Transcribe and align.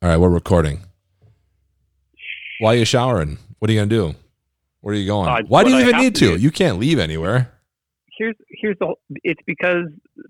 All 0.00 0.08
right, 0.08 0.16
we're 0.16 0.28
recording. 0.28 0.80
Why 2.60 2.74
are 2.74 2.76
you 2.78 2.84
showering? 2.84 3.38
What 3.58 3.68
are 3.68 3.72
you 3.72 3.80
gonna 3.80 3.88
do? 3.88 4.14
Where 4.80 4.94
are 4.94 4.98
you 4.98 5.06
going? 5.06 5.28
Uh, 5.28 5.42
Why 5.48 5.64
do 5.64 5.70
you 5.70 5.76
I 5.76 5.80
even 5.80 5.96
need 5.96 6.14
to 6.16 6.36
to? 6.36 6.40
You 6.40 6.52
can't 6.52 6.78
leave 6.78 7.00
anywhere. 7.00 7.52
Here's 8.16 8.36
here's 8.48 8.76
the. 8.78 8.94
It's 9.24 9.40
because 9.44 9.86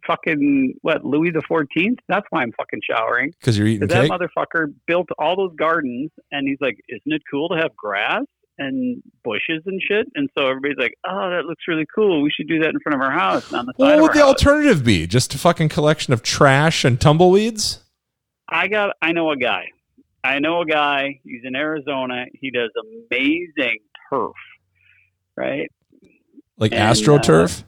fucking 0.07 0.75
what 0.81 1.05
Louis 1.05 1.33
the 1.33 1.43
Fourteenth. 1.47 1.99
That's 2.09 2.27
why 2.31 2.43
I'm 2.43 2.53
fucking 2.53 2.81
showering. 2.89 3.33
Because 3.39 3.59
you're 3.59 3.67
eating 3.67 3.87
Because 3.87 4.09
that 4.09 4.11
motherfucker 4.11 4.73
built 4.87 5.09
all 5.19 5.37
those 5.37 5.55
gardens, 5.57 6.11
and 6.33 6.49
he's 6.49 6.59
like, 6.63 6.79
"Isn't 6.89 7.13
it 7.13 7.23
cool 7.31 7.51
to 7.51 7.57
have 7.57 7.77
grass 7.77 8.25
and 8.59 9.03
bushes 9.23 9.63
and 9.67 9.83
shit?" 9.87 10.07
And 10.15 10.31
so 10.37 10.47
everybody's 10.47 10.79
like, 10.79 10.95
"Oh, 11.07 11.29
that 11.29 11.45
looks 11.45 11.65
really 11.69 11.87
cool. 11.95 12.23
We 12.23 12.31
should 12.31 12.49
do 12.49 12.59
that 12.61 12.71
in 12.71 12.81
front 12.81 12.95
of 12.97 13.03
our 13.03 13.13
house 13.13 13.53
on 13.53 13.67
the 13.67 13.75
Well, 13.77 13.97
what 13.97 14.03
would 14.03 14.13
the 14.15 14.21
house." 14.21 14.29
alternative 14.29 14.83
be? 14.83 15.07
Just 15.07 15.35
a 15.35 15.39
fucking 15.39 15.69
collection 15.69 16.15
of 16.15 16.23
trash 16.23 16.87
and 16.87 16.99
tumbleweeds? 16.99 17.81
I 18.49 18.69
got. 18.69 18.97
I 19.03 19.13
know 19.13 19.31
a 19.31 19.37
guy. 19.37 19.67
I 20.25 20.39
know 20.41 20.61
a 20.63 20.67
guy. 20.67 21.21
He's 21.25 21.43
in 21.45 21.55
Arizona. 21.55 22.27
He 22.35 22.51
does 22.51 22.71
amazing 23.11 23.79
turf. 24.11 24.33
Right. 25.37 25.71
Like 26.59 26.73
And, 26.73 26.81
astroturf? 26.81 27.65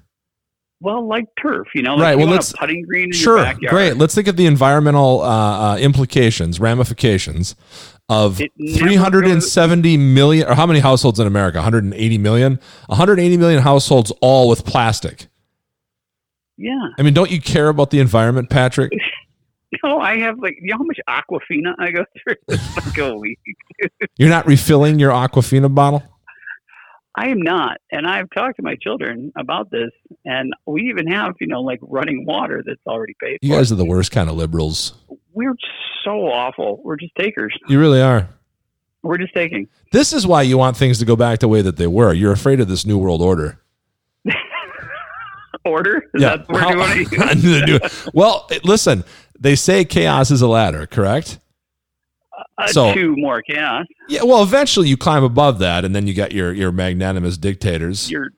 Well, 0.80 1.06
like 1.06 1.26
turf, 1.40 1.68
you 1.74 1.82
know. 1.82 1.94
Like 1.94 2.02
Right, 2.02 2.12
you 2.12 2.18
well, 2.24 2.28
let's- 2.28 2.52
a 2.54 2.56
putting 2.56 2.82
green 2.82 3.12
Sure, 3.12 3.52
great. 3.68 3.96
Let's 3.98 4.14
think 4.14 4.26
of 4.28 4.36
the 4.36 4.46
environmental 4.46 5.20
uh, 5.20 5.74
uh, 5.74 5.76
implications, 5.76 6.58
ramifications 6.58 7.54
of 8.08 8.40
It 8.40 8.50
never 8.58 8.78
370 8.78 9.96
million, 9.98 10.48
or 10.48 10.54
how 10.54 10.66
many 10.66 10.80
households 10.80 11.20
in 11.20 11.26
America? 11.26 11.58
180 11.58 12.18
million? 12.18 12.58
180 12.86 13.36
million 13.36 13.62
households, 13.62 14.10
all 14.22 14.48
with 14.48 14.64
plastic. 14.64 15.28
Yeah. 16.56 16.88
I 16.98 17.02
mean, 17.02 17.14
don't 17.14 17.30
you 17.30 17.40
care 17.40 17.68
about 17.68 17.90
the 17.90 18.00
environment, 18.00 18.50
Patrick? 18.50 18.90
No, 19.84 19.98
I 20.00 20.16
have 20.18 20.38
like 20.40 20.56
you 20.60 20.70
know 20.72 20.78
how 20.78 20.84
much 20.84 20.98
Aquafina 21.08 21.74
I 21.78 21.90
go 21.92 22.04
through 22.22 22.36
like 22.76 22.98
a 22.98 23.16
week. 23.16 23.38
You're 24.16 24.28
not 24.28 24.46
refilling 24.46 24.98
your 24.98 25.12
Aquafina 25.12 25.72
bottle? 25.72 26.02
I 27.16 27.28
am 27.28 27.40
not, 27.42 27.78
and 27.92 28.06
I've 28.06 28.28
talked 28.30 28.56
to 28.56 28.62
my 28.62 28.76
children 28.76 29.32
about 29.36 29.70
this, 29.70 29.90
and 30.24 30.52
we 30.66 30.82
even 30.82 31.06
have 31.08 31.34
you 31.40 31.46
know 31.46 31.60
like 31.60 31.78
running 31.82 32.24
water 32.26 32.62
that's 32.66 32.80
already 32.86 33.14
paid 33.22 33.38
You 33.42 33.50
for. 33.52 33.58
guys 33.58 33.70
are 33.72 33.76
the 33.76 33.84
worst 33.84 34.10
kind 34.12 34.28
of 34.28 34.36
liberals. 34.36 34.94
We're 35.32 35.54
so 36.04 36.26
awful. 36.26 36.80
We're 36.84 36.96
just 36.96 37.14
takers. 37.16 37.56
You 37.68 37.78
really 37.78 38.00
are. 38.02 38.28
We're 39.02 39.18
just 39.18 39.34
taking. 39.34 39.68
This 39.92 40.12
is 40.12 40.26
why 40.26 40.42
you 40.42 40.58
want 40.58 40.76
things 40.76 40.98
to 40.98 41.04
go 41.04 41.14
back 41.16 41.38
the 41.38 41.48
way 41.48 41.62
that 41.62 41.76
they 41.76 41.86
were. 41.86 42.12
You're 42.12 42.32
afraid 42.32 42.58
of 42.60 42.68
this 42.68 42.84
new 42.84 42.98
world 42.98 43.22
order. 43.22 43.58
Order? 45.64 46.04
Is 46.14 46.22
word 46.22 46.46
How- 46.50 46.70
you 46.70 46.78
want 46.78 46.92
to 47.32 47.38
use? 47.38 47.66
New- 47.66 48.10
well, 48.14 48.48
listen, 48.64 49.04
they 49.40 49.56
say 49.56 49.84
chaos 49.84 50.30
is 50.30 50.42
a 50.42 50.46
ladder, 50.46 50.86
correct? 50.86 51.38
Uh, 52.58 52.66
So- 52.68 52.94
two 52.94 53.14
more 53.16 53.42
chaos. 53.42 53.86
Yeah, 54.08 54.22
well, 54.24 54.42
eventually 54.42 54.88
you 54.88 54.96
climb 54.96 55.24
above 55.24 55.58
that, 55.60 55.84
and 55.84 55.94
then 55.96 56.06
you 56.06 56.14
got 56.14 56.32
your 56.32 56.52
your 56.52 56.70
magnanimous 56.72 57.36
dictators. 57.38 58.10
Your 58.10 58.28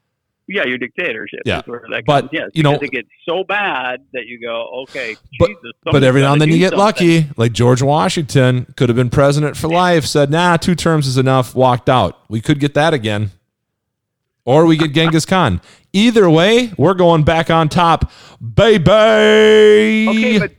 yeah, 0.49 0.65
your 0.67 0.77
dictatorship. 0.77 1.41
Yeah. 1.47 1.61
is 1.61 1.67
where 1.67 1.83
that 1.91 2.05
But, 2.05 2.29
yes, 2.33 2.51
you 2.53 2.63
know- 2.63 2.75
it 2.75 2.91
gets 2.91 3.09
so 3.27 3.43
bad 3.45 4.01
that 4.13 4.27
you 4.27 4.39
go, 4.41 4.83
okay, 4.83 5.17
But- 5.39 5.49
Jesus. 5.49 5.73
But 5.85 6.03
every 6.03 6.21
now 6.21 6.33
and 6.33 6.43
then 6.43 6.51
you 6.51 6.59
get 6.59 6.71
something. 6.71 6.79
lucky. 6.85 7.27
Like 7.37 7.53
George 7.53 7.81
Washington 7.81 8.67
could 8.77 8.89
have 8.91 8.97
been 8.97 9.09
president 9.09 9.57
for 9.57 9.69
life, 9.69 10.05
said, 10.05 10.31
nah, 10.31 10.57
two 10.59 10.75
terms 10.75 11.07
is 11.07 11.17
enough, 11.17 11.55
walked 11.55 11.89
out. 11.89 12.19
We 12.29 12.41
could 12.41 12.59
get 12.61 12.75
that 12.75 12.93
again. 12.93 13.31
Or 14.45 14.67
we 14.67 14.77
get 14.77 14.93
Genghis 14.93 15.25
Khan. 15.25 15.61
Either 15.93 16.29
way, 16.29 16.73
we're 16.77 16.95
going 16.95 17.23
back 17.23 17.49
on 17.49 17.69
top. 17.69 18.11
Baby. 18.41 18.91
Okay, 20.09 20.39
but 20.39 20.53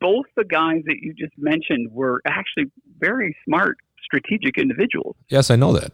both 0.00 0.26
the 0.36 0.44
guys 0.44 0.82
that 0.86 0.96
you 1.02 1.12
just 1.14 1.32
mentioned 1.38 1.90
were 1.92 2.20
actually 2.26 2.70
very 2.98 3.36
smart, 3.44 3.78
strategic 4.02 4.58
individuals. 4.58 5.16
yes, 5.28 5.50
I 5.50 5.56
know 5.56 5.72
that. 5.72 5.92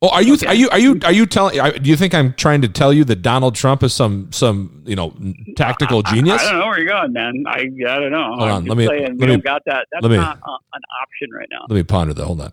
Oh, 0.00 0.10
are 0.10 0.22
you 0.22 0.34
Okay. 0.34 0.46
are 0.46 0.54
you 0.54 0.70
are 0.70 0.78
you 0.78 1.00
are 1.04 1.12
you 1.12 1.26
telling 1.26 1.58
do 1.82 1.90
you 1.90 1.96
think 1.96 2.14
I'm 2.14 2.32
trying 2.34 2.62
to 2.62 2.68
tell 2.68 2.92
you 2.92 3.02
that 3.06 3.16
Donald 3.20 3.56
Trump 3.56 3.82
is 3.82 3.92
some 3.92 4.30
some, 4.30 4.84
you 4.86 4.94
know, 4.94 5.12
tactical 5.56 6.02
I- 6.04 6.14
genius? 6.14 6.40
I, 6.40 6.50
don't 6.52 6.60
know 6.60 6.66
where 6.68 6.78
you're 6.78 6.86
going, 6.88 7.12
man. 7.12 7.42
I 7.48 7.62
I 7.62 7.98
don't 7.98 8.12
know. 8.12 8.28
Hold 8.36 8.42
I'm 8.42 8.54
on, 8.58 8.64
let 8.66 8.78
me- 8.78 8.86
saying, 8.86 9.02
let 9.02 9.12
we 9.18 9.26
me- 9.26 9.32
don't 9.32 9.44
got 9.44 9.62
that. 9.66 9.86
That's 9.90 10.02
let 10.04 10.10
me- 10.12 10.16
not 10.18 10.36
uh, 10.46 10.56
an 10.74 10.82
option 11.02 11.30
right 11.36 11.48
now. 11.50 11.62
Let 11.68 11.74
me 11.74 11.82
ponder 11.82 12.14
that. 12.14 12.24
Hold 12.24 12.40
on. 12.42 12.52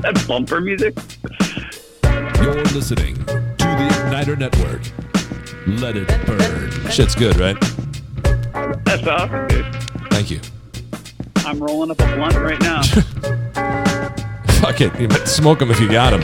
That's 0.00 0.26
bumper 0.26 0.60
music. 0.60 0.94
You're 2.42 2.54
listening 2.64 3.14
to 3.16 3.24
the 3.24 3.88
Igniter 3.90 4.38
Network. 4.38 4.82
Let 5.66 5.96
it 5.96 6.08
burn. 6.26 6.90
Shit's 6.90 7.14
good, 7.14 7.36
right? 7.38 7.58
That's 8.84 9.06
awesome, 9.06 9.48
dude. 9.48 9.66
Thank 10.10 10.30
you. 10.30 10.40
I'm 11.46 11.58
rolling 11.58 11.90
up 11.90 12.00
a 12.00 12.16
blunt 12.16 12.36
right 12.36 12.60
now. 12.60 12.82
Fuck 14.60 14.80
it. 14.80 14.98
You 15.00 15.08
might 15.08 15.26
smoke 15.26 15.58
them 15.58 15.70
if 15.70 15.80
you 15.80 15.90
got 15.90 16.10
them. 16.10 16.22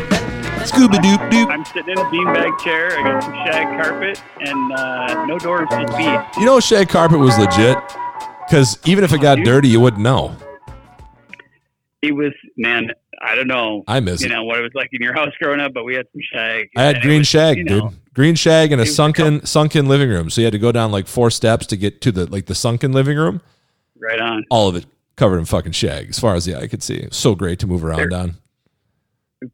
Scooby 0.66 0.96
doop 0.96 1.30
doop. 1.30 1.50
I'm 1.50 1.64
sitting 1.64 1.90
in 1.90 1.98
a 1.98 2.04
beanbag 2.04 2.58
chair. 2.60 2.98
I 2.98 3.02
got 3.02 3.22
some 3.22 3.32
shag 3.32 3.82
carpet 3.82 4.22
and 4.40 4.72
uh, 4.72 5.24
no 5.24 5.38
doors, 5.38 5.68
to 5.70 5.78
beads. 5.96 6.36
You 6.36 6.44
know, 6.44 6.60
shag 6.60 6.90
carpet 6.90 7.18
was 7.18 7.38
legit 7.38 7.78
because 8.46 8.78
even 8.84 9.04
if 9.04 9.12
it 9.12 9.20
got 9.22 9.38
dirty, 9.38 9.68
you 9.68 9.80
wouldn't 9.80 10.02
know. 10.02 10.36
It 12.02 12.12
was, 12.12 12.32
man. 12.56 12.90
I 13.22 13.34
don't 13.34 13.48
know. 13.48 13.84
I 13.86 14.00
miss 14.00 14.22
you 14.22 14.28
it. 14.28 14.32
know 14.32 14.44
what 14.44 14.58
it 14.58 14.62
was 14.62 14.72
like 14.74 14.88
in 14.92 15.02
your 15.02 15.12
house 15.18 15.32
growing 15.40 15.60
up, 15.60 15.72
but 15.74 15.84
we 15.84 15.94
had 15.94 16.06
some 16.12 16.22
shag. 16.32 16.68
I 16.76 16.84
had 16.84 17.02
green 17.02 17.18
was, 17.18 17.28
shag, 17.28 17.58
you 17.58 17.64
know, 17.64 17.90
dude. 17.90 17.98
Green 18.14 18.34
shag 18.34 18.72
and 18.72 18.80
a 18.80 18.86
sunken 18.86 19.44
sunken 19.44 19.86
living 19.86 20.08
room. 20.08 20.30
So 20.30 20.40
you 20.40 20.46
had 20.46 20.52
to 20.52 20.58
go 20.58 20.72
down 20.72 20.90
like 20.90 21.06
four 21.06 21.30
steps 21.30 21.66
to 21.66 21.76
get 21.76 22.00
to 22.02 22.12
the 22.12 22.26
like 22.26 22.46
the 22.46 22.54
sunken 22.54 22.92
living 22.92 23.16
room. 23.18 23.40
Right 23.98 24.20
on. 24.20 24.44
All 24.50 24.68
of 24.68 24.76
it 24.76 24.86
covered 25.16 25.38
in 25.38 25.44
fucking 25.44 25.72
shag, 25.72 26.08
as 26.08 26.18
far 26.18 26.34
as 26.34 26.46
the 26.46 26.56
eye 26.56 26.66
could 26.66 26.82
see. 26.82 27.06
So 27.10 27.34
great 27.34 27.58
to 27.58 27.66
move 27.66 27.84
around 27.84 27.98
There- 27.98 28.08
down. 28.08 28.36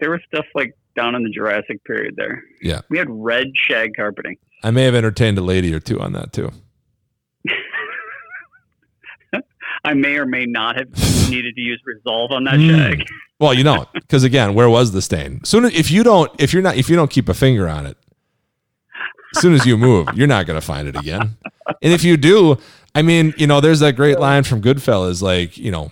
There 0.00 0.10
was 0.10 0.20
stuff 0.32 0.46
like 0.54 0.76
down 0.96 1.14
in 1.14 1.22
the 1.24 1.30
Jurassic 1.30 1.82
period 1.84 2.14
there. 2.16 2.42
Yeah. 2.62 2.80
We 2.88 2.98
had 2.98 3.08
red 3.10 3.48
shag 3.54 3.94
carpeting. 3.96 4.36
I 4.64 4.70
may 4.70 4.82
have 4.84 4.94
entertained 4.94 5.38
a 5.38 5.42
lady 5.42 5.72
or 5.74 5.80
two 5.80 6.00
on 6.00 6.12
that 6.12 6.32
too. 6.32 6.50
I 9.84 9.94
may 9.94 10.16
or 10.16 10.26
may 10.26 10.46
not 10.46 10.76
have 10.76 10.88
needed 11.30 11.54
to 11.54 11.60
use 11.60 11.80
resolve 11.84 12.32
on 12.32 12.44
that 12.44 12.54
Mm. 12.54 12.70
shag. 12.98 13.04
Well, 13.38 13.52
you 13.52 13.64
don't, 13.64 13.86
because 13.92 14.24
again, 14.24 14.54
where 14.54 14.68
was 14.68 14.92
the 14.92 15.02
stain? 15.02 15.44
Soon 15.44 15.66
if 15.66 15.90
you 15.90 16.02
don't, 16.02 16.30
if 16.38 16.52
you're 16.52 16.62
not, 16.62 16.76
if 16.76 16.88
you 16.88 16.96
don't 16.96 17.10
keep 17.10 17.28
a 17.28 17.34
finger 17.34 17.68
on 17.68 17.84
it, 17.86 17.96
as 19.34 19.42
soon 19.42 19.52
as 19.54 19.66
you 19.66 19.76
move, 19.76 20.08
you're 20.14 20.26
not 20.26 20.46
going 20.46 20.58
to 20.58 20.64
find 20.66 20.88
it 20.88 20.96
again. 20.96 21.36
And 21.82 21.92
if 21.92 22.02
you 22.02 22.16
do, 22.16 22.56
I 22.94 23.02
mean, 23.02 23.34
you 23.36 23.46
know, 23.46 23.60
there's 23.60 23.80
that 23.80 23.92
great 23.94 24.18
line 24.18 24.44
from 24.44 24.62
Goodfellas, 24.62 25.20
like, 25.20 25.58
you 25.58 25.70
know, 25.70 25.90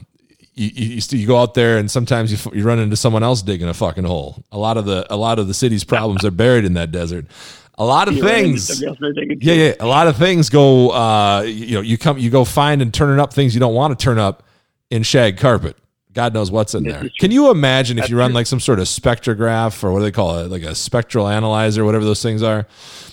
you, 0.54 0.70
you, 0.72 1.02
you 1.10 1.26
go 1.26 1.36
out 1.36 1.54
there 1.54 1.76
and 1.78 1.90
sometimes 1.90 2.30
you, 2.32 2.52
you 2.54 2.64
run 2.64 2.78
into 2.78 2.96
someone 2.96 3.22
else 3.22 3.42
digging 3.42 3.68
a 3.68 3.74
fucking 3.74 4.04
hole. 4.04 4.42
A 4.52 4.56
lot 4.58 4.76
of 4.76 4.84
the 4.86 5.04
a 5.12 5.16
lot 5.16 5.38
of 5.40 5.48
the 5.48 5.54
city's 5.54 5.82
problems 5.84 6.24
are 6.24 6.30
buried 6.30 6.64
in 6.64 6.74
that 6.74 6.92
desert. 6.92 7.26
A 7.76 7.84
lot 7.84 8.06
of 8.06 8.14
You 8.14 8.22
things. 8.22 8.68
somebody 8.68 8.86
else, 8.86 8.98
they're 9.00 9.12
taking 9.12 9.38
Yeah, 9.40 9.54
yeah. 9.54 9.74
A 9.80 9.86
lot 9.86 10.06
of 10.06 10.16
things 10.16 10.48
go. 10.48 10.90
Uh, 10.90 11.42
you 11.42 11.74
know, 11.74 11.80
you 11.80 11.98
come, 11.98 12.18
you 12.18 12.30
go 12.30 12.44
find 12.44 12.80
and 12.80 12.94
turning 12.94 13.18
up 13.18 13.32
things 13.34 13.52
you 13.52 13.58
don't 13.60 13.74
want 13.74 13.98
to 13.98 14.02
turn 14.02 14.18
up 14.18 14.44
in 14.90 15.02
shag 15.02 15.38
carpet. 15.38 15.76
God 16.14 16.32
knows 16.32 16.50
what's 16.50 16.74
in 16.74 16.84
there. 16.84 17.10
Can 17.18 17.30
you 17.32 17.50
imagine 17.50 17.98
if 17.98 18.08
you 18.08 18.16
run 18.16 18.32
like 18.32 18.46
some 18.46 18.60
sort 18.60 18.78
of 18.78 18.86
spectrograph 18.86 19.82
or 19.84 19.92
what 19.92 19.98
do 19.98 20.04
they 20.04 20.12
call 20.12 20.38
it, 20.38 20.50
like 20.50 20.62
a 20.62 20.74
spectral 20.74 21.28
analyzer, 21.28 21.84
whatever 21.84 22.04
those 22.04 22.22
things 22.22 22.42
are? 22.42 22.66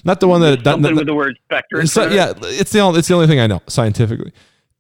Not 0.04 0.20
the 0.20 0.28
one 0.28 0.42
that. 0.42 0.64
Something 0.64 0.82
not- 0.94 0.96
with 1.00 1.08
the 1.08 1.14
word 1.16 1.38
spectre. 1.46 1.78
in 1.80 1.84
it's 1.86 1.96
not- 1.96 2.10
front 2.12 2.20
of 2.38 2.44
it. 2.44 2.48
yeah, 2.54 2.60
it's 2.62 2.72
the 2.72 2.80
only, 2.80 3.00
it's 3.00 3.08
the 3.08 3.14
only 3.16 3.28
thing 3.28 3.40
I 3.40 3.48
know 3.48 3.62
scientifically. 3.68 4.32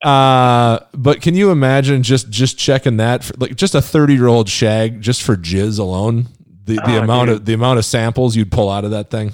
Uh, 0.03 0.79
but 0.93 1.21
can 1.21 1.35
you 1.35 1.51
imagine 1.51 2.01
just 2.03 2.29
just 2.29 2.57
checking 2.57 2.97
that 2.97 3.23
for, 3.23 3.33
like 3.37 3.55
just 3.55 3.75
a 3.75 3.81
thirty 3.81 4.13
year 4.15 4.27
old 4.27 4.49
shag 4.49 5.01
just 5.01 5.21
for 5.21 5.35
jizz 5.35 5.77
alone? 5.79 6.27
The 6.65 6.75
the 6.75 6.97
Oh, 6.97 7.03
amount 7.03 7.27
dude. 7.29 7.37
of 7.37 7.45
the 7.45 7.53
amount 7.53 7.79
of 7.79 7.85
samples 7.85 8.35
you'd 8.35 8.51
pull 8.51 8.69
out 8.69 8.83
of 8.85 8.91
that 8.91 9.09
thing. 9.11 9.33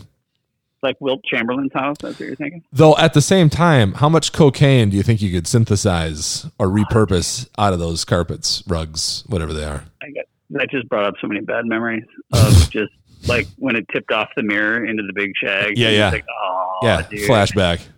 Like 0.87 1.01
Wilt 1.01 1.21
Chamberlain's 1.25 1.73
house. 1.73 1.97
That's 2.01 2.17
what 2.17 2.25
you're 2.25 2.35
thinking. 2.37 2.63
Though 2.71 2.95
at 2.95 3.13
the 3.13 3.21
same 3.21 3.49
time, 3.49 3.93
how 3.95 4.07
much 4.07 4.31
cocaine 4.31 4.89
do 4.89 4.95
you 4.95 5.03
think 5.03 5.21
you 5.21 5.31
could 5.31 5.45
synthesize 5.45 6.45
or 6.57 6.67
repurpose 6.67 7.49
out 7.57 7.73
of 7.73 7.79
those 7.79 8.05
carpets, 8.05 8.63
rugs, 8.67 9.23
whatever 9.27 9.51
they 9.51 9.65
are? 9.65 9.83
I 10.01 10.11
got 10.11 10.25
that 10.51 10.69
just 10.69 10.87
brought 10.87 11.03
up 11.03 11.15
so 11.19 11.27
many 11.27 11.41
bad 11.41 11.65
memories 11.65 12.05
of 12.31 12.69
just 12.71 12.93
like 13.27 13.47
when 13.57 13.75
it 13.75 13.85
tipped 13.91 14.13
off 14.13 14.29
the 14.37 14.43
mirror 14.43 14.85
into 14.85 15.03
the 15.03 15.11
big 15.13 15.33
shag. 15.35 15.77
Yeah, 15.77 15.89
yeah. 15.89 16.09
Like, 16.09 16.25
yeah, 16.83 17.01
dude. 17.09 17.29
flashback. 17.29 17.81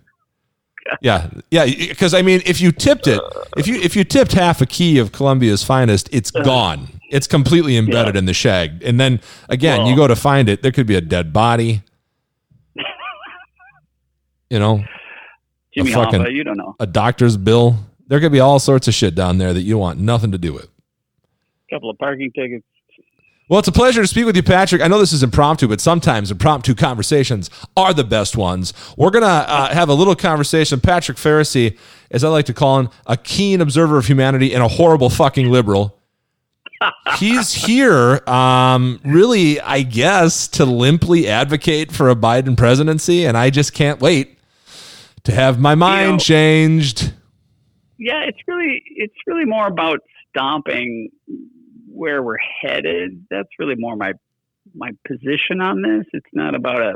Yeah, 1.02 1.28
yeah, 1.52 1.66
because 1.66 2.14
I 2.14 2.22
mean, 2.22 2.42
if 2.44 2.60
you 2.60 2.72
tipped 2.72 3.06
it, 3.06 3.20
if 3.56 3.68
you 3.68 3.76
if 3.76 3.94
you 3.94 4.02
tipped 4.02 4.32
half 4.32 4.60
a 4.60 4.66
key 4.66 4.98
of 4.98 5.12
Colombia's 5.12 5.62
finest, 5.62 6.08
it's 6.10 6.34
uh-huh. 6.34 6.44
gone. 6.44 6.88
It's 7.10 7.28
completely 7.28 7.76
embedded 7.76 8.16
in 8.16 8.24
the 8.24 8.34
shag. 8.34 8.82
And 8.82 8.98
then 8.98 9.20
again, 9.48 9.86
you 9.86 9.94
go 9.94 10.08
to 10.08 10.16
find 10.16 10.48
it, 10.48 10.62
there 10.62 10.72
could 10.72 10.88
be 10.88 10.96
a 10.96 11.00
dead 11.00 11.32
body. 11.32 11.82
You 14.50 14.58
know, 14.58 14.84
Jimmy 15.74 15.92
a 15.92 15.94
fucking- 15.94 16.20
Hoffa, 16.20 16.32
you 16.34 16.44
don't 16.44 16.56
know. 16.58 16.74
a 16.80 16.86
doctor's 16.86 17.36
bill. 17.36 17.76
There 18.08 18.18
could 18.20 18.32
be 18.32 18.40
all 18.40 18.58
sorts 18.58 18.88
of 18.88 18.94
shit 18.94 19.14
down 19.14 19.38
there 19.38 19.54
that 19.54 19.62
you 19.62 19.78
want 19.78 20.00
nothing 20.00 20.32
to 20.32 20.38
do 20.38 20.52
with. 20.52 20.64
A 20.64 21.74
couple 21.74 21.88
of 21.90 21.96
parking 21.98 22.32
tickets. 22.32 22.64
Well, 23.48 23.58
it's 23.58 23.68
a 23.68 23.72
pleasure 23.72 24.00
to 24.00 24.06
speak 24.06 24.26
with 24.26 24.36
you, 24.36 24.42
Patrick. 24.44 24.80
I 24.80 24.86
know 24.88 24.98
this 25.00 25.12
is 25.12 25.24
impromptu, 25.24 25.66
but 25.66 25.80
sometimes 25.80 26.30
impromptu 26.30 26.74
conversations 26.74 27.50
are 27.76 27.92
the 27.92 28.04
best 28.04 28.36
ones. 28.36 28.72
We're 28.96 29.10
going 29.10 29.22
to 29.24 29.28
uh, 29.28 29.72
have 29.74 29.88
a 29.88 29.94
little 29.94 30.14
conversation. 30.14 30.80
Patrick 30.80 31.18
Pharisee, 31.18 31.76
as 32.12 32.22
I 32.22 32.28
like 32.28 32.46
to 32.46 32.54
call 32.54 32.78
him, 32.78 32.90
a 33.06 33.16
keen 33.16 33.60
observer 33.60 33.98
of 33.98 34.06
humanity 34.06 34.54
and 34.54 34.62
a 34.62 34.68
horrible 34.68 35.10
fucking 35.10 35.50
liberal. 35.50 35.96
He's 37.18 37.52
here, 37.66 38.20
um, 38.28 39.00
really, 39.04 39.60
I 39.60 39.82
guess, 39.82 40.46
to 40.48 40.64
limply 40.64 41.26
advocate 41.28 41.90
for 41.92 42.08
a 42.08 42.14
Biden 42.14 42.56
presidency, 42.56 43.24
and 43.24 43.36
I 43.36 43.50
just 43.50 43.72
can't 43.72 44.00
wait 44.00 44.38
to 45.24 45.32
have 45.32 45.58
my 45.60 45.74
mind 45.74 46.12
know- 46.12 46.18
changed. 46.18 47.12
Yeah, 47.98 48.22
it's 48.26 48.38
really 48.48 48.82
it's 48.86 49.14
really 49.26 49.44
more 49.44 49.66
about 49.66 50.00
stomping 50.30 51.10
where 51.92 52.22
we're 52.22 52.38
headed. 52.62 53.26
That's 53.30 53.48
really 53.58 53.74
more 53.76 53.94
my 53.96 54.12
my 54.74 54.90
position 55.06 55.60
on 55.60 55.82
this. 55.82 56.06
It's 56.14 56.26
not 56.32 56.54
about 56.54 56.80
a 56.80 56.94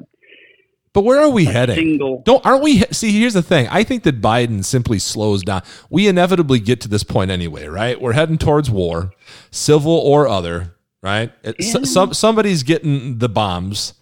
But 0.95 1.05
where 1.05 1.21
are 1.21 1.29
we 1.29 1.45
heading? 1.45 1.75
single. 1.77 2.23
Don't 2.25 2.45
aren't 2.47 2.63
we? 2.63 2.79
See, 2.91 3.19
here's 3.21 3.35
the 3.35 3.43
thing. 3.43 3.69
I 3.69 3.85
think 3.85 4.05
that 4.05 4.23
Biden 4.23 4.65
simply 4.65 4.99
slows 4.99 5.43
down. 5.43 5.61
We 5.91 6.09
inevitably 6.09 6.61
get 6.61 6.81
to 6.83 6.89
this 6.89 7.03
point 7.05 7.31
anyway, 7.31 7.67
right? 7.67 8.01
We're 8.01 8.13
heading 8.15 8.39
towards 8.39 8.71
war, 8.71 9.11
civil 9.51 9.93
or 9.93 10.27
other, 10.27 10.75
right? 11.03 11.33
Yeah. 11.45 11.83
some 11.83 12.15
somebody's 12.15 12.63
getting 12.63 13.19
the 13.19 13.29
bombs. 13.29 13.93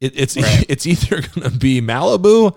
It, 0.00 0.12
it's 0.14 0.36
Right. 0.36 0.66
it's 0.68 0.86
either 0.86 1.22
going 1.22 1.50
to 1.50 1.56
be 1.56 1.80
Malibu, 1.80 2.54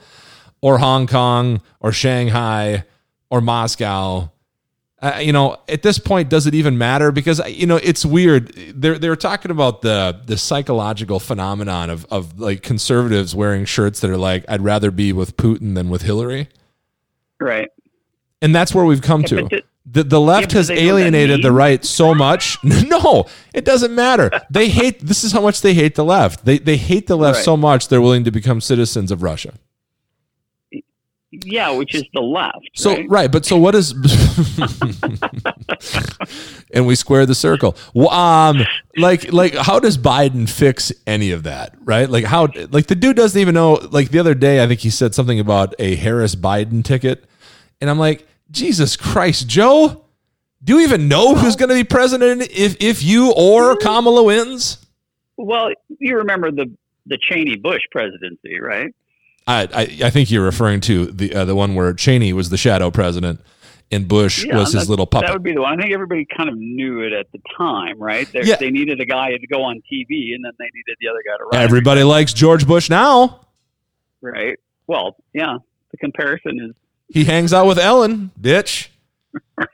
or 0.61 0.77
Hong 0.79 1.07
Kong, 1.07 1.61
or 1.79 1.91
Shanghai, 1.91 2.83
or 3.29 3.41
Moscow. 3.41 4.31
Uh, 4.99 5.19
you 5.21 5.31
know, 5.31 5.57
at 5.69 5.83
this 5.83 5.99
point, 5.99 6.27
does 6.27 6.47
it 6.47 6.55
even 6.55 6.75
matter? 6.77 7.11
Because 7.11 7.39
you 7.47 7.67
know, 7.67 7.75
it's 7.77 8.03
weird. 8.03 8.51
They're 8.73 8.97
they're 8.97 9.15
talking 9.15 9.51
about 9.51 9.83
the 9.83 10.19
the 10.25 10.37
psychological 10.37 11.19
phenomenon 11.19 11.91
of 11.91 12.05
of 12.09 12.39
like 12.39 12.63
conservatives 12.63 13.35
wearing 13.35 13.65
shirts 13.65 13.99
that 13.99 14.09
are 14.09 14.17
like, 14.17 14.43
"I'd 14.49 14.61
rather 14.63 14.89
be 14.89 15.13
with 15.13 15.37
Putin 15.37 15.75
than 15.75 15.89
with 15.89 16.01
Hillary," 16.01 16.49
Right. 17.39 17.69
and 18.41 18.55
that's 18.55 18.73
where 18.73 18.85
we've 18.85 19.01
come 19.03 19.21
Yeah, 19.21 19.27
to. 19.27 19.63
the- 19.89 20.03
The, 20.03 20.19
left 20.19 20.47
but 20.47 20.51
has 20.53 20.67
they 20.67 20.73
know 20.75 20.81
what 20.81 20.85
that 20.87 20.99
alienated 21.03 21.43
the 21.43 21.51
right 21.51 21.85
so 21.85 22.13
much. 22.15 22.57
No, 22.63 23.25
it 23.53 23.63
doesn't 23.65 23.93
matter. 23.95 24.29
They 24.49 24.67
hate. 24.67 24.99
This 24.99 25.23
is 25.23 25.31
how 25.31 25.41
much 25.41 25.61
they 25.61 25.73
hate 25.75 25.93
the 25.95 26.03
left. 26.03 26.43
They 26.43 26.57
they 26.57 26.75
hate 26.75 27.05
the 27.07 27.15
left 27.15 27.35
Right. 27.37 27.45
so 27.45 27.55
much 27.55 27.87
they're 27.87 28.01
willing 28.01 28.23
to 28.25 28.31
become 28.31 28.59
citizens 28.61 29.11
of 29.11 29.21
Russia. 29.21 29.53
Yeah, 31.31 31.71
which 31.71 31.93
is 31.93 32.05
the 32.13 32.21
left. 32.21 32.69
So 32.73 32.91
right? 32.91 33.09
right, 33.09 33.31
but 33.31 33.45
so 33.45 33.57
what 33.57 33.75
is? 33.75 33.91
and 36.73 36.87
we 36.87 36.95
square 36.95 37.25
the 37.25 37.35
circle. 37.35 37.75
Um, 38.09 38.65
like 38.95 39.33
like 39.33 39.53
how 39.53 39.79
does 39.79 39.97
Biden 39.97 40.49
fix 40.49 40.93
any 41.05 41.31
of 41.31 41.43
that? 41.43 41.75
Right, 41.81 42.09
like 42.09 42.23
how 42.23 42.47
like 42.69 42.87
the 42.87 42.95
dude 42.95 43.17
doesn't 43.17 43.39
even 43.39 43.55
know. 43.55 43.73
Like 43.73 44.11
the 44.11 44.19
other 44.19 44.35
day, 44.35 44.63
I 44.63 44.67
think 44.67 44.79
he 44.79 44.89
said 44.89 45.13
something 45.13 45.39
about 45.39 45.75
a 45.79 45.95
Harris 45.95 46.35
Biden 46.35 46.81
ticket, 46.81 47.25
and 47.81 47.89
I'm 47.89 47.99
like, 47.99 48.25
Jesus 48.49 48.95
Christ, 48.95 49.49
Joe, 49.49 50.05
do 50.63 50.75
you 50.75 50.81
even 50.81 51.09
know 51.09 51.35
who's 51.35 51.57
going 51.57 51.69
to 51.69 51.75
be 51.75 51.83
president 51.83 52.43
if 52.51 52.77
if 52.79 53.03
you 53.03 53.33
or 53.33 53.75
Kamala 53.75 54.23
wins? 54.23 54.77
Well, 55.35 55.71
you 55.99 56.17
remember 56.17 56.51
the 56.51 56.73
the 57.05 57.17
Cheney 57.17 57.57
Bush 57.57 57.81
presidency, 57.91 58.61
right? 58.61 58.93
I, 59.47 59.61
I, 59.73 59.81
I 60.05 60.09
think 60.09 60.29
you're 60.29 60.43
referring 60.43 60.81
to 60.81 61.05
the 61.07 61.33
uh, 61.33 61.45
the 61.45 61.55
one 61.55 61.73
where 61.75 61.93
Cheney 61.93 62.33
was 62.33 62.49
the 62.49 62.57
shadow 62.57 62.91
president 62.91 63.39
and 63.89 64.05
Bush 64.07 64.43
Yeah, 64.43 64.57
was 64.57 64.73
his 64.73 64.89
little 64.89 65.05
puppet. 65.07 65.27
That 65.27 65.33
would 65.33 65.43
be 65.43 65.53
the 65.53 65.61
one. 65.61 65.79
I 65.79 65.81
think 65.81 65.93
everybody 65.93 66.27
kind 66.35 66.49
of 66.49 66.57
knew 66.57 66.99
it 67.01 67.13
at 67.13 67.31
the 67.31 67.39
time, 67.57 67.97
right? 68.01 68.29
They, 68.33 68.41
Yeah. 68.43 68.57
they 68.57 68.69
needed 68.69 68.99
a 68.99 69.05
guy 69.05 69.29
to 69.37 69.47
go 69.47 69.63
on 69.63 69.81
TV, 69.91 70.35
and 70.35 70.43
then 70.43 70.51
they 70.59 70.65
needed 70.73 70.97
the 70.99 71.07
other 71.07 71.23
guy 71.25 71.37
to 71.37 71.43
run. 71.45 71.61
Everybody 71.63 72.03
likes 72.03 72.33
George 72.33 72.67
Bush 72.67 72.89
now. 72.89 73.39
right? 74.21 74.57
Well, 74.87 75.15
yeah. 75.33 75.57
The 75.91 75.97
comparison 75.97 76.59
is 76.69 76.75
He 77.07 77.23
hangs 77.23 77.53
out 77.53 77.65
with 77.67 77.79
Ellen, 77.79 78.31
bitch. 78.41 78.89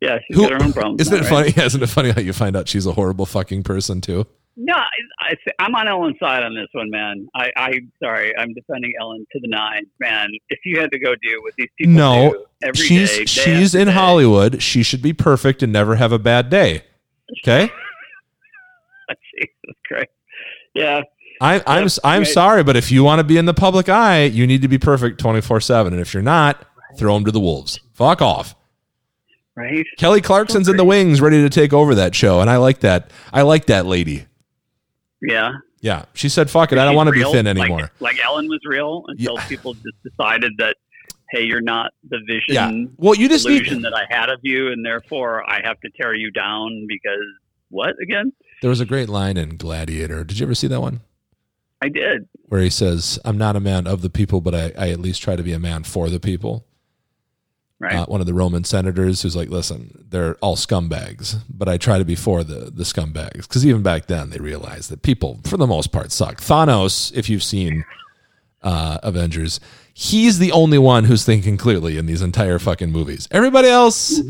yeah, 0.00 0.18
she's 0.26 0.36
Who- 0.36 0.48
got 0.48 0.52
her 0.60 0.64
own 0.64 0.72
problems. 0.72 1.00
Isn't 1.02 1.12
now, 1.14 1.18
it 1.26 1.30
right? 1.30 1.54
funny? 1.54 1.66
Isn't 1.66 1.82
it 1.82 1.88
funny 1.88 2.10
how 2.10 2.20
you 2.20 2.32
find 2.32 2.56
out 2.56 2.68
she's 2.68 2.86
a 2.86 2.92
horrible 2.92 3.26
fucking 3.26 3.62
person 3.62 4.00
too? 4.00 4.26
No, 4.54 4.74
I, 4.74 4.86
I, 5.20 5.34
I'm 5.58 5.74
on 5.74 5.88
Ellen's 5.88 6.18
side 6.20 6.42
on 6.42 6.54
this 6.54 6.68
one, 6.72 6.90
man. 6.90 7.26
I, 7.34 7.50
I, 7.56 7.80
sorry, 8.02 8.36
I'm 8.36 8.52
defending 8.52 8.92
Ellen 9.00 9.26
to 9.32 9.40
the 9.40 9.48
nines, 9.48 9.86
man. 9.98 10.28
If 10.50 10.58
you 10.66 10.78
had 10.78 10.90
to 10.90 10.98
go 10.98 11.14
deal 11.22 11.38
with 11.42 11.54
these 11.56 11.70
people, 11.78 11.94
No, 11.94 12.30
do 12.32 12.44
every 12.62 12.84
she's 12.86 13.16
day, 13.16 13.24
she's 13.24 13.74
in. 13.74 13.88
Hollywood. 13.88 14.62
She 14.62 14.82
should 14.82 15.00
be 15.00 15.14
perfect 15.14 15.62
and 15.62 15.72
never 15.72 15.96
have 15.96 16.12
a 16.12 16.18
bad 16.18 16.50
day. 16.50 16.82
Okay, 17.42 17.72
Jesus 19.38 19.76
Christ. 19.86 20.10
Yeah, 20.74 21.02
I, 21.40 21.62
I'm 21.66 21.88
I'm 22.04 22.20
right. 22.20 22.26
sorry, 22.26 22.62
but 22.62 22.76
if 22.76 22.90
you 22.90 23.04
want 23.04 23.20
to 23.20 23.24
be 23.24 23.36
in 23.38 23.46
the 23.46 23.54
public 23.54 23.88
eye, 23.88 24.24
you 24.24 24.46
need 24.46 24.62
to 24.62 24.68
be 24.68 24.78
perfect 24.78 25.18
twenty 25.18 25.40
four 25.40 25.60
seven. 25.60 25.92
And 25.94 26.00
if 26.02 26.12
you're 26.14 26.22
not, 26.22 26.64
throw 26.98 27.14
them 27.14 27.24
to 27.24 27.30
the 27.30 27.40
wolves. 27.40 27.80
Fuck 27.94 28.20
off. 28.22 28.54
right. 29.56 29.86
Kelly 29.98 30.20
Clarkson's 30.20 30.68
in 30.68 30.76
the 30.76 30.84
wings, 30.84 31.20
ready 31.22 31.40
to 31.42 31.48
take 31.50 31.72
over 31.72 31.94
that 31.94 32.14
show, 32.14 32.40
and 32.40 32.50
I 32.50 32.58
like 32.58 32.80
that. 32.80 33.10
I 33.32 33.42
like 33.42 33.66
that 33.66 33.86
lady. 33.86 34.26
Yeah. 35.22 35.52
Yeah, 35.80 36.04
she 36.14 36.28
said, 36.28 36.48
"Fuck 36.48 36.70
it, 36.72 36.78
I 36.78 36.84
don't 36.84 36.94
want 36.94 37.08
to 37.08 37.12
be 37.12 37.24
thin 37.24 37.46
anymore." 37.46 37.90
Like, 37.98 38.24
Ellen 38.24 38.46
was 38.48 38.60
real 38.64 39.04
until 39.08 39.36
people 39.48 39.74
just 39.74 39.96
decided 40.04 40.52
that, 40.58 40.76
hey, 41.30 41.42
you're 41.42 41.60
not 41.60 41.90
the 42.08 42.20
vision 42.24 42.54
Yeah. 42.54 42.70
Well, 42.98 43.14
you 43.14 43.28
just 43.28 43.46
need 43.46 43.62
illusion 43.62 43.82
that 43.82 43.94
I 43.94 44.04
had 44.08 44.30
of 44.30 44.38
you, 44.42 44.68
and 44.68 44.86
therefore 44.86 45.42
I 45.50 45.60
have 45.64 45.80
to 45.80 45.90
tear 45.90 46.14
you 46.14 46.30
down 46.30 46.86
because 46.86 47.24
what 47.70 47.96
again? 48.00 48.32
There 48.60 48.70
was 48.70 48.80
a 48.80 48.86
great 48.86 49.08
line 49.08 49.36
in 49.36 49.56
Gladiator. 49.56 50.22
Did 50.22 50.38
you 50.38 50.46
ever 50.46 50.54
see 50.54 50.68
that 50.68 50.80
one? 50.80 51.00
I 51.82 51.88
did. 51.88 52.28
Where 52.44 52.60
he 52.60 52.70
says, 52.70 53.18
I'm 53.24 53.36
not 53.36 53.56
a 53.56 53.60
man 53.60 53.88
of 53.88 54.02
the 54.02 54.10
people, 54.10 54.40
but 54.40 54.54
I, 54.54 54.72
I 54.78 54.90
at 54.90 55.00
least 55.00 55.20
try 55.20 55.34
to 55.34 55.42
be 55.42 55.52
a 55.52 55.58
man 55.58 55.82
for 55.82 56.08
the 56.08 56.20
people. 56.20 56.64
Right. 57.82 57.96
Uh, 57.96 58.06
one 58.06 58.20
of 58.20 58.28
the 58.28 58.34
Roman 58.34 58.62
senators 58.62 59.22
who's 59.22 59.34
like, 59.34 59.48
listen, 59.48 60.04
they're 60.08 60.36
all 60.36 60.54
scumbags, 60.54 61.38
but 61.50 61.68
I 61.68 61.78
try 61.78 61.98
to 61.98 62.04
be 62.04 62.14
for 62.14 62.44
the, 62.44 62.70
the 62.70 62.84
scumbags. 62.84 63.42
Because 63.48 63.66
even 63.66 63.82
back 63.82 64.06
then, 64.06 64.30
they 64.30 64.38
realized 64.38 64.88
that 64.90 65.02
people, 65.02 65.40
for 65.44 65.56
the 65.56 65.66
most 65.66 65.90
part, 65.90 66.12
suck. 66.12 66.36
Thanos, 66.40 67.12
if 67.12 67.28
you've 67.28 67.42
seen 67.42 67.84
uh, 68.62 68.98
Avengers, 69.02 69.58
he's 69.92 70.38
the 70.38 70.52
only 70.52 70.78
one 70.78 71.02
who's 71.04 71.24
thinking 71.24 71.56
clearly 71.56 71.98
in 71.98 72.06
these 72.06 72.22
entire 72.22 72.60
fucking 72.60 72.92
movies. 72.92 73.26
Everybody 73.32 73.66
else 73.68 74.20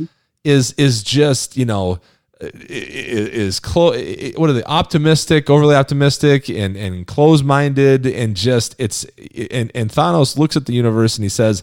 is 0.44 0.72
is 0.78 1.02
just 1.02 1.54
you 1.58 1.66
know 1.66 2.00
is 2.40 3.60
clo- 3.60 3.92
i- 3.92 4.32
what 4.36 4.50
are 4.50 4.54
they 4.54 4.64
optimistic 4.64 5.48
overly 5.50 5.74
optimistic 5.76 6.48
and 6.48 6.76
and 6.76 7.06
closed-minded 7.06 8.06
and 8.06 8.34
just 8.36 8.74
it's 8.78 9.04
and, 9.50 9.70
and 9.74 9.90
Thanos 9.90 10.36
looks 10.38 10.56
at 10.56 10.66
the 10.66 10.72
universe 10.72 11.16
and 11.16 11.22
he 11.24 11.28
says 11.28 11.62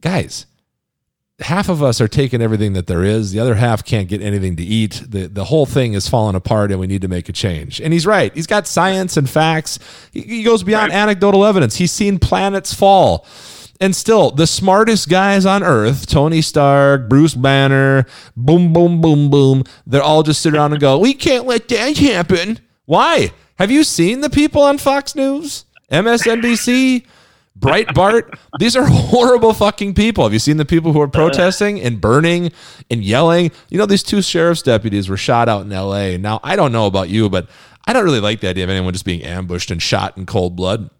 guys 0.00 0.46
half 1.40 1.68
of 1.68 1.82
us 1.82 2.00
are 2.00 2.08
taking 2.08 2.40
everything 2.40 2.72
that 2.72 2.86
there 2.86 3.04
is. 3.04 3.32
The 3.32 3.40
other 3.40 3.54
half 3.56 3.84
can't 3.84 4.08
get 4.08 4.22
anything 4.22 4.56
to 4.56 4.62
eat. 4.62 5.02
The 5.06 5.26
the 5.26 5.44
whole 5.44 5.66
thing 5.66 5.92
is 5.92 6.08
falling 6.08 6.34
apart 6.34 6.70
and 6.70 6.80
we 6.80 6.86
need 6.86 7.02
to 7.02 7.08
make 7.08 7.28
a 7.28 7.32
change. 7.32 7.80
And 7.80 7.92
he's 7.92 8.06
right. 8.06 8.32
He's 8.34 8.46
got 8.46 8.66
science 8.66 9.16
and 9.16 9.28
facts. 9.28 9.78
He, 10.12 10.22
he 10.22 10.42
goes 10.42 10.62
beyond 10.62 10.90
Right. 10.92 10.98
anecdotal 11.02 11.44
evidence. 11.44 11.76
He's 11.76 11.92
seen 11.92 12.18
planets 12.18 12.72
fall. 12.72 13.26
And 13.78 13.94
still, 13.94 14.30
the 14.30 14.46
smartest 14.46 15.10
guys 15.10 15.44
on 15.44 15.62
earth, 15.62 16.06
Tony 16.06 16.40
Stark, 16.40 17.10
Bruce 17.10 17.34
Banner, 17.34 18.06
boom, 18.34 18.72
boom, 18.72 19.02
boom, 19.02 19.28
boom, 19.28 19.64
they're 19.86 20.02
all 20.02 20.22
just 20.22 20.40
sit 20.40 20.54
around 20.54 20.72
and 20.72 20.80
go, 20.80 20.98
we 20.98 21.12
can't 21.12 21.44
let 21.44 21.68
that 21.68 21.98
happen. 21.98 22.58
Why? 22.86 23.32
Have 23.58 23.70
you 23.70 23.84
seen 23.84 24.22
the 24.22 24.30
people 24.30 24.62
on 24.62 24.78
Fox 24.78 25.14
News, 25.14 25.66
MSNBC, 25.92 27.04
Breitbart? 27.58 28.38
These 28.58 28.76
are 28.76 28.86
horrible 28.86 29.52
fucking 29.54 29.94
people. 29.94 30.24
Have 30.24 30.32
you 30.32 30.38
seen 30.38 30.56
the 30.56 30.64
people 30.64 30.92
who 30.92 31.00
are 31.00 31.08
protesting 31.08 31.80
and 31.80 32.00
burning 32.00 32.52
and 32.90 33.02
yelling? 33.02 33.50
You 33.70 33.78
know, 33.78 33.86
these 33.86 34.02
two 34.02 34.22
sheriff's 34.22 34.62
deputies 34.62 35.08
were 35.08 35.16
shot 35.16 35.48
out 35.48 35.62
in 35.62 35.70
LA. 35.70 36.16
Now, 36.16 36.40
I 36.42 36.56
don't 36.56 36.72
know 36.72 36.86
about 36.86 37.08
you, 37.08 37.30
but 37.30 37.48
I 37.86 37.92
don't 37.92 38.04
really 38.04 38.20
like 38.20 38.40
the 38.40 38.48
idea 38.48 38.64
of 38.64 38.70
anyone 38.70 38.92
just 38.92 39.04
being 39.04 39.22
ambushed 39.22 39.70
and 39.70 39.80
shot 39.80 40.16
in 40.16 40.26
cold 40.26 40.56
blood. 40.56 40.90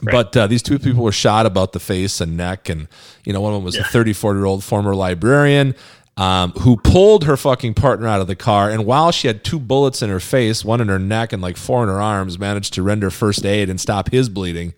But 0.00 0.36
uh, 0.36 0.46
these 0.46 0.62
two 0.62 0.78
people 0.78 1.02
were 1.02 1.12
shot 1.12 1.46
about 1.46 1.72
the 1.72 1.80
face 1.80 2.20
and 2.20 2.36
neck, 2.36 2.68
and 2.68 2.86
you 3.24 3.32
know 3.32 3.40
one 3.40 3.52
of 3.52 3.56
them 3.56 3.64
was 3.64 3.76
a 3.76 3.84
34 3.84 4.34
year 4.36 4.44
old 4.44 4.62
former 4.62 4.94
librarian 4.94 5.74
um, 6.16 6.52
who 6.52 6.76
pulled 6.76 7.24
her 7.24 7.36
fucking 7.36 7.74
partner 7.74 8.06
out 8.06 8.20
of 8.20 8.26
the 8.26 8.36
car, 8.36 8.70
and 8.70 8.84
while 8.86 9.10
she 9.10 9.26
had 9.26 9.44
two 9.44 9.58
bullets 9.58 10.02
in 10.02 10.10
her 10.10 10.20
face, 10.20 10.64
one 10.64 10.80
in 10.80 10.88
her 10.88 10.98
neck 10.98 11.32
and 11.32 11.42
like 11.42 11.56
four 11.56 11.82
in 11.82 11.88
her 11.88 12.00
arms, 12.00 12.38
managed 12.38 12.74
to 12.74 12.82
render 12.82 13.10
first 13.10 13.44
aid 13.44 13.68
and 13.68 13.80
stop 13.80 14.10
his 14.10 14.28
bleeding. 14.28 14.72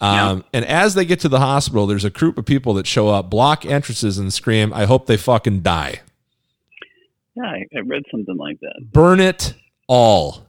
Um, 0.00 0.44
And 0.52 0.64
as 0.64 0.94
they 0.94 1.04
get 1.04 1.20
to 1.20 1.28
the 1.28 1.40
hospital, 1.40 1.86
there's 1.86 2.04
a 2.04 2.10
group 2.10 2.38
of 2.38 2.46
people 2.46 2.74
that 2.74 2.86
show 2.86 3.08
up, 3.08 3.28
block 3.28 3.66
entrances, 3.66 4.18
and 4.18 4.32
scream, 4.32 4.72
"I 4.72 4.86
hope 4.86 5.06
they 5.06 5.16
fucking 5.16 5.60
die! 5.60 6.00
Yeah, 7.36 7.44
I, 7.44 7.66
I 7.76 7.80
read 7.80 8.04
something 8.10 8.36
like 8.36 8.60
that. 8.60 8.80
Burn 8.92 9.20
it 9.20 9.54
all!" 9.86 10.46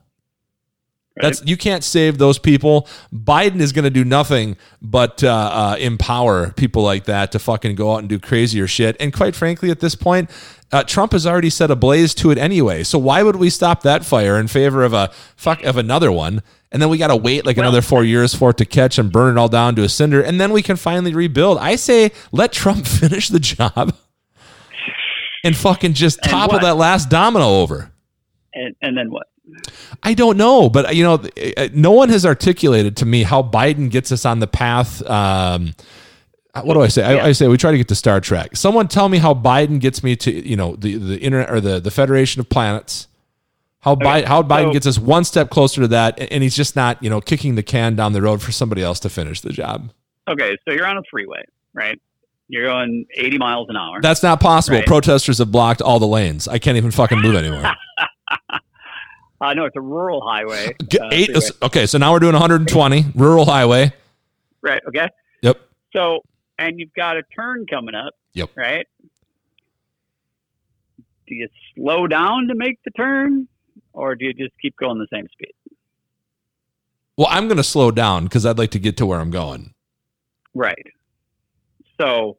Right? 1.16 1.24
That's 1.24 1.42
you 1.44 1.58
can't 1.58 1.84
save 1.84 2.16
those 2.16 2.38
people. 2.38 2.88
Biden 3.12 3.60
is 3.60 3.72
going 3.72 3.84
to 3.84 3.90
do 3.90 4.02
nothing 4.04 4.56
but 4.80 5.22
uh, 5.22 5.28
uh, 5.28 5.76
empower 5.78 6.52
people 6.52 6.82
like 6.82 7.04
that 7.04 7.32
to 7.32 7.38
fucking 7.38 7.74
go 7.74 7.92
out 7.92 7.98
and 7.98 8.08
do 8.08 8.18
crazier 8.18 8.66
shit. 8.66 8.96
And 8.98 9.12
quite 9.12 9.36
frankly, 9.36 9.70
at 9.70 9.80
this 9.80 9.94
point, 9.94 10.30
Uh, 10.72 10.82
Trump 10.82 11.12
has 11.12 11.26
already 11.26 11.50
set 11.50 11.70
a 11.70 11.76
blaze 11.76 12.14
to 12.14 12.30
it 12.30 12.38
anyway. 12.38 12.82
So 12.82 12.98
why 12.98 13.22
would 13.22 13.36
we 13.36 13.50
stop 13.50 13.82
that 13.82 14.04
fire 14.04 14.38
in 14.38 14.48
favor 14.48 14.82
of 14.84 14.92
a 14.94 15.10
fuck 15.36 15.62
of 15.64 15.76
another 15.76 16.10
one? 16.10 16.42
And 16.70 16.80
then 16.80 16.88
we 16.88 16.96
got 16.96 17.08
to 17.08 17.16
wait 17.16 17.44
like 17.44 17.58
Well- 17.58 17.66
another 17.66 17.82
four 17.82 18.02
years 18.04 18.34
for 18.34 18.50
it 18.50 18.56
to 18.56 18.64
catch 18.64 18.98
and 18.98 19.12
burn 19.12 19.36
it 19.36 19.40
all 19.40 19.48
down 19.48 19.74
to 19.76 19.82
a 19.82 19.88
cinder, 19.90 20.22
and 20.22 20.40
then 20.40 20.50
we 20.52 20.62
can 20.62 20.76
finally 20.76 21.14
rebuild. 21.14 21.58
I 21.58 21.76
say 21.76 22.12
let 22.32 22.52
Trump 22.52 22.86
finish 23.00 23.28
the 23.28 23.40
job 23.40 23.94
and 25.44 25.56
fucking 25.56 25.92
just 25.94 26.18
And 26.22 26.30
topple 26.30 26.54
what? 26.56 26.62
that 26.62 26.76
last 26.76 27.10
domino 27.10 27.46
over. 27.60 27.90
And, 28.54 28.74
and 28.80 28.96
then 28.96 29.10
what? 29.10 29.26
I 30.02 30.14
don't 30.14 30.36
know, 30.38 30.70
but 30.70 30.94
you 30.96 31.02
know, 31.04 31.22
uh, 31.56 31.68
no 31.74 31.90
one 31.90 32.08
has 32.08 32.24
articulated 32.24 32.96
to 32.98 33.06
me 33.06 33.22
how 33.24 33.42
Biden 33.42 33.90
gets 33.90 34.10
us 34.12 34.24
on 34.24 34.38
the 34.38 34.46
path. 34.46 35.02
Um, 35.08 35.74
what 36.60 36.74
do 36.74 36.82
I 36.82 36.88
say? 36.88 37.02
I, 37.02 37.28
I 37.28 37.32
say 37.32 37.48
we 37.48 37.56
try 37.56 37.70
to 37.70 37.78
get 37.78 37.88
to 37.88 37.94
Star 37.94 38.20
Trek. 38.20 38.56
Someone 38.56 38.88
tell 38.88 39.08
me 39.08 39.18
how 39.18 39.32
Biden 39.32 39.80
gets 39.80 40.02
me 40.02 40.16
to 40.16 40.30
you 40.30 40.56
know 40.56 40.76
the 40.76 40.96
the 40.96 41.18
internet 41.18 41.50
or 41.50 41.60
the 41.60 41.80
the 41.80 41.90
Federation 41.90 42.40
of 42.40 42.48
Planets. 42.48 43.08
How 43.80 43.94
Bi- 43.96 44.22
how 44.26 44.42
Biden 44.42 44.68
so- 44.68 44.72
gets 44.72 44.86
us 44.86 44.98
one 44.98 45.24
step 45.24 45.50
closer 45.50 45.80
to 45.80 45.88
that, 45.88 46.18
and 46.18 46.30
and 46.30 46.42
he's 46.42 46.54
just 46.54 46.76
not 46.76 47.02
you 47.02 47.08
know 47.10 47.20
kicking 47.20 47.54
the 47.54 47.62
can 47.62 47.96
down 47.96 48.12
the 48.12 48.22
road 48.22 48.42
for 48.42 48.52
somebody 48.52 48.82
else 48.82 49.00
to 49.00 49.08
finish 49.08 49.40
the 49.40 49.50
job. 49.50 49.92
Okay, 50.28 50.56
so 50.66 50.72
you're 50.74 50.86
on 50.86 50.98
a 50.98 51.02
freeway, 51.10 51.42
right? 51.74 52.00
You're 52.48 52.66
going 52.66 53.06
80 53.16 53.38
miles 53.38 53.68
an 53.70 53.76
hour. 53.76 54.00
That's 54.02 54.22
not 54.22 54.38
possible. 54.38 54.76
Right. 54.76 54.86
Protesters 54.86 55.38
have 55.38 55.50
blocked 55.50 55.80
all 55.80 55.98
the 55.98 56.06
lanes. 56.06 56.46
I 56.46 56.58
can't 56.58 56.76
even 56.76 56.90
fucking 56.90 57.18
move 57.18 57.34
anymore. 57.34 57.64
uh, 59.40 59.54
no, 59.54 59.64
it's 59.64 59.74
a 59.76 59.80
rural 59.80 60.20
highway. 60.20 60.76
Uh, 61.00 61.08
eight, 61.10 61.30
freeway. 61.30 61.46
okay, 61.62 61.86
so 61.86 61.96
now 61.96 62.12
we're 62.12 62.18
doing 62.18 62.34
120 62.34 63.06
rural 63.14 63.46
highway. 63.46 63.90
Right. 64.60 64.82
Okay. 64.86 65.08
Yep. 65.40 65.60
So, 65.94 66.20
and 66.68 66.78
you've 66.78 66.94
got 66.94 67.16
a 67.16 67.22
turn 67.34 67.66
coming 67.66 67.94
up. 67.94 68.14
Yep. 68.34 68.50
Right. 68.56 68.86
Do 71.26 71.34
you 71.34 71.48
slow 71.74 72.06
down 72.06 72.48
to 72.48 72.54
make 72.54 72.78
the 72.84 72.90
turn, 72.90 73.48
or 73.92 74.14
do 74.14 74.26
you 74.26 74.34
just 74.34 74.52
keep 74.60 74.76
going 74.76 74.98
the 74.98 75.06
same 75.12 75.26
speed? 75.32 75.54
Well, 77.16 77.28
I'm 77.30 77.46
going 77.46 77.58
to 77.58 77.64
slow 77.64 77.90
down 77.90 78.24
because 78.24 78.46
I'd 78.46 78.58
like 78.58 78.70
to 78.72 78.78
get 78.78 78.96
to 78.98 79.06
where 79.06 79.20
I'm 79.20 79.30
going. 79.30 79.74
Right. 80.54 80.86
So, 82.00 82.38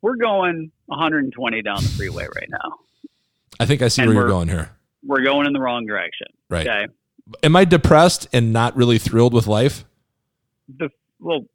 we're 0.00 0.16
going 0.16 0.70
120 0.86 1.62
down 1.62 1.82
the 1.82 1.88
freeway 1.90 2.26
right 2.34 2.48
now. 2.48 2.78
I 3.60 3.66
think 3.66 3.82
I 3.82 3.88
see 3.88 4.02
And 4.02 4.10
where 4.10 4.22
you're 4.22 4.28
going 4.28 4.48
here. 4.48 4.70
We're 5.04 5.22
going 5.22 5.46
in 5.46 5.52
the 5.52 5.60
wrong 5.60 5.86
direction. 5.86 6.26
Right. 6.48 6.66
Okay. 6.66 6.86
Am 7.42 7.56
I 7.56 7.64
depressed 7.64 8.28
and 8.32 8.52
not 8.52 8.76
really 8.76 8.98
thrilled 8.98 9.32
with 9.32 9.46
life? 9.46 9.84
The 10.76 10.90
well, 11.20 11.46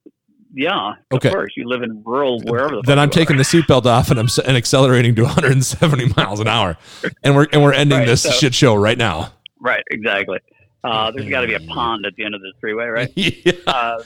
yeah. 0.54 0.94
Okay. 1.14 1.30
Of 1.30 1.34
course, 1.36 1.54
you 1.56 1.68
live 1.68 1.82
in 1.84 2.04
rural 2.06 2.40
wherever. 2.42 2.76
The 2.78 2.82
Then 2.86 3.00
I'm 3.00 3.10
taking 3.10 3.38
the 3.38 3.44
seatbelt 3.44 3.86
off 3.86 4.10
and 4.10 4.20
I'm 4.20 4.28
and 4.46 4.58
accelerating 4.58 5.16
to 5.16 5.24
170 5.26 6.14
miles 6.18 6.40
an 6.40 6.48
hour, 6.48 6.78
and 7.24 7.36
we're 7.36 7.48
and 7.52 7.62
we're 7.64 7.74
ending 7.74 8.00
Right, 8.00 8.08
this 8.08 8.24
so- 8.24 8.32
shit 8.32 8.54
show 8.56 8.76
right 8.76 8.98
now. 8.98 9.34
Right. 9.60 9.84
Exactly. 9.92 10.40
Uh, 10.84 11.12
there's 11.12 11.30
got 11.30 11.42
to 11.42 11.48
be 11.48 11.56
a 11.56 11.60
pond 11.60 12.06
at 12.06 12.16
the 12.16 12.24
end 12.24 12.34
of 12.34 12.42
this 12.42 12.54
freeway, 12.62 12.86
right? 12.86 13.12
Yeah. 13.16 13.52
Uh, 13.68 14.04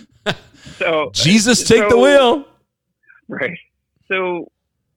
so 0.77 1.11
Jesus, 1.13 1.67
take 1.67 1.87
the 1.89 1.97
wheel. 1.97 2.45
Right. 3.27 3.57
So, 4.11 4.49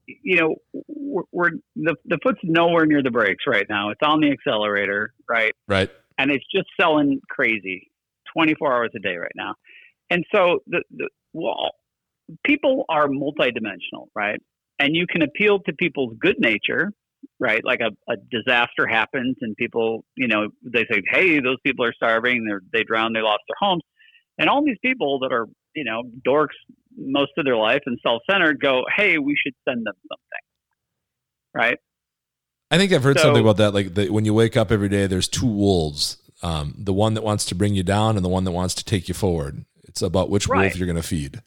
you 0.07 0.37
know, 0.41 0.55
we're, 0.89 1.23
we're 1.33 1.51
the 1.75 1.95
the 2.07 2.19
foot's 2.23 2.41
nowhere 2.43 2.87
near 2.87 3.03
the 3.03 3.11
brakes 3.11 3.45
right 3.47 3.67
now. 3.69 3.91
It's 3.91 4.01
on 4.03 4.21
the 4.21 4.31
accelerator, 4.31 5.13
right? 5.29 5.53
Right. 5.69 5.91
And 6.19 6.31
it's 6.31 6.45
just 6.55 6.69
selling 6.81 7.21
crazy, 7.29 7.91
twenty 8.33 8.55
four 8.55 8.73
hours 8.73 8.91
a 8.97 8.99
day 9.01 9.17
right 9.17 9.33
now. 9.35 9.55
And 10.09 10.25
so 10.33 10.61
the 10.67 10.83
the 10.97 11.09
well, 11.37 11.73
people 12.45 12.85
are 12.89 13.07
multidimensional, 13.09 14.07
right? 14.15 14.41
And 14.79 14.97
you 14.97 15.07
can 15.07 15.23
appeal 15.23 15.61
to 15.61 15.73
people's 15.75 16.15
good 16.19 16.37
nature, 16.39 16.93
right? 17.39 17.63
Like 17.65 17.81
a, 17.81 17.91
a 18.11 18.17
disaster 18.31 18.87
happens 18.89 19.37
and 19.41 19.55
people, 19.57 20.05
you 20.17 20.29
know, 20.29 20.49
they 20.63 20.85
say, 20.91 21.03
"Hey, 21.11 21.41
those 21.41 21.59
people 21.65 21.85
are 21.85 21.93
starving. 21.93 22.45
They're 22.47 22.63
they 22.73 22.85
drowned. 22.85 23.15
They 23.15 23.21
lost 23.21 23.43
their 23.49 23.57
homes." 23.61 23.83
And 24.39 24.49
all 24.49 24.65
these 24.65 24.79
people 24.83 25.21
that 25.21 25.33
are, 25.33 25.47
you 25.75 25.85
know, 25.85 26.03
dorks 26.27 26.57
most 26.97 27.33
of 27.39 27.45
their 27.45 27.57
life 27.57 27.83
and 27.87 27.99
self-centered 28.03 28.61
go, 28.61 28.83
"Hey, 28.97 29.19
we 29.19 29.37
should 29.43 29.55
send 29.69 29.87
them 29.87 29.95
something." 30.09 30.45
Right? 31.55 31.79
I 32.71 32.79
think 32.79 32.93
I've 32.93 33.05
heard 33.05 33.19
So- 33.19 33.25
something 33.25 33.43
about 33.43 33.59
that. 33.59 33.75
Like 33.75 33.95
the, 33.95 34.11
when 34.11 34.25
you 34.25 34.35
wake 34.35 34.57
up 34.57 34.73
every 34.73 34.89
day, 34.89 35.07
there's 35.07 35.29
two 35.29 35.47
wolves. 35.47 36.19
Um, 36.43 36.75
the 36.77 36.93
one 36.93 37.15
that 37.15 37.23
wants 37.23 37.47
to 37.47 37.55
bring 37.55 37.75
you 37.75 37.83
down 37.83 38.17
and 38.17 38.25
the 38.25 38.29
one 38.29 38.45
that 38.45 38.51
wants 38.51 38.75
to 38.75 38.85
take 38.85 39.09
you 39.09 39.15
forward. 39.15 39.65
It's 39.97 40.03
about 40.03 40.29
which 40.29 40.47
Right. 40.47 40.65
wolf 40.65 40.77
you're 40.77 40.85
going 40.85 40.97
to 40.97 41.03
feed. 41.03 41.41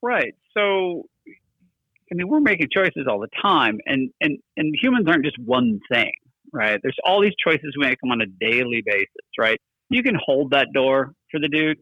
Right. 0.00 0.34
So, 0.54 1.06
I 1.28 2.14
mean, 2.14 2.28
we're 2.28 2.40
making 2.40 2.68
choices 2.72 3.06
all 3.06 3.18
the 3.18 3.28
time, 3.42 3.78
and 3.84 4.10
and 4.22 4.38
and 4.56 4.74
humans 4.80 5.06
aren't 5.06 5.22
just 5.22 5.38
one 5.38 5.80
thing, 5.92 6.12
right? 6.50 6.80
There's 6.82 6.96
all 7.04 7.20
these 7.20 7.34
choices 7.46 7.74
we 7.78 7.86
make 7.86 7.98
on 8.10 8.22
a 8.22 8.26
daily 8.26 8.82
basis, 8.86 9.26
right? 9.38 9.60
You 9.90 10.02
can 10.02 10.14
hold 10.14 10.52
that 10.52 10.68
door 10.72 11.12
for 11.30 11.38
the 11.38 11.48
dude, 11.48 11.76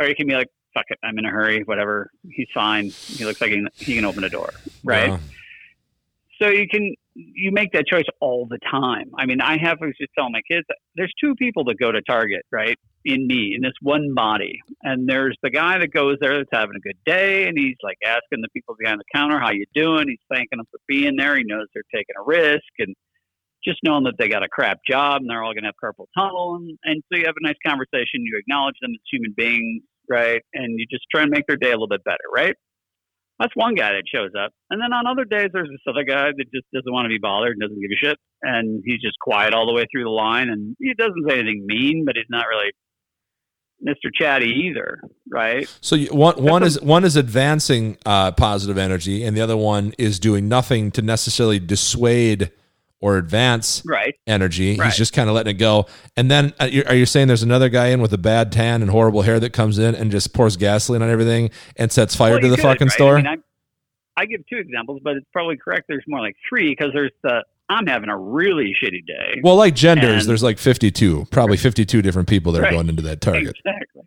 or 0.00 0.06
you 0.06 0.14
can 0.14 0.26
be 0.26 0.34
like, 0.34 0.48
"Fuck 0.72 0.86
it, 0.88 0.98
I'm 1.04 1.18
in 1.18 1.26
a 1.26 1.30
hurry, 1.30 1.62
whatever. 1.64 2.10
He's 2.30 2.48
fine. 2.54 2.88
He 2.88 3.26
looks 3.26 3.42
like 3.42 3.50
he 3.50 3.56
can, 3.56 3.68
he 3.76 3.94
can 3.96 4.06
open 4.06 4.24
a 4.24 4.30
door, 4.30 4.54
right?" 4.82 5.10
Yeah. 5.10 5.18
So 6.40 6.48
you 6.48 6.66
can 6.68 6.94
you 7.14 7.52
make 7.52 7.72
that 7.72 7.86
choice 7.86 8.06
all 8.20 8.46
the 8.46 8.58
time. 8.70 9.10
I 9.18 9.26
mean, 9.26 9.42
I 9.42 9.58
have 9.58 9.82
I 9.82 9.86
was 9.86 9.96
just 10.00 10.12
telling 10.16 10.32
my 10.32 10.42
kids 10.50 10.66
there's 10.94 11.12
two 11.20 11.34
people 11.34 11.64
that 11.64 11.78
go 11.78 11.92
to 11.92 12.00
Target, 12.00 12.46
right? 12.50 12.78
In 13.04 13.26
me, 13.26 13.52
in 13.54 13.60
this 13.60 13.74
one 13.82 14.14
body. 14.14 14.60
And 14.82 15.06
there's 15.06 15.36
the 15.42 15.50
guy 15.50 15.78
that 15.78 15.92
goes 15.92 16.16
there 16.20 16.38
that's 16.38 16.48
having 16.50 16.76
a 16.76 16.80
good 16.80 16.96
day 17.04 17.46
and 17.46 17.58
he's 17.58 17.76
like 17.82 17.98
asking 18.04 18.40
the 18.40 18.48
people 18.54 18.76
behind 18.78 18.98
the 18.98 19.04
counter, 19.14 19.38
How 19.38 19.50
you 19.50 19.66
doing? 19.74 20.08
He's 20.08 20.24
thanking 20.32 20.56
them 20.56 20.66
for 20.70 20.80
being 20.88 21.16
there. 21.16 21.36
He 21.36 21.44
knows 21.44 21.66
they're 21.74 21.82
taking 21.94 22.16
a 22.18 22.24
risk 22.24 22.64
and 22.78 22.94
just 23.62 23.80
knowing 23.82 24.04
that 24.04 24.14
they 24.18 24.28
got 24.28 24.42
a 24.42 24.48
crap 24.48 24.78
job 24.88 25.20
and 25.20 25.28
they're 25.28 25.42
all 25.42 25.52
gonna 25.54 25.68
have 25.68 25.74
carpal 25.82 26.06
tunnel 26.16 26.56
and, 26.56 26.78
and 26.84 27.02
so 27.08 27.18
you 27.18 27.26
have 27.26 27.34
a 27.38 27.46
nice 27.46 27.56
conversation, 27.66 28.24
you 28.24 28.38
acknowledge 28.38 28.76
them 28.80 28.92
as 28.92 29.00
human 29.10 29.34
beings, 29.36 29.82
right? 30.08 30.42
And 30.54 30.78
you 30.78 30.86
just 30.90 31.04
try 31.12 31.22
and 31.22 31.30
make 31.30 31.46
their 31.46 31.56
day 31.56 31.70
a 31.70 31.72
little 31.72 31.88
bit 31.88 32.04
better, 32.04 32.24
right? 32.34 32.54
That's 33.38 33.54
one 33.56 33.74
guy 33.74 33.92
that 33.92 34.04
shows 34.06 34.30
up. 34.38 34.52
And 34.70 34.80
then 34.80 34.92
on 34.92 35.06
other 35.06 35.24
days, 35.24 35.50
there's 35.52 35.68
this 35.68 35.82
other 35.88 36.04
guy 36.04 36.30
that 36.30 36.46
just 36.54 36.66
doesn't 36.72 36.92
want 36.92 37.06
to 37.06 37.08
be 37.08 37.18
bothered 37.18 37.52
and 37.52 37.60
doesn't 37.60 37.80
give 37.80 37.90
a 37.90 37.98
shit. 37.98 38.18
And 38.42 38.82
he's 38.86 39.00
just 39.00 39.18
quiet 39.20 39.54
all 39.54 39.66
the 39.66 39.72
way 39.72 39.86
through 39.90 40.04
the 40.04 40.14
line. 40.14 40.50
And 40.50 40.76
he 40.78 40.94
doesn't 40.94 41.28
say 41.28 41.40
anything 41.40 41.66
mean, 41.66 42.04
but 42.06 42.14
he's 42.14 42.30
not 42.30 42.46
really 42.46 42.70
Mr. 43.86 44.10
Chatty 44.14 44.46
either, 44.66 45.00
right? 45.30 45.68
So 45.80 45.96
you, 45.96 46.08
one 46.08 46.42
one 46.42 46.62
is 46.62 46.80
one 46.80 47.04
is 47.04 47.16
advancing 47.16 47.96
uh, 48.06 48.32
positive 48.32 48.78
energy, 48.78 49.24
and 49.24 49.36
the 49.36 49.40
other 49.40 49.56
one 49.56 49.92
is 49.98 50.18
doing 50.18 50.48
nothing 50.48 50.90
to 50.92 51.02
necessarily 51.02 51.58
dissuade 51.58 52.50
or 53.00 53.18
advance 53.18 53.82
Right. 53.86 54.14
energy. 54.26 54.76
Right. 54.78 54.86
He's 54.86 54.96
just 54.96 55.12
kind 55.12 55.28
of 55.28 55.34
letting 55.34 55.56
it 55.56 55.58
go. 55.58 55.86
And 56.16 56.30
then 56.30 56.54
uh, 56.58 56.64
you- 56.64 56.84
are 56.86 56.94
you 56.94 57.04
saying 57.04 57.28
there's 57.28 57.42
another 57.42 57.68
guy 57.68 57.88
in 57.88 58.00
with 58.00 58.14
a 58.14 58.18
bad 58.18 58.50
tan 58.50 58.80
and 58.80 58.90
horrible 58.90 59.20
hair 59.22 59.38
that 59.40 59.52
comes 59.52 59.78
in 59.78 59.94
and 59.94 60.10
just 60.10 60.32
pours 60.32 60.56
gasoline 60.56 61.02
on 61.02 61.10
everything 61.10 61.50
and 61.76 61.92
sets 61.92 62.16
fire 62.16 62.32
Well, 62.32 62.40
to 62.40 62.48
the 62.48 62.56
could, 62.56 62.62
fucking 62.62 62.86
right? 62.86 62.94
store? 62.94 63.18
I, 63.18 63.22
mean, 63.22 63.42
I 64.16 64.24
give 64.24 64.40
two 64.48 64.56
examples, 64.56 65.02
but 65.04 65.16
it's 65.16 65.26
probably 65.34 65.58
correct. 65.58 65.84
There's 65.86 66.04
more 66.08 66.20
like 66.20 66.36
three 66.48 66.70
because 66.70 66.92
there's 66.94 67.12
the 67.22 67.44
I'm 67.68 67.86
having 67.86 68.10
a 68.10 68.18
really 68.18 68.74
shitty 68.82 69.06
day. 69.06 69.40
well, 69.42 69.56
like 69.56 69.74
genders, 69.74 70.22
And- 70.24 70.28
there's 70.30 70.42
like 70.42 70.58
52, 70.58 71.26
probably 71.30 71.56
52 71.56 72.02
different 72.02 72.28
people 72.28 72.52
that 72.52 72.62
are 72.64 72.70
going 72.70 72.88
into 72.88 73.02
that 73.02 73.20
target. 73.20 73.56
Exactly. 73.64 74.02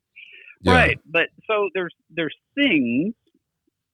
Yeah. 0.62 0.74
Right. 0.74 1.00
But 1.06 1.28
so 1.48 1.70
there's 1.74 1.94
there's 2.10 2.36
things, 2.56 3.14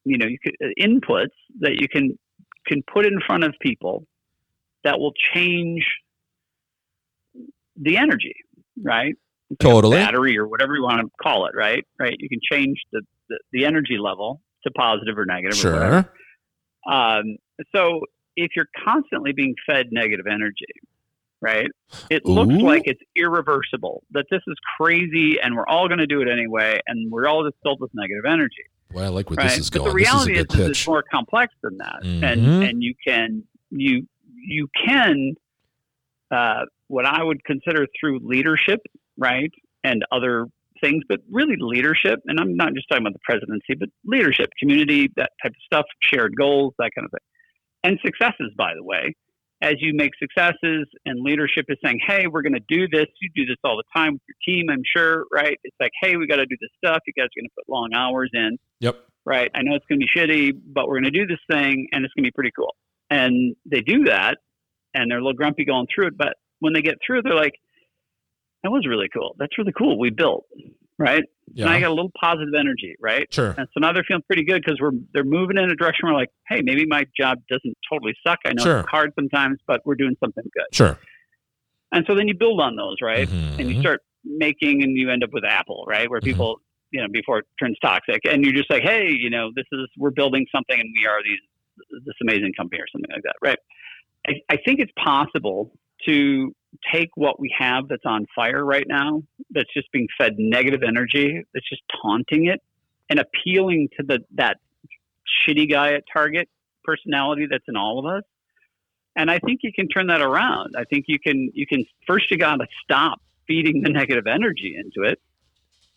you 0.06 0.18
know, 0.18 0.26
you 0.26 0.38
could 0.44 0.56
uh, 0.64 0.68
inputs 0.82 1.28
that 1.60 1.76
you 1.80 1.88
can 1.90 2.18
can 2.68 2.82
put 2.92 3.06
in 3.06 3.20
front 3.26 3.44
of 3.44 3.54
people 3.62 4.06
that 4.84 5.00
will 5.00 5.14
change 5.34 5.86
the 7.76 7.98
energy, 7.98 8.36
right? 8.82 9.16
Like 9.50 9.60
Totally. 9.60 9.98
battery 9.98 10.38
or 10.38 10.48
whatever 10.48 10.76
you 10.76 10.84
want 10.84 11.02
to 11.02 11.10
call 11.22 11.46
it, 11.48 11.56
right? 11.56 11.86
Right. 12.00 12.16
You 12.20 12.30
can 12.30 12.40
change 12.50 12.78
the, 12.92 13.02
the, 13.30 13.40
the 13.52 13.66
energy 13.66 13.98
level 14.00 14.42
to 14.66 14.72
positive 14.72 15.18
or 15.18 15.26
negative 15.26 15.58
or. 15.58 15.62
Sure. 15.62 16.14
Um, 16.92 17.38
so 17.76 18.02
if 18.36 18.52
you're 18.56 18.70
constantly 18.86 19.32
being 19.32 19.56
fed 19.66 19.88
negative 19.92 20.28
energy, 20.28 20.66
right, 21.42 21.68
it 22.10 22.26
looks 22.26 22.54
Ooh. 22.54 22.60
like 22.66 22.84
it's 22.86 23.02
irreversible, 23.16 24.04
that 24.12 24.26
this 24.32 24.42
is 24.48 24.56
crazy 24.78 25.40
and 25.42 25.56
we're 25.56 25.68
all 25.68 25.88
going 25.88 26.00
to 26.00 26.08
do 26.08 26.22
it 26.22 26.30
anyway, 26.30 26.80
and 26.88 27.12
we're 27.12 27.28
all 27.28 27.44
just 27.44 27.58
filled 27.64 27.80
with 27.82 27.92
negative 27.94 28.26
energy, 28.26 28.64
Well, 28.94 29.06
I 29.06 29.08
like 29.10 29.30
where 29.30 29.38
right? 29.38 29.50
this 29.50 29.60
is 29.60 29.70
but 29.70 29.80
going. 29.80 29.92
the 29.92 30.00
This 30.00 30.08
is 30.08 30.14
reality 30.28 30.34
is, 30.64 30.70
it's 30.70 30.88
more 30.88 31.04
complex 31.04 31.54
than 31.64 31.78
that, 31.78 32.02
Mhm. 32.04 32.24
and 32.24 32.64
and 32.64 32.84
you 32.84 32.94
can 33.06 33.44
you 33.72 34.08
you 34.46 34.68
can 34.86 35.34
uh, 36.32 36.66
what 36.88 37.06
I 37.06 37.24
would 37.24 37.44
consider 37.46 37.86
through 38.00 38.20
leadership, 38.24 38.80
right, 39.18 39.52
and 39.84 40.04
other 40.12 40.48
things, 40.82 41.04
but 41.08 41.20
really 41.32 41.56
leadership, 41.60 42.20
and 42.26 42.40
I'm 42.40 42.56
not 42.56 42.74
just 42.74 42.88
talking 42.90 43.04
about 43.04 43.14
the 43.14 43.20
presidency, 43.24 43.74
but 43.80 43.90
leadership, 44.06 44.50
community, 44.60 45.10
that 45.16 45.30
type 45.42 45.52
of 45.52 45.62
stuff, 45.66 45.86
shared 46.02 46.36
goals, 46.36 46.74
that 46.80 46.92
kind 46.96 47.06
of 47.06 47.12
thing, 47.12 47.20
and 47.84 48.00
successes, 48.06 48.52
by 48.58 48.74
the 48.76 48.84
way. 48.84 49.16
As 49.62 49.76
you 49.80 49.94
make 49.96 50.12
successes 50.20 50.88
and 51.06 51.22
leadership 51.22 51.66
is 51.70 51.78
saying, 51.84 52.00
hey, 52.06 52.28
we're 52.28 52.42
going 52.42 52.54
to 52.54 52.66
do 52.68 52.86
this. 52.92 53.06
You 53.22 53.30
do 53.34 53.46
this 53.46 53.56
all 53.64 53.78
the 53.78 53.84
time 53.96 54.14
with 54.14 54.22
your 54.28 54.36
team, 54.46 54.66
I'm 54.70 54.84
sure, 54.96 55.24
right? 55.32 55.58
It's 55.64 55.76
like, 55.80 55.92
hey, 56.02 56.18
we 56.18 56.28
got 56.28 56.36
to 56.38 56.46
do 56.46 56.58
this 56.60 56.70
stuff. 56.84 57.00
You 57.08 57.14
guys 57.16 57.28
are 57.28 57.40
going 57.40 57.48
to 57.48 57.56
put 57.56 57.70
long 57.70 57.92
hours 57.96 58.30
in 58.34 58.58
Yep. 58.82 58.98
right? 59.26 59.50
I 59.56 59.62
know 59.62 59.76
it's 59.76 59.86
going 59.88 60.02
to 60.02 60.06
be 60.06 60.20
shitty, 60.20 60.52
but 60.66 60.88
we're 60.90 61.00
going 61.00 61.12
to 61.14 61.18
do 61.18 61.26
this 61.26 61.40
thing 61.50 61.88
and 61.94 62.04
it's 62.04 62.14
going 62.14 62.26
to 62.26 62.28
be 62.28 62.32
pretty 62.32 62.52
cool. 62.58 62.76
And 63.10 63.56
they 63.66 63.80
do 63.80 64.04
that 64.06 64.38
and 64.94 65.10
they're 65.10 65.20
a 65.20 65.22
little 65.22 65.34
grumpy 65.34 65.64
going 65.64 65.88
through 65.94 66.08
it. 66.08 66.18
But 66.18 66.34
when 66.60 66.74
they 66.74 66.82
get 66.82 66.96
through, 67.06 67.22
they're 67.22 67.34
like, 67.34 67.54
that 68.64 68.70
was 68.72 68.86
really 68.86 69.08
cool. 69.14 69.36
That's 69.40 69.58
really 69.58 69.74
cool. 69.78 69.98
We 69.98 70.10
built, 70.10 70.46
right? 70.98 71.24
Yeah. 71.54 71.66
And 71.66 71.74
I 71.74 71.80
got 71.80 71.90
a 71.90 71.94
little 71.94 72.12
positive 72.20 72.54
energy, 72.58 72.96
right? 73.00 73.28
Sure. 73.34 73.54
And 73.58 73.68
so 73.74 73.80
now 73.80 73.92
they're 73.92 74.04
feeling 74.08 74.24
pretty 74.28 74.44
good 74.44 74.62
because 74.64 74.80
we're 74.82 74.92
they're 75.14 75.24
moving 75.24 75.58
in 75.58 75.70
a 75.70 75.76
direction 75.76 76.08
where 76.08 76.16
like, 76.16 76.30
hey, 76.48 76.62
maybe 76.64 76.86
my 76.86 77.06
job 77.20 77.40
doesn't 77.50 77.78
totally 77.92 78.14
suck. 78.26 78.40
I 78.46 78.54
know 78.54 78.64
Sure. 78.64 78.80
it's 78.80 78.90
hard 78.90 79.12
sometimes, 79.16 79.60
but 79.68 79.82
we're 79.86 79.96
doing 79.96 80.16
something 80.24 80.44
good. 80.54 80.76
Sure. 80.76 80.98
And 81.92 82.06
so 82.08 82.16
then 82.16 82.28
you 82.28 82.34
build 82.36 82.60
on 82.60 82.76
those, 82.76 82.96
right? 83.02 83.28
And 83.60 83.70
you 83.70 83.76
Mhm. 83.76 83.82
start 83.82 84.02
making, 84.24 84.82
and 84.84 84.98
you 84.98 85.10
end 85.12 85.24
up 85.24 85.32
with 85.34 85.44
Apple, 85.46 85.84
right? 85.88 86.10
Where 86.10 86.22
Mhm. 86.22 86.26
people, 86.26 86.62
you 86.92 87.02
know, 87.02 87.08
before 87.12 87.40
it 87.40 87.46
turns 87.60 87.78
toxic, 87.84 88.22
and 88.26 88.44
you're 88.44 88.54
just 88.54 88.70
like, 88.70 88.84
hey, 88.84 89.12
you 89.12 89.30
know, 89.30 89.52
this 89.56 89.66
is 89.72 89.88
we're 89.98 90.12
building 90.12 90.46
something, 90.52 90.80
and 90.80 90.90
we 91.00 91.06
are 91.06 91.22
these 91.24 91.40
this 92.06 92.16
amazing 92.22 92.54
company 92.54 92.80
or 92.80 92.86
something 92.92 93.10
like 93.12 93.24
that, 93.24 93.36
right? 93.42 93.58
I, 94.28 94.34
I 94.50 94.58
think 94.64 94.80
it's 94.80 94.92
possible 94.96 95.78
to 96.06 96.56
take 96.92 97.10
what 97.16 97.40
we 97.40 97.54
have 97.58 97.88
that's 97.88 98.06
on 98.06 98.26
fire 98.36 98.64
right 98.64 98.86
now, 98.88 99.24
that's 99.52 99.72
just 99.74 99.92
being 99.92 100.08
fed 100.18 100.34
negative 100.38 100.82
energy, 100.84 101.44
that's 101.54 101.68
just 101.68 101.82
taunting 102.02 102.48
it, 102.48 102.62
and 103.10 103.20
appealing 103.20 103.90
to 103.98 104.06
the 104.06 104.20
that 104.36 104.58
shitty 105.48 105.70
guy 105.70 105.94
at 105.94 106.04
Target 106.12 106.50
personality 106.84 107.48
that's 107.50 107.64
in 107.68 107.76
all 107.76 108.00
of 108.00 108.06
us. 108.06 108.24
And 109.16 109.30
I 109.30 109.40
think 109.40 109.60
you 109.64 109.72
can 109.72 109.88
turn 109.88 110.08
that 110.08 110.22
around. 110.22 110.76
I 110.78 110.86
think 110.86 111.06
you 111.08 111.20
can 111.20 111.52
you 111.54 111.68
can 111.68 111.86
first 112.08 112.32
you 112.32 112.38
got 112.38 112.58
to 112.58 112.68
stop 112.84 113.22
feeding 113.48 113.82
the 113.82 113.90
negative 113.90 114.28
energy 114.28 114.76
into 114.78 115.08
it, 115.08 115.22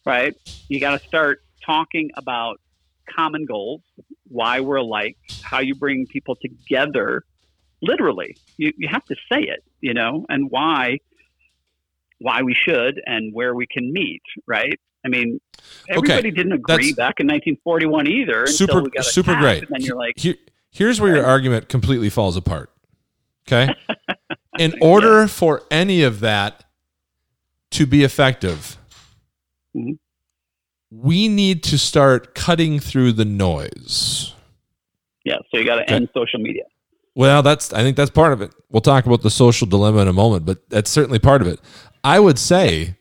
right? 0.04 0.35
You 0.68 0.80
got 0.80 1.00
to 1.00 1.06
start 1.06 1.42
talking 1.64 2.11
about 2.16 2.61
common 3.09 3.45
goals, 3.45 3.83
why 4.28 4.61
we're 4.61 4.76
alike, 4.76 5.16
how 5.42 5.61
you 5.61 5.75
bring 5.75 6.06
people 6.06 6.37
together. 6.37 7.25
Literally, 7.83 8.37
you, 8.56 8.73
you 8.76 8.88
have 8.88 9.04
to 9.06 9.14
say 9.30 9.40
it, 9.40 9.62
you 9.80 9.95
know, 9.95 10.25
and 10.28 10.50
why 10.50 10.99
why 12.18 12.42
we 12.42 12.54
should 12.54 13.00
and 13.06 13.33
where 13.35 13.54
we 13.54 13.66
can 13.66 13.92
meet, 13.92 14.23
right? 14.47 14.78
I 15.04 15.09
mean, 15.09 15.38
everybody 15.88 16.30
didn't 16.30 16.52
agree 16.52 16.92
back 16.95 17.21
in 17.21 17.26
1941 17.26 18.06
either. 18.06 18.47
Super- 18.47 18.83
we 18.83 18.90
got 18.90 19.04
super 19.04 19.33
attacked, 19.33 19.42
great. 19.42 19.62
And 19.64 19.68
then 19.71 19.80
you're 19.83 19.97
like, 19.99 20.14
Here, 20.16 20.35
here's 20.71 21.00
where 21.00 21.14
your 21.14 21.26
argument 21.26 21.68
completely 21.68 22.09
falls 22.09 22.37
apart. 22.37 22.71
Okay. 23.47 23.73
In 24.59 24.75
order 24.80 25.28
for 25.28 25.62
any 25.71 26.02
of 26.02 26.21
that 26.21 26.64
to 27.73 27.85
be 27.87 28.02
effective, 28.02 28.78
Mhm. 29.76 29.99
we 30.90 31.28
need 31.28 31.62
to 31.64 31.76
start 31.78 32.35
cutting 32.35 32.80
through 32.80 33.12
the 33.12 33.26
noise. 33.26 34.33
yeah, 35.25 35.37
so 35.50 35.59
you 35.59 35.64
got 35.64 35.76
to 35.76 35.83
Okay. 35.83 35.95
end 35.95 36.09
social 36.14 36.40
media. 36.40 36.62
Well, 37.16 37.42
that's 37.42 37.73
I 37.73 37.82
think 37.82 37.96
that's 37.96 38.11
part 38.11 38.35
of 38.35 38.42
it. 38.42 38.52
We'll 38.70 38.82
talk 38.82 39.06
about 39.06 39.23
the 39.23 39.30
social 39.30 39.66
dilemma 39.66 40.00
in 40.02 40.08
a 40.08 40.12
moment, 40.12 40.44
but 40.44 40.68
that's 40.68 40.90
certainly 40.90 41.18
part 41.18 41.40
of 41.40 41.49
it. 41.49 41.58
I 42.04 42.20
would 42.20 42.38
say 42.38 42.94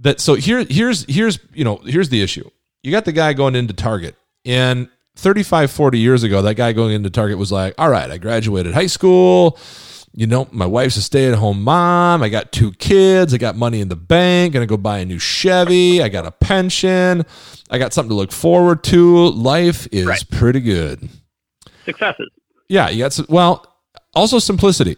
that 0.00 0.20
so 0.20 0.34
here 0.34 0.64
here's 0.68 1.04
here's 1.06 1.38
you 1.54 1.64
know 1.64 1.76
here's 1.84 2.10
the 2.10 2.22
issue. 2.22 2.48
You 2.82 2.92
got 2.92 3.06
the 3.06 3.12
guy 3.12 3.32
going 3.32 3.56
into 3.56 3.72
Target 3.72 4.14
and 4.44 4.88
35 5.16 5.70
40 5.70 5.98
years 5.98 6.22
ago 6.22 6.42
that 6.42 6.54
guy 6.56 6.72
going 6.74 6.92
into 6.92 7.08
Target 7.08 7.38
was 7.38 7.50
like, 7.50 7.74
"All 7.78 7.88
right, 7.88 8.10
I 8.10 8.18
graduated 8.18 8.74
high 8.74 8.86
school. 8.88 9.58
You 10.14 10.26
know, 10.26 10.46
my 10.52 10.66
wife's 10.66 10.98
a 10.98 11.02
stay-at-home 11.02 11.62
mom. 11.62 12.22
I 12.22 12.28
got 12.28 12.52
two 12.52 12.72
kids. 12.72 13.32
I 13.32 13.38
got 13.38 13.56
money 13.56 13.80
in 13.80 13.88
the 13.88 13.96
bank. 13.96 14.52
Gonna 14.52 14.66
go 14.66 14.76
buy 14.76 14.98
a 14.98 15.06
new 15.06 15.18
Chevy. 15.18 16.02
I 16.02 16.10
got 16.10 16.26
a 16.26 16.30
pension. 16.30 17.24
I 17.70 17.78
got 17.78 17.94
something 17.94 18.10
to 18.10 18.14
look 18.16 18.32
forward 18.32 18.84
to. 18.84 19.28
Life 19.30 19.88
is 19.90 20.04
Right. 20.04 20.22
pretty 20.30 20.60
good." 20.60 21.08
Successes. 21.86 22.28
Yeah, 22.72 22.88
you 22.88 23.00
got 23.04 23.12
some, 23.12 23.26
well, 23.28 23.66
also 24.14 24.38
simplicity. 24.38 24.96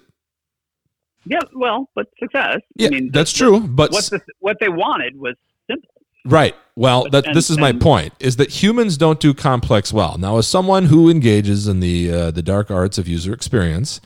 Yeah, 1.26 1.40
well, 1.54 1.88
but 1.96 2.06
success. 2.20 2.58
Yeah, 2.76 2.88
I 2.88 2.90
mean, 2.90 3.10
that's 3.12 3.32
the- 3.32 3.38
true. 3.38 3.60
But 3.60 3.90
What 3.90 4.04
the, 4.10 4.20
what 4.40 4.56
they 4.60 4.68
wanted 4.68 5.18
was 5.18 5.34
simple. 5.68 5.88
right. 6.24 6.54
Well, 6.76 7.08
that 7.10 7.26
And- 7.26 7.36
this 7.36 7.50
is 7.50 7.56
my 7.58 7.70
and- 7.70 7.80
point: 7.80 8.12
is 8.20 8.36
that 8.36 8.50
humans 8.62 8.96
don't 8.96 9.18
do 9.20 9.32
complex 9.34 9.92
well. 9.92 10.18
Now, 10.18 10.38
as 10.38 10.46
someone 10.46 10.86
who 10.86 11.08
engages 11.08 11.66
in 11.66 11.80
the 11.80 12.12
uh, 12.12 12.30
the 12.30 12.42
dark 12.42 12.70
arts 12.70 12.96
of 12.98 13.08
user 13.08 13.32
experience, 13.32 14.00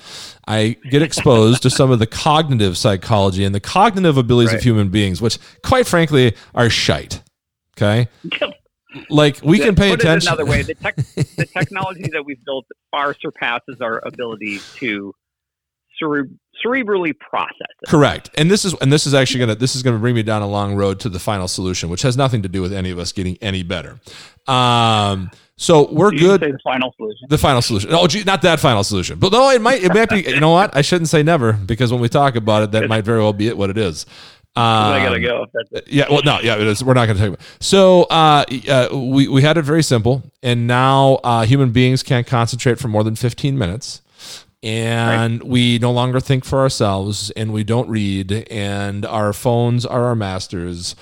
I 0.47 0.77
get 0.91 1.03
exposed 1.03 1.63
to 1.65 1.71
some 1.71 1.91
of 1.91 1.99
the 1.99 2.07
cognitive 2.07 2.77
psychology 2.79 3.45
and 3.45 3.55
the 3.55 3.61
cognitive 3.61 4.17
abilities 4.17 4.55
of 4.55 4.63
human 4.63 4.89
beings, 4.91 5.21
which, 5.21 5.39
quite 5.65 5.87
frankly, 5.87 6.35
are 6.55 6.71
shite. 6.71 7.23
Okay, 7.77 8.09
like 9.11 9.41
we 9.43 9.59
can 9.59 9.75
pay 9.75 9.91
Put 9.91 10.01
attention. 10.01 10.29
It 10.29 10.33
another 10.33 10.51
way, 10.51 10.63
the, 10.63 10.75
tech, 10.75 10.97
the 11.37 11.49
technology 11.53 12.09
that 12.13 12.25
we've 12.25 12.43
built 12.45 12.67
far 12.91 13.15
surpasses 13.15 13.81
our 13.81 14.01
ability 14.07 14.61
to 14.77 15.13
cere- 15.99 16.29
cerebrally 16.65 17.19
process 17.19 17.55
it. 17.83 17.89
Correct. 17.89 18.31
And 18.37 18.51
this 18.51 18.65
is 18.65 18.75
and 18.81 18.93
this 18.93 19.07
is 19.07 19.15
actually 19.15 19.41
gonna 19.41 19.55
this 19.55 19.77
is 19.77 19.83
gonna 19.83 19.99
bring 19.99 20.15
me 20.15 20.23
down 20.23 20.43
a 20.43 20.49
long 20.49 20.75
road 20.75 21.01
to 21.01 21.09
the 21.09 21.19
final 21.19 21.49
solution, 21.49 21.89
which 21.89 22.03
has 22.03 22.17
nothing 22.17 22.43
to 22.43 22.49
do 22.49 22.63
with 22.63 22.73
any 22.73 22.91
of 22.91 22.99
us 22.99 23.13
getting 23.13 23.37
any 23.41 23.63
better. 23.63 24.01
Um, 24.47 25.31
so 25.57 25.93
we're 25.93 26.13
You 26.13 26.21
good. 26.21 26.41
Say 26.41 26.53
the 26.53 26.59
final 26.63 26.95
solution. 26.97 27.27
The 27.29 27.39
final 27.39 27.61
solution. 27.61 27.91
Oh, 27.93 28.07
gee, 28.07 28.23
not 28.23 28.43
that 28.43 28.61
final 28.61 28.85
solution, 28.85 29.19
but 29.19 29.33
no, 29.33 29.51
it 29.51 29.61
might. 29.61 29.83
It 29.83 29.93
might 29.93 30.09
be. 30.09 30.21
You 30.23 30.39
know 30.39 30.53
what? 30.53 30.75
I 30.77 30.83
shouldn't 30.83 31.09
say 31.09 31.25
never 31.25 31.53
because 31.53 31.91
when 31.91 32.01
we 32.01 32.09
talk 32.09 32.37
about 32.37 32.63
it, 32.63 32.71
that 32.73 32.89
might 32.89 33.05
very 33.05 33.19
well 33.19 33.33
be 33.33 33.49
it. 33.49 33.59
What 33.59 33.69
it 33.69 33.77
is. 33.77 34.07
Um, 34.59 34.93
I 34.93 35.05
gotta 35.05 35.21
go. 35.21 35.47
It. 35.71 35.85
yeah, 35.87 36.07
well, 36.11 36.23
no, 36.25 36.41
yeah, 36.41 36.57
is. 36.57 36.83
We're 36.83 36.95
not 36.95 37.07
to 37.07 37.15
talk 37.15 37.29
about. 37.29 37.41
So, 37.61 38.03
uh, 38.05 38.45
uh, 38.69 38.89
we 38.93 39.29
we 39.29 39.41
had 39.41 39.57
it 39.57 39.63
very 39.63 39.85
simple, 39.85 40.25
and 40.43 40.67
now 40.67 41.21
uh, 41.23 41.45
human 41.45 41.71
beings 41.71 42.03
can't 42.03 42.27
concentrate 42.27 42.81
for 42.81 42.89
more 42.89 43.05
than 43.05 43.15
fifteen 43.15 43.57
minutes, 43.57 44.03
and 44.65 45.45
we 45.45 45.79
no 45.79 45.93
longer 45.93 46.19
think 46.19 46.45
for 46.45 46.59
ourselves, 46.59 47.31
and 47.37 47.53
we 47.53 47.63
don't 47.63 47.89
read, 47.89 48.33
and 48.51 49.07
our 49.07 49.33
phones 49.33 49.87
are 49.87 50.07
our 50.07 50.17
masters, 50.17 50.97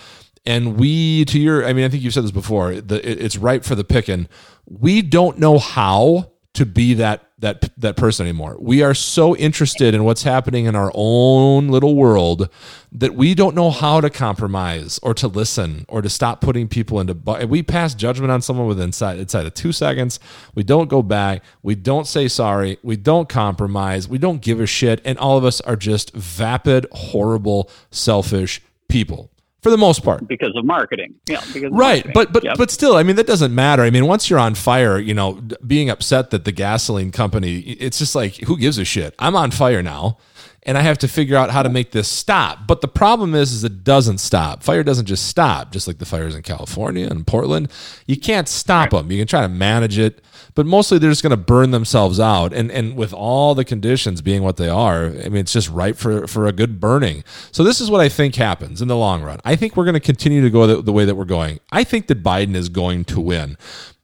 and 0.45 0.79
we, 0.79 1.25
to 1.25 1.41
your, 1.41 1.65
I 1.67 1.73
mean, 1.73 1.87
I 1.87 1.89
think 1.89 2.03
you've 2.03 2.13
said 2.13 2.25
this 2.25 2.33
before. 2.33 2.75
The, 2.75 2.97
it, 3.11 3.23
it's 3.23 3.39
ripe 3.39 3.65
for 3.65 3.75
the 3.75 3.85
picking. 3.85 4.29
We 4.67 5.01
don't 5.01 5.39
know 5.39 5.59
how 5.59 6.33
to 6.57 6.65
be 6.65 6.95
that 6.95 7.23
that 7.39 7.71
that 7.77 7.97
person 7.97 8.27
anymore. 8.27 8.57
We 8.59 8.83
are 8.83 8.95
so 8.95 9.37
interested 9.37 9.95
in 9.95 10.05
what's 10.05 10.23
happening 10.23 10.65
in 10.65 10.75
our 10.75 10.91
own 10.95 11.69
little 11.69 11.95
world 11.95 12.49
that 12.93 13.15
we 13.15 13.35
don't 13.35 13.55
know 13.55 13.71
how 13.71 14.01
to 14.01 14.09
compromise 14.09 14.99
or 15.03 15.13
to 15.15 15.29
listen 15.29 15.85
or 15.87 16.01
to 16.01 16.09
stop 16.09 16.41
putting 16.41 16.67
people 16.67 16.99
into. 16.99 17.13
We 17.47 17.63
pass 17.63 17.95
judgment 17.95 18.31
on 18.31 18.41
someone 18.41 18.67
within 18.67 18.85
inside 18.85 19.19
inside 19.19 19.45
of 19.45 19.53
two 19.53 19.73
seconds. 19.73 20.19
We 20.55 20.63
don't 20.63 20.89
go 20.89 21.03
back. 21.03 21.43
We 21.63 21.75
don't 21.75 22.07
say 22.07 22.27
sorry. 22.27 22.79
We 22.83 22.97
don't 22.97 23.29
compromise. 23.29 24.09
We 24.09 24.17
don't 24.17 24.41
give 24.41 24.59
a 24.59 24.67
shit. 24.67 25.03
And 25.05 25.19
all 25.19 25.37
of 25.37 25.45
us 25.45 25.61
are 25.61 25.77
just 25.77 26.15
vapid, 26.15 26.87
horrible, 26.91 27.71
selfish 27.91 28.63
people 28.89 29.31
for 29.67 29.71
the 29.71 29.77
most 29.89 30.05
part. 30.05 30.29
because 30.29 30.55
of 30.57 30.65
marketing. 30.65 31.15
Yeah, 31.27 31.41
because 31.53 31.71
Right, 31.73 32.05
marketing. 32.07 32.13
but 32.15 32.33
but 32.33 32.45
Yep. 32.45 32.57
but 32.57 32.71
still, 32.71 32.95
I 32.95 33.03
mean 33.03 33.17
that 33.17 33.27
doesn't 33.27 33.53
matter. 33.53 33.83
I 33.83 33.91
mean, 33.91 34.07
once 34.07 34.31
you're 34.31 34.39
on 34.39 34.55
fire, 34.55 34.97
you 34.97 35.13
know, 35.13 35.43
being 35.67 35.91
upset 35.91 36.31
that 36.31 36.45
the 36.45 36.53
gasoline 36.53 37.11
company, 37.11 37.59
it's 37.59 37.99
just 37.99 38.15
like 38.15 38.37
who 38.47 38.57
gives 38.57 38.79
a 38.79 38.85
shit? 38.85 39.13
I'm 39.19 39.35
on 39.35 39.51
fire 39.51 39.83
now, 39.83 40.19
and 40.67 40.77
I 40.77 40.81
have 40.81 40.99
to 40.99 41.09
figure 41.09 41.37
out 41.37 41.51
how 41.51 41.63
to 41.63 41.69
make 41.69 41.93
this 41.93 42.09
stop. 42.09 42.67
But 42.67 42.81
the 42.81 42.89
problem 42.89 43.37
is, 43.37 43.53
is 43.53 43.63
it 43.63 43.85
doesn't 43.85 44.19
stop. 44.19 44.65
Fire 44.65 44.83
doesn't 44.83 45.07
just 45.07 45.29
stop, 45.29 45.71
just 45.71 45.87
like 45.87 45.99
the 45.99 46.05
fires 46.05 46.35
in 46.35 46.43
California 46.43 47.07
and 47.07 47.25
Portland. 47.25 47.71
You 48.07 48.19
can't 48.19 48.49
stop 48.49 48.91
them. 48.91 49.11
You 49.13 49.19
can 49.19 49.29
try 49.29 49.43
to 49.43 49.49
manage 49.49 49.97
it, 49.97 50.21
but 50.57 50.67
mostly 50.67 50.99
they're 50.99 51.11
just 51.11 51.23
going 51.23 51.31
to 51.31 51.37
burn 51.37 51.71
themselves 51.71 52.19
out. 52.19 52.53
And 52.53 52.73
and 52.73 52.97
with 52.97 53.15
all 53.15 53.55
the 53.55 53.65
conditions 53.65 54.21
being 54.21 54.43
what 54.43 54.57
they 54.57 54.69
are, 54.69 55.07
I 55.07 55.29
mean, 55.29 55.37
it's 55.37 55.53
just 55.53 55.71
ripe 55.71 55.97
for 55.97 56.27
for 56.27 56.47
a 56.47 56.53
good 56.53 56.81
burning. 56.81 57.23
So 57.53 57.63
this 57.63 57.81
is 57.81 57.89
what 57.89 58.01
I 58.01 58.09
think 58.09 58.35
happens 58.35 58.83
in 58.83 58.89
the 58.89 58.97
long 58.97 59.23
run. 59.23 59.39
I 59.45 59.55
think 59.55 59.77
we're 59.77 59.85
going 59.85 59.95
to 59.95 60.01
continue 60.01 60.43
to 60.43 60.51
go 60.51 60.67
the, 60.67 60.83
the 60.83 60.93
way 60.93 61.05
that 61.05 61.15
we're 61.15 61.25
going. 61.25 61.61
I 61.71 61.85
think 61.85 62.09
that 62.09 62.25
Biden 62.25 62.57
is 62.57 62.69
going 62.69 63.05
to 63.05 63.21
win, 63.21 63.57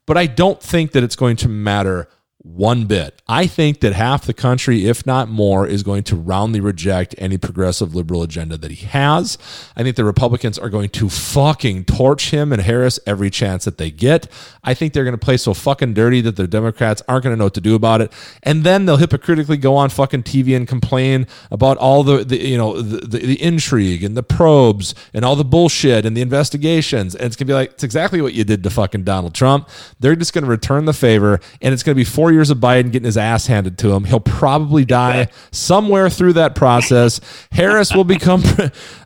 but 0.07 0.17
I 0.17 0.27
don't 0.27 0.63
think 0.63 0.93
that 0.93 1.03
it's 1.03 1.17
going 1.17 1.35
to 1.37 1.49
matter 1.49 2.09
one 2.45 2.87
bit. 2.87 3.23
I 3.29 3.47
think 3.47 3.81
that 3.81 3.93
half 3.93 4.27
the 4.27 4.35
country, 4.35 4.87
if 4.87 5.07
not 5.07 5.29
more, 5.29 5.67
is 5.67 5.85
going 5.85 6.03
to 6.05 6.17
roundly 6.17 6.61
reject 6.61 7.15
any 7.19 7.39
progressive 7.39 7.95
liberal 7.95 8.23
agenda 8.23 8.57
that 8.57 8.71
he 8.71 8.87
has. 8.87 9.39
I 9.77 9.85
think 9.85 9.95
the 9.95 10.05
Republicans 10.05 10.59
are 10.59 10.69
going 10.69 10.89
to 10.91 11.09
fucking 11.09 11.85
torch 11.85 12.31
him 12.31 12.53
and 12.53 12.61
Harris 12.61 12.99
every 13.07 13.31
chance 13.31 13.65
that 13.65 13.79
they 13.79 13.91
get. 13.91 14.27
I 14.65 14.75
think 14.75 14.93
they're 14.93 15.05
going 15.05 15.19
to 15.19 15.25
play 15.25 15.37
so 15.37 15.55
fucking 15.55 15.95
dirty 15.95 16.21
that 16.23 16.35
the 16.35 16.49
Democrats 16.49 17.01
aren't 17.07 17.25
going 17.25 17.33
to 17.33 17.39
know 17.39 17.45
what 17.45 17.55
to 17.55 17.61
do 17.61 17.77
about 17.77 18.01
it. 18.01 18.13
And 18.43 18.65
then 18.65 18.87
they'll 18.87 18.97
hypocritically 18.97 19.57
go 19.57 19.77
on 19.77 19.91
fucking 19.91 20.25
TV 20.25 20.57
and 20.57 20.67
complain 20.67 21.29
about 21.51 21.77
all 21.79 22.03
the, 22.03 22.25
the 22.25 22.39
you 22.39 22.59
know, 22.59 22.83
the, 22.83 23.07
the, 23.07 23.19
the 23.19 23.43
intrigue 23.43 24.03
and 24.03 24.17
the 24.17 24.23
probes 24.23 24.97
and 25.15 25.25
all 25.25 25.37
the 25.37 25.45
bullshit 25.45 26.05
and 26.05 26.17
the 26.17 26.23
investigations. 26.23 27.15
And 27.15 27.27
it's 27.27 27.37
going 27.37 27.47
to 27.47 27.51
be 27.51 27.55
like, 27.55 27.73
it's 27.73 27.85
exactly 27.85 28.21
what 28.21 28.35
you 28.35 28.43
did 28.43 28.65
to 28.65 28.71
fucking 28.71 29.05
Donald 29.05 29.35
Trump. 29.35 29.69
They're 30.01 30.17
just 30.17 30.33
going 30.33 30.45
to 30.45 30.51
return 30.51 30.87
the 30.87 30.93
favor 30.93 31.39
and 31.61 31.73
it's 31.73 31.85
going 31.85 31.95
to 31.95 32.01
be 32.01 32.05
four 32.05 32.32
years 32.33 32.51
of 32.51 32.59
Biden 32.59 32.93
getting 32.93 33.05
his 33.05 33.17
ass 33.17 33.47
handed 33.47 33.79
to 33.79 33.93
him. 33.93 34.05
He'll 34.05 34.21
probably 34.21 34.85
die 34.85 35.29
somewhere 35.51 36.11
through 36.11 36.35
that 36.35 36.55
process. 36.55 37.21
Harris 37.53 37.95
will 37.95 38.05
become, 38.05 38.43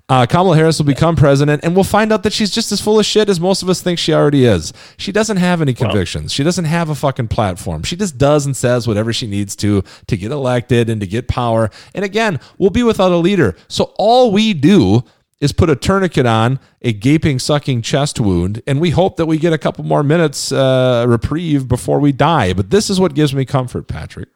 uh, 0.08 0.26
Kamala 0.26 0.56
Harris 0.56 0.78
will 0.78 0.86
become 0.86 1.16
president, 1.16 1.64
and 1.64 1.74
we'll 1.74 1.84
find 1.84 2.12
out 2.12 2.22
that 2.22 2.32
she's 2.32 2.50
just 2.50 2.72
as 2.72 2.80
full 2.80 2.98
of 2.98 3.06
shit 3.06 3.28
as 3.28 3.40
most 3.40 3.62
of 3.62 3.68
us 3.68 3.80
think 3.80 3.98
she 3.98 4.12
already 4.14 4.44
is. 4.44 4.72
She 4.96 5.12
doesn't 5.12 5.36
have 5.36 5.60
any 5.60 5.74
convictions. 5.74 6.32
she 6.32 6.42
doesn't 6.44 6.64
have 6.64 6.88
a 6.88 6.94
fucking 6.94 7.28
platform. 7.28 7.82
She 7.82 7.96
just 7.96 8.18
does 8.18 8.46
and 8.46 8.56
says 8.56 8.86
whatever 8.86 9.12
she 9.12 9.26
needs 9.26 9.56
to 9.56 9.82
to 10.06 10.16
get 10.16 10.30
elected 10.30 10.88
and 10.88 11.00
to 11.00 11.06
get 11.06 11.28
power. 11.28 11.70
And 11.94 12.04
again, 12.04 12.40
we'll 12.58 12.70
be 12.70 12.82
without 12.82 13.12
a 13.12 13.16
leader. 13.16 13.56
So 13.68 13.94
all 13.98 14.30
we 14.30 14.54
do 14.54 15.04
is 15.40 15.52
put 15.52 15.68
a 15.68 15.76
tourniquet 15.76 16.26
on 16.26 16.58
a 16.82 16.92
gaping, 16.92 17.38
sucking 17.38 17.82
chest 17.82 18.18
wound, 18.18 18.62
and 18.66 18.80
we 18.80 18.90
hope 18.90 19.16
that 19.16 19.26
we 19.26 19.38
get 19.38 19.52
a 19.52 19.58
couple 19.58 19.84
more 19.84 20.02
minutes 20.02 20.50
uh, 20.50 21.04
reprieve 21.06 21.68
before 21.68 22.00
we 22.00 22.12
die. 22.12 22.52
But 22.52 22.70
this 22.70 22.88
is 22.88 22.98
what 22.98 23.14
gives 23.14 23.34
me 23.34 23.44
comfort, 23.44 23.86
Patrick. 23.86 24.28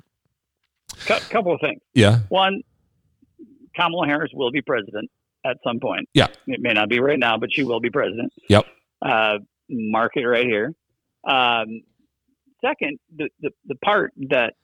A 1.09 1.21
couple 1.21 1.55
of 1.55 1.61
things. 1.61 1.81
Yeah. 1.95 2.21
One, 2.29 2.63
Kamala 3.75 4.07
Harris 4.07 4.31
will 4.35 4.51
be 4.51 4.61
president 4.61 5.11
at 5.45 5.57
some 5.65 5.81
point. 5.81 6.09
Yeah. 6.13 6.27
It 6.47 6.61
may 6.61 6.75
not 6.75 6.89
be 6.91 7.01
right 7.01 7.19
now, 7.19 7.39
but 7.39 7.51
she 7.53 7.65
will 7.65 7.81
be 7.81 7.91
president. 7.91 8.33
Yep. 8.49 8.67
Uh, 9.01 9.39
mark 9.71 10.13
it 10.17 10.27
right 10.27 10.45
here. 10.45 10.75
Um, 11.27 11.83
second, 12.63 12.99
the, 13.17 13.31
the, 13.41 13.51
the 13.67 13.75
part 13.77 14.13
that 14.29 14.55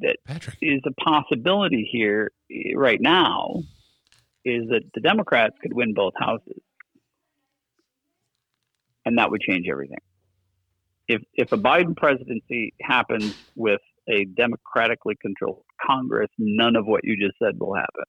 that 0.00 0.16
Patrick. 0.26 0.58
is 0.60 0.80
a 0.84 0.92
possibility 1.02 1.88
here 1.90 2.30
eh, 2.52 2.72
right 2.74 3.00
now 3.00 3.62
is 4.44 4.68
that 4.68 4.82
the 4.94 5.00
Democrats 5.00 5.56
could 5.62 5.72
win 5.72 5.94
both 5.94 6.14
houses, 6.16 6.60
and 9.04 9.18
that 9.18 9.30
would 9.30 9.40
change 9.40 9.66
everything. 9.70 9.98
If 11.08 11.22
if 11.34 11.52
a 11.52 11.56
Biden 11.56 11.96
presidency 11.96 12.74
happens 12.82 13.34
with 13.54 13.80
a 14.08 14.24
democratically 14.24 15.16
controlled 15.20 15.62
Congress, 15.84 16.30
none 16.38 16.76
of 16.76 16.86
what 16.86 17.02
you 17.04 17.16
just 17.16 17.38
said 17.38 17.58
will 17.58 17.74
happen 17.74 18.04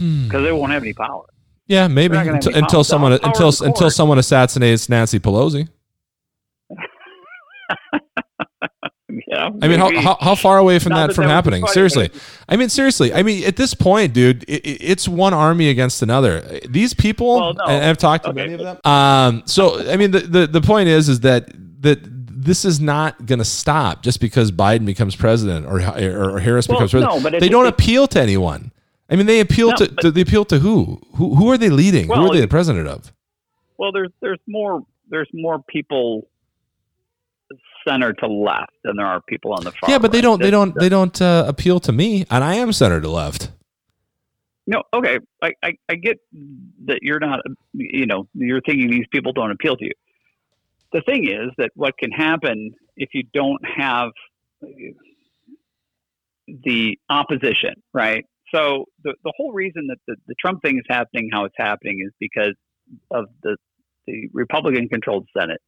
Hmm. 0.00 0.24
because 0.24 0.42
they 0.42 0.52
won't 0.52 0.72
have 0.72 0.82
any 0.82 0.94
power. 0.94 1.26
Yeah, 1.66 1.86
maybe 1.88 2.16
They're 2.16 2.24
not 2.24 2.24
gonna 2.24 2.36
have 2.38 2.46
until, 2.46 2.64
until 2.64 2.84
someone 2.84 3.12
until 3.22 3.52
until 3.62 3.90
someone 3.90 4.18
assassinates 4.18 4.88
Nancy 4.88 5.20
Pelosi. 5.20 5.68
Yeah, 9.26 9.50
I 9.62 9.68
mean, 9.68 9.78
how, 9.78 9.90
how, 10.00 10.16
how 10.20 10.34
far 10.34 10.58
away 10.58 10.78
from 10.78 10.90
Not 10.90 11.00
that 11.00 11.06
that 11.08 11.14
from 11.14 11.24
that 11.24 11.30
happening? 11.30 11.66
Seriously. 11.66 12.10
I 12.48 12.56
mean, 12.56 12.68
seriously. 12.68 13.12
I 13.14 13.22
mean, 13.22 13.44
at 13.44 13.56
this 13.56 13.74
point, 13.74 14.12
dude, 14.12 14.42
it, 14.44 14.64
it- 14.66 14.80
it's 14.82 15.08
one 15.08 15.34
army 15.34 15.68
against 15.68 16.02
another. 16.02 16.40
These 16.68 16.94
people, 16.94 17.36
Well, 17.40 17.54
no. 17.54 17.64
and 17.64 17.84
I've 17.84 17.98
talked 17.98 18.24
to 18.24 18.30
Okay, 18.30 18.40
many 18.46 18.54
of 18.54 18.60
them. 18.60 18.78
Um, 18.84 19.42
so, 19.46 19.88
I 19.90 19.96
mean, 19.96 20.10
the, 20.10 20.20
the, 20.20 20.46
the 20.46 20.60
point 20.60 20.88
is, 20.88 21.08
is 21.08 21.20
that, 21.20 21.50
that 21.82 21.98
this 22.42 22.64
is 22.64 22.80
not 22.80 23.26
going 23.26 23.38
to 23.38 23.44
stop 23.44 24.02
just 24.02 24.20
because 24.20 24.50
Biden 24.50 24.86
becomes 24.86 25.14
president 25.14 25.66
or, 25.66 25.76
or, 25.80 26.38
Harris 26.40 26.66
Well, 26.68 26.78
becomes 26.78 26.92
president. 26.92 27.22
no, 27.22 27.30
but 27.30 27.38
they 27.40 27.48
don't 27.48 27.66
it's- 27.66 27.74
appeal 27.84 28.06
to 28.08 28.20
anyone. 28.20 28.72
I 29.10 29.16
mean, 29.16 29.26
they 29.26 29.40
appeal 29.40 29.70
No, 29.70 29.76
to, 29.76 29.92
but- 30.02 30.14
they 30.14 30.20
appeal 30.22 30.44
to 30.46 30.58
who? 30.60 31.00
Who, 31.16 31.34
who 31.34 31.50
are 31.50 31.58
they 31.58 31.68
leading? 31.68 32.06
who 32.06 32.14
are 32.14 32.32
they 32.32 32.40
the 32.40 32.48
president 32.48 32.86
of? 32.88 33.12
Well, 33.76 33.92
there's 33.92 34.10
there's 34.20 34.38
more 34.46 34.82
there's 35.08 35.28
more 35.34 35.60
people 35.68 36.28
center 37.86 38.12
to 38.12 38.26
left 38.26 38.72
than 38.84 38.96
there 38.96 39.06
are 39.06 39.20
people 39.28 39.52
on 39.52 39.64
the 39.64 39.72
far. 39.72 39.90
Yeah, 39.90 39.98
but 39.98 40.12
they 40.12 40.20
don't, 40.20 40.40
they 40.40 40.50
don't, 40.50 40.74
they 40.78 40.88
don't 40.88 41.20
uh, 41.20 41.44
appeal 41.46 41.80
to 41.80 41.92
me, 41.92 42.24
and 42.30 42.44
I 42.44 42.54
am 42.56 42.72
center 42.72 43.00
to 43.00 43.08
left. 43.10 43.50
No, 44.66 44.84
okay, 44.94 45.18
I, 45.42 45.52
I 45.64 45.72
I 45.88 45.94
get 45.96 46.18
that 46.84 47.00
you're 47.02 47.18
not 47.18 47.40
you 47.72 48.06
know 48.06 48.28
you're 48.34 48.60
thinking 48.60 48.88
these 48.88 49.06
people 49.10 49.32
don't 49.32 49.50
appeal 49.50 49.76
to 49.76 49.84
you. 49.84 49.94
The 50.92 51.00
thing 51.00 51.26
is 51.26 51.50
that 51.58 51.70
what 51.74 51.98
can 51.98 52.12
happen 52.12 52.72
if 52.96 53.08
you 53.12 53.24
don't 53.34 53.60
have 53.64 54.10
the 56.46 56.98
opposition, 57.08 57.74
right? 57.92 58.24
So 58.54 58.84
the 59.02 59.14
the 59.24 59.32
whole 59.36 59.52
reason 59.52 59.88
that 59.88 59.98
the, 60.06 60.14
the 60.28 60.34
Trump 60.40 60.62
thing 60.62 60.76
is 60.76 60.84
happening 60.88 61.30
how 61.32 61.46
it's 61.46 61.54
happening 61.58 62.04
is 62.06 62.12
because 62.20 62.54
of 63.10 63.26
the 63.42 63.56
the 64.06 64.28
Republican 64.32 64.88
controlled 64.88 65.26
Senate. 65.36 65.60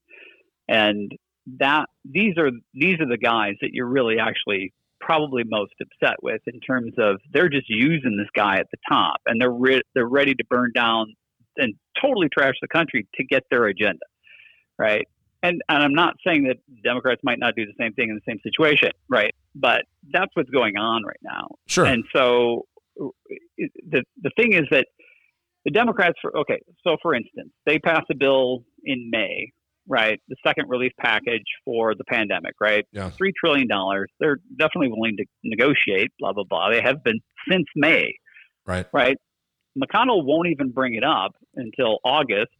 And 0.68 1.10
that 1.58 1.86
these 2.04 2.34
are 2.38 2.50
these 2.74 3.00
are 3.00 3.08
the 3.08 3.18
guys 3.18 3.54
that 3.60 3.70
you're 3.72 3.86
really 3.86 4.18
actually 4.18 4.72
probably 5.00 5.42
most 5.44 5.72
upset 5.80 6.16
with 6.22 6.40
in 6.46 6.60
terms 6.60 6.92
of 6.98 7.16
they're 7.32 7.48
just 7.48 7.68
using 7.68 8.16
this 8.16 8.28
guy 8.34 8.56
at 8.56 8.66
the 8.70 8.78
top 8.88 9.20
and 9.26 9.40
they're 9.40 9.50
re- 9.50 9.82
they're 9.94 10.06
ready 10.06 10.34
to 10.34 10.44
burn 10.48 10.70
down 10.74 11.06
and 11.56 11.74
totally 12.00 12.28
trash 12.32 12.54
the 12.62 12.68
country 12.68 13.06
to 13.14 13.24
get 13.24 13.42
their 13.50 13.66
agenda, 13.66 14.04
right? 14.78 15.06
And 15.42 15.60
and 15.68 15.82
I'm 15.82 15.94
not 15.94 16.14
saying 16.24 16.44
that 16.44 16.58
Democrats 16.84 17.20
might 17.24 17.38
not 17.38 17.54
do 17.56 17.66
the 17.66 17.74
same 17.78 17.92
thing 17.94 18.10
in 18.10 18.14
the 18.14 18.32
same 18.32 18.38
situation, 18.42 18.90
right? 19.08 19.34
But 19.54 19.82
that's 20.12 20.30
what's 20.34 20.50
going 20.50 20.76
on 20.76 21.02
right 21.04 21.20
now. 21.22 21.48
Sure. 21.66 21.84
And 21.84 22.04
so 22.14 22.66
the 22.96 24.04
the 24.22 24.30
thing 24.36 24.52
is 24.52 24.64
that 24.70 24.86
the 25.64 25.70
Democrats 25.70 26.14
for 26.22 26.36
okay, 26.38 26.60
so 26.84 26.96
for 27.02 27.14
instance, 27.14 27.50
they 27.66 27.78
passed 27.78 28.06
a 28.10 28.14
bill 28.14 28.64
in 28.84 29.10
May, 29.10 29.52
right? 29.88 30.20
The 30.28 30.36
second 30.46 30.68
relief 30.68 30.92
package 30.98 31.44
for 31.64 31.94
the 31.94 32.04
pandemic, 32.04 32.54
right? 32.60 32.86
Yeah. 32.92 33.10
Three 33.10 33.32
trillion 33.38 33.68
dollars. 33.68 34.08
They're 34.20 34.38
definitely 34.58 34.88
willing 34.88 35.16
to 35.18 35.24
negotiate, 35.44 36.12
blah 36.18 36.32
blah 36.32 36.44
blah. 36.44 36.70
They 36.70 36.80
have 36.80 37.02
been 37.04 37.20
since 37.50 37.66
May, 37.74 38.14
right. 38.66 38.86
right? 38.92 39.16
McConnell 39.78 40.24
won't 40.24 40.48
even 40.48 40.70
bring 40.70 40.94
it 40.94 41.04
up 41.04 41.34
until 41.56 41.98
August, 42.04 42.52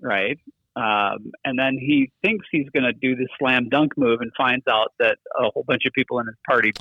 right? 0.00 0.38
Um, 0.76 1.32
and 1.44 1.58
then 1.58 1.76
he 1.78 2.12
thinks 2.22 2.46
he's 2.52 2.68
going 2.72 2.84
to 2.84 2.92
do 2.92 3.16
the 3.16 3.26
slam 3.38 3.68
dunk 3.68 3.92
move 3.98 4.20
and 4.20 4.30
finds 4.36 4.64
out 4.68 4.92
that 5.00 5.18
a 5.36 5.50
whole 5.50 5.64
bunch 5.66 5.82
of 5.84 5.92
people 5.92 6.20
in 6.20 6.26
his 6.26 6.36
party 6.48 6.72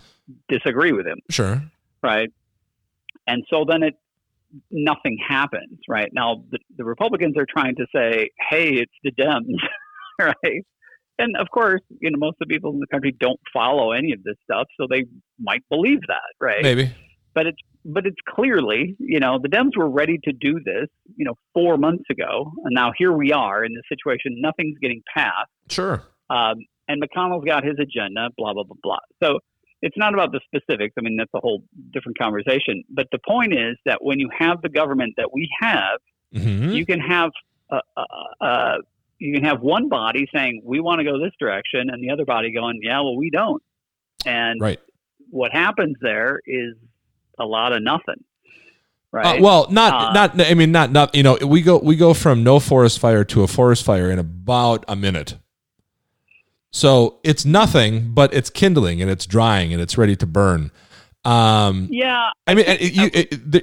disagree 0.47 0.91
with 0.91 1.07
him 1.07 1.17
Sure. 1.31 1.61
right? 2.03 2.29
And 3.25 3.43
so 3.49 3.65
then 3.67 3.81
it 3.81 3.95
nothing 4.71 5.17
happens, 5.27 5.79
right? 5.87 6.09
Now 6.13 6.43
the, 6.51 6.59
the 6.77 6.83
Republicans 6.83 7.35
are 7.37 7.45
trying 7.49 7.75
to 7.75 7.85
say, 7.93 8.29
"Hey, 8.49 8.73
it's 8.73 8.93
the 9.03 9.11
Dems," 9.11 9.45
right? 10.43 10.65
And 11.17 11.35
of 11.37 11.47
course, 11.51 11.81
you 11.99 12.11
know, 12.11 12.17
most 12.17 12.37
of 12.41 12.47
the 12.47 12.53
people 12.53 12.71
in 12.71 12.79
the 12.79 12.87
country 12.87 13.15
don't 13.19 13.39
follow 13.53 13.91
any 13.91 14.13
of 14.13 14.23
this 14.23 14.35
stuff, 14.43 14.67
so 14.79 14.87
they 14.89 15.05
might 15.39 15.61
believe 15.69 15.99
that, 16.07 16.31
right? 16.39 16.63
Maybe. 16.63 16.91
But 17.33 17.47
it's 17.47 17.59
but 17.85 18.05
it's 18.05 18.17
clearly, 18.27 18.95
you 18.99 19.19
know, 19.19 19.39
the 19.41 19.49
Dems 19.49 19.75
were 19.77 19.89
ready 19.89 20.17
to 20.23 20.33
do 20.33 20.59
this, 20.63 20.87
you 21.15 21.25
know, 21.25 21.35
four 21.53 21.77
months 21.77 22.05
ago, 22.09 22.51
and 22.63 22.73
now 22.73 22.91
here 22.97 23.11
we 23.11 23.31
are 23.31 23.63
in 23.63 23.73
this 23.73 23.83
situation. 23.89 24.35
Nothing's 24.39 24.77
getting 24.79 25.01
passed. 25.13 25.49
Sure. 25.69 26.03
Um, 26.29 26.55
and 26.87 27.01
McConnell's 27.01 27.45
got 27.45 27.63
his 27.63 27.75
agenda, 27.79 28.29
blah, 28.37 28.53
blah, 28.53 28.63
blah, 28.63 28.75
blah. 28.81 28.97
So 29.21 29.39
it's 29.81 29.95
not 29.97 30.13
about 30.13 30.31
the 30.31 30.41
specifics. 30.45 30.95
I 30.97 31.01
mean, 31.01 31.15
that's 31.17 31.31
a 31.35 31.39
whole 31.39 31.63
different 31.93 32.17
conversation. 32.17 32.83
But 32.89 33.07
the 33.11 33.19
point 33.27 33.53
is 33.53 33.77
that 33.85 33.99
when 34.03 34.19
you 34.19 34.29
have 34.37 34.61
the 34.61 34.69
government 34.69 35.13
that 35.17 35.33
we 35.33 35.49
have, 35.61 35.99
hmm 36.33 36.71
you 36.71 36.85
can 36.85 36.99
have 36.99 37.31
uh, 37.71 37.79
uh, 37.97 38.03
uh, 38.45 38.77
you 39.19 39.33
can 39.33 39.43
have 39.43 39.61
one 39.61 39.89
body 39.89 40.27
saying 40.33 40.61
we 40.65 40.79
want 40.79 40.99
to 40.99 41.03
go 41.05 41.19
this 41.19 41.33
direction, 41.39 41.89
and 41.89 42.01
the 42.01 42.09
other 42.09 42.25
body 42.25 42.51
going, 42.51 42.79
yeah, 42.81 42.99
well, 43.01 43.15
we 43.17 43.29
don't. 43.29 43.61
And 44.25 44.59
Right. 44.59 44.79
what 45.29 45.51
happens 45.51 45.95
there 46.01 46.39
is 46.45 46.75
a 47.37 47.45
lot 47.45 47.73
of 47.73 47.81
nothing. 47.83 48.23
Uh, 49.11 49.17
Right. 49.17 49.41
well, 49.41 49.67
not 49.71 49.93
Uh, 49.93 50.13
not. 50.13 50.41
I 50.41 50.53
mean, 50.53 50.71
not 50.71 50.91
not. 50.91 51.15
You 51.15 51.23
know, 51.23 51.37
we 51.45 51.61
go 51.61 51.77
we 51.79 51.95
go 51.95 52.13
from 52.13 52.43
no 52.43 52.59
forest 52.59 52.99
fire 52.99 53.23
to 53.25 53.43
a 53.43 53.47
forest 53.47 53.83
fire 53.83 54.11
in 54.11 54.19
about 54.19 54.85
a 54.87 54.95
minute. 54.95 55.37
So 56.71 57.17
it's 57.23 57.45
nothing, 57.45 58.11
but 58.13 58.31
it's 58.33 58.49
kindling 58.51 59.01
and 59.01 59.09
it's 59.09 59.25
drying 59.25 59.73
and 59.73 59.81
it's 59.81 59.97
ready 59.97 60.15
to 60.17 60.27
burn. 60.27 60.69
Um, 61.29 61.87
yeah. 61.91 62.29
I 62.47 62.53
mean, 62.55 62.65
you, 62.79 63.09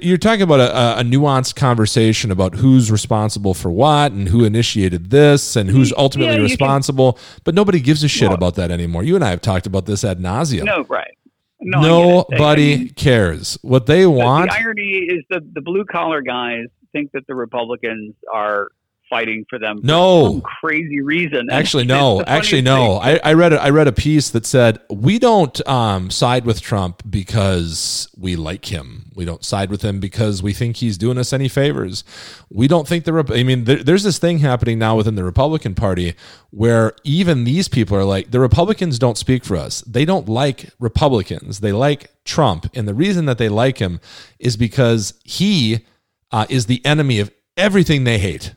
you're 0.01 0.17
talking 0.17 0.41
about 0.43 0.59
a, 0.59 0.99
a 0.99 1.03
nuanced 1.03 1.55
conversation 1.55 2.31
about 2.31 2.55
who's 2.55 2.89
responsible 2.91 3.53
for 3.53 3.69
what 3.71 4.11
and 4.11 4.27
who 4.29 4.45
initiated 4.45 5.09
this 5.09 5.55
and 5.55 5.69
who's 5.69 5.89
Yeah, 5.91 5.97
ultimately 5.97 6.35
can- 6.35 6.43
responsible. 6.43 7.19
but 7.43 7.55
nobody 7.55 7.79
gives 7.79 8.03
a 8.03 8.07
shit 8.07 8.29
Well- 8.29 8.35
about 8.35 8.55
that 8.55 8.71
anymore. 8.71 9.03
You 9.03 9.15
and 9.15 9.23
I 9.23 9.29
have 9.31 9.41
talked 9.41 9.67
about 9.67 9.85
this 9.85 10.03
ad 10.03 10.19
nauseum. 10.19 10.63
No, 10.65 10.83
right. 10.89 11.11
No, 11.59 12.19
it. 12.19 12.25
I 12.31 12.37
Nobody 12.37 12.77
mean, 12.77 12.89
cares. 12.89 13.57
What 13.63 13.87
they 13.87 14.05
want. 14.05 14.51
The 14.51 14.57
irony 14.57 14.83
is 15.09 15.23
that 15.31 15.41
the 15.53 15.61
blue 15.61 15.85
collar 15.85 16.21
guys 16.21 16.65
think 16.93 17.11
that 17.13 17.25
the 17.27 17.35
Republicans 17.35 18.13
are 18.31 18.69
fighting 19.09 19.45
for 19.49 19.57
them 19.59 19.79
for 19.81 19.85
No. 19.87 20.31
some 20.33 20.41
crazy 20.41 21.01
reason. 21.01 21.47
Actually, 21.51 21.85
no. 21.85 22.21
Actually, 22.23 22.61
no. 22.61 22.95
I, 22.97 23.19
I 23.23 23.33
read 23.33 23.53
a, 23.53 23.61
I 23.61 23.69
read 23.69 23.87
a 23.87 23.91
piece 23.91 24.29
that 24.31 24.45
said 24.45 24.79
we 24.89 25.19
don't 25.19 25.65
um, 25.67 26.09
side 26.09 26.45
with 26.45 26.61
Trump 26.61 27.03
because 27.09 28.09
we 28.17 28.35
like 28.35 28.65
him. 28.65 29.11
We 29.15 29.25
don't 29.25 29.43
side 29.43 29.69
with 29.69 29.81
him 29.81 29.99
because 29.99 30.43
we 30.43 30.53
think 30.53 30.77
he's 30.77 30.97
doing 30.97 31.17
us 31.17 31.33
any 31.33 31.47
favors. 31.47 32.03
We 32.49 32.67
don't 32.67 32.87
think 32.87 33.05
the. 33.05 33.25
I 33.33 33.43
mean, 33.43 33.63
there, 33.63 33.83
there's 33.83 34.03
this 34.03 34.19
thing 34.19 34.39
happening 34.39 34.79
now 34.79 34.95
within 34.95 35.15
the 35.15 35.23
Republican 35.23 35.75
Party 35.75 36.13
where 36.51 36.93
even 37.03 37.43
these 37.43 37.67
people 37.67 37.97
are 37.97 38.03
like 38.05 38.31
the 38.31 38.39
Republicans 38.39 38.99
don't 38.99 39.17
speak 39.17 39.43
for 39.43 39.55
us. 39.55 39.81
They 39.81 40.05
don't 40.05 40.29
like 40.29 40.69
Republicans. 40.79 41.59
They 41.59 41.71
like 41.71 42.11
Trump, 42.25 42.69
and 42.73 42.87
the 42.87 42.93
reason 42.93 43.25
that 43.25 43.37
they 43.37 43.49
like 43.49 43.77
him 43.79 43.99
is 44.39 44.57
because 44.57 45.13
he 45.23 45.85
uh, 46.31 46.45
is 46.49 46.65
the 46.65 46.85
enemy 46.85 47.19
of 47.19 47.31
everything 47.55 48.03
they 48.03 48.19
hate 48.19 48.53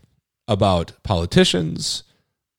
about 0.50 0.92
politicians, 1.02 2.02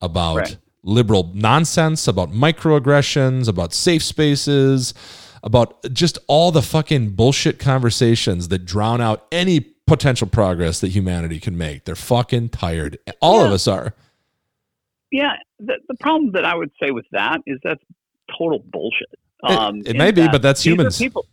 about 0.02 0.38
Right. 0.38 0.58
liberal 0.82 1.30
nonsense, 1.36 2.08
about 2.08 2.32
microaggressions, 2.32 3.48
about 3.48 3.74
safe 3.74 4.02
spaces, 4.02 4.94
about 5.44 5.84
just 5.92 6.18
all 6.28 6.52
the 6.52 6.62
fucking 6.62 7.10
bullshit 7.12 7.60
conversations 7.60 8.48
that 8.48 8.66
drown 8.66 9.02
out 9.02 9.28
any 9.32 9.60
potential 9.60 10.28
progress 10.28 10.80
that 10.80 10.88
humanity 10.90 11.40
can 11.40 11.58
make. 11.58 11.84
They're 11.84 11.96
fucking 11.96 12.50
tired. 12.50 12.98
All 13.22 13.44
of 13.44 13.52
us 13.52 13.68
are. 13.68 13.94
Yeah, 15.12 15.34
the, 15.60 15.74
the 15.90 15.96
problem 16.00 16.32
that 16.32 16.46
I 16.46 16.56
would 16.56 16.72
say 16.82 16.92
with 16.92 17.06
that 17.12 17.42
is 17.46 17.60
that's 17.64 17.84
total 18.38 18.64
bullshit. 18.72 19.10
It- 19.44 19.52
Um, 19.58 19.80
it 19.82 19.88
in 19.88 19.98
may 19.98 20.12
be, 20.12 20.22
that 20.22 20.32
but 20.32 20.42
that's 20.42 20.64
humans. 20.64 20.98
People, 20.98 21.26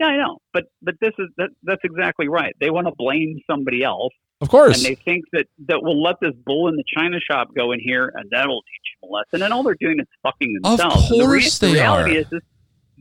yeah, 0.00 0.06
I 0.06 0.16
know, 0.16 0.38
but 0.54 0.64
but 0.80 0.94
this 1.00 1.12
is 1.18 1.28
that, 1.36 1.50
that's 1.64 1.82
exactly 1.84 2.28
right. 2.28 2.54
They 2.60 2.70
want 2.70 2.86
to 2.86 2.94
blame 2.96 3.40
somebody 3.50 3.82
else, 3.82 4.12
Of 4.40 4.50
course. 4.50 4.76
and 4.76 4.84
they 4.84 5.00
think 5.02 5.24
that 5.32 5.46
that 5.68 5.82
will 5.82 6.02
let 6.02 6.16
this 6.20 6.32
bull 6.44 6.68
in 6.68 6.76
the 6.76 6.84
china 6.96 7.18
shop 7.20 7.48
go 7.56 7.72
in 7.72 7.80
here, 7.80 8.12
and 8.14 8.28
that'll 8.30 8.62
teach 8.62 9.00
them 9.00 9.08
a 9.10 9.12
lesson. 9.12 9.42
And 9.44 9.52
all 9.54 9.62
they're 9.62 9.76
doing 9.80 9.98
is 9.98 10.06
fucking 10.22 10.52
themselves. 10.62 11.08
The 11.08 11.20
course 11.24 11.58
the 11.58 11.66
they 11.68 11.72
reality 11.74 12.16
are. 12.16 12.20
is, 12.20 12.26
is 12.32 12.42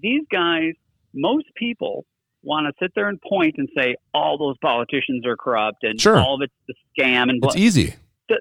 these 0.02 0.22
guys, 0.32 0.74
most 1.14 1.46
people 1.56 2.06
want 2.44 2.68
to 2.68 2.74
sit 2.84 2.92
there 2.96 3.10
and 3.10 3.20
point 3.22 3.56
and 3.58 3.68
say 3.78 3.96
all 4.14 4.38
those 4.38 4.56
politicians 4.62 5.26
are 5.26 5.36
corrupt 5.36 5.84
and 5.84 6.00
Sure. 6.00 6.18
all 6.18 6.36
of 6.36 6.42
it's 6.42 6.54
the 6.68 6.74
scam 6.98 7.30
and 7.30 7.42
blah. 7.42 7.50
it's 7.50 7.58
easy. 7.58 7.96
the 8.30 8.40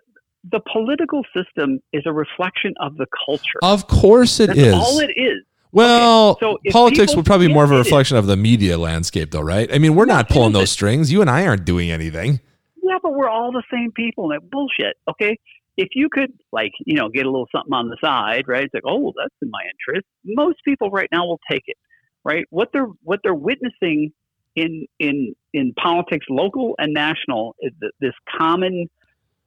the 0.52 0.60
political 0.72 1.22
system 1.34 1.80
is 1.92 2.02
a 2.06 2.12
reflection 2.12 2.74
of 2.80 2.96
the 2.96 3.06
culture. 3.26 3.58
Of 3.62 3.86
course 3.88 4.38
it 4.40 4.48
That's 4.48 4.58
is. 4.58 4.74
all 4.74 5.00
it 5.00 5.10
is. 5.16 5.42
Well, 5.72 6.38
Okay, 6.40 6.46
so 6.46 6.58
politics 6.70 7.16
would 7.16 7.24
probably 7.26 7.48
be 7.48 7.52
more 7.54 7.64
of 7.64 7.70
a 7.70 7.74
yeah, 7.74 7.78
it 7.78 7.80
is. 7.80 7.86
reflection 7.86 8.16
of 8.18 8.26
the 8.26 8.36
media 8.36 8.78
landscape, 8.78 9.32
though, 9.32 9.40
right? 9.40 9.72
I 9.74 9.78
mean, 9.78 9.96
we're 9.96 10.04
not 10.04 10.28
pulling 10.28 10.52
those 10.52 10.70
strings. 10.70 11.10
You 11.10 11.20
and 11.20 11.28
I 11.28 11.46
aren't 11.46 11.64
doing 11.64 11.90
anything. 11.90 12.38
Yeah, 12.86 12.98
but 13.02 13.14
we're 13.14 13.28
all 13.30 13.50
the 13.50 13.62
same 13.72 13.92
people. 13.92 14.30
And 14.30 14.40
that 14.42 14.50
bullshit. 14.50 14.96
Okay, 15.08 15.38
if 15.76 15.88
you 15.94 16.08
could 16.10 16.32
like 16.52 16.72
you 16.84 16.96
know 16.96 17.08
get 17.08 17.26
a 17.26 17.30
little 17.30 17.48
something 17.54 17.72
on 17.72 17.88
the 17.88 17.96
side, 18.02 18.44
right? 18.46 18.64
It's 18.64 18.74
like 18.74 18.84
oh 18.86 19.12
that's 19.16 19.34
in 19.42 19.50
my 19.50 19.62
interest. 19.62 20.06
Most 20.24 20.58
people 20.64 20.90
right 20.90 21.08
now 21.10 21.24
will 21.26 21.40
take 21.50 21.64
it, 21.66 21.76
right? 22.24 22.44
What 22.50 22.68
they're 22.72 22.88
what 23.02 23.20
they're 23.22 23.34
witnessing 23.34 24.12
in 24.54 24.86
in 24.98 25.34
in 25.52 25.72
politics, 25.74 26.26
local 26.28 26.74
and 26.78 26.92
national, 26.92 27.56
is 27.60 27.72
th- 27.80 27.92
this 28.00 28.14
common 28.38 28.86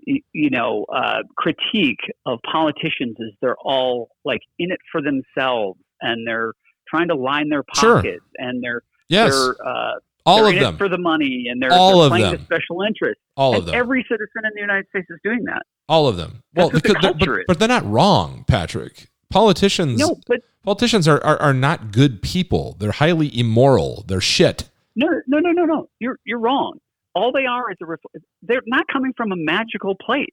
you 0.06 0.50
know 0.50 0.86
uh, 0.94 1.20
critique 1.38 2.00
of 2.26 2.40
politicians 2.50 3.16
is 3.20 3.34
they're 3.42 3.58
all 3.64 4.10
like 4.26 4.42
in 4.58 4.72
it 4.72 4.80
for 4.92 5.02
themselves 5.02 5.80
and 6.02 6.26
they're 6.28 6.54
trying 6.88 7.10
to 7.10 7.16
line 7.16 7.50
their 7.50 7.64
Sure. 7.76 7.96
pockets 7.96 8.24
and 8.38 8.64
they're 8.64 8.82
Yes, 9.10 9.34
they're 9.34 9.68
uh, 9.68 9.94
all 10.28 10.44
they're 10.44 10.54
of 10.56 10.60
them. 10.60 10.78
for 10.78 10.90
the 10.90 10.98
money 10.98 11.46
and 11.50 11.62
they're, 11.62 11.72
All 11.72 11.98
they're 11.98 12.06
of 12.06 12.10
playing 12.12 12.32
them. 12.32 12.38
to 12.40 12.44
special 12.46 12.82
interest. 12.84 13.20
all 13.36 13.54
and 13.54 13.60
of 13.62 13.66
them. 13.68 13.76
every 13.76 14.04
citizen 14.04 14.42
in 14.44 14.52
the 14.54 14.62
United 14.62 14.88
States 14.90 15.08
is 15.10 15.20
doing 15.24 15.44
that. 15.46 15.64
all 15.90 16.08
of 16.08 16.18
them. 16.18 16.44
That's 16.54 16.64
well, 16.64 16.68
what 16.68 16.74
the 16.74 16.82
because 16.82 17.02
they're- 17.02 17.12
culture 17.14 17.32
but, 17.34 17.40
is. 17.40 17.46
but 17.48 17.60
they're 17.60 17.68
not 17.68 17.86
wrong, 17.90 18.44
Patrick. 18.48 19.08
Politicians, 19.30 20.00
No, 20.00 20.16
but 20.28 20.40
politicians 20.64 21.08
are, 21.08 21.22
are 21.24 21.38
are 21.42 21.54
not 21.54 21.92
good 21.92 22.22
people. 22.22 22.78
They're 22.80 22.92
highly 22.94 23.28
immoral. 23.38 24.06
They're 24.08 24.22
shit. 24.22 24.70
no, 24.96 25.08
no, 25.28 25.40
no, 25.40 25.52
no, 25.52 25.66
no. 25.66 25.90
You're 26.00 26.18
you're 26.26 26.40
wrong. 26.40 26.80
All 27.14 27.32
they 27.34 27.46
are 27.46 27.70
is 27.72 27.78
a 27.82 28.20
they're 28.44 28.62
not 28.68 28.86
coming 28.92 29.12
from 29.18 29.32
a 29.34 29.36
magical 29.36 29.96
place. 29.96 30.28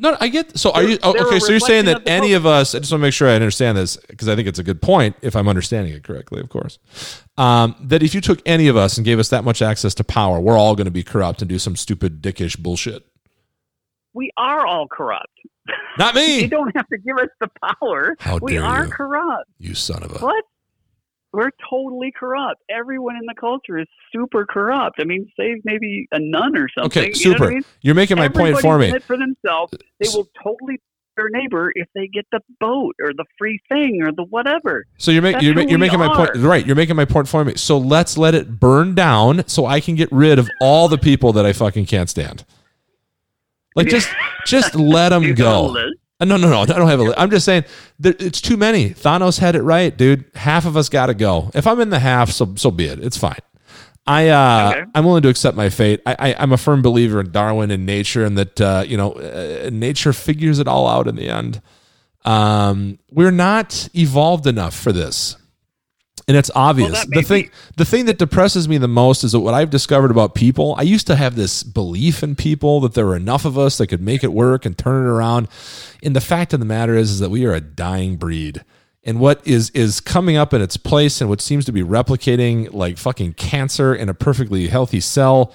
No, 0.00 0.16
I 0.20 0.28
get. 0.28 0.56
So 0.56 0.70
are 0.70 0.84
you 0.84 0.98
oh, 1.02 1.10
okay? 1.10 1.40
So 1.40 1.50
you're 1.50 1.58
saying 1.58 1.86
that 1.86 2.02
any 2.06 2.34
of 2.34 2.46
us? 2.46 2.74
I 2.74 2.78
just 2.78 2.92
want 2.92 3.00
to 3.00 3.06
make 3.06 3.14
sure 3.14 3.28
I 3.28 3.34
understand 3.34 3.76
this 3.76 3.96
because 3.96 4.28
I 4.28 4.36
think 4.36 4.46
it's 4.46 4.60
a 4.60 4.62
good 4.62 4.80
point. 4.80 5.16
If 5.22 5.34
I'm 5.34 5.48
understanding 5.48 5.92
it 5.92 6.04
correctly, 6.04 6.40
of 6.40 6.48
course, 6.48 6.78
um, 7.36 7.74
that 7.80 8.02
if 8.02 8.14
you 8.14 8.20
took 8.20 8.40
any 8.46 8.68
of 8.68 8.76
us 8.76 8.96
and 8.96 9.04
gave 9.04 9.18
us 9.18 9.28
that 9.30 9.42
much 9.42 9.60
access 9.60 9.94
to 9.94 10.04
power, 10.04 10.38
we're 10.38 10.56
all 10.56 10.76
going 10.76 10.84
to 10.84 10.92
be 10.92 11.02
corrupt 11.02 11.42
and 11.42 11.48
do 11.48 11.58
some 11.58 11.74
stupid 11.74 12.22
dickish 12.22 12.56
bullshit. 12.56 13.04
We 14.14 14.30
are 14.36 14.64
all 14.64 14.86
corrupt. 14.86 15.32
Not 15.98 16.14
me. 16.14 16.40
You 16.42 16.48
don't 16.48 16.74
have 16.76 16.86
to 16.88 16.98
give 16.98 17.16
us 17.18 17.28
the 17.40 17.50
power. 17.60 18.16
How 18.20 18.38
we 18.38 18.52
dare 18.52 18.64
are 18.64 18.84
you. 18.84 18.90
corrupt. 18.90 19.50
You 19.58 19.74
son 19.74 20.04
of 20.04 20.12
a. 20.12 20.18
What? 20.18 20.44
We're 21.32 21.50
totally 21.68 22.10
corrupt. 22.18 22.62
Everyone 22.70 23.14
in 23.16 23.22
the 23.26 23.34
culture 23.38 23.78
is 23.78 23.86
super 24.12 24.46
corrupt. 24.46 24.96
I 24.98 25.04
mean, 25.04 25.30
save 25.38 25.58
maybe 25.64 26.08
a 26.12 26.18
nun 26.18 26.56
or 26.56 26.68
something. 26.76 27.02
Okay, 27.02 27.12
You 27.14 27.30
know 27.30 27.34
I 27.34 27.38
super. 27.38 27.50
mean? 27.50 27.64
You're 27.82 27.94
making 27.94 28.16
my 28.16 28.28
point 28.28 28.58
for 28.60 28.78
me. 28.78 28.98
for 29.00 29.16
themselves. 29.16 29.74
They 30.00 30.08
will 30.14 30.28
totally 30.42 30.80
their 31.18 31.28
neighbor 31.30 31.72
if 31.74 31.88
they 31.94 32.06
get 32.06 32.24
the 32.32 32.40
boat 32.60 32.94
or 33.02 33.12
the 33.12 33.24
free 33.36 33.60
thing 33.68 34.00
or 34.02 34.12
the 34.12 34.22
whatever. 34.22 34.86
So 34.98 35.10
you're, 35.10 35.20
make, 35.20 35.42
you're, 35.42 35.54
ma- 35.54 35.62
you're 35.62 35.78
making 35.78 35.98
my 35.98 36.14
point 36.14 36.36
right. 36.36 36.64
You're 36.64 36.76
making 36.76 36.96
my 36.96 37.04
point 37.04 37.28
for 37.28 37.44
me. 37.44 37.56
So 37.56 37.76
let's 37.76 38.16
let 38.16 38.34
it 38.34 38.60
burn 38.60 38.94
down 38.94 39.46
so 39.48 39.66
I 39.66 39.80
can 39.80 39.96
get 39.96 40.10
rid 40.12 40.38
of 40.38 40.48
all 40.60 40.88
the 40.88 40.96
people 40.96 41.32
that 41.34 41.44
I 41.44 41.52
fucking 41.52 41.86
can't 41.86 42.08
stand. 42.08 42.44
Like 43.74 43.88
just 43.88 44.08
just 44.46 44.74
let 44.76 45.08
them 45.10 45.34
go. 45.34 45.76
Uh, 46.20 46.24
No, 46.24 46.36
no, 46.36 46.48
no. 46.48 46.62
I 46.62 46.66
don't 46.66 46.88
have 46.88 47.00
a. 47.00 47.20
I'm 47.20 47.30
just 47.30 47.44
saying 47.44 47.64
it's 48.02 48.40
too 48.40 48.56
many. 48.56 48.90
Thanos 48.90 49.38
had 49.38 49.54
it 49.54 49.62
right, 49.62 49.96
dude. 49.96 50.24
Half 50.34 50.66
of 50.66 50.76
us 50.76 50.88
got 50.88 51.06
to 51.06 51.14
go. 51.14 51.50
If 51.54 51.66
I'm 51.66 51.80
in 51.80 51.90
the 51.90 51.98
half, 52.00 52.30
so 52.30 52.54
so 52.56 52.70
be 52.70 52.86
it. 52.86 52.98
It's 53.02 53.16
fine. 53.16 53.38
I 54.06 54.28
uh, 54.28 54.70
Okay. 54.72 54.90
I'm 54.94 55.04
willing 55.04 55.22
to 55.22 55.28
accept 55.28 55.56
my 55.56 55.68
fate. 55.68 56.00
I, 56.06 56.16
I 56.18 56.34
I'm 56.38 56.52
a 56.52 56.56
firm 56.56 56.82
believer 56.82 57.20
in 57.20 57.30
Darwin 57.30 57.70
and 57.70 57.86
nature, 57.86 58.24
and 58.24 58.36
that 58.38 58.60
uh, 58.60 58.84
you 58.86 58.96
know 58.96 59.12
uh, 59.12 59.70
nature 59.72 60.12
figures 60.12 60.58
it 60.58 60.66
all 60.66 60.86
out 60.88 61.06
in 61.06 61.14
the 61.16 61.28
end. 61.28 61.60
Um, 62.24 62.98
we're 63.10 63.30
not 63.30 63.88
evolved 63.94 64.46
enough 64.46 64.74
for 64.74 64.92
this. 64.92 65.36
And 66.28 66.36
it's 66.36 66.50
obvious. 66.54 66.92
that 66.92 67.10
the 67.10 67.22
thing 67.22 67.44
be- 67.44 67.50
the 67.76 67.86
thing 67.86 68.04
that 68.04 68.18
depresses 68.18 68.68
me 68.68 68.76
the 68.76 68.86
most 68.86 69.24
is 69.24 69.32
that 69.32 69.40
what 69.40 69.54
I've 69.54 69.70
discovered 69.70 70.10
about 70.10 70.34
people, 70.34 70.74
I 70.76 70.82
used 70.82 71.06
to 71.06 71.16
have 71.16 71.34
this 71.34 71.62
belief 71.62 72.22
in 72.22 72.36
people 72.36 72.80
that 72.80 72.92
there 72.92 73.06
were 73.06 73.16
enough 73.16 73.46
of 73.46 73.58
us 73.58 73.78
that 73.78 73.86
could 73.86 74.02
make 74.02 74.22
it 74.22 74.32
work 74.32 74.66
and 74.66 74.76
turn 74.76 75.06
it 75.06 75.08
around. 75.08 75.48
And 76.02 76.14
the 76.14 76.20
fact 76.20 76.52
of 76.52 76.60
the 76.60 76.66
matter 76.66 76.94
is, 76.94 77.10
is 77.10 77.20
that 77.20 77.30
we 77.30 77.46
are 77.46 77.54
a 77.54 77.62
dying 77.62 78.16
breed. 78.16 78.62
And 79.04 79.20
what 79.20 79.40
is 79.46 79.70
is 79.70 80.00
coming 80.00 80.36
up 80.36 80.52
in 80.52 80.60
its 80.60 80.76
place 80.76 81.22
and 81.22 81.30
what 81.30 81.40
seems 81.40 81.64
to 81.64 81.72
be 81.72 81.82
replicating 81.82 82.74
like 82.74 82.98
fucking 82.98 83.32
cancer 83.32 83.94
in 83.94 84.10
a 84.10 84.14
perfectly 84.14 84.68
healthy 84.68 85.00
cell 85.00 85.54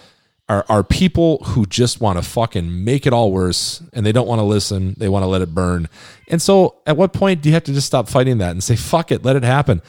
are, 0.50 0.66
are 0.68 0.84
people 0.84 1.38
who 1.44 1.66
just 1.66 2.02
want 2.02 2.18
to 2.18 2.24
fucking 2.24 2.84
make 2.84 3.06
it 3.06 3.14
all 3.14 3.32
worse 3.32 3.82
and 3.94 4.06
they 4.06 4.12
don't 4.12 4.28
want 4.28 4.40
to 4.40 4.44
listen. 4.44 4.96
They 4.98 5.08
want 5.08 5.24
to 5.24 5.28
let 5.28 5.42
it 5.42 5.54
burn. 5.54 5.88
And 6.30 6.42
so 6.42 6.76
at 6.86 6.98
what 6.98 7.14
point 7.14 7.42
do 7.42 7.50
you 7.50 7.54
have 7.54 7.64
to 7.66 7.74
just 7.74 7.88
stop 7.88 8.10
fighting 8.10 8.40
that 8.40 8.52
and 8.52 8.64
say, 8.64 8.76
fuck 8.76 9.12
it, 9.12 9.24
let 9.24 9.36
it 9.36 9.44
happen? 9.44 9.82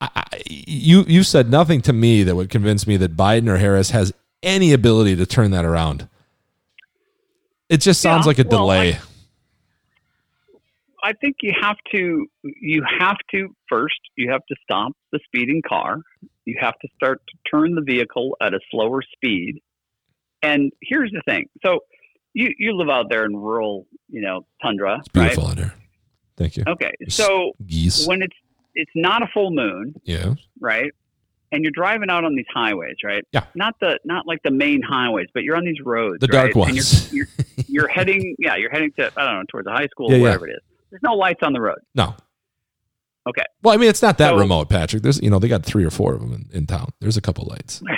I, 0.00 0.08
I- 0.14 0.42
you 0.46 1.04
you 1.06 1.22
said 1.22 1.50
nothing 1.50 1.80
to 1.82 1.92
me 1.92 2.22
that 2.22 2.34
would 2.34 2.50
convince 2.50 2.86
me 2.86 2.96
that 2.98 3.16
Biden 3.16 3.48
or 3.48 3.58
Harris 3.58 3.90
has 3.90 4.12
any 4.42 4.72
ability 4.72 5.16
to 5.16 5.26
turn 5.26 5.50
that 5.50 5.64
around. 5.64 6.08
It 7.68 7.78
just 7.80 8.00
sounds 8.00 8.24
Yeah, 8.24 8.28
like 8.30 8.38
a 8.38 8.44
well, 8.48 8.62
delay. 8.62 8.98
I 11.02 11.12
think 11.14 11.36
you 11.42 11.52
have 11.60 11.76
to 11.94 12.26
you 12.42 12.82
have 12.98 13.16
to 13.32 13.54
first 13.68 14.00
you 14.16 14.30
have 14.30 14.44
to 14.48 14.56
stop 14.62 14.92
the 15.12 15.20
speeding 15.24 15.62
car. 15.66 15.98
You 16.44 16.56
have 16.60 16.74
to 16.80 16.88
start 16.96 17.20
to 17.28 17.50
turn 17.50 17.74
the 17.74 17.82
vehicle 17.82 18.36
at 18.42 18.54
a 18.54 18.60
slower 18.70 19.02
speed. 19.02 19.60
And 20.42 20.72
here's 20.82 21.10
the 21.12 21.22
thing. 21.26 21.46
So 21.64 21.80
you 22.34 22.52
you 22.58 22.74
live 22.76 22.88
out 22.90 23.06
there 23.10 23.24
in 23.24 23.36
rural, 23.36 23.86
you 24.08 24.20
know, 24.20 24.46
tundra, 24.62 24.98
it's 24.98 25.08
beautiful 25.08 25.46
out 25.48 25.58
here. 25.58 25.74
Thank 26.36 26.56
you. 26.56 26.64
Okay. 26.66 26.92
So 27.08 27.52
Geese. 27.66 28.06
when 28.06 28.22
it's 28.22 28.36
it's 28.74 28.90
not 28.94 29.22
a 29.22 29.26
full 29.32 29.50
moon, 29.50 29.94
Yeah. 30.04 30.34
right? 30.60 30.90
And 31.52 31.64
you're 31.64 31.72
driving 31.74 32.10
out 32.10 32.24
on 32.24 32.36
these 32.36 32.46
highways, 32.54 32.96
right? 33.04 33.24
Yeah. 33.32 33.44
Not 33.56 33.74
the 33.80 33.98
not 34.04 34.26
like 34.26 34.38
the 34.44 34.50
main 34.52 34.82
highways, 34.82 35.26
but 35.34 35.42
you're 35.42 35.56
on 35.56 35.64
these 35.64 35.80
roads, 35.84 36.20
The 36.20 36.26
right? 36.28 36.52
dark 36.52 36.68
And 36.68 36.76
ones. 36.76 37.12
you're, 37.12 37.26
you're, 37.26 37.64
you're 37.68 37.88
heading, 37.88 38.36
yeah, 38.38 38.54
you're 38.56 38.70
heading 38.70 38.92
to 38.98 39.10
I 39.16 39.24
don't 39.26 39.34
know 39.40 39.42
towards 39.50 39.66
the 39.66 39.72
high 39.72 39.88
school 39.88 40.10
Yeah, 40.12 40.18
or 40.18 40.20
yeah. 40.20 40.34
it 40.34 40.50
is. 40.50 40.60
There's 40.90 41.02
no 41.02 41.14
lights 41.14 41.40
on 41.42 41.52
the 41.52 41.60
road. 41.60 41.78
No. 41.94 42.14
Okay. 43.28 43.42
Well, 43.62 43.74
I 43.74 43.76
mean, 43.76 43.90
it's 43.90 44.02
not 44.02 44.18
that 44.18 44.30
So- 44.30 44.38
remote, 44.38 44.68
Patrick. 44.68 45.02
There's, 45.02 45.20
you 45.22 45.28
know, 45.30 45.38
they 45.38 45.48
got 45.48 45.64
three 45.64 45.84
or 45.84 45.90
four 45.90 46.14
of 46.14 46.20
them 46.20 46.32
in, 46.32 46.48
in 46.56 46.66
town. 46.66 46.90
There's 47.00 47.16
a 47.16 47.20
couple 47.20 47.46
lights. 47.48 47.82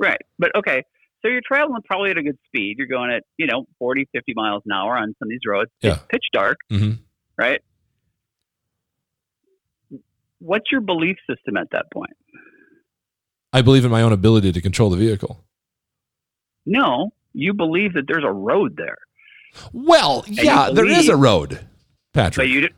Right. 0.00 0.20
But 0.38 0.52
okay. 0.54 0.84
So 1.22 1.28
you're 1.28 1.40
traveling 1.44 1.82
probably 1.84 2.12
at 2.12 2.18
a 2.18 2.22
good 2.22 2.38
speed. 2.46 2.76
You're 2.78 2.86
going 2.86 3.10
at, 3.10 3.24
you 3.36 3.48
know, 3.48 3.64
40, 3.80 4.06
50 4.14 4.32
miles 4.36 4.62
an 4.64 4.70
hour 4.70 4.96
on 4.96 5.12
some 5.18 5.26
of 5.26 5.28
these 5.28 5.40
roads. 5.44 5.72
Yeah. 5.82 5.94
It's 5.94 6.02
pitch 6.08 6.24
dark, 6.32 6.58
hmm 6.70 6.92
right? 7.36 7.60
What's 10.40 10.70
your 10.70 10.80
belief 10.80 11.16
system 11.28 11.56
at 11.56 11.68
that 11.72 11.86
point? 11.92 12.12
I 13.52 13.62
believe 13.62 13.84
in 13.84 13.90
my 13.90 14.02
own 14.02 14.12
ability 14.12 14.52
to 14.52 14.60
control 14.60 14.90
the 14.90 14.96
vehicle. 14.96 15.44
No, 16.66 17.10
you 17.32 17.54
believe 17.54 17.94
that 17.94 18.04
there's 18.06 18.24
a 18.24 18.30
road 18.32 18.76
there. 18.76 18.98
Well, 19.72 20.24
you 20.26 20.44
yeah, 20.44 20.70
there 20.70 20.86
is 20.86 21.08
a 21.08 21.16
road, 21.16 21.66
Patrick. 22.12 22.44
But 22.46 22.48
you 22.50 22.68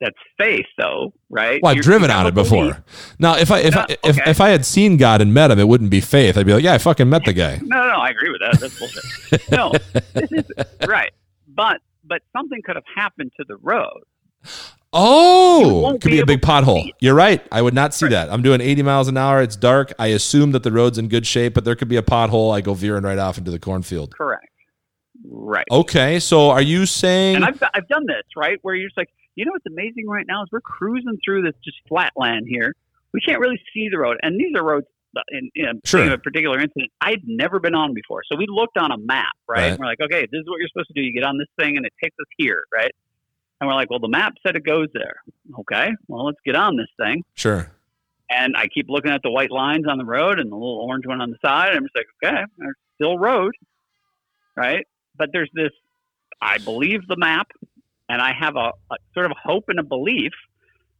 that's 0.00 0.16
faith 0.38 0.66
though, 0.78 1.12
right? 1.28 1.60
Well, 1.62 1.70
I've 1.70 1.76
You- 1.76 1.82
driven 1.82 2.10
on 2.10 2.26
it 2.26 2.34
before. 2.34 2.62
belief. 2.64 3.14
Now, 3.18 3.36
if 3.36 3.50
I 3.50 3.60
if 3.60 3.74
No, 3.74 3.80
I, 3.82 3.86
if, 4.04 4.18
okay. 4.18 4.30
if 4.30 4.40
I 4.40 4.48
had 4.48 4.66
seen 4.66 4.96
God 4.96 5.20
and 5.20 5.32
met 5.32 5.50
him, 5.50 5.58
it 5.58 5.68
wouldn't 5.68 5.90
be 5.90 6.00
faith. 6.00 6.36
I'd 6.36 6.46
be 6.46 6.54
like, 6.54 6.64
yeah, 6.64 6.72
I 6.74 6.78
fucking 6.78 7.08
met 7.08 7.24
the 7.24 7.32
guy. 7.32 7.58
No, 7.62 7.76
no, 7.76 7.88
no, 7.88 7.94
I 7.96 8.08
agree 8.10 8.30
with 8.30 8.40
that. 8.40 8.58
That's 8.60 8.78
bullshit. 8.78 9.50
no, 9.50 9.72
this 10.14 10.32
is 10.32 10.88
right. 10.88 11.12
But 11.46 11.80
but 12.04 12.22
something 12.36 12.60
could 12.64 12.76
have 12.76 12.84
happened 12.96 13.30
to 13.38 13.44
the 13.46 13.56
road. 13.58 14.02
Oh, 14.92 15.82
won't 15.82 16.00
could 16.02 16.10
be 16.10 16.16
be 16.16 16.20
a 16.20 16.26
big 16.26 16.40
pothole. 16.40 16.90
You're 17.00 17.14
right. 17.14 17.40
I 17.52 17.62
would 17.62 17.74
not 17.74 17.94
see 17.94 18.06
Right. 18.06 18.10
that. 18.12 18.32
I'm 18.32 18.42
doing 18.42 18.60
80 18.60 18.82
miles 18.82 19.06
an 19.08 19.16
hour. 19.16 19.40
It's 19.40 19.54
dark. 19.56 19.92
I 19.98 20.08
assume 20.08 20.50
that 20.52 20.62
the 20.64 20.72
road's 20.72 20.98
in 20.98 21.08
good 21.08 21.26
shape, 21.26 21.54
but 21.54 21.64
there 21.64 21.76
could 21.76 21.88
be 21.88 21.96
a 21.96 22.02
pothole. 22.02 22.52
I 22.54 22.60
go 22.60 22.74
veering 22.74 23.04
right 23.04 23.18
off 23.18 23.38
into 23.38 23.50
the 23.52 23.58
cornfield. 23.60 24.14
Correct. 24.16 24.46
Right. 25.28 25.66
Okay, 25.70 26.18
so 26.18 26.50
are 26.50 26.62
you 26.62 26.86
saying? 26.86 27.36
And 27.36 27.44
I've 27.44 27.62
I've 27.74 27.86
done 27.88 28.06
this 28.06 28.22
right 28.36 28.58
where 28.62 28.74
you're 28.74 28.88
just 28.88 28.96
like, 28.96 29.10
you 29.36 29.44
know 29.44 29.52
what's 29.52 29.66
amazing 29.66 30.06
right 30.08 30.24
now 30.26 30.42
is 30.42 30.48
we're 30.50 30.60
cruising 30.62 31.18
through 31.24 31.42
this 31.42 31.54
just 31.64 31.76
flat 31.88 32.12
land 32.16 32.46
here. 32.48 32.74
We 33.12 33.20
can't 33.20 33.38
really 33.38 33.60
see 33.74 33.88
the 33.90 33.98
road, 33.98 34.16
and 34.22 34.38
these 34.40 34.52
are 34.56 34.64
roads. 34.64 34.86
In, 35.32 35.50
in 35.56 35.80
Sure. 35.84 36.08
a 36.08 36.16
particular 36.18 36.60
incident, 36.60 36.88
I'd 37.00 37.22
never 37.26 37.58
been 37.58 37.74
on 37.74 37.94
before. 37.94 38.22
So 38.30 38.38
we 38.38 38.46
looked 38.48 38.78
on 38.78 38.92
a 38.92 38.96
map, 38.96 39.26
right? 39.48 39.58
Right. 39.58 39.70
And 39.72 39.78
we're 39.80 39.86
like, 39.86 39.98
okay, 40.00 40.20
this 40.20 40.38
is 40.38 40.44
what 40.46 40.58
you're 40.60 40.68
supposed 40.68 40.86
to 40.86 40.94
do. 40.94 41.00
You 41.00 41.12
get 41.12 41.24
on 41.24 41.36
this 41.36 41.48
thing, 41.58 41.76
and 41.76 41.84
it 41.84 41.92
takes 42.00 42.14
us 42.20 42.26
here, 42.38 42.62
right? 42.72 42.92
And 43.60 43.68
we're 43.68 43.74
like, 43.74 43.90
well, 43.90 43.98
the 43.98 44.08
map 44.08 44.34
said 44.44 44.56
it 44.56 44.64
goes 44.64 44.88
there. 44.94 45.16
Okay, 45.60 45.90
well, 46.08 46.24
let's 46.24 46.38
get 46.44 46.56
on 46.56 46.76
this 46.76 46.88
thing. 46.98 47.24
sure. 47.34 47.70
And 48.32 48.56
I 48.56 48.68
keep 48.68 48.88
looking 48.88 49.10
at 49.10 49.22
the 49.22 49.30
white 49.30 49.50
lines 49.50 49.86
on 49.88 49.98
the 49.98 50.04
road 50.04 50.38
and 50.38 50.52
the 50.52 50.54
little 50.54 50.78
orange 50.78 51.04
one 51.04 51.20
on 51.20 51.30
the 51.30 51.36
side. 51.42 51.70
I'm 51.74 51.82
just 51.82 51.96
like, 51.96 52.06
okay, 52.24 52.44
there's 52.58 52.76
still 52.94 53.18
road, 53.18 53.52
right? 54.56 54.86
But 55.16 55.30
there's 55.32 55.50
this, 55.52 55.72
I 56.40 56.58
believe 56.58 57.08
the 57.08 57.16
map, 57.16 57.48
and 58.08 58.22
I 58.22 58.32
have 58.32 58.54
a, 58.54 58.70
a 58.90 58.96
sort 59.14 59.26
of 59.26 59.32
hope 59.36 59.64
and 59.66 59.80
a 59.80 59.82
belief 59.82 60.32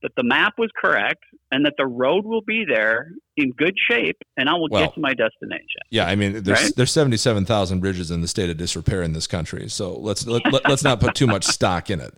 that 0.03 0.13
the 0.17 0.23
map 0.25 0.55
was 0.59 0.71
correct 0.81 1.23
and 1.53 1.67
that 1.67 1.75
the 1.77 1.87
road 1.87 2.25
will 2.25 2.43
be 2.43 2.65
there 2.67 3.11
in 3.37 3.51
good 3.53 3.75
shape 3.91 4.17
and 4.37 4.49
I 4.49 4.55
will 4.55 4.69
Well, 4.71 4.85
get 4.87 4.95
to 4.95 5.01
my 5.01 5.15
destination. 5.15 5.81
Yeah, 5.91 6.07
I 6.07 6.15
mean, 6.17 6.43
there's 6.43 6.63
Right? 6.63 6.73
there's 6.77 6.93
seventy 6.93 7.17
seven 7.17 7.45
thousand 7.45 7.81
bridges 7.81 8.11
in 8.11 8.21
the 8.21 8.29
state 8.29 8.51
of 8.51 8.57
disrepair 8.57 9.03
in 9.03 9.13
this 9.13 9.27
country. 9.27 9.69
So 9.69 9.93
let's 9.99 10.27
let, 10.27 10.43
let, 10.53 10.67
us 10.67 10.83
not 10.83 11.01
put 11.01 11.15
too 11.15 11.27
much 11.27 11.45
stock 11.57 11.91
in 11.91 12.01
it. 12.01 12.15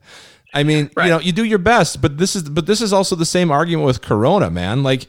I 0.55 0.63
mean, 0.65 0.91
Right. 0.97 1.07
you 1.07 1.11
know, 1.11 1.21
you 1.21 1.33
do 1.33 1.45
your 1.45 1.59
best, 1.59 2.01
but 2.03 2.19
this 2.19 2.37
is 2.37 2.43
but 2.45 2.67
this 2.67 2.81
is 2.81 2.93
also 2.93 3.17
the 3.17 3.25
same 3.27 3.51
argument 3.51 3.87
with 3.87 4.03
Corona, 4.03 4.51
man. 4.51 4.83
Like, 4.83 5.07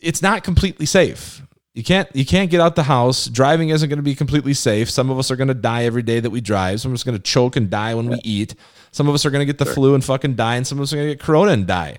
it's 0.00 0.22
not 0.22 0.42
completely 0.44 0.86
safe. 0.86 1.40
You 1.74 1.82
can't 1.84 2.08
you 2.14 2.26
can't 2.26 2.50
get 2.50 2.60
out 2.60 2.74
the 2.76 2.82
house. 2.82 3.26
Driving 3.26 3.70
isn't 3.70 3.88
going 3.88 3.98
to 3.98 4.02
be 4.02 4.14
completely 4.14 4.52
safe. 4.54 4.90
Some 4.90 5.08
of 5.08 5.18
us 5.18 5.30
are 5.30 5.36
going 5.36 5.48
to 5.48 5.54
die 5.54 5.84
every 5.84 6.02
day 6.02 6.20
that 6.20 6.28
we 6.30 6.40
drive. 6.42 6.80
Some 6.80 6.90
of 6.90 6.94
us 6.94 7.02
are 7.02 7.10
going 7.10 7.16
to 7.16 7.22
choke 7.22 7.56
and 7.56 7.70
die 7.70 7.94
when 7.94 8.08
we 8.08 8.18
eat. 8.24 8.54
Some 8.92 9.08
of 9.08 9.14
us 9.14 9.26
are 9.26 9.30
going 9.30 9.40
to 9.40 9.46
get 9.46 9.58
the 9.58 9.66
flu 9.66 9.94
and 9.94 10.04
fucking 10.04 10.34
die, 10.34 10.56
and 10.56 10.66
some 10.66 10.78
of 10.78 10.82
us 10.82 10.92
are 10.92 10.96
going 10.96 11.08
to 11.08 11.14
get 11.14 11.22
Corona 11.24 11.52
and 11.52 11.66
die. 11.66 11.98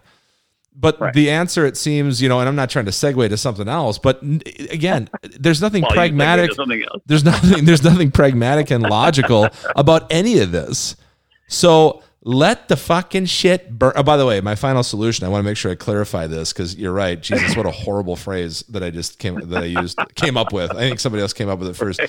But 0.75 0.99
Right. 0.99 1.13
the 1.13 1.29
answer, 1.29 1.65
it 1.65 1.75
seems, 1.77 2.21
you 2.21 2.29
know, 2.29 2.39
and 2.39 2.47
I'm 2.47 2.55
not 2.55 2.69
trying 2.69 2.85
to 2.85 2.91
segue 2.91 3.29
to 3.29 3.37
something 3.37 3.67
else, 3.67 3.97
but 3.97 4.21
again, 4.69 5.09
there's 5.39 5.61
nothing 5.61 5.83
Well, 5.89 5.95
you 6.05 6.11
can 6.11 6.17
segue 6.17 6.47
to 6.47 6.55
pragmatic. 6.55 7.01
There's 7.05 7.23
nothing. 7.31 7.65
There's 7.65 7.83
nothing 7.83 8.11
pragmatic 8.11 8.71
and 8.71 8.83
logical 8.83 9.49
about 9.75 10.11
any 10.11 10.39
of 10.39 10.51
this. 10.51 10.95
So 11.47 12.02
let 12.25 12.69
the 12.69 12.77
fucking 12.77 13.25
shit 13.25 13.77
burn. 13.77 13.91
Oh, 13.95 14.03
by 14.03 14.15
the 14.15 14.25
way, 14.25 14.39
my 14.39 14.55
final 14.55 14.81
solution. 14.81 15.25
I 15.25 15.29
want 15.29 15.43
to 15.43 15.45
make 15.49 15.57
sure 15.57 15.71
I 15.71 15.75
clarify 15.75 16.27
this 16.27 16.53
because 16.53 16.75
you're 16.75 16.93
right. 16.93 17.19
Jesus, 17.21 17.55
what 17.55 17.65
a 17.65 17.71
horrible 17.71 18.15
phrase 18.15 18.61
that 18.69 18.81
I 18.81 18.91
just 18.91 19.19
came 19.19 19.35
that 19.49 19.63
I 19.63 19.65
used 19.65 19.99
came 20.15 20.37
up 20.37 20.53
with. 20.53 20.71
I 20.71 20.87
think 20.87 20.99
somebody 20.99 21.21
else 21.21 21.33
came 21.33 21.49
up 21.49 21.59
with 21.59 21.69
it 21.69 21.75
first. 21.75 21.99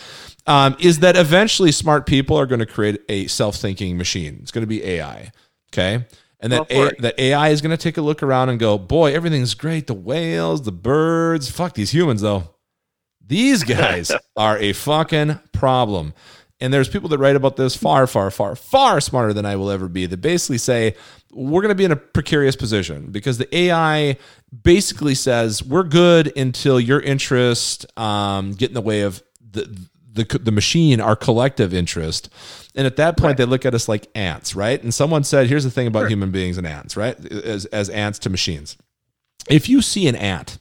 Um, 0.47 0.77
is 0.79 1.01
that 1.01 1.17
eventually 1.17 1.73
smart 1.73 2.07
people 2.07 2.37
are 2.37 2.47
going 2.47 2.61
to 2.61 2.67
create 2.67 3.03
a 3.09 3.27
self-thinking 3.27 3.99
machine? 3.99 4.39
It's 4.41 4.53
going 4.53 4.63
to 4.63 4.69
be 4.69 4.85
AI. 4.85 5.33
Okay. 5.73 6.05
And 6.39 6.53
that, 6.53 6.71
A, 6.71 6.93
that 7.01 7.19
AI 7.19 7.49
is 7.49 7.61
going 7.61 7.71
to 7.71 7.83
take 7.83 7.97
a 7.97 8.03
look 8.03 8.23
around 8.23 8.51
and 8.51 8.61
go, 8.61 8.77
boy, 8.79 9.15
everything's 9.15 9.55
great. 9.55 9.87
The 9.87 9.95
whales, 9.95 10.63
the 10.63 10.73
birds, 10.73 11.51
fuck 11.51 11.75
these 11.75 11.93
humans 11.93 12.21
though. 12.21 12.51
These 13.27 13.65
guys 13.65 14.13
are 14.37 14.59
a 14.59 14.75
fucking 14.75 15.41
problem. 15.53 16.13
And 16.61 16.73
there's 16.73 16.89
people 16.89 17.09
that 17.11 17.19
write 17.19 17.37
about 17.37 17.57
this 17.57 17.77
far, 17.77 18.07
far, 18.07 18.31
far, 18.31 18.55
far 18.55 19.01
smarter 19.01 19.33
than 19.33 19.45
I 19.45 19.57
will 19.57 19.71
ever 19.71 19.89
be 19.89 20.07
that 20.07 20.19
basically 20.19 20.59
say 20.59 20.95
we're 21.33 21.61
going 21.61 21.71
to 21.71 21.75
be 21.75 21.85
in 21.85 21.93
a 21.93 21.97
precarious 21.97 22.57
position 22.57 23.11
because 23.11 23.39
the 23.39 23.57
AI 23.57 24.17
basically 24.63 25.15
says 25.15 25.63
we're 25.63 25.83
good 25.83 26.37
until 26.37 26.79
your 26.79 27.01
interest 27.01 27.87
um, 27.99 28.53
get 28.53 28.71
in 28.71 28.75
the 28.75 28.81
way 28.81 29.01
of 29.01 29.23
the, 29.51 29.87
the, 30.13 30.25
the 30.39 30.53
machine, 30.53 31.01
our 31.01 31.17
collective 31.17 31.75
interest. 31.75 32.31
And 32.77 32.87
at 32.87 32.97
that 32.97 33.17
point, 33.17 33.37
they 33.37 33.45
look 33.45 33.67
at 33.67 33.75
us 33.75 33.89
like 33.89 34.09
ants, 34.15 34.55
right? 34.55 34.83
And 34.83 34.95
someone 34.95 35.25
said, 35.25 35.49
here's 35.49 35.65
the 35.65 35.71
thing 35.71 35.87
about 35.87 36.09
human 36.09 36.31
beings 36.31 36.57
and 36.57 36.67
ants, 36.67 36.97
right? 36.97 37.19
As, 37.33 37.67
as 37.67 37.89
ants 37.91 38.19
to 38.21 38.31
machines. 38.31 38.77
If 39.49 39.69
you 39.69 39.83
see 39.83 40.09
an 40.09 40.17
ant, 40.17 40.59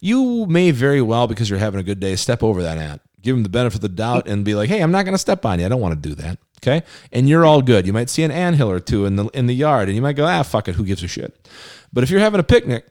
you 0.00 0.46
may 0.46 0.70
very 0.70 1.02
well, 1.02 1.26
because 1.26 1.50
you're 1.50 1.58
having 1.58 1.80
a 1.80 1.84
good 1.84 2.00
day, 2.00 2.16
step 2.16 2.42
over 2.42 2.62
that 2.62 2.78
ant, 2.78 3.02
give 3.22 3.36
him 3.36 3.42
the 3.42 3.48
benefit 3.48 3.76
of 3.76 3.80
the 3.82 3.88
doubt, 3.88 4.28
and 4.28 4.44
be 4.44 4.54
like, 4.54 4.68
"Hey, 4.68 4.82
I'm 4.82 4.90
not 4.90 5.04
going 5.04 5.14
to 5.14 5.18
step 5.18 5.44
on 5.44 5.60
you. 5.60 5.66
I 5.66 5.68
don't 5.68 5.80
want 5.80 6.00
to 6.02 6.08
do 6.08 6.14
that." 6.16 6.38
Okay, 6.62 6.82
and 7.12 7.28
you're 7.28 7.44
all 7.44 7.62
good. 7.62 7.86
You 7.86 7.92
might 7.92 8.10
see 8.10 8.22
an 8.22 8.30
anthill 8.30 8.70
or 8.70 8.80
two 8.80 9.06
in 9.06 9.16
the 9.16 9.26
in 9.28 9.46
the 9.46 9.54
yard, 9.54 9.88
and 9.88 9.96
you 9.96 10.02
might 10.02 10.16
go, 10.16 10.26
"Ah, 10.26 10.42
fuck 10.42 10.68
it. 10.68 10.74
Who 10.74 10.84
gives 10.84 11.02
a 11.02 11.08
shit?" 11.08 11.48
But 11.92 12.04
if 12.04 12.10
you're 12.10 12.20
having 12.20 12.40
a 12.40 12.44
picnic 12.44 12.86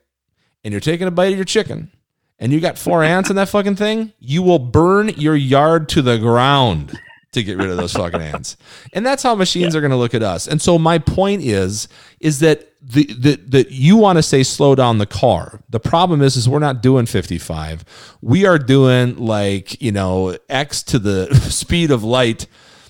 and 0.64 0.72
you're 0.72 0.82
taking 0.82 1.08
a 1.08 1.12
bite 1.12 1.32
of 1.32 1.38
your 1.38 1.46
chicken, 1.46 1.92
and 2.40 2.52
you 2.52 2.60
got 2.60 2.78
four 2.78 3.04
ants 3.04 3.30
in 3.30 3.36
that 3.36 3.50
fucking 3.50 3.76
thing, 3.76 4.14
you 4.20 4.42
will 4.42 4.60
burn 4.60 5.10
your 5.10 5.36
yard 5.36 5.90
to 5.90 6.02
the 6.02 6.18
ground 6.18 6.98
to 7.32 7.44
get 7.44 7.58
rid 7.58 7.70
of 7.70 7.78
those 7.78 7.94
fucking 7.94 8.22
ants. 8.34 8.58
And 8.94 9.06
that's 9.06 9.24
how 9.24 9.36
machines 9.36 9.76
are 9.76 9.82
going 9.82 9.92
to 9.92 9.98
look 9.98 10.14
at 10.14 10.24
us. 10.24 10.48
And 10.48 10.62
so 10.62 10.80
my 10.80 10.98
point 10.98 11.44
is 11.44 11.88
is 12.20 12.40
that 12.40 12.70
the 12.82 13.06
the 13.06 13.36
that 13.48 13.72
you 13.72 13.98
want 13.98 14.18
to 14.18 14.24
say 14.24 14.44
slow 14.44 14.76
down 14.76 14.98
the 14.98 15.06
car. 15.06 15.62
The 15.70 15.80
problem 15.80 16.22
is 16.22 16.36
is 16.36 16.48
we're 16.48 16.60
not 16.60 16.82
doing 16.82 17.06
55. 17.06 18.18
We 18.22 18.46
are 18.46 18.58
doing 18.58 19.18
like, 19.18 19.82
you 19.82 19.92
know, 19.92 20.38
x 20.48 20.82
to 20.84 21.00
the 21.00 21.34
speed 21.50 21.92
of 21.92 22.04
light. 22.04 22.48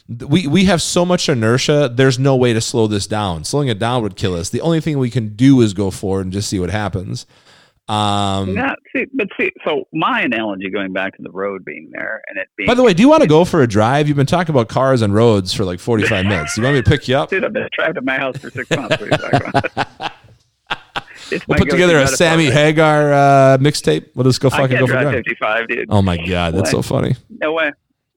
We 0.08 0.48
we 0.48 0.66
have 0.66 0.82
so 0.82 1.06
much 1.06 1.28
inertia, 1.30 1.92
there's 1.94 2.18
no 2.18 2.36
way 2.36 2.54
to 2.54 2.62
slow 2.62 2.88
this 2.88 3.08
down. 3.08 3.44
Slowing 3.44 3.68
it 3.68 3.80
down 3.80 4.02
would 4.04 4.16
kill 4.16 4.36
us. 4.36 4.50
The 4.50 4.62
only 4.62 4.82
thing 4.82 4.98
we 4.98 5.10
can 5.10 5.36
do 5.36 5.62
is 5.62 5.74
go 5.74 5.92
forward 5.92 6.28
and 6.28 6.34
just 6.34 6.50
see 6.50 6.60
what 6.60 6.70
happens. 6.70 7.26
Um 7.90 8.56
Yeah, 8.56 8.76
see, 8.96 9.06
but 9.14 9.28
see, 9.40 9.52
so 9.66 9.86
my 9.94 10.22
analogy 10.22 10.70
going 10.70 10.94
back 10.94 11.16
to 11.18 11.24
the 11.24 11.32
road 11.32 11.66
being 11.66 11.90
there 11.92 12.22
and 12.30 12.38
it 12.38 12.48
being. 12.56 12.68
By 12.68 12.76
the 12.76 12.84
way, 12.84 12.94
do 12.94 13.02
you 13.02 13.10
want 13.10 13.24
to 13.24 13.28
go 13.28 13.44
for 13.46 13.62
a 13.64 13.68
drive? 13.68 14.08
You've 14.08 14.16
been 14.18 14.26
talking 14.28 14.54
about 14.54 14.70
cars 14.70 15.02
and 15.02 15.14
roads 15.14 15.54
for 15.54 15.66
like 15.66 15.80
45 15.80 16.26
minutes. 16.28 16.54
Do 16.56 16.62
you 16.62 16.66
want 16.66 16.76
me 16.78 16.84
to 16.84 16.90
pick 16.90 17.08
you 17.08 17.16
up? 17.18 17.30
Dude, 17.30 17.44
I've 17.44 17.52
been 17.54 17.68
trapped 17.74 17.98
at 17.98 18.06
my 18.06 18.18
house 18.18 18.38
for 18.38 18.52
six 18.52 18.70
months. 18.70 18.92
What 19.00 19.02
are 19.02 19.06
you 19.06 19.12
talking 19.18 19.50
about? 19.50 20.12
It's 21.32 21.48
We'll 21.48 21.60
put 21.60 21.70
together 21.70 22.00
a 22.00 22.08
Sammy 22.08 22.46
metaphor. 22.46 22.64
Hagar 22.64 23.14
uh, 23.14 23.58
mixtape. 23.60 24.08
We'll 24.16 24.24
just 24.24 24.42
go 24.42 24.50
fucking 24.50 24.80
go 24.80 24.88
for 24.88 24.94
a 24.94 25.02
drive 25.02 25.12
drive. 25.12 25.16
55, 25.26 25.68
dude. 25.68 25.86
Oh 25.92 26.02
my 26.02 26.18
god, 26.18 26.56
that's 26.56 26.72
so 26.72 26.82
funny. 26.82 27.16
No 27.30 27.54
way. 27.54 27.72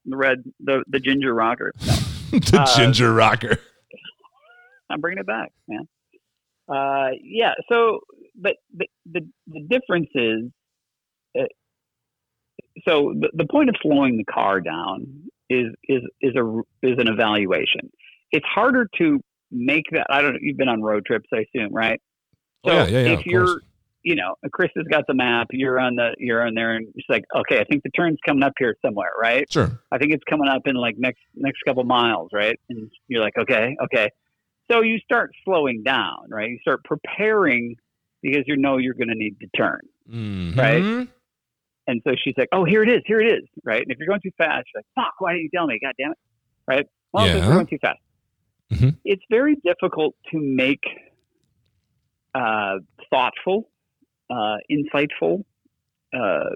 The 0.07 0.17
red, 0.17 0.43
the 0.59 0.83
the 0.87 0.99
ginger 0.99 1.33
rocker. 1.33 1.73
No, 2.31 2.39
the 2.39 2.61
Uh, 2.61 2.75
ginger 2.75 3.13
rocker. 3.13 3.59
I'm 4.89 4.99
bringing 4.99 5.19
it 5.19 5.27
back, 5.27 5.51
man. 5.67 5.87
Uh, 6.67 7.09
yeah. 7.21 7.51
So, 7.69 7.99
but 8.35 8.55
the 8.75 8.87
the, 9.11 9.21
the 9.47 9.61
difference 9.69 10.09
is, 10.15 10.43
uh, 11.39 11.43
so 12.87 13.13
the, 13.19 13.29
the 13.33 13.45
point 13.49 13.69
of 13.69 13.75
slowing 13.81 14.17
the 14.17 14.25
car 14.25 14.61
down 14.61 15.23
is 15.49 15.67
is 15.87 16.01
is 16.21 16.35
a 16.35 16.59
is 16.81 16.97
an 16.97 17.07
evaluation. 17.07 17.91
It's 18.31 18.45
harder 18.45 18.87
to 18.97 19.19
make 19.51 19.85
that. 19.91 20.07
I 20.09 20.21
don't. 20.21 20.33
know. 20.33 20.39
You've 20.41 20.57
been 20.57 20.69
on 20.69 20.81
road 20.81 21.05
trips, 21.05 21.29
I 21.33 21.45
assume, 21.55 21.73
right? 21.73 22.01
Oh, 22.65 22.69
So 22.69 22.75
yeah, 22.75 22.85
yeah, 22.87 22.99
yeah, 23.05 23.19
if 23.19 23.25
you're, 23.25 23.45
course. 23.45 23.63
you 24.03 24.15
know, 24.15 24.35
Chris 24.51 24.71
has 24.75 24.85
got 24.89 25.03
the 25.07 25.13
map. 25.13 25.47
You're 25.51 25.79
on 25.79 25.95
the, 25.95 26.15
you're 26.17 26.45
on 26.45 26.55
there, 26.55 26.75
and 26.75 26.87
it's 26.95 27.07
like, 27.09 27.23
okay, 27.35 27.59
I 27.59 27.63
think 27.65 27.83
the 27.83 27.91
turn's 27.91 28.17
coming 28.25 28.41
up 28.41 28.53
here 28.57 28.75
somewhere, 28.83 29.11
right? 29.21 29.45
Sure. 29.51 29.79
I 29.91 29.97
think 29.99 30.13
it's 30.13 30.23
coming 30.29 30.47
up 30.47 30.63
in 30.65 30.75
like 30.75 30.95
next 30.97 31.19
next 31.35 31.59
couple 31.67 31.83
miles, 31.83 32.29
right? 32.33 32.59
And 32.69 32.89
you're 33.07 33.21
like, 33.21 33.37
okay, 33.37 33.75
okay. 33.83 34.09
So 34.71 34.81
you 34.81 34.97
start 34.99 35.31
slowing 35.45 35.83
down, 35.83 36.29
right? 36.29 36.49
You 36.49 36.57
start 36.61 36.83
preparing 36.85 37.75
because 38.23 38.43
you 38.47 38.57
know 38.57 38.77
you're 38.77 38.95
going 38.95 39.09
to 39.09 39.15
need 39.15 39.39
to 39.41 39.47
turn. 39.55 39.81
Mhm. 40.09 40.57
Right. 40.57 41.07
And 41.85 42.01
so 42.07 42.15
she's 42.23 42.33
like, 42.37 42.47
oh, 42.53 42.63
here 42.63 42.81
it 42.81 42.89
is, 42.89 43.01
here 43.05 43.19
it 43.19 43.27
is, 43.31 43.43
right? 43.65 43.81
And 43.81 43.91
if 43.91 43.99
you're 43.99 44.07
going 44.07 44.21
too 44.21 44.31
fast, 44.37 44.65
you're 44.73 44.79
like, 44.79 44.85
fuck, 45.05 45.13
why 45.19 45.33
didn't 45.33 45.43
you 45.43 45.49
tell 45.53 45.67
me? 45.67 45.77
God 45.83 45.93
damn 45.99 46.11
it, 46.13 46.17
right? 46.65 46.85
Well, 47.11 47.27
Yeah. 47.27 47.45
we're 47.47 47.53
going 47.53 47.67
too 47.67 47.77
fast. 47.79 47.99
Mhm. 48.71 48.97
It's 49.05 49.21
very 49.29 49.55
difficult 49.57 50.15
to 50.31 50.39
make 50.39 50.83
uh, 52.35 52.79
thoughtful, 53.11 53.69
uh, 54.31 54.55
insightful 54.71 55.43
uh, 56.13 56.49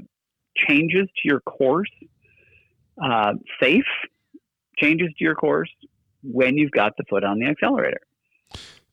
changes 0.55 1.07
to 1.07 1.21
your 1.27 1.39
course, 1.41 1.91
uh, 3.03 3.33
safe 3.61 3.85
changes 4.77 5.09
to 5.17 5.23
your 5.23 5.35
course 5.35 5.69
when 6.23 6.57
you've 6.57 6.71
got 6.71 6.93
the 6.97 7.03
foot 7.09 7.23
on 7.23 7.37
the 7.37 7.45
accelerator. 7.45 7.99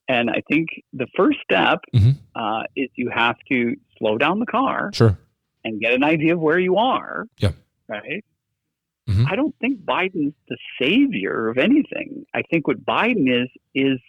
And 0.09 0.29
I 0.31 0.43
think 0.49 0.69
the 0.93 1.07
first 1.17 1.38
step 1.43 1.81
Mhm. 1.95 2.17
uh, 2.35 2.64
is 2.77 2.88
you 2.95 3.11
have 3.11 3.37
to 3.51 3.75
slow 3.99 4.19
down 4.19 4.38
the 4.38 4.47
car 4.47 4.90
Sure. 4.93 5.19
and 5.64 5.81
get 5.81 5.95
an 5.95 6.05
idea 6.05 6.35
of 6.35 6.40
where 6.40 6.59
you 6.59 6.77
are. 6.77 7.27
Yeah. 7.38 7.53
Right. 7.88 8.25
Mhm. 9.09 9.31
I 9.31 9.37
don't 9.37 9.55
think 9.61 9.81
Biden's 9.85 10.35
the 10.49 10.57
savior 10.81 11.49
of 11.49 11.59
anything. 11.59 12.25
I 12.35 12.43
think 12.51 12.67
what 12.67 12.85
Biden 12.85 13.29
is 13.45 13.49
is 13.75 14.01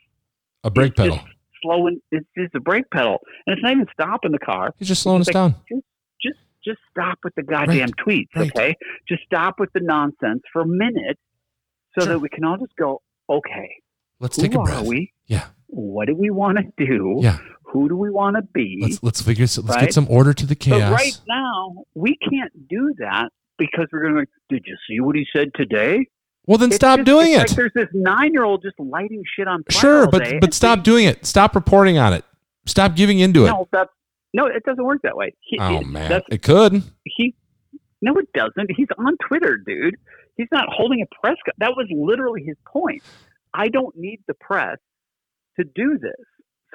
A 0.64 0.72
brake 0.72 0.96
pedal. 0.96 1.18
just 1.18 1.28
slowing. 1.62 2.02
It's 2.12 2.28
just 2.38 2.56
a 2.56 2.60
brake 2.62 2.90
pedal, 2.92 3.20
and 3.46 3.54
it's 3.54 3.62
not 3.64 3.74
even 3.74 3.88
stopping 3.94 4.32
the 4.32 4.40
car. 4.40 4.74
He's 4.80 4.88
just 4.88 5.02
slowing 5.04 5.22
us 5.22 5.28
Like, 5.28 5.34
down. 5.34 5.56
Just 6.22 6.38
just 6.64 6.80
stop 6.90 7.20
with 7.24 7.36
the 7.36 7.44
goddamn 7.44 7.90
tweets, 7.90 8.30
right. 8.36 8.50
okay? 8.56 8.76
Just 9.08 9.22
stop 9.24 9.60
with 9.60 9.72
the 9.74 9.82
nonsense 9.82 10.42
for 10.52 10.62
a 10.64 10.68
minute, 10.68 11.20
so 11.94 12.04
Sure. 12.06 12.14
that 12.14 12.20
we 12.20 12.28
can 12.30 12.44
all 12.44 12.58
just 12.58 12.76
go, 12.76 13.04
okay, 13.30 13.70
Let's 14.20 14.36
take 14.36 14.56
a 14.56 14.60
are 14.60 14.66
breath. 14.66 14.88
we? 14.88 15.12
Yeah. 15.28 15.50
What 15.76 16.08
do 16.08 16.16
we 16.16 16.30
want 16.30 16.58
to 16.58 16.86
do? 16.86 17.18
Yeah. 17.22 17.38
Who 17.64 17.90
do 17.90 17.98
we 17.98 18.10
want 18.10 18.38
to 18.38 18.42
be? 18.54 18.80
Let's 18.82 19.04
let's 19.04 19.22
figure. 19.22 19.44
Let's 19.44 19.58
Right? 19.60 19.82
get 19.82 19.94
some 19.94 20.08
order 20.10 20.34
to 20.34 20.46
the 20.46 20.56
But 20.56 20.60
chaos. 20.62 20.92
right 20.94 21.20
now, 21.28 21.84
we 21.96 22.18
can't 22.30 22.52
do 22.70 22.94
that 23.00 23.30
because 23.58 23.88
we're 23.92 24.04
going 24.10 24.26
to. 24.26 24.32
Did 24.50 24.64
you 24.66 24.78
see 24.88 25.02
what 25.02 25.16
he 25.18 25.26
said 25.36 25.50
today? 25.56 26.08
Well, 26.48 26.58
then 26.58 26.70
It's 26.70 26.78
stop 26.78 27.00
just- 27.00 27.06
doing 27.08 27.34
it. 27.34 27.40
Like 27.40 27.50
there's 27.50 27.74
this 27.76 27.90
nine 27.94 28.32
year 28.32 28.44
old 28.46 28.62
just 28.62 28.80
lighting 28.80 29.24
shit 29.36 29.48
on 29.50 29.64
fire 29.70 29.82
sure, 29.82 30.06
all 30.06 30.12
but 30.12 30.24
but 30.40 30.54
stop 30.54 30.84
doing 30.84 31.06
it. 31.06 31.26
Stop 31.26 31.56
reporting 31.56 31.98
on 31.98 32.14
it. 32.14 32.24
Stop 32.66 32.96
giving 32.96 33.20
into 33.20 33.44
it. 33.46 33.50
No, 33.50 33.68
that's 33.72 33.90
no, 34.34 34.46
it 34.46 34.64
doesn't 34.64 34.84
work 34.84 35.02
that 35.04 35.18
way. 35.18 35.34
He, 35.42 35.58
oh 35.60 35.82
man, 35.82 36.22
it 36.30 36.42
could. 36.42 36.84
he. 37.04 37.36
No, 38.02 38.14
it 38.18 38.32
doesn't. 38.34 38.70
He's 38.78 38.88
on 38.98 39.18
Twitter, 39.28 39.58
dude. 39.58 39.96
He's 40.38 40.48
not 40.52 40.66
holding 40.70 41.02
a 41.02 41.06
press. 41.20 41.36
Co- 41.46 41.52
that 41.58 41.72
was 41.76 41.88
literally 41.92 42.44
his 42.44 42.56
point. 42.68 43.02
I 43.54 43.68
don't 43.70 43.96
need 43.98 44.20
the 44.28 44.34
press 44.36 44.78
to 45.60 45.66
do 45.76 45.98
this. 46.00 46.14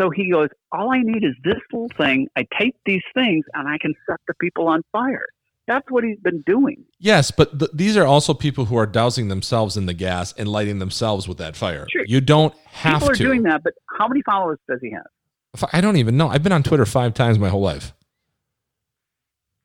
So 0.01 0.11
he 0.11 0.31
goes, 0.31 0.49
all 0.73 0.93
I 0.93 1.03
need 1.03 1.25
is 1.25 1.35
this 1.45 1.59
little 1.73 1.91
thing. 1.97 2.29
I 2.37 2.47
tape 2.59 2.77
these 2.87 3.03
things 3.15 3.45
and 3.55 3.69
I 3.69 3.77
can 3.79 3.95
set 4.09 4.17
the 4.27 4.35
people 4.41 4.67
on 4.67 4.83
fire. 4.93 5.27
That's 5.67 5.89
what 5.91 6.05
he's 6.05 6.19
been 6.19 6.43
doing. 6.47 6.85
Yes, 6.99 7.31
but 7.31 7.59
th- 7.59 7.71
these 7.73 7.97
are 7.97 8.07
also 8.07 8.35
people 8.35 8.65
who 8.65 8.77
are 8.77 8.87
dousing 8.87 9.29
themselves 9.29 9.77
in 9.77 9.87
the 9.87 9.95
gas 9.95 10.33
and 10.33 10.49
lighting 10.49 10.79
themselves 10.79 11.29
with 11.29 11.39
that 11.39 11.55
fire. 11.55 11.87
Sure. 11.93 12.05
You 12.07 12.21
don't 12.21 12.55
have 12.67 13.03
to 13.03 13.11
People 13.11 13.13
are 13.13 13.15
doing 13.15 13.43
that, 13.45 13.63
but 13.63 13.75
how 13.99 14.09
many 14.09 14.23
followers 14.23 14.59
does 14.69 14.81
he 14.83 14.91
have? 14.91 15.69
I 15.73 15.81
don't 15.81 15.97
even 15.97 16.17
know. 16.17 16.29
I've 16.29 16.43
been 16.43 16.53
on 16.53 16.63
Twitter 16.63 16.87
five 16.87 17.15
times 17.15 17.39
my 17.39 17.49
whole 17.49 17.61
life. 17.61 17.93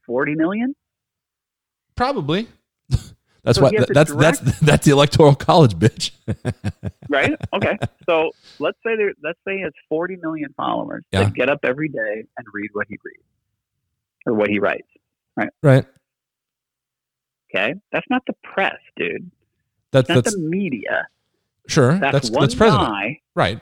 40 0.06 0.36
million? 0.36 0.76
Probably. 1.96 2.48
That's 3.46 3.58
So 3.58 3.64
what 3.64 3.72
he 3.72 3.78
has 3.78 3.90
a 3.90 3.94
that's 3.94 4.14
that's 4.14 4.60
that's 4.60 4.86
the 4.86 4.92
electoral 4.92 5.36
college, 5.36 5.76
bitch. 5.76 6.12
Right? 7.10 7.34
Okay. 7.54 7.78
so 8.10 8.32
let's 8.60 8.78
say 8.86 8.96
there, 8.98 9.14
let's 9.24 9.40
say 9.48 9.58
he 9.58 9.62
has 9.62 9.72
40 9.90 10.18
million 10.18 10.54
followers 10.58 11.04
Yeah. 11.12 11.26
that 11.26 11.34
get 11.36 11.50
up 11.50 11.60
every 11.64 11.88
day 11.88 12.26
and 12.38 12.48
read 12.52 12.72
what 12.74 12.88
he 12.90 12.98
reads 13.04 13.24
or 14.26 14.34
what 14.34 14.50
he 14.50 14.60
writes. 14.60 14.88
right. 15.38 15.50
Right. 15.62 15.86
Okay. 17.54 17.76
That's 17.92 18.08
not 18.10 18.24
the 18.28 18.34
press, 18.44 18.76
dude. 18.98 19.30
That's 19.92 20.08
That's 20.08 20.22
that's 20.24 20.36
the 20.36 20.42
media. 20.42 21.08
sure. 21.68 21.98
That's, 22.00 22.12
That's 22.12 22.30
one 22.32 22.42
that's 22.42 22.56
president. 22.56 22.90
guy 22.90 23.20
Right. 23.36 23.62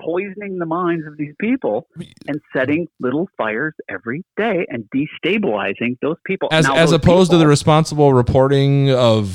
Poisoning 0.00 0.58
the 0.58 0.66
minds 0.66 1.06
of 1.06 1.16
these 1.16 1.34
people 1.40 1.86
and 2.26 2.40
setting 2.52 2.86
little 3.00 3.28
fires 3.36 3.74
every 3.88 4.24
day 4.36 4.66
and 4.68 4.84
destabilizing 4.94 5.98
those 6.02 6.16
people. 6.24 6.48
As 6.52 6.66
Now, 6.66 6.76
as 6.76 6.92
opposed 6.92 7.30
to 7.32 7.36
the 7.38 7.46
responsible 7.46 8.12
reporting 8.12 8.90
of 8.90 9.26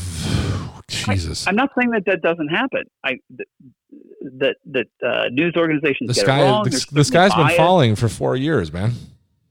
Jesus. 0.87 1.47
I'm 1.47 1.55
not 1.55 1.69
saying 1.77 1.91
that 1.91 2.03
that 2.05 2.21
doesn't 2.21 2.49
happen. 2.49 2.83
I 3.03 3.17
th- 3.35 3.47
that 4.39 4.55
that 4.65 4.87
uh, 5.05 5.25
news 5.31 5.53
organizations 5.57 6.07
the 6.07 6.13
get 6.13 6.23
sky 6.25 6.41
wrong. 6.43 6.63
the, 6.63 6.85
the 6.91 7.03
sky's 7.03 7.33
been 7.35 7.49
falling 7.57 7.95
for 7.95 8.07
4 8.09 8.35
years, 8.35 8.71
man. 8.71 8.91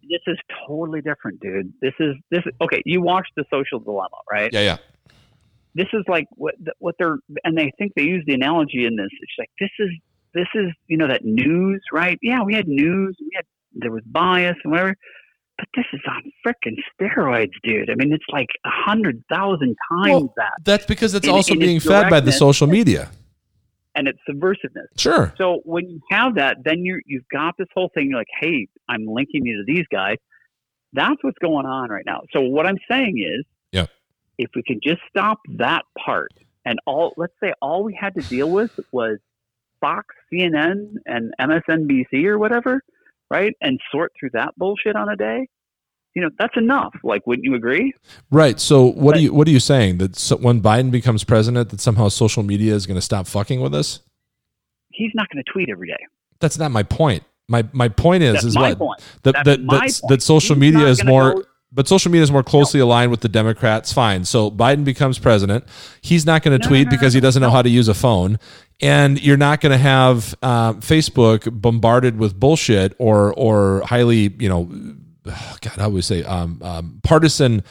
This 0.02 0.20
is 0.26 0.38
totally 0.66 1.00
different, 1.00 1.40
dude. 1.40 1.72
This 1.80 1.94
is 2.00 2.14
this. 2.30 2.40
is- 2.46 2.52
Okay, 2.60 2.82
you 2.84 3.00
watched 3.00 3.32
the 3.36 3.44
Social 3.50 3.78
Dilemma, 3.80 4.16
right? 4.30 4.52
Yeah, 4.52 4.60
yeah. 4.60 4.76
This 5.74 5.88
is 5.94 6.04
like 6.06 6.26
what 6.32 6.54
what 6.80 6.96
they're 6.98 7.18
and 7.44 7.56
they 7.56 7.72
think 7.78 7.92
they 7.96 8.02
use 8.02 8.22
the 8.26 8.34
analogy 8.34 8.84
in 8.84 8.96
this. 8.96 9.08
It's 9.10 9.32
like 9.38 9.50
this 9.58 9.70
is 9.78 9.88
this 10.35 10.49
is 10.55 10.70
you 10.87 10.97
know 10.97 11.09
that 11.09 11.24
news, 11.24 11.83
right? 11.93 12.18
Yeah, 12.22 12.43
we 12.43 12.55
had 12.55 12.68
news. 12.68 13.16
We 13.20 13.30
had 13.35 13.45
there 13.74 13.91
was 13.91 14.03
bias 14.07 14.57
and 14.64 14.70
whatever. 14.72 14.97
But 15.59 15.68
this 15.76 15.85
is 15.93 16.01
on 16.09 16.22
frickin' 16.45 16.76
steroids, 16.99 17.53
dude. 17.62 17.91
I 17.91 17.95
mean, 17.95 18.12
it's 18.12 18.24
like 18.33 18.49
a 18.64 18.70
hundred 18.70 19.22
thousand 19.30 19.76
times 19.91 20.11
Well, 20.11 20.35
that, 20.37 20.53
That's 20.64 20.87
because 20.87 21.14
it's 21.14 21.26
In- 21.26 21.33
also 21.35 21.53
in 21.55 21.61
being 21.61 21.76
its 21.76 21.87
fed 21.87 22.09
by 22.11 22.20
the 22.20 22.33
social 22.33 22.66
media. 22.66 23.11
and 23.95 24.09
it's 24.09 24.18
subversiveness. 24.28 24.87
Sure. 24.99 25.35
So 25.37 25.61
when 25.64 25.89
you 25.89 26.01
have 26.11 26.35
that, 26.37 26.57
then 26.64 26.78
you 26.85 27.01
you've 27.07 27.28
got 27.30 27.55
this 27.59 27.68
whole 27.74 27.91
thing. 27.95 28.09
You're 28.09 28.18
like, 28.18 28.26
hey, 28.41 28.66
I'm 28.89 29.05
linking 29.07 29.45
you 29.45 29.59
to 29.59 29.64
these 29.66 29.85
guys. 29.93 30.16
That's 30.95 31.22
what's 31.22 31.39
going 31.39 31.66
on 31.66 31.91
right 31.91 32.05
now. 32.07 32.22
So 32.33 32.41
what 32.41 32.66
I'm 32.66 32.78
saying 32.91 33.18
is, 33.18 33.45
Yeah. 33.72 33.87
if 34.39 34.51
we 34.55 34.62
can 34.62 34.80
just 34.83 35.01
stop 35.11 35.39
that 35.59 35.85
part, 35.99 36.33
and 36.64 36.78
all, 36.87 37.12
let's 37.16 37.33
say 37.43 37.53
all 37.61 37.83
we 37.85 37.95
had 37.99 38.14
to 38.14 38.22
deal 38.22 38.51
with 38.51 38.78
was 38.93 39.18
Fox, 39.83 40.07
CNN, 40.33 40.95
and 41.05 41.35
MSNBC 41.39 42.24
or 42.24 42.39
whatever, 42.39 42.80
right, 43.30 43.53
and 43.61 43.78
sort 43.91 44.12
through 44.18 44.30
that 44.33 44.51
bullshit 44.57 44.97
on 44.97 45.11
a 45.11 45.16
day. 45.16 45.47
You 46.14 46.22
know, 46.22 46.30
that's 46.39 46.57
enough. 46.57 46.95
Like, 47.03 47.26
wouldn't 47.26 47.45
you 47.45 47.55
agree? 47.55 47.93
Right. 48.30 48.59
So 48.61 48.85
what 48.85 49.12
But- 49.12 49.16
are 49.16 49.20
you 49.20 49.35
what 49.35 49.47
are 49.49 49.51
you 49.51 49.61
saying 49.61 49.99
that 49.99 50.16
so, 50.16 50.37
when 50.37 50.61
Biden 50.62 50.91
becomes 50.91 51.24
president 51.24 51.68
that 51.70 51.80
somehow 51.80 52.09
social 52.09 52.43
media 52.43 52.74
is 52.74 52.87
going 52.87 52.97
to 52.97 53.01
stop 53.03 53.26
fucking 53.26 53.61
with 53.61 53.74
us? 53.74 54.01
He's 54.91 55.11
not 55.14 55.28
going 55.30 55.43
to 55.45 55.53
tweet 55.53 55.68
every 55.70 55.89
day. 55.89 55.97
That's 56.41 56.59
not 56.59 56.70
my 56.70 56.83
point. 56.83 57.24
My 57.49 57.64
my 57.72 57.89
point 57.89 58.22
is 58.22 58.35
That's 58.35 58.45
is 58.45 58.57
what 58.57 58.78
point. 58.78 59.01
that 59.22 59.33
That's 59.35 59.45
that 59.47 59.66
that's- 59.66 60.01
point. 60.01 60.11
that 60.11 60.22
social 60.22 60.55
He's 60.55 60.61
media 60.61 60.87
is 60.87 61.03
more 61.05 61.35
go- 61.37 61.45
but 61.74 61.89
social 61.89 62.11
media 62.12 62.22
is 62.24 62.30
more 62.30 62.43
closely 62.43 62.80
aligned 62.80 63.11
with 63.11 63.20
the 63.22 63.30
Democrats. 63.30 63.91
Fine. 63.95 64.26
So 64.26 64.51
Biden 64.51 64.85
becomes 64.85 65.18
president. 65.18 65.64
He's 66.03 66.26
not 66.26 66.43
going 66.43 66.59
to 66.59 66.62
No, 66.62 66.68
tweet 66.68 66.87
no, 66.89 66.91
no, 66.91 66.97
because 66.99 67.14
he 67.14 67.20
no, 67.20 67.22
doesn't 67.26 67.41
know 67.41 67.51
how 67.51 67.62
to 67.62 67.70
use 67.70 67.89
a 67.89 67.95
phone, 67.95 68.39
and 68.83 69.22
you're 69.22 69.37
not 69.37 69.61
going 69.61 69.72
to 69.72 69.78
have 69.78 70.35
um, 70.43 70.80
Facebook 70.80 71.49
bombarded 71.61 72.18
with 72.18 72.39
bullshit 72.39 72.95
or 72.99 73.33
or 73.35 73.83
highly 73.87 74.35
you 74.39 74.49
know, 74.49 74.64
God, 75.24 75.78
I 75.78 75.85
always 75.85 76.07
say 76.07 76.22
um, 76.24 76.61
um, 76.62 77.01
partisan. 77.03 77.62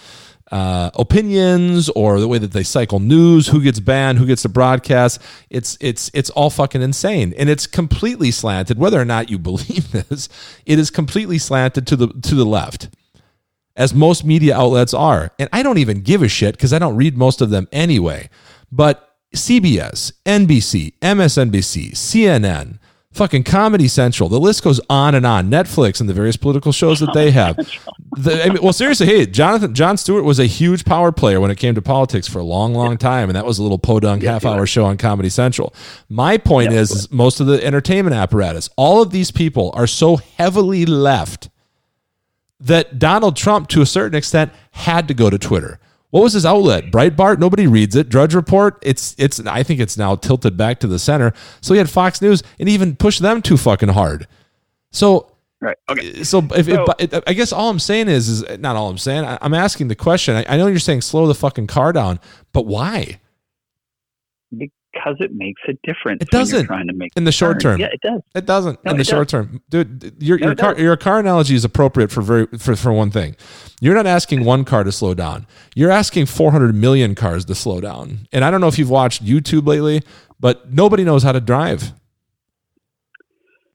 Uh, 0.51 0.91
opinions 0.95 1.87
or 1.91 2.19
the 2.19 2.27
way 2.27 2.37
that 2.37 2.51
they 2.51 2.61
cycle 2.61 2.99
news, 2.99 3.47
who 3.47 3.61
gets 3.61 3.79
banned, 3.79 4.17
who 4.17 4.25
gets 4.25 4.41
to 4.41 4.49
broadcast. 4.49 5.21
It's 5.49 5.77
it's 5.79 6.11
it's 6.13 6.29
all 6.31 6.49
fucking 6.49 6.81
insane, 6.81 7.33
and 7.37 7.49
it's 7.49 7.65
completely 7.65 8.31
slanted. 8.31 8.77
Whether 8.77 8.99
or 8.99 9.05
not 9.05 9.29
you 9.29 9.39
believe 9.39 9.91
this, 10.09 10.27
it 10.65 10.77
is 10.77 10.89
completely 10.89 11.37
slanted 11.37 11.87
to 11.87 11.95
the 11.95 12.07
to 12.09 12.35
the 12.35 12.43
left 12.43 12.89
as 13.75 13.93
most 13.93 14.25
media 14.25 14.57
outlets 14.57 14.93
are. 14.93 15.31
And 15.39 15.49
I 15.53 15.63
don't 15.63 15.77
even 15.77 16.01
give 16.01 16.21
a 16.21 16.27
shit 16.27 16.55
because 16.55 16.73
I 16.73 16.79
don't 16.79 16.95
read 16.95 17.17
most 17.17 17.41
of 17.41 17.49
them 17.49 17.69
anyway. 17.71 18.29
But 18.71 19.10
CBS, 19.35 20.11
NBC, 20.25 20.93
MSNBC, 20.99 21.91
CNN, 21.91 22.79
fucking 23.11 23.43
Comedy 23.43 23.87
Central, 23.87 24.29
the 24.29 24.39
list 24.39 24.63
goes 24.63 24.79
on 24.89 25.15
and 25.15 25.25
on. 25.25 25.49
Netflix 25.49 25.99
and 25.99 26.09
the 26.09 26.13
various 26.13 26.37
political 26.37 26.71
shows 26.71 26.99
that 26.99 27.13
they 27.13 27.31
have. 27.31 27.55
The, 28.17 28.43
I 28.43 28.49
mean, 28.49 28.61
well, 28.61 28.73
seriously, 28.73 29.05
hey, 29.05 29.25
Jonathan 29.25 29.73
Jon 29.73 29.97
Stewart 29.97 30.23
was 30.23 30.39
a 30.39 30.45
huge 30.45 30.83
power 30.83 31.11
player 31.11 31.39
when 31.39 31.51
it 31.51 31.57
came 31.57 31.75
to 31.75 31.81
politics 31.81 32.27
for 32.27 32.39
a 32.39 32.43
long, 32.43 32.73
long 32.73 32.97
time, 32.97 33.29
and 33.29 33.35
that 33.35 33.45
was 33.45 33.57
a 33.57 33.63
little 33.63 33.79
podunk 33.79 34.23
half 34.23 34.45
hour 34.45 34.65
show 34.65 34.85
on 34.85 34.97
Comedy 34.97 35.29
Central. 35.29 35.73
My 36.09 36.37
point 36.37 36.73
is, 36.73 36.91
is 36.91 37.11
most 37.11 37.39
of 37.39 37.47
the 37.47 37.63
entertainment 37.65 38.15
apparatus, 38.15 38.69
all 38.75 39.01
of 39.01 39.11
these 39.11 39.31
people 39.31 39.71
are 39.75 39.87
so 39.87 40.17
heavily 40.17 40.85
left 40.85 41.49
that 42.59 42.99
Donald 42.99 43.35
Trump, 43.35 43.69
to 43.69 43.81
a 43.81 43.85
certain 43.85 44.17
extent, 44.17 44.51
had 44.71 45.07
to 45.07 45.13
go 45.13 45.29
to 45.29 45.37
Twitter. 45.37 45.79
What 46.11 46.23
was 46.23 46.33
his 46.33 46.45
outlet? 46.45 46.85
Breitbart. 46.91 47.39
Nobody 47.39 47.67
reads 47.67 47.95
it. 47.95 48.09
Drudge 48.09 48.35
Report. 48.35 48.77
It's 48.83 49.15
it's. 49.17 49.39
I 49.39 49.63
think 49.63 49.79
it's 49.79 49.97
now 49.97 50.15
tilted 50.15 50.55
back 50.57 50.79
to 50.81 50.87
the 50.87 50.99
center. 50.99 51.33
So 51.61 51.73
he 51.73 51.77
had 51.77 51.89
Fox 51.89 52.21
News 52.21 52.43
and 52.59 52.69
even 52.69 52.95
pushed 52.95 53.21
them 53.21 53.41
too 53.41 53.57
fucking 53.57 53.89
hard. 53.89 54.27
So 54.91 55.27
Right. 55.61 55.77
Okay. 55.89 56.11
Eh, 56.21 56.23
so 56.23 56.39
if, 56.55 56.65
So- 56.65 56.85
if 56.97 57.23
I 57.27 57.33
guess 57.33 57.53
all 57.53 57.69
I'm 57.69 57.79
saying 57.79 58.07
is 58.09 58.27
is 58.27 58.43
eh, 58.43 58.57
not 58.59 58.75
all 58.75 58.89
I'm 58.89 58.97
saying. 58.97 59.23
I, 59.25 59.37
I'm 59.41 59.53
asking 59.53 59.89
the 59.89 59.95
question. 59.95 60.35
I, 60.35 60.45
I 60.49 60.57
know 60.57 60.67
you're 60.67 60.79
saying 60.79 61.01
slow 61.01 61.27
the 61.27 61.35
fucking 61.35 61.67
car 61.67 61.93
down, 61.93 62.19
but 62.51 62.65
why? 62.65 63.19
Because 64.93 65.15
it 65.19 65.33
makes 65.33 65.61
a 65.69 65.73
difference. 65.83 66.21
It 66.21 66.29
doesn't 66.31 66.57
you're 66.57 66.65
trying 66.67 66.87
to 66.87 66.93
make 66.93 67.11
in 67.15 67.23
the 67.23 67.31
short 67.31 67.59
turn. 67.61 67.73
term. 67.73 67.79
Yeah, 67.79 67.87
it 67.93 68.01
does. 68.01 68.21
It 68.35 68.45
doesn't 68.45 68.83
No, 68.83 68.91
in 68.91 68.97
the 68.97 69.01
it 69.01 69.07
short 69.07 69.29
term, 69.29 69.61
dude. 69.69 70.13
Your 70.19 70.37
No, 70.37 70.47
your 70.47 70.55
car 70.55 70.73
does. 70.73 70.83
your 70.83 70.97
car 70.97 71.19
analogy 71.19 71.55
is 71.55 71.63
appropriate 71.63 72.11
for 72.11 72.21
very 72.21 72.45
for, 72.57 72.75
for 72.75 72.91
one 72.91 73.09
thing. 73.09 73.35
You're 73.79 73.95
not 73.95 74.05
asking 74.05 74.43
one 74.43 74.65
car 74.65 74.83
to 74.83 74.91
slow 74.91 75.13
down. 75.13 75.47
You're 75.75 75.91
asking 75.91 76.25
400 76.25 76.75
million 76.75 77.15
cars 77.15 77.45
to 77.45 77.55
slow 77.55 77.79
down. 77.79 78.27
And 78.33 78.43
I 78.43 78.51
don't 78.51 78.59
know 78.61 78.67
if 78.67 78.77
you've 78.77 78.89
watched 78.89 79.23
YouTube 79.25 79.65
lately, 79.65 80.03
but 80.39 80.71
nobody 80.73 81.03
knows 81.05 81.23
how 81.23 81.31
to 81.31 81.39
drive. 81.41 81.93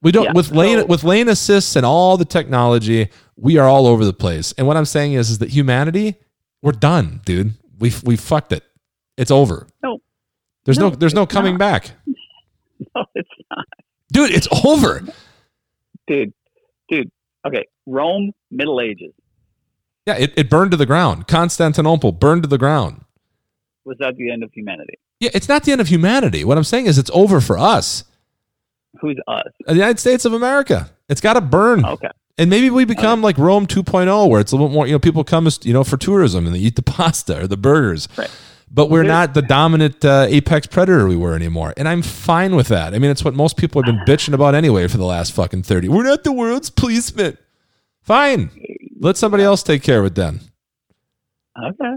We 0.03 0.13
don't 0.13 0.25
Yeah, 0.25 0.33
with 0.35 0.51
lane 0.53 0.81
so- 0.81 0.87
with 0.87 1.03
lane 1.05 1.29
assists 1.29 1.77
and 1.77 1.87
all 1.87 2.17
the 2.17 2.25
technology. 2.25 3.09
We 3.37 3.59
are 3.59 3.67
all 3.69 3.87
over 3.87 4.05
the 4.05 4.13
place. 4.13 4.53
And 4.57 4.67
what 4.67 4.77
I'm 4.77 4.85
saying 4.85 5.15
is, 5.15 5.31
is 5.31 5.39
that 5.39 5.51
humanity, 5.51 6.17
we're 6.63 6.73
done, 6.73 7.21
dude. 7.25 7.55
We 7.79 7.93
we 8.05 8.17
fucked 8.17 8.53
it. 8.53 8.65
It's 9.17 9.31
over. 9.31 9.67
No. 9.83 9.99
There's 10.67 10.79
no, 10.79 10.91
No, 10.91 10.95
there's 10.97 11.15
no 11.15 11.27
coming 11.27 11.55
not. 11.55 11.59
back, 11.59 11.91
No, 12.95 13.05
it's 13.15 13.29
not. 13.51 13.65
dude. 14.13 14.31
It's 14.33 14.49
over. 14.65 15.01
Dude, 16.07 16.33
dude. 16.91 17.11
Okay. 17.47 17.67
Rome, 17.87 18.33
Middle 18.51 18.81
Ages. 18.81 19.13
Yeah, 20.07 20.17
it, 20.19 20.35
it 20.37 20.51
burned 20.51 20.73
to 20.73 20.77
the 20.77 20.87
ground. 20.87 21.27
Constantinople 21.27 22.13
burned 22.13 22.43
to 22.43 22.49
the 22.49 22.59
ground. 22.59 23.03
Was 23.85 23.97
that 23.99 24.17
the 24.17 24.31
end 24.31 24.43
of 24.43 24.53
humanity? 24.53 24.95
Yeah, 25.21 25.31
it's 25.33 25.49
not 25.49 25.65
the 25.65 25.73
end 25.73 25.81
of 25.81 25.89
humanity. 25.89 26.45
What 26.45 26.59
I'm 26.59 26.65
saying 26.65 26.87
is 26.87 26.99
it's 26.99 27.11
over 27.15 27.41
for 27.41 27.57
us. 27.59 28.05
Who's 29.01 29.17
us? 29.27 29.45
Uh, 29.67 29.73
the 29.73 29.75
United 29.79 29.99
States 29.99 30.25
of 30.25 30.33
America. 30.33 30.91
It's 31.09 31.21
got 31.21 31.35
to 31.35 31.41
burn. 31.41 31.85
Okay. 31.85 32.09
And 32.39 32.51
maybe 32.51 32.69
we 32.71 32.85
become 32.85 33.23
like 33.23 33.39
Rome 33.39 33.67
2.0 33.67 34.29
where 34.29 34.41
it's 34.41 34.53
a 34.53 34.57
little 34.57 34.69
more, 34.69 34.87
you 34.87 34.93
know, 34.93 34.99
people 34.99 35.25
come, 35.25 35.47
as, 35.47 35.59
you 35.65 35.73
know, 35.73 35.85
for 35.85 35.97
tourism 35.97 36.47
and 36.47 36.55
they 36.55 36.59
eat 36.59 36.77
the 36.77 36.83
pasta 36.97 37.41
or 37.43 37.47
the 37.47 37.57
burgers. 37.57 38.09
Right. 38.17 38.31
But 38.77 38.91
we're 38.91 39.05
not 39.05 39.33
the 39.33 39.41
dominant 39.41 40.05
uh, 40.05 40.27
apex 40.29 40.67
predator 40.67 41.09
we 41.09 41.17
were 41.17 41.35
anymore. 41.35 41.73
And 41.79 41.89
I'm 41.89 42.03
fine 42.03 42.55
with 42.55 42.69
that. 42.69 42.93
I 42.95 42.99
mean, 42.99 43.11
it's 43.11 43.25
what 43.25 43.33
most 43.35 43.57
people 43.57 43.83
have 43.83 43.87
been 43.87 44.05
bitching 44.05 44.35
about 44.35 44.55
anyway 44.55 44.87
for 44.87 44.99
the 44.99 45.05
last 45.07 45.33
fucking 45.33 45.63
30. 45.63 45.89
We're 45.89 46.03
not 46.05 46.25
the 46.25 46.33
world's 46.33 46.69
policeman. 46.69 47.39
Fine. 48.03 48.51
Let 49.01 49.17
somebody 49.17 49.45
else 49.45 49.63
take 49.63 49.83
care 49.83 50.01
of 50.01 50.05
it 50.05 50.15
then. 50.15 50.41
Okay. 51.59 51.95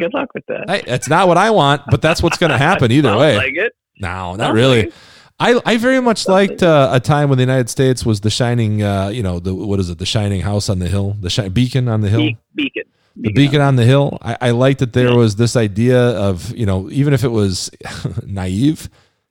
Good 0.00 0.12
luck 0.14 0.28
with 0.34 0.44
that. 0.46 0.64
Hey, 0.68 0.82
it's 0.92 1.08
not 1.08 1.28
what 1.28 1.38
I 1.38 1.50
want, 1.50 1.82
but 1.90 2.02
that's 2.02 2.22
what's 2.24 2.36
going 2.36 2.50
to 2.50 2.58
happen 2.58 2.90
either 2.90 3.16
way. 3.16 3.36
Like 3.36 3.54
it. 3.54 3.72
no, 4.00 4.34
not 4.34 4.38
Sounds 4.46 4.54
really. 4.56 4.82
like. 4.82 4.92
I, 5.38 5.60
I 5.64 5.76
very 5.76 6.00
much 6.02 6.26
liked 6.26 6.62
uh, 6.62 6.90
a 6.92 6.98
time 7.00 7.28
when 7.28 7.38
the 7.38 7.42
United 7.42 7.70
States 7.70 8.04
was 8.04 8.20
the 8.20 8.30
shining, 8.30 8.82
uh, 8.82 9.08
you 9.08 9.22
know, 9.22 9.38
the 9.38 9.54
what 9.54 9.78
is 9.78 9.88
it, 9.90 9.98
the 9.98 10.06
shining 10.06 10.40
house 10.40 10.68
on 10.68 10.80
the 10.80 10.88
hill, 10.88 11.16
the 11.20 11.30
shi- 11.30 11.48
beacon 11.48 11.86
on 11.88 12.00
the 12.00 12.08
hill, 12.08 12.20
Be- 12.20 12.38
beacon. 12.54 12.82
The 13.16 13.32
beacon 13.32 13.60
on 13.60 13.76
the 13.76 13.84
hill. 13.84 14.18
I, 14.22 14.36
I 14.40 14.50
liked 14.52 14.80
that 14.80 14.92
there 14.92 15.14
was 15.14 15.36
this 15.36 15.56
idea 15.56 15.98
of, 15.98 16.54
you 16.56 16.66
know, 16.66 16.88
even 16.90 17.12
if 17.14 17.24
it 17.24 17.28
was 17.30 17.70
naive, 18.26 18.88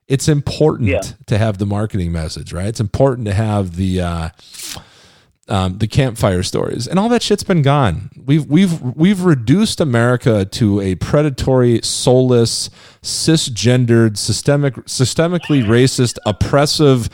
it's 0.08 0.28
important 0.28 0.88
Yeah. 0.88 1.00
to 1.26 1.38
have 1.38 1.58
the 1.58 1.66
marketing 1.66 2.12
message, 2.12 2.52
right? 2.52 2.66
It's 2.66 2.80
important 2.80 3.26
to 3.26 3.34
have 3.34 3.76
the 3.76 4.00
uh, 4.00 4.28
um, 5.48 5.78
the 5.78 5.88
campfire 5.88 6.44
stories, 6.44 6.86
and 6.86 6.96
all 6.98 7.08
that 7.08 7.22
shit's 7.24 7.42
been 7.42 7.62
gone. 7.62 8.10
We've 8.24 8.46
we've 8.46 8.80
we've 8.80 9.22
reduced 9.24 9.80
America 9.80 10.44
to 10.44 10.80
a 10.80 10.94
predatory, 10.96 11.80
soulless, 11.82 12.70
cisgendered, 13.02 14.16
systemic, 14.16 14.74
systemically 14.86 15.64
racist, 15.64 16.18
oppressive, 16.24 17.08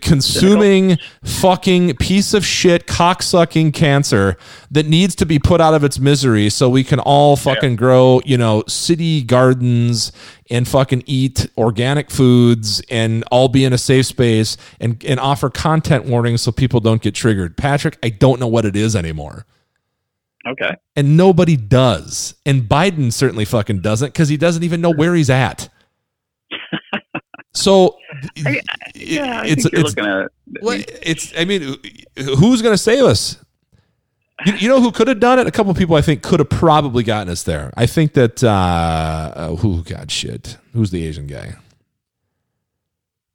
consuming, 0.00 0.98
fucking 1.24 1.96
piece 1.96 2.34
of 2.34 2.44
shit, 2.44 2.86
cocksucking 2.86 3.74
cancer 3.74 4.36
that 4.70 4.86
needs 4.86 5.14
to 5.16 5.26
be 5.26 5.38
put 5.38 5.60
out 5.60 5.74
of 5.74 5.84
its 5.84 5.98
misery, 5.98 6.48
so 6.50 6.68
we 6.68 6.84
can 6.84 7.00
all 7.00 7.36
fucking 7.36 7.76
grow, 7.76 8.20
you 8.24 8.36
know, 8.36 8.62
city 8.66 9.22
gardens 9.22 10.12
and 10.50 10.68
fucking 10.68 11.02
eat 11.06 11.48
organic 11.56 12.10
foods 12.10 12.82
and 12.90 13.24
all 13.30 13.48
be 13.48 13.64
in 13.64 13.72
a 13.72 13.78
safe 13.78 14.06
space 14.06 14.56
and, 14.80 15.02
and 15.04 15.18
offer 15.18 15.50
content 15.50 16.04
warnings 16.04 16.42
so 16.42 16.52
people 16.52 16.80
don't 16.80 17.02
get 17.02 17.14
triggered. 17.14 17.56
Patrick, 17.56 17.98
I 18.02 18.10
don't 18.10 18.38
know 18.38 18.48
what 18.48 18.64
it 18.64 18.76
is 18.76 18.94
anymore. 18.94 19.46
Okay. 20.46 20.74
And 20.96 21.16
nobody 21.16 21.56
does. 21.56 22.34
And 22.44 22.62
Biden 22.62 23.12
certainly 23.12 23.44
fucking 23.44 23.80
doesn't 23.80 24.08
because 24.08 24.28
he 24.28 24.36
doesn't 24.36 24.62
even 24.62 24.80
know 24.80 24.92
where 24.92 25.14
he's 25.14 25.30
at. 25.30 25.68
So 27.54 27.96
I- 28.46 28.60
Yeah, 28.94 29.42
I 29.42 29.46
it's 29.46 29.62
think 29.62 29.72
you're 29.72 29.80
it's 29.86 29.96
looking 29.96 30.06
at. 30.06 30.30
it's 31.06 31.32
I 31.36 31.44
mean 31.44 31.76
who's 32.16 32.62
going 32.62 32.74
to 32.74 32.78
save 32.78 33.04
us? 33.04 33.36
You, 34.46 34.54
you 34.54 34.68
know 34.68 34.80
who 34.80 34.90
could 34.90 35.06
have 35.08 35.20
done 35.20 35.38
it? 35.38 35.46
A 35.46 35.50
couple 35.52 35.70
of 35.70 35.76
people 35.78 35.94
I 35.94 36.00
think 36.02 36.22
could 36.22 36.40
have 36.40 36.48
probably 36.50 37.02
gotten 37.04 37.30
us 37.30 37.42
there. 37.44 37.72
I 37.76 37.86
think 37.86 38.14
that 38.14 38.42
uh, 38.42 38.48
uh 39.36 39.56
who 39.56 39.82
God 39.84 40.10
shit. 40.10 40.56
Who's 40.72 40.90
the 40.90 41.04
Asian 41.06 41.26
guy? 41.26 41.54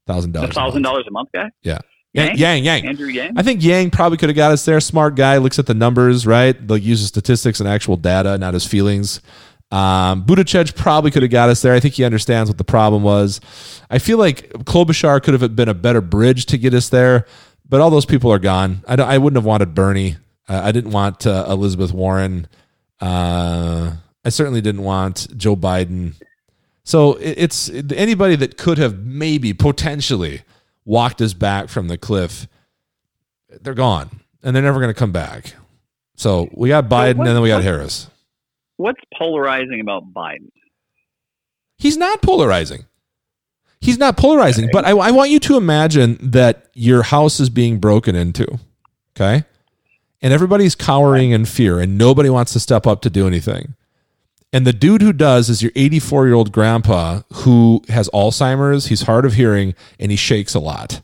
Thousand 0.06 0.32
dollars. 0.34 0.54
thousand 0.56 0.82
dollars 0.84 1.06
a 1.08 1.12
month 1.12 1.30
guy, 1.34 1.52
Yeah. 1.64 1.80
Yang, 2.14 2.28
Yang? 2.38 2.38
Yang, 2.40 2.64
Yang. 2.64 2.86
Andrew 2.88 3.08
Yang. 3.08 3.34
I 3.38 3.44
think 3.44 3.62
Yang 3.64 3.92
probably 3.92 4.18
could 4.18 4.30
have 4.30 4.36
got 4.36 4.52
us 4.52 4.66
there. 4.66 4.80
Smart 4.80 5.16
guy, 5.16 5.38
looks 5.38 5.60
at 5.60 5.66
the 5.68 5.74
numbers, 5.74 6.26
right? 6.26 6.56
Like 6.68 6.82
uses 6.82 7.10
statistics 7.10 7.60
and 7.60 7.70
actual 7.70 7.96
data, 7.98 8.38
not 8.38 8.54
his 8.54 8.66
feelings. 8.66 9.22
Um, 9.70 10.24
Buttigieg 10.26 10.76
probably 10.76 11.12
could 11.12 11.24
have 11.24 11.32
got 11.32 11.50
us 11.50 11.62
there. 11.62 11.74
I 11.74 11.80
think 11.82 11.96
he 11.96 12.04
understands 12.06 12.50
what 12.50 12.58
the 12.58 12.64
problem 12.64 13.04
was. 13.04 13.42
I 13.90 14.00
feel 14.00 14.18
like 14.18 14.50
Klobuchar 14.64 15.22
could 15.22 15.40
have 15.40 15.56
been 15.56 15.68
a 15.70 15.74
better 15.74 16.00
bridge 16.02 16.46
to 16.48 16.58
get 16.58 16.74
us 16.74 16.88
there, 16.90 17.26
but 17.68 17.82
all 17.82 17.90
those 17.90 18.06
people 18.06 18.32
are 18.32 18.40
gone. 18.40 18.84
I, 18.88 18.96
don't- 18.96 19.10
I 19.10 19.18
wouldn't 19.18 19.38
have 19.38 19.46
wanted 19.46 19.76
Bernie. 19.76 20.16
Uh, 20.48 20.62
I 20.64 20.72
didn't 20.72 20.92
want 20.92 21.28
uh, 21.28 21.46
Elizabeth 21.50 21.92
Warren. 21.92 22.48
Uh, 23.02 23.92
I 24.24 24.30
certainly 24.30 24.62
didn't 24.62 24.84
want 24.84 25.28
Joe 25.38 25.56
Biden. 25.58 26.14
So 26.86 27.16
it- 27.16 27.36
it's 27.38 27.70
anybody 27.70 28.38
that 28.38 28.58
could 28.58 28.78
have 28.78 29.00
maybe 29.00 29.54
potentially 29.54 30.44
walked 30.86 31.22
us 31.22 31.34
back 31.34 31.68
from 31.68 31.90
the 31.90 31.98
cliff. 31.98 32.48
They're 33.62 33.74
gone, 33.74 34.22
and 34.42 34.56
they're 34.56 34.64
never 34.64 34.80
going 34.80 34.94
to 34.94 34.98
come 34.98 35.12
back. 35.12 35.54
So 36.16 36.50
we 36.54 36.70
got 36.70 36.86
Biden, 36.88 37.18
and 37.20 37.28
then 37.36 37.42
we 37.42 37.50
got 37.50 37.64
Harris. 37.64 38.08
What's 38.78 39.02
polarizing 39.18 39.82
about 39.82 40.14
Biden? 40.14 40.50
He's 41.78 41.98
not 41.98 42.22
polarizing. 42.22 42.86
He's 43.82 43.98
not 43.98 44.18
polarizing, 44.18 44.70
but 44.72 44.86
I, 44.86 44.92
I 44.92 45.12
want 45.12 45.30
you 45.30 45.40
to 45.42 45.58
imagine 45.58 46.18
that 46.22 46.68
your 46.74 47.04
house 47.04 47.40
is 47.40 47.50
being 47.50 47.80
broken 47.80 48.16
into, 48.16 48.60
okay? 49.16 49.46
And 50.22 50.34
everybody's 50.34 50.74
cowering 50.74 51.32
in 51.32 51.46
fear, 51.46 51.80
and 51.80 51.98
nobody 51.98 52.30
wants 52.30 52.54
to 52.54 52.60
step 52.60 52.88
up 52.88 53.02
to 53.02 53.10
do 53.10 53.28
anything. 53.28 53.76
And 54.52 54.66
the 54.66 54.74
dude 54.74 55.02
who 55.02 55.14
does 55.14 55.50
is 55.50 55.62
your 55.62 55.72
84 55.76 56.26
year 56.26 56.36
old 56.36 56.52
grandpa 56.52 57.22
who 57.34 57.84
has 57.90 58.10
Alzheimer's, 58.10 58.88
he's 58.88 59.04
hard 59.04 59.26
of 59.26 59.34
hearing, 59.34 59.76
and 60.00 60.10
he 60.10 60.18
shakes 60.18 60.56
a 60.56 60.60
lot. 60.60 61.02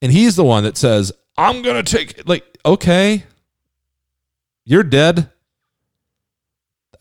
And 0.00 0.12
he's 0.12 0.36
the 0.36 0.44
one 0.44 0.62
that 0.64 0.76
says, 0.76 1.12
I'm 1.36 1.62
going 1.62 1.82
to 1.82 1.90
take, 1.90 2.28
like, 2.28 2.44
okay, 2.64 3.24
you're 4.64 4.82
dead. 4.82 5.30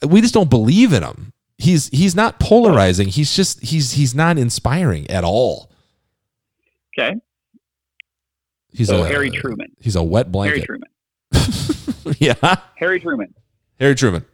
We 0.07 0.21
just 0.21 0.33
don't 0.33 0.49
believe 0.49 0.93
in 0.93 1.03
him. 1.03 1.33
He's 1.57 1.89
he's 1.89 2.15
not 2.15 2.39
polarizing. 2.39 3.09
He's 3.09 3.35
just 3.35 3.61
he's 3.61 3.91
he's 3.91 4.15
not 4.15 4.37
inspiring 4.37 5.09
at 5.11 5.23
all. 5.23 5.71
Okay. 6.97 7.15
He's 8.73 8.87
So 8.87 9.03
a 9.03 9.07
Harry 9.07 9.29
Truman. 9.29 9.67
He's 9.79 9.95
a 9.95 10.03
wet 10.03 10.31
blanket. 10.31 10.65
Harry. 10.67 10.79
Truman. 11.31 12.15
yeah, 12.19 12.55
Harry 12.75 12.99
Truman. 12.99 13.33
Harry 13.79 13.95
Truman. 13.95 14.25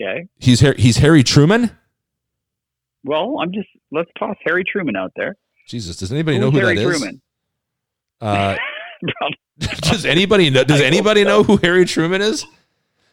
Okay. 0.00 0.26
He's 0.38 0.60
he's 0.60 0.96
Harry 0.98 1.22
Truman. 1.22 1.70
Well, 3.04 3.36
I'm 3.40 3.52
just 3.52 3.68
let's 3.92 4.10
toss 4.18 4.36
Harry 4.44 4.64
Truman 4.64 4.96
out 4.96 5.12
there. 5.16 5.36
Jesus, 5.66 5.96
does 5.96 6.12
anybody 6.12 6.38
Who's 6.38 6.46
know 6.46 6.50
who 6.50 6.58
Harry 6.58 6.76
that 6.76 6.82
is? 6.82 6.98
Truman? 6.98 7.22
Uh, 8.20 8.56
Does 9.58 10.04
anybody 10.04 10.50
know? 10.50 10.64
Does 10.64 10.80
I 10.80 10.84
anybody 10.84 11.22
so. 11.22 11.28
know 11.28 11.42
who 11.42 11.56
Harry 11.58 11.84
Truman 11.84 12.20
is? 12.22 12.44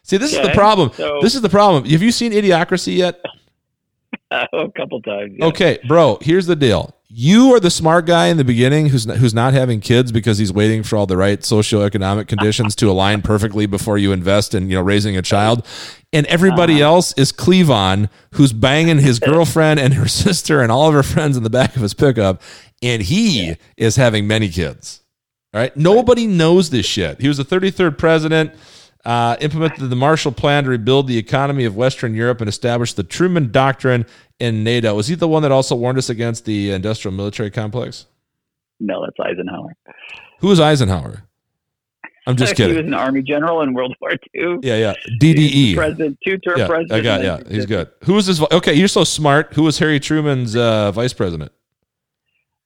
See, 0.02 0.16
this 0.16 0.32
is 0.32 0.40
the 0.42 0.52
problem. 0.54 0.90
so- 0.94 1.20
This 1.22 1.34
is 1.34 1.40
the 1.42 1.48
problem. 1.48 1.84
Have 1.84 2.02
you 2.02 2.10
seen 2.12 2.32
Idiocracy 2.32 2.96
yet? 2.96 3.20
a 4.30 4.68
couple 4.76 5.00
times. 5.02 5.34
yeah. 5.36 5.46
Okay, 5.46 5.78
bro. 5.86 6.18
Here's 6.20 6.46
the 6.46 6.56
deal. 6.56 6.94
You 7.14 7.54
are 7.54 7.60
the 7.60 7.70
smart 7.70 8.06
guy 8.06 8.28
in 8.28 8.38
the 8.38 8.44
beginning 8.44 8.86
who's 8.86 9.06
not, 9.06 9.18
who's 9.18 9.34
not 9.34 9.52
having 9.52 9.80
kids 9.80 10.10
because 10.10 10.38
he's 10.38 10.50
waiting 10.50 10.82
for 10.82 10.96
all 10.96 11.04
the 11.06 11.16
right 11.18 11.38
socioeconomic 11.40 12.26
conditions 12.26 12.74
to 12.76 12.90
align 12.90 13.20
perfectly 13.20 13.66
before 13.66 13.98
you 13.98 14.12
invest 14.12 14.54
in 14.54 14.70
you 14.70 14.76
know 14.76 14.82
raising 14.82 15.14
a 15.18 15.20
child. 15.22 15.66
And 16.14 16.24
everybody 16.26 16.76
Uh-huh. 16.82 16.94
else 16.94 17.12
is 17.18 17.30
Clevon, 17.30 18.08
who's 18.32 18.54
banging 18.54 18.98
his 18.98 19.18
girlfriend 19.20 19.78
and 19.78 19.92
her 19.94 20.08
sister 20.08 20.62
and 20.62 20.72
all 20.72 20.88
of 20.88 20.94
her 20.94 21.02
friends 21.02 21.36
in 21.36 21.42
the 21.42 21.50
back 21.50 21.76
of 21.76 21.82
his 21.82 21.92
pickup, 21.92 22.40
and 22.82 23.02
he 23.02 23.56
is 23.76 23.96
having 23.96 24.26
many 24.26 24.48
kids. 24.48 25.01
All 25.54 25.60
right. 25.60 25.76
Nobody 25.76 26.26
knows 26.26 26.70
this 26.70 26.86
shit. 26.86 27.20
He 27.20 27.28
was 27.28 27.36
the 27.36 27.44
33rd 27.44 27.98
president, 27.98 28.54
uh, 29.04 29.36
implemented 29.40 29.90
the 29.90 29.96
Marshall 29.96 30.32
Plan 30.32 30.64
to 30.64 30.70
rebuild 30.70 31.08
the 31.08 31.18
economy 31.18 31.64
of 31.64 31.76
Western 31.76 32.14
Europe 32.14 32.40
and 32.40 32.48
established 32.48 32.96
the 32.96 33.02
Truman 33.02 33.50
Doctrine 33.52 34.06
in 34.40 34.64
NATO. 34.64 34.94
Was 34.94 35.08
he 35.08 35.14
the 35.14 35.28
one 35.28 35.42
that 35.42 35.52
also 35.52 35.74
warned 35.74 35.98
us 35.98 36.08
against 36.08 36.46
the 36.46 36.70
industrial 36.70 37.14
military 37.14 37.50
complex? 37.50 38.06
No, 38.80 39.04
that's 39.04 39.16
Eisenhower. 39.20 39.76
Who 40.40 40.48
was 40.48 40.58
Eisenhower? 40.58 41.24
I'm 42.26 42.36
just 42.36 42.54
kidding. 42.56 42.74
He 42.76 42.82
was 42.82 42.86
an 42.86 42.94
army 42.94 43.20
general 43.22 43.62
in 43.62 43.74
World 43.74 43.94
War 44.00 44.12
II. 44.12 44.58
Yeah, 44.62 44.76
yeah. 44.76 44.94
DDE. 45.20 45.74
President, 45.74 46.18
two-term 46.24 46.58
Yeah, 46.58 46.66
president. 46.66 46.92
I 46.92 47.00
got. 47.02 47.22
Yeah, 47.22 47.40
he's 47.52 47.66
good. 47.66 47.90
Who 48.04 48.14
was 48.14 48.26
this? 48.26 48.40
Okay, 48.40 48.74
you're 48.74 48.88
so 48.88 49.04
smart. 49.04 49.52
Who 49.54 49.64
was 49.64 49.78
Harry 49.80 50.00
Truman's 50.00 50.56
uh, 50.56 50.92
vice 50.92 51.12
president? 51.12 51.52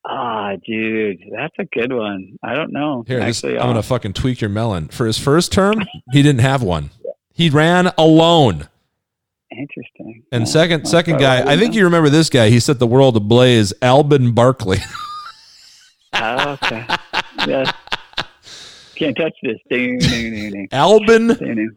Ah, 0.08 0.52
dude, 0.64 1.18
that's 1.36 1.54
a 1.58 1.64
good 1.64 1.92
one. 1.92 2.38
I 2.42 2.54
don't 2.54 2.72
know. 2.72 3.04
Here, 3.08 3.18
this, 3.24 3.42
I'm 3.42 3.56
gonna 3.56 3.80
uh, 3.80 3.82
fucking 3.82 4.12
tweak 4.12 4.40
your 4.40 4.50
melon. 4.50 4.86
For 4.88 5.04
his 5.06 5.18
first 5.18 5.50
term, 5.52 5.82
he 6.12 6.22
didn't 6.22 6.42
have 6.42 6.62
one. 6.62 6.90
He 7.34 7.50
ran 7.50 7.92
alone. 7.98 8.68
interesting. 9.50 10.22
And 10.32 10.42
Yeah. 10.42 10.52
second, 10.52 10.86
second 10.86 11.18
guy, 11.18 11.42
I 11.50 11.56
think 11.56 11.74
you 11.74 11.84
remember 11.84 12.08
this 12.08 12.30
guy. 12.30 12.50
He 12.50 12.60
set 12.60 12.78
the 12.78 12.86
world 12.86 13.16
ablaze. 13.16 13.72
Alben 13.82 14.32
Barkley. 14.34 14.78
Ah, 16.12 16.52
okay. 16.52 16.86
yes. 17.46 17.72
Can't 18.96 19.16
touch 19.16 19.34
this. 19.42 19.58
Alben. 19.70 21.30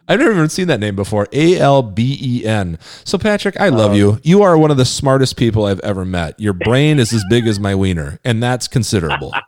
I've 0.07 0.19
never 0.19 0.31
even 0.31 0.49
seen 0.49 0.67
that 0.67 0.79
name 0.79 0.95
before. 0.95 1.27
A 1.33 1.57
L 1.59 1.81
B 1.81 2.17
E 2.21 2.45
N. 2.45 2.79
So 3.03 3.17
Patrick, 3.17 3.59
I 3.59 3.69
love 3.69 3.91
Oh. 3.91 3.95
you. 3.95 4.19
You 4.23 4.41
are 4.43 4.57
one 4.57 4.71
of 4.71 4.77
the 4.77 4.85
smartest 4.85 5.35
people 5.37 5.65
I've 5.65 5.79
ever 5.81 6.05
met. 6.05 6.39
Your 6.39 6.53
brain 6.53 6.97
is 6.99 7.11
as 7.13 7.23
big 7.29 7.45
as 7.47 7.59
my 7.59 7.75
wiener, 7.75 8.19
and 8.23 8.41
that's 8.41 8.67
considerable. 8.67 9.33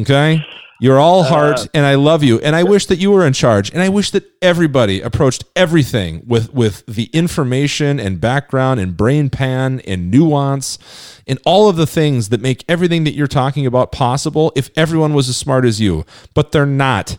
Okay. 0.00 0.44
You're 0.80 0.98
all 0.98 1.22
heart, 1.22 1.60
Uh, 1.60 1.66
and 1.72 1.86
I 1.86 1.94
love 1.94 2.22
you. 2.24 2.40
And 2.40 2.54
I 2.56 2.64
wish 2.64 2.86
that 2.86 2.98
you 2.98 3.10
were 3.12 3.24
in 3.24 3.32
charge. 3.32 3.70
And 3.70 3.80
I 3.80 3.88
wish 3.88 4.10
that 4.10 4.24
everybody 4.42 5.00
approached 5.00 5.44
everything 5.54 6.22
with 6.26 6.52
with 6.52 6.84
the 6.86 7.04
information 7.12 8.00
and 8.00 8.20
background 8.20 8.80
and 8.80 8.96
brain 8.96 9.30
pan 9.30 9.80
and 9.86 10.10
nuance 10.10 10.78
and 11.26 11.38
all 11.46 11.68
of 11.68 11.76
the 11.76 11.86
things 11.86 12.28
that 12.30 12.40
make 12.40 12.64
everything 12.68 13.04
that 13.04 13.14
you're 13.14 13.28
talking 13.28 13.66
about 13.66 13.92
possible. 13.92 14.52
If 14.56 14.68
everyone 14.76 15.14
was 15.14 15.28
as 15.28 15.36
smart 15.36 15.64
as 15.64 15.80
you, 15.80 16.04
but 16.34 16.52
they're 16.52 16.66
not. 16.66 17.18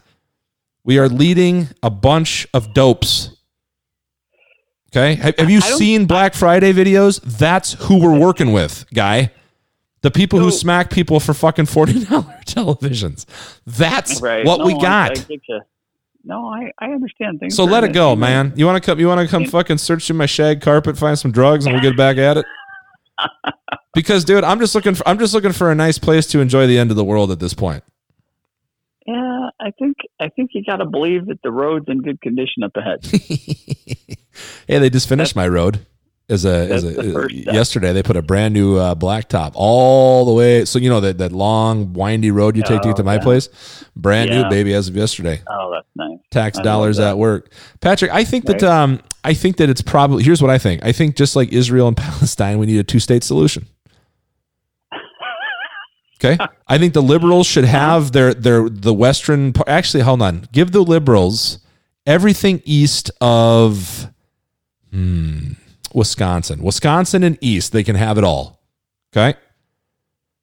We 0.84 0.99
are 0.99 1.09
leading 1.09 1.69
a 1.82 1.89
bunch 1.89 2.45
of 2.53 2.73
dopes. 2.73 3.32
Okay. 4.91 5.15
Have, 5.15 5.39
have 5.39 5.49
you 5.49 5.61
seen 5.61 6.05
Black 6.05 6.36
Friday 6.36 6.71
videos? 6.73 7.19
That's 7.23 7.73
who 7.73 7.99
we're 7.99 8.19
working 8.19 8.51
with, 8.51 8.86
guy. 8.93 9.32
The 10.05 10.11
people 10.11 10.37
who 10.37 10.51
smack 10.51 10.91
people 10.91 11.19
for 11.19 11.33
fucking 11.33 11.65
$40 11.65 12.05
televisions. 12.45 13.25
That's 13.65 14.21
Right. 14.21 14.45
what 14.45 14.59
No, 14.59 14.65
we 14.67 14.73
got. 14.79 15.17
I 15.17 15.25
you. 15.27 15.61
no, 16.23 16.47
I, 16.47 16.71
I 16.77 16.91
understand 16.91 17.39
things. 17.39 17.55
So 17.55 17.63
let 17.63 17.83
it 17.83 17.91
go, 17.91 18.15
man. 18.15 18.53
You 18.55 18.67
want 18.67 18.81
to 18.81 18.85
come? 18.85 18.99
You 18.99 19.07
want 19.07 19.21
to 19.21 19.27
come 19.27 19.45
fucking 19.45 19.79
search 19.79 20.05
through 20.05 20.17
my 20.17 20.27
shag 20.27 20.61
carpet, 20.61 20.95
find 20.95 21.17
some 21.17 21.31
drugs, 21.31 21.65
and 21.65 21.73
we'll 21.73 21.81
get 21.81 21.97
back 21.97 22.17
at 22.17 22.37
it. 22.37 22.45
Because, 23.95 24.25
dude, 24.25 24.43
I'm 24.43 24.59
just 24.59 24.75
looking 24.75 24.93
for 24.93 25.07
I'm 25.07 25.17
just 25.17 25.33
looking 25.33 25.53
for 25.53 25.71
a 25.71 25.75
nice 25.75 25.97
place 25.97 26.27
to 26.27 26.39
enjoy 26.41 26.67
the 26.67 26.77
end 26.77 26.91
of 26.91 26.97
the 26.97 27.03
world 27.03 27.31
at 27.31 27.39
this 27.39 27.53
point. 27.53 27.81
Yeah, 29.07 29.49
I 29.59 29.71
think 29.79 29.95
I 30.19 30.27
think 30.27 30.51
you 30.53 30.63
got 30.65 30.77
to 30.77 30.85
believe 30.85 31.27
that 31.27 31.41
the 31.41 31.49
road's 31.49 31.85
in 31.87 32.01
good 32.01 32.19
condition 32.21 32.61
up 32.63 32.75
ahead. 32.75 33.05
hey, 34.67 34.79
they 34.79 34.89
just 34.89 35.07
finished 35.07 35.33
my 35.35 35.47
road. 35.47 35.79
As 36.28 36.43
a, 36.43 36.49
as 36.71 36.84
a 36.84 37.28
yesterday, 37.32 37.93
they 37.93 38.01
put 38.01 38.17
a 38.17 38.21
brand 38.23 38.55
new 38.55 38.78
uh, 38.78 38.95
blacktop 38.95 39.51
all 39.53 40.26
the 40.26 40.34
way. 40.34 40.65
So 40.65 40.80
you 40.80 40.89
know 40.89 40.99
that 41.01 41.19
that 41.19 41.32
long 41.32 41.93
windy 41.93 42.32
road 42.32 42.57
you 42.57 42.63
take 42.63 42.82
to 42.82 42.88
get 42.88 42.95
to 42.95 43.03
Oh, 43.03 43.05
my 43.05 43.15
yeah. 43.15 43.19
place, 43.21 43.49
brand 43.95 44.32
new 44.32 44.43
baby 44.49 44.73
as 44.73 44.88
of 44.88 44.95
yesterday. 44.95 45.41
Oh, 45.47 45.71
that's 45.71 45.88
nice. 45.95 46.17
tax 46.32 46.57
I 46.57 46.63
dollars 46.63 46.97
at 46.99 47.19
work. 47.19 47.51
Patrick, 47.80 48.09
I 48.11 48.23
think 48.23 48.45
that 48.47 48.63
um 48.63 49.01
I 49.23 49.36
think 49.36 49.57
that 49.57 49.69
it's 49.69 49.84
probably 49.84 50.23
here's 50.23 50.41
what 50.41 50.49
I 50.49 50.57
think. 50.57 50.84
I 50.84 50.91
think 50.93 51.15
just 51.15 51.36
like 51.36 51.53
Israel 51.53 51.88
and 51.89 51.97
Palestine, 52.07 52.57
we 52.57 52.65
need 52.65 52.80
a 52.80 52.84
two 52.84 52.99
state 52.99 53.23
solution. 53.23 53.67
Okay? 56.23 56.43
I 56.67 56.78
think 56.80 56.93
the 56.93 57.03
liberals 57.03 57.45
should 57.45 57.65
have 57.65 58.13
their 58.13 58.34
their 58.34 58.67
the 58.67 58.93
western 58.95 59.53
actually 59.67 60.01
hold 60.01 60.23
on. 60.23 60.47
Give 60.51 60.71
the 60.71 60.82
liberals 60.82 61.59
everything 62.07 62.61
east 62.65 63.11
of 63.21 64.07
hmm, 64.91 65.51
Wisconsin. 65.95 66.61
Wisconsin 66.61 67.23
and 67.23 67.37
east, 67.41 67.71
they 67.71 67.83
can 67.83 67.95
have 67.95 68.17
it 68.17 68.23
all. 68.23 68.61
Okay? 69.15 69.37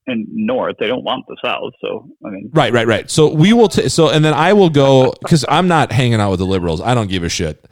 And 0.07 0.27
north, 0.33 0.77
they 0.81 0.89
don't 0.89 1.05
want 1.05 1.27
the 1.29 1.37
south. 1.45 1.75
So 1.81 2.09
I 2.27 2.31
mean, 2.31 2.51
Right, 2.53 2.73
right, 2.73 2.87
right. 2.87 3.09
So 3.11 3.33
we 3.33 3.53
will. 3.53 3.69
T- 3.69 3.89
so 3.89 4.09
and 4.09 4.25
then 4.25 4.35
I 4.35 4.53
will 4.53 4.71
go 4.71 5.15
because 5.21 5.45
I'm 5.49 5.69
not 5.69 5.93
hanging 5.93 6.21
out 6.21 6.31
with 6.31 6.41
the 6.41 6.47
liberals. 6.47 6.81
I 6.81 6.95
don't 6.95 7.09
give 7.09 7.23
a 7.23 7.29
shit. 7.29 7.65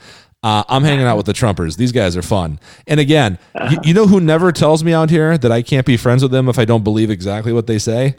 Uh, 0.43 0.63
I'm 0.69 0.85
hanging 0.85 1.05
out 1.05 1.17
with 1.17 1.27
the 1.27 1.33
Trumpers. 1.33 1.77
These 1.77 1.93
guys 1.93 2.17
are 2.17 2.23
fun. 2.23 2.61
And 2.87 2.99
again, 2.99 3.39
you, 3.71 3.79
you 3.85 3.95
know 3.95 4.07
who 4.07 4.21
never 4.21 4.53
tells 4.53 4.83
me 4.83 4.95
out 4.95 5.11
here 5.11 5.37
that 5.37 5.53
I 5.53 5.61
can't 5.61 5.85
be 5.85 5.99
friends 5.99 6.23
with 6.23 6.33
them 6.33 6.49
if 6.49 6.59
I 6.59 6.65
don't 6.65 6.83
believe 6.83 7.11
exactly 7.11 7.53
what 7.53 7.67
they 7.67 7.79
say? 7.79 8.17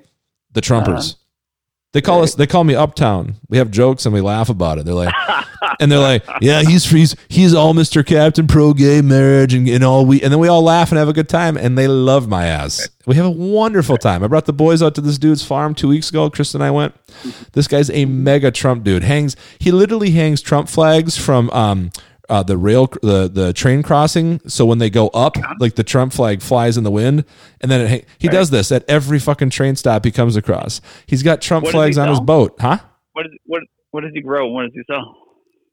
The 0.51 0.61
Trumpers. 0.61 1.15
They 1.93 2.01
call 2.01 2.23
us. 2.23 2.35
They 2.35 2.47
call 2.47 2.63
me 2.63 2.73
Uptown. 2.73 3.35
We 3.49 3.57
have 3.57 3.69
jokes 3.69 4.05
and 4.05 4.13
we 4.13 4.21
laugh 4.21 4.47
about 4.47 4.77
it. 4.77 4.85
They're 4.85 4.93
like, 4.95 5.13
and 5.79 5.91
they're 5.91 5.99
like, 5.99 6.23
yeah, 6.39 6.61
he's 6.61 6.89
he's 6.89 7.15
he's 7.27 7.53
all 7.53 7.73
Mr. 7.73 8.05
Captain 8.05 8.47
pro 8.47 8.73
gay 8.73 9.01
marriage 9.01 9.53
and, 9.53 9.67
and 9.67 9.83
all 9.83 10.05
we 10.05 10.21
and 10.21 10.31
then 10.31 10.39
we 10.39 10.47
all 10.47 10.61
laugh 10.61 10.91
and 10.91 10.99
have 10.99 11.09
a 11.09 11.13
good 11.13 11.27
time 11.27 11.57
and 11.57 11.77
they 11.77 11.87
love 11.89 12.29
my 12.29 12.45
ass. 12.45 12.87
We 13.05 13.15
have 13.15 13.25
a 13.25 13.31
wonderful 13.31 13.97
time. 13.97 14.23
I 14.23 14.27
brought 14.27 14.45
the 14.45 14.53
boys 14.53 14.81
out 14.81 14.95
to 14.95 15.01
this 15.01 15.17
dude's 15.17 15.43
farm 15.43 15.75
two 15.75 15.89
weeks 15.89 16.09
ago. 16.09 16.29
Chris 16.29 16.55
and 16.55 16.63
I 16.63 16.71
went. 16.71 16.95
This 17.51 17.67
guy's 17.67 17.89
a 17.89 18.05
mega 18.05 18.51
Trump 18.51 18.85
dude. 18.85 19.03
Hangs 19.03 19.35
he 19.59 19.71
literally 19.71 20.11
hangs 20.11 20.41
Trump 20.41 20.69
flags 20.69 21.17
from 21.17 21.49
um 21.49 21.91
uh, 22.31 22.41
the 22.41 22.57
rail 22.57 22.87
the 23.03 23.29
the 23.31 23.53
train 23.53 23.83
crossing. 23.83 24.39
So 24.47 24.65
when 24.65 24.77
they 24.79 24.89
go 24.89 25.09
up, 25.09 25.35
like 25.59 25.75
the 25.75 25.83
Trump 25.83 26.13
flag 26.13 26.41
flies 26.41 26.77
in 26.77 26.83
the 26.83 26.89
wind, 26.91 27.25
and 27.59 27.69
then 27.69 27.81
it, 27.81 28.07
he 28.17 28.27
does 28.29 28.49
this 28.49 28.71
at 28.71 28.83
every 28.87 29.19
fucking 29.19 29.49
train 29.51 29.75
stop 29.75 30.05
he 30.05 30.11
comes 30.11 30.35
across. 30.35 30.81
He's 31.05 31.21
got 31.21 31.41
Trump 31.41 31.65
What 31.65 31.73
flags 31.73 31.97
on 31.97 32.07
his 32.09 32.19
boat, 32.21 32.55
huh? 32.59 32.79
what 33.13 33.25
is 33.25 33.31
what 33.45 33.61
what 33.91 34.01
does 34.01 34.11
he 34.13 34.21
grow? 34.21 34.47
What 34.47 34.63
does 34.63 34.71
he 34.73 34.81
sell? 34.89 35.17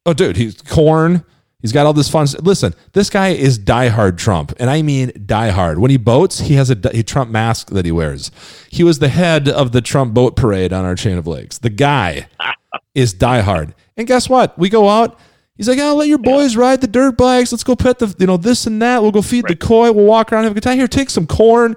Oh, 0.04 0.12
dude, 0.12 0.36
he's 0.36 0.60
corn. 0.60 1.24
He's 1.60 1.72
got 1.72 1.86
all 1.86 1.92
this 1.92 2.08
fun. 2.08 2.26
st- 2.26 2.44
Listen, 2.44 2.72
this 2.92 3.10
guy 3.10 3.28
is 3.28 3.58
diehard 3.58 4.16
Trump, 4.16 4.52
and 4.60 4.70
I 4.70 4.80
mean 4.82 5.10
diehard. 5.10 5.78
When 5.78 5.90
he 5.90 5.96
boats, 5.96 6.40
he 6.40 6.54
has 6.54 6.70
a, 6.70 6.76
a 6.96 7.02
Trump 7.02 7.30
mask 7.30 7.70
that 7.70 7.84
he 7.84 7.90
wears. 7.92 8.30
He 8.70 8.84
was 8.84 9.00
the 9.00 9.08
head 9.08 9.48
of 9.48 9.72
the 9.72 9.80
Trump 9.80 10.14
boat 10.14 10.36
parade 10.36 10.72
on 10.72 10.84
our 10.84 10.94
chain 10.94 11.18
of 11.18 11.26
lakes. 11.26 11.58
The 11.58 11.70
guy 11.70 12.28
is 12.94 13.12
diehard. 13.14 13.74
And 13.96 14.06
guess 14.06 14.28
what? 14.28 14.56
We 14.58 14.68
go 14.68 14.88
out. 14.88 15.18
He's 15.58 15.68
like, 15.68 15.78
"I'll 15.78 15.96
let 15.96 16.08
your 16.08 16.16
boys 16.18 16.56
ride 16.56 16.80
the 16.80 16.86
dirt 16.86 17.18
bikes. 17.18 17.52
Let's 17.52 17.64
go 17.64 17.76
pet 17.76 17.98
the, 17.98 18.14
you 18.18 18.26
know, 18.26 18.38
this 18.38 18.66
and 18.66 18.80
that. 18.80 19.02
We'll 19.02 19.10
go 19.12 19.20
feed 19.22 19.44
the 19.48 19.56
koi. 19.56 19.92
We'll 19.92 20.06
walk 20.06 20.32
around, 20.32 20.44
have 20.44 20.52
a 20.52 20.54
good 20.54 20.62
time. 20.62 20.78
Here, 20.78 20.88
take 20.88 21.10
some 21.10 21.26
corn." 21.26 21.76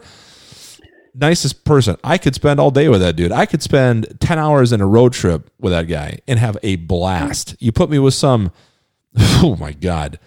Nicest 1.14 1.66
person. 1.66 1.98
I 2.06 2.18
could 2.18 2.36
spend 2.36 2.62
all 2.62 2.72
day 2.72 2.88
with 2.88 3.02
that 3.02 3.18
dude. 3.18 3.34
I 3.34 3.46
could 3.46 3.62
spend 3.62 4.18
ten 4.22 4.40
hours 4.40 4.72
in 4.72 4.80
a 4.80 4.88
road 4.88 5.12
trip 5.12 5.50
with 5.60 5.74
that 5.74 5.90
guy 5.90 6.20
and 6.26 6.40
have 6.40 6.58
a 6.64 6.78
blast. 6.78 7.50
Hmm. 7.52 7.56
You 7.60 7.72
put 7.74 7.90
me 7.90 8.00
with 8.00 8.14
some, 8.14 8.52
oh 9.18 9.58
my 9.60 9.74
god, 9.74 10.20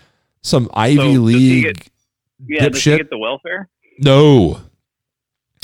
some 0.43 0.69
Ivy 0.75 1.13
he 1.13 1.19
League. 1.19 1.65
get- 1.65 1.89
Yeah, 2.47 2.69
does 2.69 2.85
he 2.85 2.91
Dipshit. 2.91 2.97
get 2.99 3.09
the 3.11 3.17
welfare? 3.19 3.71
no, 4.01 4.61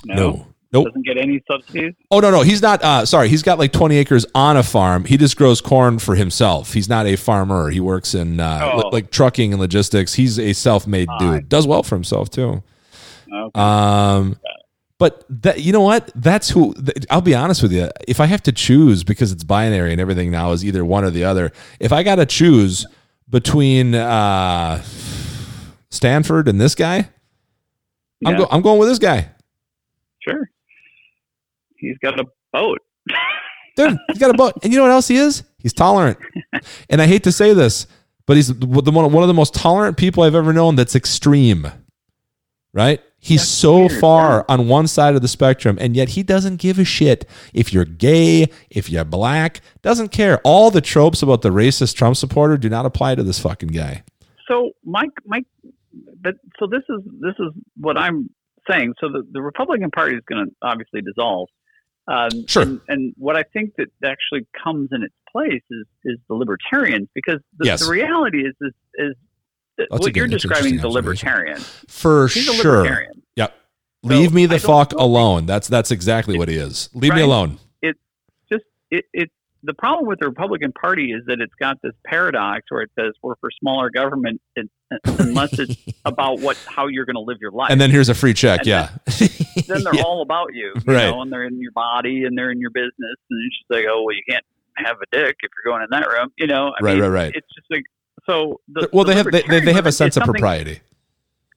no, 0.06 0.46
nope. 0.72 0.86
Doesn't 0.86 1.04
get 1.06 1.16
any 1.18 1.42
subsidies. 1.50 1.94
Oh 2.10 2.20
no, 2.20 2.30
no, 2.30 2.42
he's 2.42 2.62
not. 2.62 2.82
Uh, 2.82 3.04
sorry, 3.06 3.28
he's 3.28 3.42
got 3.42 3.58
like 3.58 3.72
twenty 3.72 3.96
acres 3.96 4.26
on 4.34 4.56
a 4.56 4.62
farm. 4.62 5.04
He 5.04 5.16
just 5.16 5.36
grows 5.36 5.60
corn 5.60 5.98
for 5.98 6.14
himself. 6.14 6.72
He's 6.72 6.88
not 6.88 7.06
a 7.06 7.16
farmer. 7.16 7.70
He 7.70 7.80
works 7.80 8.14
in 8.14 8.40
uh, 8.40 8.70
Oh. 8.72 8.76
li- 8.78 8.90
like 8.92 9.10
trucking 9.10 9.52
and 9.52 9.60
logistics. 9.60 10.14
He's 10.14 10.38
a 10.38 10.52
self-made 10.52 11.08
dude. 11.18 11.48
Does 11.48 11.66
well 11.66 11.82
for 11.82 11.94
himself 11.96 12.30
too. 12.30 12.62
Okay. 13.32 13.60
Um, 13.60 14.38
but 14.98 15.24
that 15.42 15.60
you 15.60 15.72
know 15.72 15.80
what? 15.80 16.10
That's 16.14 16.50
who. 16.50 16.74
th- 16.74 17.06
I'll 17.10 17.20
be 17.22 17.34
honest 17.34 17.62
with 17.62 17.72
you. 17.72 17.88
If 18.06 18.20
I 18.20 18.26
have 18.26 18.42
to 18.42 18.52
choose, 18.52 19.02
because 19.04 19.32
it's 19.32 19.44
binary 19.44 19.92
and 19.92 20.00
everything 20.00 20.30
now 20.30 20.52
is 20.52 20.64
either 20.64 20.84
one 20.84 21.04
or 21.04 21.10
the 21.10 21.24
other. 21.24 21.52
If 21.78 21.90
I 21.92 22.02
got 22.02 22.16
to 22.16 22.26
choose 22.26 22.86
between 23.28 23.94
uh, 23.94 24.82
Stanford 25.90 26.48
and 26.48 26.60
this 26.60 26.74
guy, 26.74 27.08
I'm, 28.26 28.36
go, 28.36 28.46
I'm 28.50 28.60
going 28.60 28.78
with 28.78 28.88
this 28.88 28.98
guy. 28.98 29.30
Sure. 30.18 30.50
He's 31.80 31.98
got 31.98 32.18
a 32.18 32.24
boat. 32.52 32.78
Dude, 33.76 33.96
he's 34.08 34.18
got 34.18 34.30
a 34.30 34.34
boat. 34.34 34.54
And 34.62 34.72
you 34.72 34.78
know 34.78 34.84
what 34.84 34.92
else 34.92 35.08
he 35.08 35.16
is? 35.16 35.44
He's 35.58 35.72
tolerant. 35.72 36.18
And 36.90 37.00
I 37.00 37.06
hate 37.06 37.24
to 37.24 37.32
say 37.32 37.54
this, 37.54 37.86
but 38.26 38.36
he's 38.36 38.48
the 38.48 38.66
one, 38.66 39.12
one 39.12 39.22
of 39.22 39.28
the 39.28 39.34
most 39.34 39.54
tolerant 39.54 39.96
people 39.96 40.24
I've 40.24 40.34
ever 40.34 40.52
known 40.52 40.76
that's 40.76 40.94
extreme. 40.94 41.68
Right? 42.74 43.00
He's 43.18 43.46
so 43.46 43.86
weird, 43.86 43.92
far 43.92 44.44
on 44.48 44.68
one 44.68 44.86
side 44.86 45.14
of 45.14 45.22
the 45.22 45.28
spectrum, 45.28 45.78
and 45.80 45.96
yet 45.96 46.10
he 46.10 46.22
doesn't 46.22 46.56
give 46.56 46.78
a 46.78 46.84
shit 46.84 47.26
if 47.54 47.72
you're 47.72 47.84
gay, 47.84 48.50
if 48.68 48.90
you're 48.90 49.04
black, 49.04 49.60
doesn't 49.82 50.08
care. 50.08 50.38
All 50.44 50.70
the 50.70 50.80
tropes 50.80 51.22
about 51.22 51.42
the 51.42 51.50
racist 51.50 51.96
Trump 51.96 52.16
supporter 52.16 52.58
do 52.58 52.68
not 52.68 52.84
apply 52.84 53.14
to 53.14 53.22
this 53.22 53.38
fucking 53.38 53.70
guy. 53.70 54.02
So 54.48 54.72
Mike, 54.84 55.10
Mike, 55.24 55.44
but 56.22 56.34
so 56.58 56.66
this 56.66 56.82
is 56.88 57.00
this 57.20 57.34
is 57.38 57.52
what 57.76 57.96
I'm 57.96 58.28
saying. 58.70 58.94
So 59.00 59.08
the, 59.08 59.22
the 59.30 59.40
Republican 59.40 59.90
Party 59.90 60.16
is 60.16 60.22
going 60.28 60.46
to 60.46 60.52
obviously 60.62 61.00
dissolve. 61.02 61.48
Um, 62.10 62.46
Sure. 62.46 62.62
And, 62.62 62.80
and 62.88 63.14
what 63.16 63.36
I 63.36 63.44
think 63.44 63.74
that 63.78 63.86
actually 64.04 64.46
comes 64.64 64.88
in 64.92 65.02
its 65.02 65.14
place 65.30 65.62
is 65.70 65.86
is 66.04 66.18
the 66.28 66.34
libertarians 66.34 67.08
because 67.14 67.38
the, 67.58 67.66
Yes. 67.66 67.84
the 67.84 67.90
reality 67.90 68.40
is 68.40 68.54
is 68.60 68.72
is 68.94 69.14
that 69.78 69.86
That's 69.90 70.00
a 70.00 70.08
what 70.08 70.16
you're 70.16 70.26
describing 70.26 70.74
is 70.74 70.82
a 70.82 70.88
libertarian. 70.88 71.58
For 71.88 72.26
He's 72.28 72.48
a 72.48 72.52
sure. 72.54 72.78
libertarian. 72.78 73.22
Yep. 73.36 73.54
Leave 74.02 74.32
me 74.34 74.46
the 74.46 74.58
fuck 74.58 74.92
alone. 74.94 75.46
That's 75.46 75.68
that's 75.68 75.90
exactly 75.90 76.36
what 76.36 76.48
he 76.48 76.56
is. 76.56 76.88
Leave 76.94 77.12
me 77.14 77.20
Right. 77.20 77.24
alone. 77.26 77.58
Just 78.50 78.64
it, 78.90 79.04
it 79.12 79.30
the 79.62 79.74
problem 79.74 80.06
with 80.06 80.18
the 80.20 80.26
Republican 80.26 80.72
Party 80.72 81.12
is 81.12 81.22
that 81.26 81.40
it's 81.40 81.54
got 81.60 81.76
this 81.82 81.92
paradox 82.06 82.64
where 82.70 82.82
it 82.82 82.90
says 82.98 83.12
we're 83.22 83.34
for 83.40 83.50
smaller 83.60 83.90
government 83.90 84.40
unless 85.04 85.58
it's 85.58 85.76
about 86.04 86.40
what 86.40 86.56
how 86.66 86.86
you're 86.86 87.04
going 87.04 87.14
to 87.16 87.20
live 87.20 87.38
your 87.40 87.50
life. 87.50 87.70
And 87.70 87.80
then 87.80 87.90
here's 87.90 88.08
a 88.08 88.14
free 88.14 88.32
check. 88.34 88.60
And 88.60 88.66
Yeah. 88.68 88.88
then 89.68 89.82
they're 89.84 89.94
Yeah. 89.94 90.02
all 90.02 90.22
about 90.22 90.54
you, 90.54 90.72
you 90.86 90.94
Right. 90.94 91.04
know, 91.10 91.20
and 91.22 91.32
they're 91.32 91.44
in 91.44 91.60
your 91.60 91.72
body 91.72 92.24
and 92.24 92.36
they're 92.38 92.50
in 92.50 92.60
your 92.60 92.70
business, 92.70 92.92
and 93.30 93.46
it's 93.46 93.58
just 93.58 93.70
like, 93.70 93.84
oh, 93.88 94.02
well, 94.02 94.14
you 94.16 94.22
can't 94.28 94.44
have 94.76 94.96
a 94.96 95.06
dick 95.16 95.36
if 95.42 95.50
you're 95.62 95.72
going 95.72 95.82
in 95.82 95.88
that 95.90 96.08
room, 96.08 96.32
you 96.38 96.46
know. 96.46 96.68
I 96.68 96.82
Right, 96.82 96.94
mean, 96.94 97.02
right, 97.02 97.08
right. 97.08 97.32
It's 97.34 97.46
just 97.54 97.66
like 97.70 97.84
so. 98.26 98.60
The, 98.68 98.88
well, 98.92 99.04
the 99.04 99.10
they 99.12 99.16
have 99.16 99.26
they, 99.48 99.60
they, 99.60 99.72
have 99.74 99.86
a 99.86 99.92
sense 99.92 100.16
of 100.16 100.22
movement 100.26 100.38
is 100.38 100.48
something- 100.48 100.64
propriety. 100.64 100.80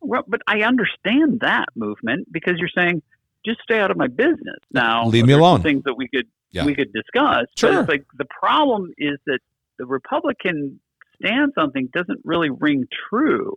Well, 0.02 0.24
but 0.28 0.42
I 0.48 0.64
understand 0.64 1.40
that 1.40 1.68
movement 1.76 2.28
because 2.34 2.56
you're 2.58 2.68
saying 2.76 3.02
just 3.46 3.62
stay 3.62 3.80
out 3.80 3.90
of 3.92 3.96
my 3.96 4.08
business. 4.08 4.58
Now, 4.72 5.06
Leave 5.08 5.26
me 5.26 5.32
alone. 5.34 5.62
Things 5.62 5.84
that 5.86 5.94
we 5.96 6.10
could 6.10 6.28
Yeah. 6.54 6.66
we 6.66 6.76
could 6.76 6.92
discuss. 6.94 7.46
But 7.50 7.60
Sure. 7.60 7.80
it's 7.82 7.90
like 7.90 8.06
the 8.18 8.26
problem 8.40 8.92
is 8.98 9.18
that 9.26 9.40
the 9.80 9.86
Republican 9.86 10.80
stance 11.22 11.54
on 11.58 11.72
things 11.72 11.90
doesn't 11.94 12.20
really 12.24 12.50
ring 12.50 12.86
true. 13.10 13.56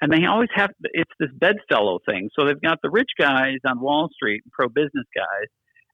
And 0.00 0.12
they 0.12 0.26
always 0.26 0.48
have 0.54 0.70
it's 0.92 1.10
this 1.20 1.30
bedfellow 1.34 1.98
thing. 2.06 2.28
So 2.38 2.44
they've 2.46 2.60
got 2.60 2.78
the 2.82 2.90
rich 2.90 3.10
guys 3.18 3.58
on 3.66 3.80
Wall 3.80 4.08
Street, 4.12 4.42
pro 4.52 4.68
business 4.68 5.06
guys, 5.14 5.48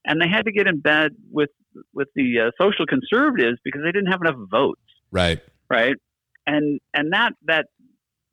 and 0.04 0.20
they 0.20 0.28
had 0.28 0.46
to 0.46 0.52
get 0.52 0.66
in 0.66 0.80
bed 0.80 1.12
with 1.30 1.50
with 1.94 2.08
the 2.14 2.40
uh, 2.40 2.50
social 2.60 2.86
conservatives 2.86 3.58
because 3.64 3.82
they 3.84 3.92
didn't 3.92 4.10
have 4.10 4.20
enough 4.22 4.36
votes 4.50 4.80
Right. 5.12 5.40
right? 5.68 5.94
And 6.46 6.80
and 6.94 7.12
that 7.12 7.34
that 7.46 7.66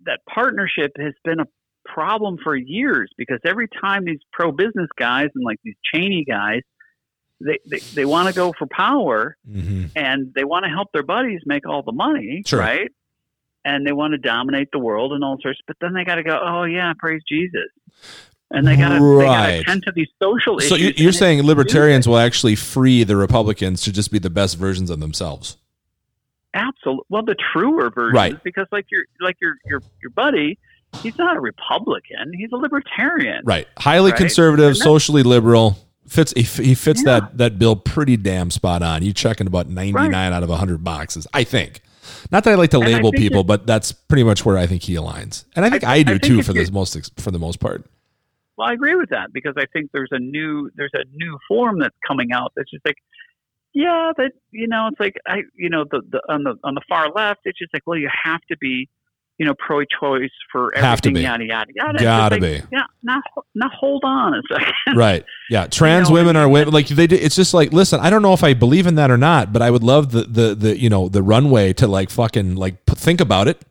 that 0.05 0.21
partnership 0.33 0.91
has 0.99 1.13
been 1.23 1.39
a 1.39 1.45
problem 1.85 2.37
for 2.43 2.55
years 2.55 3.09
because 3.17 3.39
every 3.45 3.67
time 3.81 4.05
these 4.05 4.19
pro 4.31 4.51
business 4.51 4.87
guys 4.97 5.27
and 5.35 5.43
like 5.45 5.57
these 5.63 5.75
Cheney 5.93 6.25
guys, 6.27 6.61
they 7.39 7.59
they, 7.65 7.81
they 7.93 8.05
want 8.05 8.27
to 8.27 8.33
go 8.33 8.53
for 8.57 8.65
power 8.67 9.37
hmm 9.49 9.85
and 9.95 10.33
they 10.35 10.43
want 10.43 10.63
to 10.65 10.69
help 10.69 10.91
their 10.91 11.03
buddies 11.03 11.41
make 11.45 11.67
all 11.67 11.81
the 11.83 11.91
money, 11.91 12.43
Sure. 12.45 12.59
right? 12.59 12.89
And 13.65 13.85
they 13.85 13.91
want 13.91 14.13
to 14.13 14.17
dominate 14.17 14.69
the 14.71 14.79
world 14.79 15.11
and 15.13 15.23
all 15.23 15.37
sorts, 15.41 15.59
but 15.67 15.75
then 15.81 15.93
they 15.93 16.03
got 16.05 16.15
to 16.15 16.23
go, 16.23 16.39
oh 16.41 16.63
yeah, 16.63 16.93
praise 16.97 17.21
Jesus, 17.27 17.69
and 18.51 18.65
they 18.67 18.75
got 18.77 18.89
to 18.97 19.01
Right. 19.03 19.55
to 19.55 19.61
attend 19.61 19.83
to 19.83 19.91
these 19.93 20.07
social 20.21 20.59
So 20.59 20.75
issues. 20.75 20.79
you- 20.81 20.87
and 20.89 20.99
you're 20.99 21.11
saying 21.11 21.43
libertarians 21.43 22.07
will 22.07 22.17
actually 22.17 22.55
free 22.55 23.03
the 23.03 23.15
Republicans 23.17 23.81
to 23.83 23.91
just 23.91 24.11
be 24.11 24.19
the 24.19 24.29
best 24.29 24.57
versions 24.57 24.89
of 24.89 24.99
themselves? 24.99 25.57
Absolutely. 26.53 27.03
Well, 27.09 27.23
the 27.23 27.35
truer 27.53 27.89
version 27.91 28.15
Right. 28.15 28.43
because 28.43 28.67
like 28.71 28.85
your 28.89 29.03
like 29.21 29.35
your 29.41 29.55
your 29.65 29.81
your 30.01 30.11
buddy, 30.11 30.57
he's 31.03 31.13
not 31.17 31.35
a 31.37 31.39
Republican. 31.39 32.31
He's 32.33 32.51
a 32.51 32.55
libertarian. 32.55 33.41
Right. 33.45 33.67
Highly 33.77 34.11
Right. 34.11 34.17
conservative, 34.17 34.75
socially 34.77 35.23
liberal. 35.23 35.77
Fits 36.07 36.31
he, 36.35 36.43
he 36.43 36.73
fits 36.75 37.03
Yeah. 37.05 37.19
that 37.19 37.37
that 37.37 37.59
bill 37.59 37.75
pretty 37.75 38.17
damn 38.17 38.49
spot 38.51 38.81
on. 38.81 39.03
You 39.03 39.13
checking 39.13 39.47
about 39.47 39.67
99 39.67 40.13
out 40.33 40.43
of 40.43 40.49
100 40.49 40.83
boxes, 40.83 41.27
I 41.33 41.43
think. 41.43 41.81
Not 42.31 42.43
that 42.45 42.51
I 42.51 42.55
like 42.55 42.69
to 42.71 42.77
And 42.77 42.85
label 42.85 43.11
people, 43.11 43.43
but 43.43 43.67
that's 43.67 43.91
pretty 43.91 44.23
much 44.23 44.45
where 44.45 44.57
I 44.57 44.65
think 44.65 44.83
he 44.83 44.93
aligns. 44.95 45.43
And 45.55 45.65
I 45.65 45.69
think 45.69 45.83
I, 45.83 45.95
I 45.95 46.03
do 46.03 46.11
think 46.13 46.23
too 46.23 46.43
for 46.43 46.53
the 46.53 46.69
most 46.71 47.19
for 47.19 47.31
the 47.31 47.39
most 47.39 47.59
part. 47.59 47.85
Well, 48.57 48.67
I 48.67 48.73
agree 48.73 48.95
with 48.95 49.09
that 49.09 49.33
because 49.33 49.53
I 49.57 49.65
think 49.73 49.91
there's 49.91 50.09
a 50.11 50.19
new 50.19 50.71
there's 50.75 50.93
a 50.93 51.03
new 51.13 51.37
form 51.47 51.79
that's 51.79 51.95
coming 52.07 52.31
out 52.31 52.53
that's 52.55 52.71
just 52.71 52.85
like, 52.85 52.97
yeah, 53.73 54.13
that 54.17 54.31
you 54.51 54.67
know, 54.67 54.87
it's 54.87 54.99
like 54.99 55.15
I 55.27 55.43
you 55.55 55.69
know 55.69 55.83
the, 55.83 56.01
the 56.09 56.21
on 56.29 56.43
the 56.43 56.55
on 56.63 56.73
the 56.73 56.81
far 56.87 57.09
left, 57.11 57.41
it's 57.45 57.59
just 57.59 57.73
like, 57.73 57.83
well, 57.85 57.99
you 57.99 58.09
have 58.23 58.41
to 58.49 58.57
be, 58.57 58.89
you 59.37 59.45
know, 59.45 59.53
pro-choice 59.59 60.31
for 60.51 60.73
everything, 60.75 60.89
Have 60.89 61.01
to 61.01 61.11
be. 61.11 61.21
yada 61.21 61.45
yada 61.45 61.71
yada. 61.75 61.99
Gotta 61.99 62.35
like, 62.35 62.41
be. 62.41 62.61
Yeah, 62.71 62.83
now 63.03 63.21
now 63.55 63.69
hold 63.69 64.03
on 64.03 64.33
a 64.33 64.41
second. 64.51 64.73
Right. 64.95 65.23
Yeah. 65.49 65.67
Trans 65.67 66.09
know, 66.09 66.15
women 66.15 66.35
are 66.35 66.47
women. 66.49 66.73
Like 66.73 66.87
they. 66.87 67.07
do- 67.07 67.15
It's 67.15 67.35
just 67.35 67.53
like 67.53 67.71
listen. 67.71 67.99
I 67.99 68.09
don't 68.09 68.21
know 68.21 68.33
if 68.33 68.43
I 68.43 68.53
believe 68.53 68.87
in 68.87 68.95
that 68.95 69.11
or 69.11 69.17
not, 69.17 69.53
but 69.53 69.61
I 69.61 69.69
would 69.69 69.83
love 69.83 70.11
the 70.11 70.23
the 70.23 70.55
the 70.55 70.79
you 70.79 70.89
know 70.89 71.07
the 71.09 71.21
runway 71.21 71.73
to 71.73 71.87
like 71.87 72.09
fucking 72.09 72.55
like 72.55 72.83
think 72.85 73.21
about 73.21 73.47
it 73.47 73.61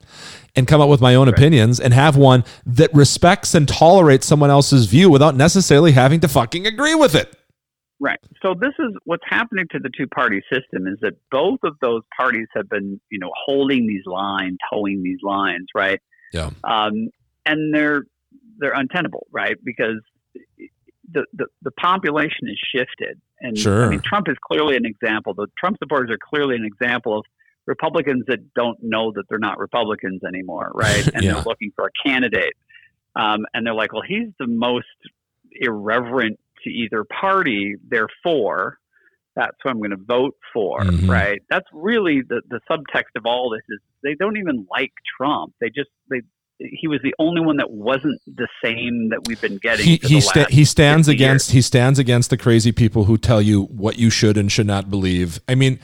and 0.55 0.67
come 0.67 0.81
up 0.81 0.89
with 0.89 1.01
my 1.01 1.15
own 1.15 1.29
opinions 1.29 1.79
and 1.81 1.93
have 1.93 2.17
one 2.17 2.43
that 2.65 2.93
respects 2.95 3.55
and 3.55 3.69
tolerates 3.69 4.27
someone 4.27 4.51
else's 4.51 4.87
view 4.87 5.11
without 5.11 5.35
necessarily 5.37 5.93
having 5.93 6.21
to 6.21 6.29
fucking 6.29 6.67
agree 6.67 6.95
with 6.95 7.15
it. 7.15 7.35
Right. 7.99 8.19
So 8.43 8.55
this 8.55 8.75
is 8.79 8.93
what's 9.05 9.25
happening 9.27 9.67
to 9.71 9.79
the 9.79 9.89
two 9.97 10.07
party 10.07 10.43
system 10.53 10.87
is 10.87 10.99
that 11.01 11.15
both 11.31 11.61
of 11.63 11.77
those 11.81 12.03
parties 12.17 12.47
have 12.55 12.69
been, 12.69 13.01
you 13.11 13.19
know, 13.19 13.31
holding 13.47 13.87
these 13.87 14.05
lines, 14.05 14.59
towing 14.71 15.03
these 15.03 15.21
lines, 15.23 15.67
right? 15.75 16.01
Yeah. 16.33 16.51
Um, 16.65 17.09
and 17.47 17.75
they're 17.75 18.03
they're 18.59 18.75
untenable, 18.75 19.27
right? 19.31 19.57
Because 19.65 20.01
the, 21.11 21.25
the 21.33 21.47
the 21.63 21.71
population 21.71 22.49
is 22.49 22.59
shifted, 22.75 23.19
and 23.41 23.57
Sure. 23.57 23.87
I 23.87 23.89
mean 23.89 24.03
Trump 24.05 24.29
is 24.29 24.37
clearly 24.47 24.77
an 24.77 24.85
example. 24.85 25.33
The 25.35 25.47
Trump 25.59 25.79
supporters 25.83 26.11
are 26.11 26.19
clearly 26.19 26.57
an 26.57 26.65
example 26.67 27.19
of 27.21 27.25
Republicans 27.67 28.25
that 28.29 28.53
don't 28.55 28.79
know 28.83 29.11
that 29.15 29.25
they're 29.31 29.39
not 29.39 29.59
Republicans 29.59 30.23
anymore, 30.23 30.71
right? 30.75 31.05
And 31.15 31.25
Yeah. 31.25 31.35
they're 31.35 31.45
looking 31.45 31.73
for 31.75 31.87
a 31.87 32.09
candidate, 32.09 32.55
um, 33.15 33.47
and 33.55 33.67
they're 33.67 33.75
like, 33.75 33.93
well, 33.95 34.03
he's 34.07 34.29
the 34.39 34.47
most 34.47 34.87
irreverent 35.53 36.39
to 36.67 36.71
either 36.71 37.05
party, 37.05 37.75
therefore. 37.89 38.79
That's 39.35 39.55
who 39.63 39.69
I'm 39.69 39.79
going 39.79 39.91
to 39.91 39.97
vote 40.03 40.35
for, 40.55 40.81
Mhm. 40.81 41.09
right? 41.11 41.41
That's 41.51 41.67
really 41.73 42.23
the, 42.27 42.41
the 42.49 42.59
subtext 42.71 43.17
of 43.17 43.27
all 43.27 43.51
this 43.51 43.61
is 43.69 43.81
they 44.03 44.15
don't 44.15 44.39
even 44.39 44.67
like 44.71 44.93
Trump. 45.19 45.53
They 45.61 45.69
just 45.69 45.91
they 46.11 46.23
he 46.59 46.89
was 46.89 47.01
the 47.03 47.13
only 47.19 47.43
one 47.43 47.59
that 47.59 47.71
wasn't 47.71 48.19
the 48.27 48.49
same 48.65 49.11
that 49.11 49.29
we've 49.29 49.39
been 49.43 49.59
getting. 49.59 49.85
He 49.85 49.97
he, 50.03 50.23
sta- 50.23 50.47
he 50.49 50.65
stands 50.65 51.07
50 51.07 51.15
against 51.23 51.51
he 51.51 51.61
stands 51.61 51.99
against 51.99 52.31
the 52.31 52.39
crazy 52.39 52.73
people 52.73 53.05
who 53.05 53.19
tell 53.19 53.43
you 53.43 53.65
what 53.65 53.99
you 53.99 54.09
should 54.09 54.39
and 54.39 54.51
should 54.51 54.67
not 54.67 54.89
believe. 54.89 55.39
I 55.47 55.55
mean, 55.55 55.81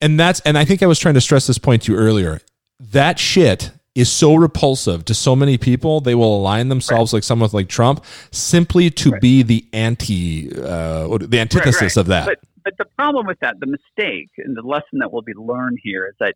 and 0.00 0.20
that's 0.20 0.38
and 0.42 0.56
I 0.56 0.64
think 0.64 0.80
I 0.80 0.86
was 0.86 1.00
trying 1.00 1.14
to 1.14 1.20
stress 1.20 1.48
this 1.48 1.58
point 1.58 1.82
to 1.82 1.92
you 1.92 1.98
earlier. 1.98 2.40
That 2.78 3.18
shit 3.18 3.72
is 3.94 4.10
so 4.10 4.34
repulsive 4.34 5.04
to 5.04 5.14
so 5.14 5.36
many 5.36 5.58
people. 5.58 6.00
They 6.00 6.14
will 6.14 6.36
align 6.36 6.68
themselves 6.68 7.12
like 7.12 7.22
someone 7.22 7.50
like 7.52 7.68
Trump 7.68 8.04
simply 8.30 8.90
to 8.90 9.12
be 9.18 9.42
the 9.42 9.66
anti 9.72 10.50
uh, 10.50 11.18
the 11.18 11.38
antithesis 11.40 11.82
right. 11.82 11.96
of 11.96 12.06
that. 12.06 12.26
But 12.26 12.38
but 12.64 12.74
the 12.78 12.84
problem 12.96 13.26
with 13.26 13.38
that, 13.40 13.56
the 13.60 13.66
mistake 13.66 14.30
and 14.38 14.56
the 14.56 14.62
lesson 14.62 15.00
that 15.00 15.12
will 15.12 15.22
be 15.22 15.34
learned 15.34 15.78
here 15.82 16.06
is 16.06 16.14
that 16.20 16.34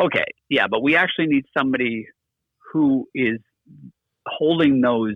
okay, 0.00 0.24
yeah, 0.48 0.66
but 0.66 0.82
we 0.82 0.96
actually 0.96 1.26
need 1.26 1.44
somebody 1.56 2.06
who 2.72 3.08
is 3.14 3.38
holding 4.26 4.80
those 4.80 5.14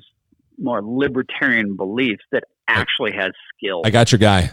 more 0.59 0.81
libertarian 0.83 1.77
beliefs 1.77 2.23
that 2.33 2.45
actually 2.67 3.13
has 3.13 3.33
skill. 3.55 3.83
I 3.85 3.91
got 3.91 4.13
your 4.13 4.19
guy. 4.19 4.51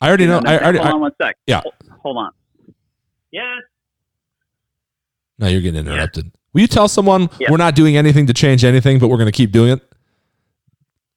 I 0.00 0.08
already 0.08 0.26
know. 0.26 0.40
I, 0.44 0.58
already, 0.58 0.78
hold 0.78 0.88
I, 0.88 0.92
on 0.92 1.00
one 1.00 1.12
sec. 1.20 1.36
Yeah. 1.46 1.60
Hold, 1.60 1.74
hold 2.02 2.16
on. 2.18 2.30
Yes. 3.30 3.62
No, 5.42 5.48
you're 5.48 5.60
getting 5.60 5.80
interrupted. 5.86 6.30
Will 6.54 6.60
you 6.62 6.66
tell 6.68 6.86
someone 6.88 7.28
Yeah. 7.38 7.50
we're 7.50 7.56
not 7.56 7.74
doing 7.74 7.96
anything 7.96 8.26
to 8.28 8.32
change 8.32 8.64
anything, 8.64 8.98
but 8.98 9.08
we're 9.08 9.16
going 9.16 9.26
to 9.30 9.36
keep 9.36 9.50
doing 9.50 9.72
it? 9.72 9.82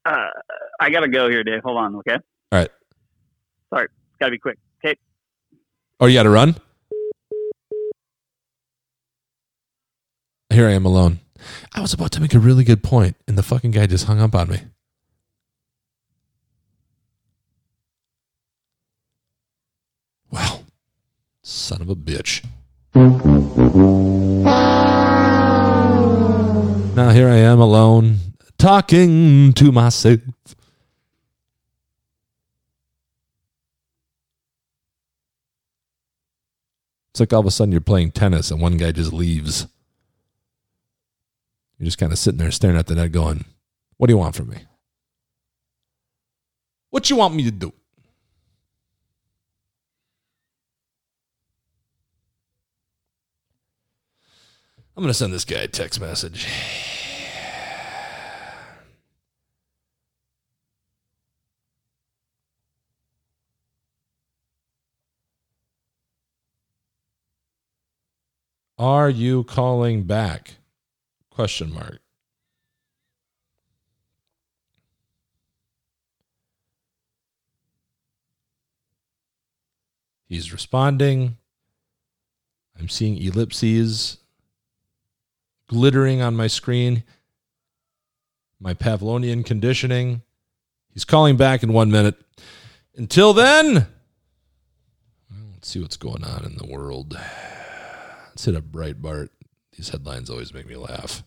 Uh, 0.04 0.28
I 0.80 0.90
gotta 0.90 1.08
go 1.08 1.28
here, 1.30 1.42
Dave. 1.44 1.62
Hold 1.64 1.78
on, 1.78 1.96
okay? 1.96 2.14
All 2.14 2.58
right. 2.58 2.68
Sorry, 3.72 3.88
gotta 4.20 4.30
be 4.32 4.38
quick. 4.38 4.58
Okay. 4.84 4.96
Oh, 6.00 6.06
you 6.06 6.14
got 6.14 6.24
to 6.24 6.30
run? 6.30 6.56
Here 10.50 10.66
I 10.68 10.72
am 10.72 10.84
alone. 10.86 11.20
I 11.74 11.80
was 11.80 11.92
about 11.92 12.12
to 12.12 12.20
make 12.20 12.34
a 12.34 12.38
really 12.38 12.64
good 12.64 12.82
point, 12.82 13.16
and 13.28 13.36
the 13.38 13.42
fucking 13.42 13.70
guy 13.72 13.86
just 13.86 14.06
hung 14.06 14.20
up 14.20 14.34
on 14.34 14.48
me. 14.48 14.60
Wow. 20.30 20.60
Son 21.42 21.80
of 21.80 21.88
a 21.88 21.96
bitch. 21.96 22.44
Now 22.96 23.02
here 27.10 27.28
I 27.28 27.36
am 27.36 27.60
alone, 27.60 28.20
talking 28.56 29.52
to 29.52 29.70
myself. 29.70 30.20
It's 37.10 37.20
like 37.20 37.34
all 37.34 37.40
of 37.40 37.46
a 37.46 37.50
sudden 37.50 37.70
you're 37.70 37.82
playing 37.82 38.12
tennis 38.12 38.50
and 38.50 38.62
one 38.62 38.78
guy 38.78 38.92
just 38.92 39.12
leaves. 39.12 39.66
You're 41.78 41.84
just 41.84 41.98
kind 41.98 42.12
of 42.12 42.18
sitting 42.18 42.38
there 42.38 42.50
staring 42.50 42.78
at 42.78 42.86
the 42.86 42.94
net 42.94 43.12
going, 43.12 43.44
What 43.98 44.06
do 44.06 44.14
you 44.14 44.18
want 44.18 44.34
from 44.34 44.48
me? 44.48 44.64
What 46.88 47.10
you 47.10 47.16
want 47.16 47.34
me 47.34 47.42
to 47.42 47.50
do? 47.50 47.74
I'm 54.96 55.02
going 55.02 55.10
to 55.10 55.14
send 55.14 55.30
this 55.30 55.44
guy 55.44 55.56
a 55.58 55.68
text 55.68 56.00
message. 56.00 56.48
Are 68.78 69.10
you 69.10 69.44
calling 69.44 70.04
back? 70.04 70.54
Question 71.28 71.74
mark. 71.74 72.00
He's 80.26 80.54
responding. 80.54 81.36
I'm 82.78 82.88
seeing 82.88 83.18
ellipses 83.18 84.18
glittering 85.68 86.20
on 86.22 86.36
my 86.36 86.46
screen. 86.46 87.04
My 88.60 88.74
Pavlovian 88.74 89.44
conditioning. 89.44 90.22
He's 90.92 91.04
calling 91.04 91.36
back 91.36 91.62
in 91.62 91.72
one 91.72 91.90
minute. 91.90 92.16
Until 92.96 93.34
then, 93.34 93.86
let's 95.52 95.68
see 95.68 95.80
what's 95.80 95.98
going 95.98 96.24
on 96.24 96.44
in 96.44 96.56
the 96.56 96.66
world. 96.66 97.18
Let's 98.28 98.46
hit 98.46 98.54
a 98.54 98.62
Breitbart. 98.62 99.28
These 99.76 99.90
headlines 99.90 100.30
always 100.30 100.54
make 100.54 100.66
me 100.66 100.76
laugh. 100.76 101.22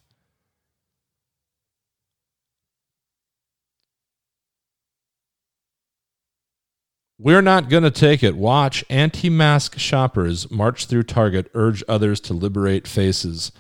We're 7.22 7.42
not 7.42 7.70
going 7.70 7.84
to 7.84 7.92
take 7.92 8.24
it. 8.24 8.38
Watch 8.38 8.86
anti 8.90 9.30
mask 9.30 9.78
shoppers 9.78 10.50
march 10.50 10.86
through 10.86 11.04
Target, 11.04 11.52
urge 11.54 11.84
others 11.88 12.22
to 12.22 12.34
liberate 12.34 12.88
faces. 12.88 13.52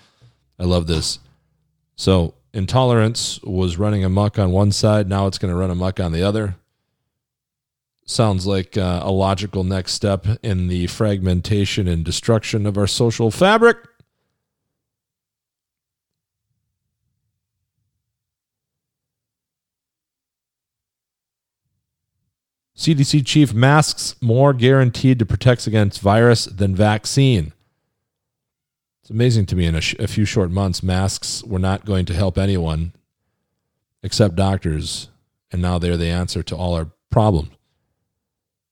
I 0.59 0.65
love 0.65 0.87
this. 0.87 1.19
So, 1.95 2.33
intolerance 2.53 3.41
was 3.43 3.77
running 3.77 4.03
amok 4.03 4.37
on 4.37 4.51
one 4.51 4.71
side. 4.71 5.07
Now 5.07 5.27
it's 5.27 5.37
going 5.37 5.53
to 5.53 5.57
run 5.57 5.71
amok 5.71 5.99
on 5.99 6.11
the 6.11 6.23
other. 6.23 6.55
Sounds 8.05 8.47
like 8.47 8.75
uh, 8.75 9.01
a 9.03 9.11
logical 9.11 9.63
next 9.63 9.93
step 9.93 10.25
in 10.41 10.67
the 10.67 10.87
fragmentation 10.87 11.87
and 11.87 12.03
destruction 12.03 12.65
of 12.65 12.77
our 12.77 12.87
social 12.87 13.29
fabric. 13.29 13.77
CDC 22.75 23.25
chief 23.25 23.53
masks 23.53 24.15
more 24.21 24.53
guaranteed 24.53 25.19
to 25.19 25.25
protect 25.25 25.67
against 25.67 25.99
virus 25.99 26.45
than 26.45 26.73
vaccine. 26.73 27.51
It's 29.09 29.15
amazing 29.15 29.47
to 29.47 29.55
me 29.55 29.65
in 29.65 29.73
a, 29.73 29.81
sh- 29.81 29.95
a 29.97 30.07
few 30.07 30.23
short 30.23 30.51
months, 30.51 30.83
masks 30.83 31.43
were 31.43 31.57
not 31.57 31.83
going 31.83 32.05
to 32.05 32.13
help 32.13 32.37
anyone 32.37 32.93
except 34.03 34.35
doctors, 34.35 35.09
and 35.51 35.63
now 35.63 35.79
they're 35.79 35.97
the 35.97 36.09
answer 36.09 36.43
to 36.43 36.55
all 36.55 36.75
our 36.75 36.91
problems. 37.09 37.49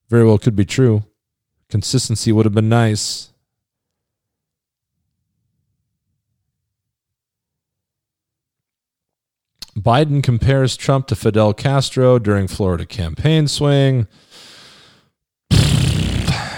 Very 0.09 0.23
well 0.27 0.37
could 0.37 0.55
be 0.55 0.63
true. 0.63 1.01
Consistency 1.69 2.31
would 2.31 2.45
have 2.45 2.53
been 2.53 2.69
nice. 2.69 3.33
Biden 9.75 10.21
compares 10.21 10.77
Trump 10.77 11.07
to 11.07 11.15
Fidel 11.15 11.55
Castro 11.55 12.19
during 12.19 12.47
Florida 12.47 12.85
campaign 12.85 13.47
swing. 13.47 14.07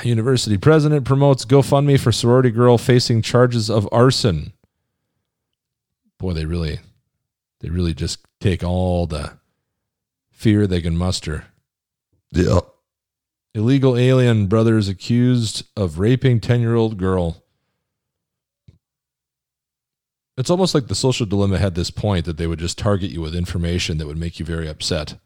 University 0.04 0.58
president 0.58 1.06
promotes 1.06 1.46
GoFundMe 1.46 2.00
for 2.00 2.12
sorority 2.12 2.52
girl 2.52 2.78
facing 2.78 3.22
charges 3.22 3.70
of 3.70 3.88
arson. 3.92 4.54
Boy, 6.18 6.34
they 6.34 6.46
really, 6.46 6.80
they 7.62 7.70
really 7.70 7.94
just 7.94 8.20
take 8.40 8.64
all 8.64 9.08
the 9.08 9.38
fear 10.32 10.68
they 10.68 10.82
can 10.82 10.98
muster. 10.98 11.46
Yeah. 12.32 12.60
Illegal 13.56 13.98
alien 13.98 14.48
brothers 14.48 14.88
accused 14.88 15.66
of 15.76 16.00
raping 16.00 16.40
10 16.40 16.62
year 16.62 16.76
old 16.76 16.98
girl. 16.98 17.44
It's 20.38 20.50
almost 20.50 20.74
like 20.74 20.88
the 20.88 20.96
social 20.96 21.26
dilemma 21.26 21.58
had 21.58 21.76
this 21.76 21.92
point 21.92 22.24
that 22.26 22.38
they 22.38 22.48
would 22.48 22.60
just 22.60 22.78
target 22.78 23.12
you 23.12 23.20
with 23.20 23.36
information 23.36 23.98
that 23.98 24.08
would 24.08 24.18
make 24.18 24.40
you 24.40 24.46
very 24.46 24.70
upset. 24.70 25.20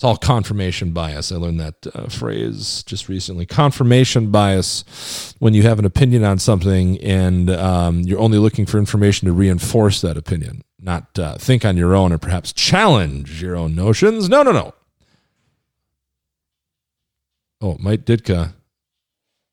It's 0.00 0.04
all 0.06 0.16
confirmation 0.16 0.92
bias. 0.92 1.30
I 1.30 1.36
learned 1.36 1.60
that 1.60 1.86
uh, 1.94 2.08
phrase 2.08 2.82
just 2.84 3.10
recently. 3.10 3.44
Confirmation 3.44 4.30
bias 4.30 5.34
when 5.40 5.52
you 5.52 5.62
have 5.64 5.78
an 5.78 5.84
opinion 5.84 6.24
on 6.24 6.38
something 6.38 6.98
and 7.02 7.50
um, 7.50 8.00
you're 8.00 8.18
only 8.18 8.38
looking 8.38 8.64
for 8.64 8.78
information 8.78 9.26
to 9.26 9.34
reinforce 9.34 10.00
that 10.00 10.16
opinion, 10.16 10.64
not 10.80 11.18
uh, 11.18 11.36
think 11.36 11.66
on 11.66 11.76
your 11.76 11.94
own 11.94 12.14
or 12.14 12.16
perhaps 12.16 12.50
challenge 12.54 13.42
your 13.42 13.54
own 13.54 13.74
notions. 13.74 14.30
No, 14.30 14.42
no, 14.42 14.52
no. 14.52 14.72
Oh, 17.60 17.76
Mike 17.78 18.06
Ditka, 18.06 18.54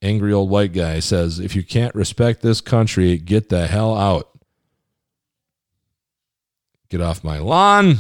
angry 0.01 0.31
old 0.31 0.49
white 0.49 0.71
guy, 0.71 0.99
says 1.01 1.39
if 1.41 1.57
you 1.57 1.63
can't 1.63 1.93
respect 1.93 2.41
this 2.41 2.61
country, 2.61 3.17
get 3.17 3.49
the 3.49 3.67
hell 3.67 3.97
out. 3.97 4.29
Get 6.87 7.01
off 7.01 7.21
my 7.21 7.37
lawn. 7.37 7.97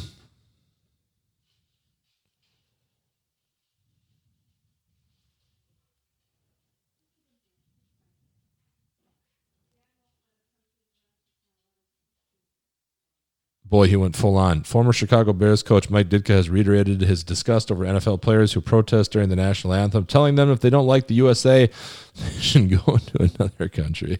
Boy, 13.69 13.87
he 13.87 13.97
went 13.97 14.15
full 14.15 14.37
on. 14.37 14.63
Former 14.63 14.93
Chicago 14.93 15.33
Bears 15.33 15.61
coach 15.61 15.89
Mike 15.89 16.07
Ditka 16.07 16.29
has 16.29 16.49
reiterated 16.49 17.01
his 17.01 17.21
disgust 17.23 17.69
over 17.69 17.83
NFL 17.83 18.21
players 18.21 18.53
who 18.53 18.61
protest 18.61 19.11
during 19.11 19.27
the 19.27 19.35
national 19.35 19.73
anthem, 19.73 20.05
telling 20.05 20.35
them 20.35 20.49
if 20.49 20.61
they 20.61 20.69
don't 20.69 20.87
like 20.87 21.07
the 21.07 21.15
USA, 21.15 21.69
they 22.15 22.39
should 22.39 22.69
go 22.69 22.97
to 22.97 23.23
another 23.23 23.67
country. 23.67 24.19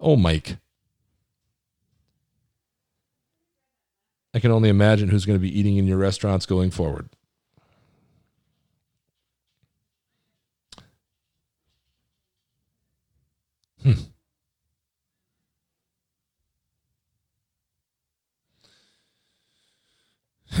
Oh, 0.00 0.16
Mike. 0.16 0.56
I 4.34 4.40
can 4.40 4.50
only 4.50 4.68
imagine 4.68 5.08
who's 5.08 5.24
going 5.24 5.38
to 5.38 5.42
be 5.42 5.56
eating 5.56 5.76
in 5.76 5.86
your 5.86 5.98
restaurants 5.98 6.44
going 6.44 6.70
forward. 6.72 7.08
Hmm. 13.82 13.92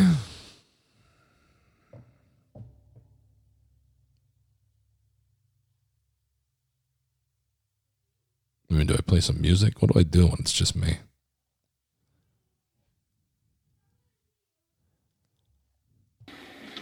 I 8.70 8.74
mean, 8.74 8.86
do 8.86 8.94
I 8.94 9.00
play 9.00 9.20
some 9.20 9.40
music? 9.40 9.80
What 9.80 9.92
do 9.92 9.98
I 9.98 10.02
do 10.02 10.26
when 10.26 10.36
it's 10.40 10.52
just 10.52 10.76
me? 10.76 10.98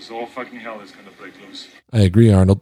Because 0.07 0.11
all 0.11 0.27
fucking 0.27 0.61
hell 0.61 0.81
is 0.81 0.91
gonna 0.91 1.11
break 1.19 1.35
loose. 1.47 1.69
I 1.93 2.01
agree, 2.01 2.33
Arnold. 2.33 2.61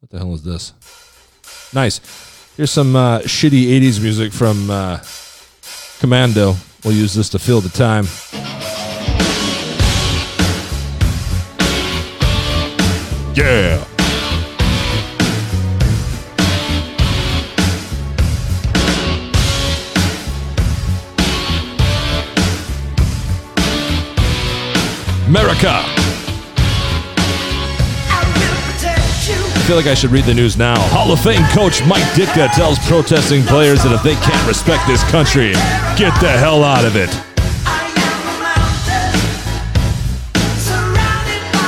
What 0.00 0.10
the 0.10 0.18
hell 0.18 0.34
is 0.34 0.44
this? 0.44 0.72
Nice. 1.74 2.37
Here's 2.58 2.72
some 2.72 2.96
uh, 2.96 3.20
shitty 3.20 3.66
80s 3.80 4.02
music 4.02 4.32
from 4.32 4.68
uh, 4.68 4.98
Commando. 6.00 6.56
We'll 6.82 6.92
use 6.92 7.14
this 7.14 7.28
to 7.28 7.38
fill 7.38 7.60
the 7.60 7.68
time. 7.68 8.04
Yeah. 13.36 13.84
America. 25.28 26.07
Feel 29.68 29.76
like 29.76 29.86
I 29.86 29.92
should 29.92 30.12
read 30.12 30.24
the 30.24 30.32
news 30.32 30.56
now. 30.56 30.80
Hall 30.88 31.12
of 31.12 31.20
Fame 31.20 31.44
coach 31.52 31.84
Mike 31.84 32.08
Ditka 32.16 32.48
tells 32.56 32.78
protesting 32.88 33.44
players 33.44 33.82
that 33.82 33.92
if 33.92 34.02
they 34.02 34.14
can't 34.24 34.48
respect 34.48 34.80
this 34.88 35.04
country, 35.12 35.52
get 35.92 36.08
the 36.24 36.32
hell 36.32 36.64
out 36.64 36.88
of 36.88 36.96
it. 36.96 37.12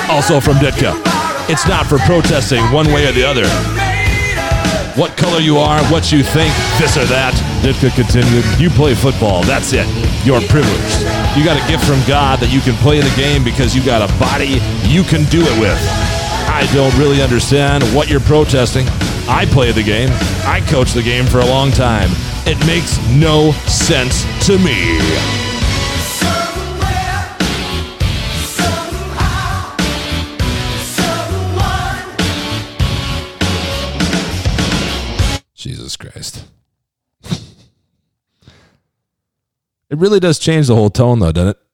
Also 0.09 0.41
from 0.41 0.57
Ditka, 0.65 0.97
it's 1.53 1.69
not 1.69 1.85
for 1.85 1.99
protesting 2.09 2.65
one 2.73 2.89
way 2.89 3.05
or 3.05 3.13
the 3.13 3.21
other. 3.21 3.45
What 4.97 5.15
color 5.19 5.41
you 5.41 5.59
are, 5.59 5.85
what 5.93 6.11
you 6.11 6.25
think, 6.25 6.57
this 6.81 6.97
or 6.97 7.05
that. 7.13 7.37
Ditka 7.61 7.93
continued, 7.93 8.49
You 8.57 8.71
play 8.71 8.95
football, 8.95 9.45
that's 9.45 9.77
it. 9.77 9.85
You're 10.25 10.41
privileged. 10.49 11.05
You 11.37 11.45
got 11.45 11.61
a 11.61 11.65
gift 11.69 11.85
from 11.85 12.01
God 12.09 12.41
that 12.41 12.49
you 12.49 12.65
can 12.65 12.81
play 12.81 13.05
the 13.05 13.13
game 13.13 13.45
because 13.45 13.77
you 13.77 13.85
got 13.85 14.01
a 14.01 14.09
body 14.17 14.57
you 14.89 15.05
can 15.05 15.29
do 15.29 15.45
it 15.45 15.61
with. 15.61 16.20
I 16.61 16.71
don't 16.75 16.95
really 16.99 17.23
understand 17.23 17.83
what 17.85 18.11
you're 18.11 18.21
protesting. 18.21 18.87
I 19.27 19.47
play 19.47 19.73
the 19.73 19.83
game. 19.83 20.11
I 20.45 20.63
coach 20.69 20.93
the 20.93 21.03
game 21.03 21.25
for 21.25 21.39
a 21.39 21.47
long 21.47 21.71
time. 21.71 22.11
It 22.45 22.59
makes 22.67 22.99
no 23.09 23.53
sense 23.67 24.25
to 24.47 24.59
me. 24.59 24.99
Jesus 35.55 35.97
Christ. 35.97 36.45
it 37.23 37.41
really 39.97 40.21
does 40.21 40.39
change 40.39 40.67
the 40.67 40.75
whole 40.75 40.91
tone, 40.91 41.21
though, 41.21 41.33
doesn't 41.33 41.57
it? 41.57 41.70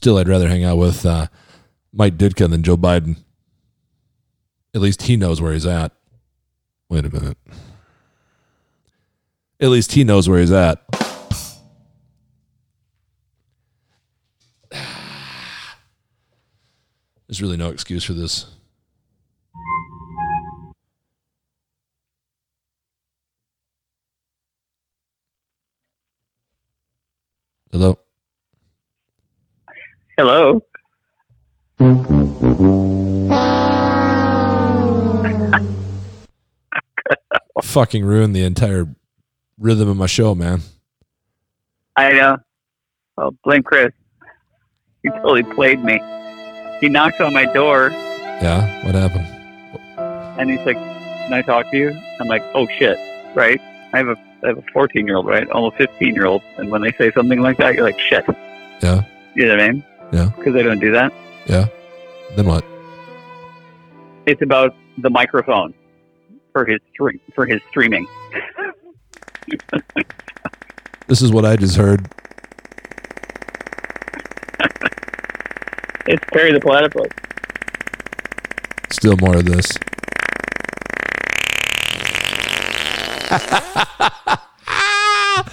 Still, 0.00 0.16
I'd 0.16 0.28
rather 0.28 0.48
hang 0.48 0.64
out 0.64 0.78
with 0.78 1.04
uh, 1.04 1.26
Mike 1.92 2.16
Ditka 2.16 2.48
than 2.48 2.62
Joe 2.62 2.78
Biden. 2.78 3.18
At 4.74 4.80
least 4.80 5.02
he 5.02 5.14
knows 5.14 5.42
where 5.42 5.52
he's 5.52 5.66
at. 5.66 5.92
Wait 6.88 7.04
a 7.04 7.10
minute. 7.10 7.36
At 9.60 9.68
least 9.68 9.92
he 9.92 10.02
knows 10.02 10.26
where 10.26 10.40
he's 10.40 10.52
at. 10.52 10.82
There's 17.28 17.42
really 17.42 17.58
no 17.58 17.68
excuse 17.68 18.02
for 18.02 18.14
this. 18.14 18.46
Hello. 27.70 27.98
Hello. 30.20 30.60
Fucking 37.62 38.04
ruined 38.04 38.34
the 38.34 38.44
entire 38.44 38.86
rhythm 39.58 39.88
of 39.88 39.96
my 39.96 40.06
show, 40.06 40.34
man. 40.34 40.60
I 41.96 42.12
know. 42.12 42.36
Oh, 43.18 43.32
blame 43.44 43.62
Chris. 43.62 43.92
He 45.02 45.10
totally 45.10 45.42
played 45.42 45.82
me. 45.82 46.00
He 46.80 46.88
knocks 46.88 47.20
on 47.20 47.32
my 47.34 47.44
door 47.52 47.90
Yeah, 47.90 48.84
what 48.86 48.94
happened? 48.94 49.26
and 50.38 50.48
he's 50.50 50.64
like, 50.64 50.76
"Can 50.76 51.32
I 51.34 51.42
talk 51.42 51.70
to 51.70 51.76
you?" 51.76 51.90
I'm 52.20 52.28
like, 52.28 52.42
"Oh 52.54 52.66
shit!" 52.78 52.96
Right? 53.34 53.60
I 53.92 53.98
have 53.98 54.08
a 54.08 54.16
I 54.42 54.48
have 54.48 54.58
a 54.58 54.62
14 54.72 55.06
year 55.06 55.16
old, 55.16 55.26
right? 55.26 55.48
Almost 55.50 55.76
15 55.76 56.14
year 56.14 56.26
old, 56.26 56.42
and 56.56 56.70
when 56.70 56.80
they 56.82 56.92
say 56.92 57.10
something 57.12 57.40
like 57.40 57.58
that, 57.58 57.74
you're 57.74 57.84
like, 57.84 57.98
"Shit." 57.98 58.24
Yeah, 58.82 59.02
You 59.34 59.46
know 59.46 59.56
what 59.56 59.60
I 59.62 59.70
mean? 59.72 59.84
Yeah. 60.12 60.30
Because 60.36 60.54
they 60.54 60.62
don't 60.62 60.80
do 60.80 60.92
that. 60.92 61.12
Yeah. 61.46 61.66
Then 62.36 62.46
what? 62.46 62.64
It's 64.26 64.42
about 64.42 64.74
the 64.98 65.10
microphone 65.10 65.74
for 66.52 66.64
his 66.66 66.80
stream 66.92 67.20
for 67.34 67.46
his 67.46 67.60
streaming. 67.70 68.06
this 71.06 71.22
is 71.22 71.32
what 71.32 71.44
I 71.44 71.56
just 71.56 71.76
heard. 71.76 72.08
it's 76.06 76.24
Perry 76.32 76.52
the 76.52 76.60
Platypus. 76.60 77.08
Still 78.90 79.16
more 79.20 79.36
of 79.36 79.44
this. 79.44 79.66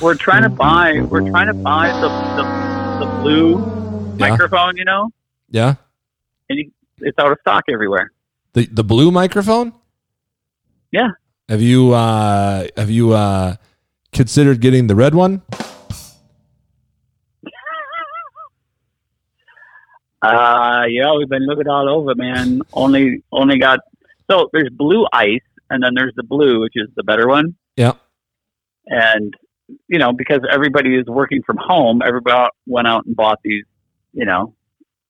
we're 0.02 0.16
trying 0.16 0.44
to 0.44 0.50
buy. 0.50 1.00
We're 1.02 1.30
trying 1.30 1.48
to 1.48 1.54
buy 1.54 1.90
the 2.02 2.10
the, 2.36 3.06
the 3.06 3.12
blue 3.22 3.77
yeah. 4.20 4.30
microphone. 4.30 4.78
You 4.78 4.86
know, 4.86 5.10
Yeah. 5.50 5.76
and 6.50 6.60
you, 6.60 6.72
it's 7.00 7.18
out 7.20 7.32
of 7.32 7.38
stock 7.42 7.64
everywhere. 7.72 8.12
The 8.54 8.66
the 8.68 8.84
blue 8.84 9.12
microphone? 9.12 9.74
Yeah. 10.92 11.10
Have 11.50 11.62
you 11.62 11.94
uh 11.94 12.68
have 12.76 12.90
you 12.90 13.14
uh 13.14 13.56
considered 14.12 14.60
getting 14.62 14.88
the 14.88 14.96
red 14.96 15.14
one? 15.16 15.42
Uh, 20.22 20.84
yeah, 20.90 21.14
we've 21.16 21.30
been 21.30 21.46
looking 21.46 21.68
all 21.68 21.88
over, 21.88 22.16
man. 22.16 22.62
Only, 22.74 23.22
only 23.32 23.60
got 23.60 23.80
so 24.30 24.50
there's 24.52 24.70
blue 24.72 25.06
ice, 25.14 25.42
and 25.70 25.82
then 25.84 25.92
there's 25.96 26.14
the 26.16 26.24
blue, 26.24 26.60
which 26.62 26.74
is 26.76 26.90
the 26.96 27.04
better 27.04 27.28
one. 27.28 27.56
Yeah. 27.76 27.94
And 28.88 29.34
you 29.88 30.00
know, 30.00 30.12
because 30.14 30.40
everybody 30.52 30.96
is 30.96 31.06
working 31.06 31.44
from 31.44 31.58
home, 31.58 32.02
everybody 32.06 32.50
went 32.66 32.88
out 32.88 33.06
and 33.06 33.16
bought 33.16 33.40
these, 33.44 33.64
you 34.14 34.26
know, 34.26 34.54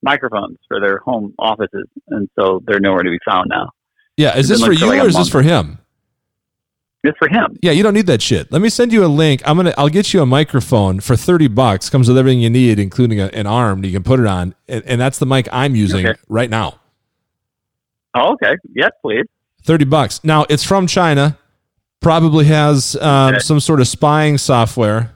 microphones 0.01 0.57
for 0.67 0.79
their 0.79 0.99
home 0.99 1.33
offices, 1.39 1.87
and 2.09 2.29
so 2.37 2.61
they're 2.65 2.79
nowhere 2.79 3.03
to 3.03 3.09
be 3.09 3.19
found 3.27 3.49
now. 3.49 3.69
Yeah, 4.15 4.37
is 4.37 4.47
this 4.47 4.63
for 4.63 4.71
you 4.71 4.87
like 4.87 5.01
or 5.03 5.07
is 5.07 5.15
this 5.15 5.29
for 5.29 5.41
him? 5.41 5.79
It's 7.03 7.17
for 7.19 7.29
him. 7.29 7.55
Yeah, 7.61 7.71
you 7.71 7.83
don't 7.83 7.93
need 7.93 8.07
that 8.07 8.21
shit. 8.21 8.51
Let 8.51 8.61
me 8.61 8.69
send 8.69 8.91
you 8.91 9.05
a 9.05 9.07
link. 9.07 9.41
I'm 9.45 9.55
gonna 9.55 9.73
I'll 9.77 9.87
get 9.89 10.13
you 10.13 10.21
a 10.21 10.25
microphone 10.25 10.99
for 10.99 11.15
30 11.15 11.47
bucks. 11.49 11.89
Comes 11.89 12.07
with 12.09 12.17
everything 12.17 12.39
you 12.39 12.49
need, 12.49 12.79
including 12.79 13.19
a, 13.21 13.27
an 13.27 13.45
arm 13.47 13.81
that 13.81 13.87
you 13.87 13.93
can 13.93 14.03
put 14.03 14.19
it 14.19 14.25
on. 14.25 14.55
And, 14.67 14.83
and 14.85 14.99
that's 14.99 15.19
the 15.19 15.25
mic 15.27 15.47
I'm 15.51 15.75
using 15.75 16.05
Okay. 16.07 16.19
right 16.27 16.49
now. 16.49 16.79
Oh, 18.15 18.33
okay. 18.33 18.55
Yes, 18.75 18.89
please. 19.03 19.25
30 19.63 19.85
bucks. 19.85 20.23
Now 20.23 20.45
it's 20.49 20.63
from 20.63 20.87
China. 20.87 21.37
Probably 21.99 22.45
has 22.45 22.95
um, 22.97 23.35
Okay. 23.35 23.39
some 23.39 23.59
sort 23.59 23.79
of 23.79 23.87
spying 23.87 24.37
software. 24.37 25.11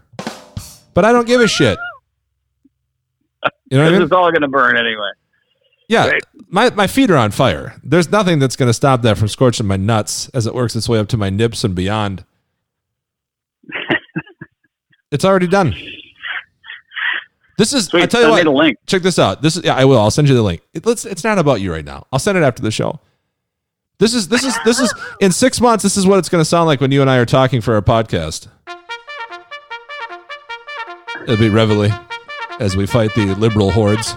But 0.94 1.04
I 1.06 1.12
don't 1.12 1.26
give 1.28 1.42
a 1.42 1.48
shit. 1.48 1.78
You 3.70 3.78
know 3.78 3.84
what 3.86 3.90
I 3.94 3.98
mean? 3.98 4.02
is 4.06 4.12
all 4.12 4.30
going 4.32 4.42
to 4.42 4.48
burn 4.48 4.78
anyway. 4.78 5.10
Yeah, 5.88 6.08
Right. 6.08 6.24
my, 6.48 6.70
my 6.72 6.88
feet 6.88 7.10
are 7.12 7.18
on 7.18 7.32
fire. 7.32 7.76
There's 7.84 8.10
nothing 8.12 8.40
that's 8.40 8.56
going 8.56 8.68
to 8.70 8.74
stop 8.74 9.02
that 9.02 9.18
from 9.18 9.28
scorching 9.28 9.66
my 9.68 9.78
nuts 9.78 10.30
as 10.30 10.46
it 10.48 10.54
works 10.56 10.76
its 10.76 10.88
way 10.88 11.00
up 11.00 11.08
to 11.10 11.18
my 11.18 11.30
nips 11.30 11.64
and 11.64 11.76
beyond. 11.76 12.24
it's 15.12 15.26
already 15.26 15.48
done. 15.48 15.74
This 17.58 17.74
is. 17.74 17.86
Sweet. 17.86 18.04
I 18.04 18.06
tell 18.08 18.22
you 18.22 18.26
Send 18.26 18.32
what. 18.32 18.38
me 18.38 18.44
the 18.44 18.52
link. 18.58 18.78
Check 18.88 19.02
this 19.04 19.20
out. 19.20 19.42
This 19.42 19.58
is. 19.58 19.64
Yeah, 19.64 19.76
I 19.76 19.86
will. 19.86 20.00
I'll 20.00 20.10
send 20.12 20.28
you 20.30 20.34
the 20.36 20.42
link. 20.42 20.62
It, 20.74 20.86
let's. 20.86 21.06
It's 21.06 21.24
not 21.24 21.38
about 21.38 21.62
you 21.62 21.72
right 21.72 21.86
now. 21.86 22.08
I'll 22.12 22.20
send 22.20 22.38
it 22.38 22.44
after 22.44 22.64
the 22.64 22.72
show. 22.72 23.00
This 24.00 24.14
is. 24.16 24.30
This 24.30 24.44
is. 24.44 24.58
This 24.66 24.80
is. 24.80 24.92
In 25.22 25.32
six 25.32 25.62
months, 25.62 25.84
this 25.84 25.96
is 25.98 26.08
what 26.08 26.18
it's 26.18 26.30
going 26.30 26.42
to 26.42 26.46
sound 26.46 26.68
like 26.68 26.82
when 26.82 26.92
you 26.92 27.02
and 27.02 27.10
I 27.10 27.18
are 27.18 27.26
talking 27.26 27.62
for 27.62 27.76
our 27.76 27.82
podcast. 27.82 28.48
It'll 31.24 31.38
be 31.38 31.50
reveille 31.50 31.92
as 32.62 32.78
we 32.78 32.86
fight 32.86 33.14
the 33.16 33.34
liberal 33.36 33.72
hordes. 33.72 34.16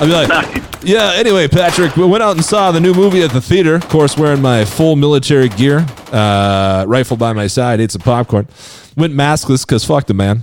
I'll 0.00 0.08
be 0.08 0.12
like, 0.12 0.28
Nice. 0.28 0.82
yeah, 0.84 1.12
anyway, 1.14 1.46
Patrick, 1.46 1.96
we 1.96 2.04
went 2.04 2.24
out 2.24 2.34
and 2.34 2.44
saw 2.44 2.72
the 2.72 2.80
new 2.80 2.92
movie 2.92 3.22
at 3.22 3.30
the 3.30 3.40
theater. 3.40 3.76
Of 3.76 3.88
course, 3.88 4.18
wearing 4.18 4.42
my 4.42 4.64
full 4.64 4.96
military 4.96 5.48
gear, 5.48 5.86
uh, 6.10 6.84
rifle 6.88 7.16
by 7.16 7.32
my 7.32 7.46
side, 7.46 7.80
ate 7.80 7.92
some 7.92 8.02
popcorn. 8.02 8.48
Went 8.96 9.14
maskless 9.14 9.64
because 9.64 9.84
fuck 9.84 10.06
the 10.06 10.14
man. 10.14 10.42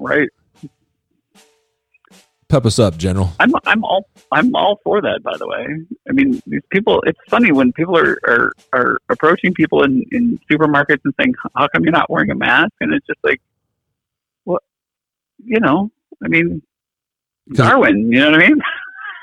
Right. 0.00 0.28
Pep 2.54 2.66
us 2.66 2.78
up, 2.78 2.96
General. 2.96 3.32
I'm 3.40 3.52
I'm 3.66 3.82
all 3.82 4.08
I'm 4.30 4.54
all 4.54 4.78
for 4.84 5.00
that. 5.00 5.24
By 5.24 5.36
the 5.36 5.48
way, 5.48 5.66
I 6.08 6.12
mean 6.12 6.40
these 6.46 6.62
people. 6.70 7.02
It's 7.04 7.18
funny 7.28 7.50
when 7.50 7.72
people 7.72 7.98
are 7.98 8.16
are, 8.28 8.52
are 8.72 9.00
approaching 9.08 9.52
people 9.52 9.82
in, 9.82 10.04
in 10.12 10.38
supermarkets 10.48 11.00
and 11.04 11.12
saying, 11.18 11.34
"How 11.56 11.66
come 11.66 11.82
you're 11.82 11.90
not 11.90 12.08
wearing 12.08 12.30
a 12.30 12.36
mask?" 12.36 12.70
And 12.80 12.94
it's 12.94 13.04
just 13.08 13.18
like, 13.24 13.40
well, 14.44 14.60
you 15.44 15.58
know? 15.58 15.90
I 16.24 16.28
mean, 16.28 16.62
Darwin. 17.54 18.12
You 18.12 18.20
know 18.20 18.30
what 18.30 18.40
I 18.40 18.48
mean? 18.48 18.62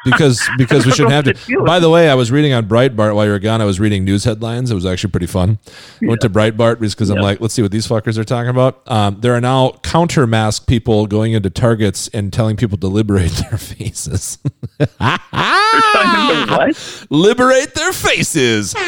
Because 0.04 0.41
because 0.58 0.86
we 0.86 0.91
shouldn't 0.91 1.12
have 1.14 1.26
to. 1.26 1.64
By 1.64 1.80
the 1.80 1.89
way, 1.89 2.10
I 2.10 2.16
was 2.16 2.32
reading 2.32 2.54
on 2.54 2.68
Breitbart 2.68 3.14
while 3.16 3.26
you 3.26 3.32
were 3.32 3.39
gone. 3.39 3.62
I 3.62 3.66
was 3.66 3.80
reading 3.80 4.04
news 4.04 4.24
headlines. 4.24 4.72
It 4.72 4.76
was 4.76 4.86
actually 4.86 5.12
pretty 5.12 5.28
fun. 5.28 5.60
I 6.02 6.08
Went 6.08 6.22
to 6.22 6.30
Breitbart 6.30 6.80
because 6.80 7.10
I'm 7.10 7.18
Yeah. 7.18 7.24
like, 7.24 7.39
let's 7.41 7.54
see 7.54 7.62
what 7.62 7.72
these 7.72 7.88
fuckers 7.88 8.18
are 8.18 8.24
talking 8.24 8.49
about. 8.49 8.82
Um, 8.89 9.18
there 9.22 9.36
are 9.36 9.41
now 9.41 9.74
counter 9.84 10.26
mask 10.26 10.66
people 10.68 11.06
going 11.06 11.34
into 11.34 11.49
Targets 11.52 12.08
and 12.14 12.34
telling 12.34 12.58
people 12.58 12.78
to 12.80 12.88
liberate 12.88 13.32
their 13.32 13.58
faces. 13.60 14.39
They're 14.80 14.88
telling 14.99 16.28
them 16.28 16.47
to 16.47 16.54
what? 16.58 17.06
liberate 17.10 17.74
their 17.76 17.93
faces. 17.93 18.74
Oh 18.76 18.82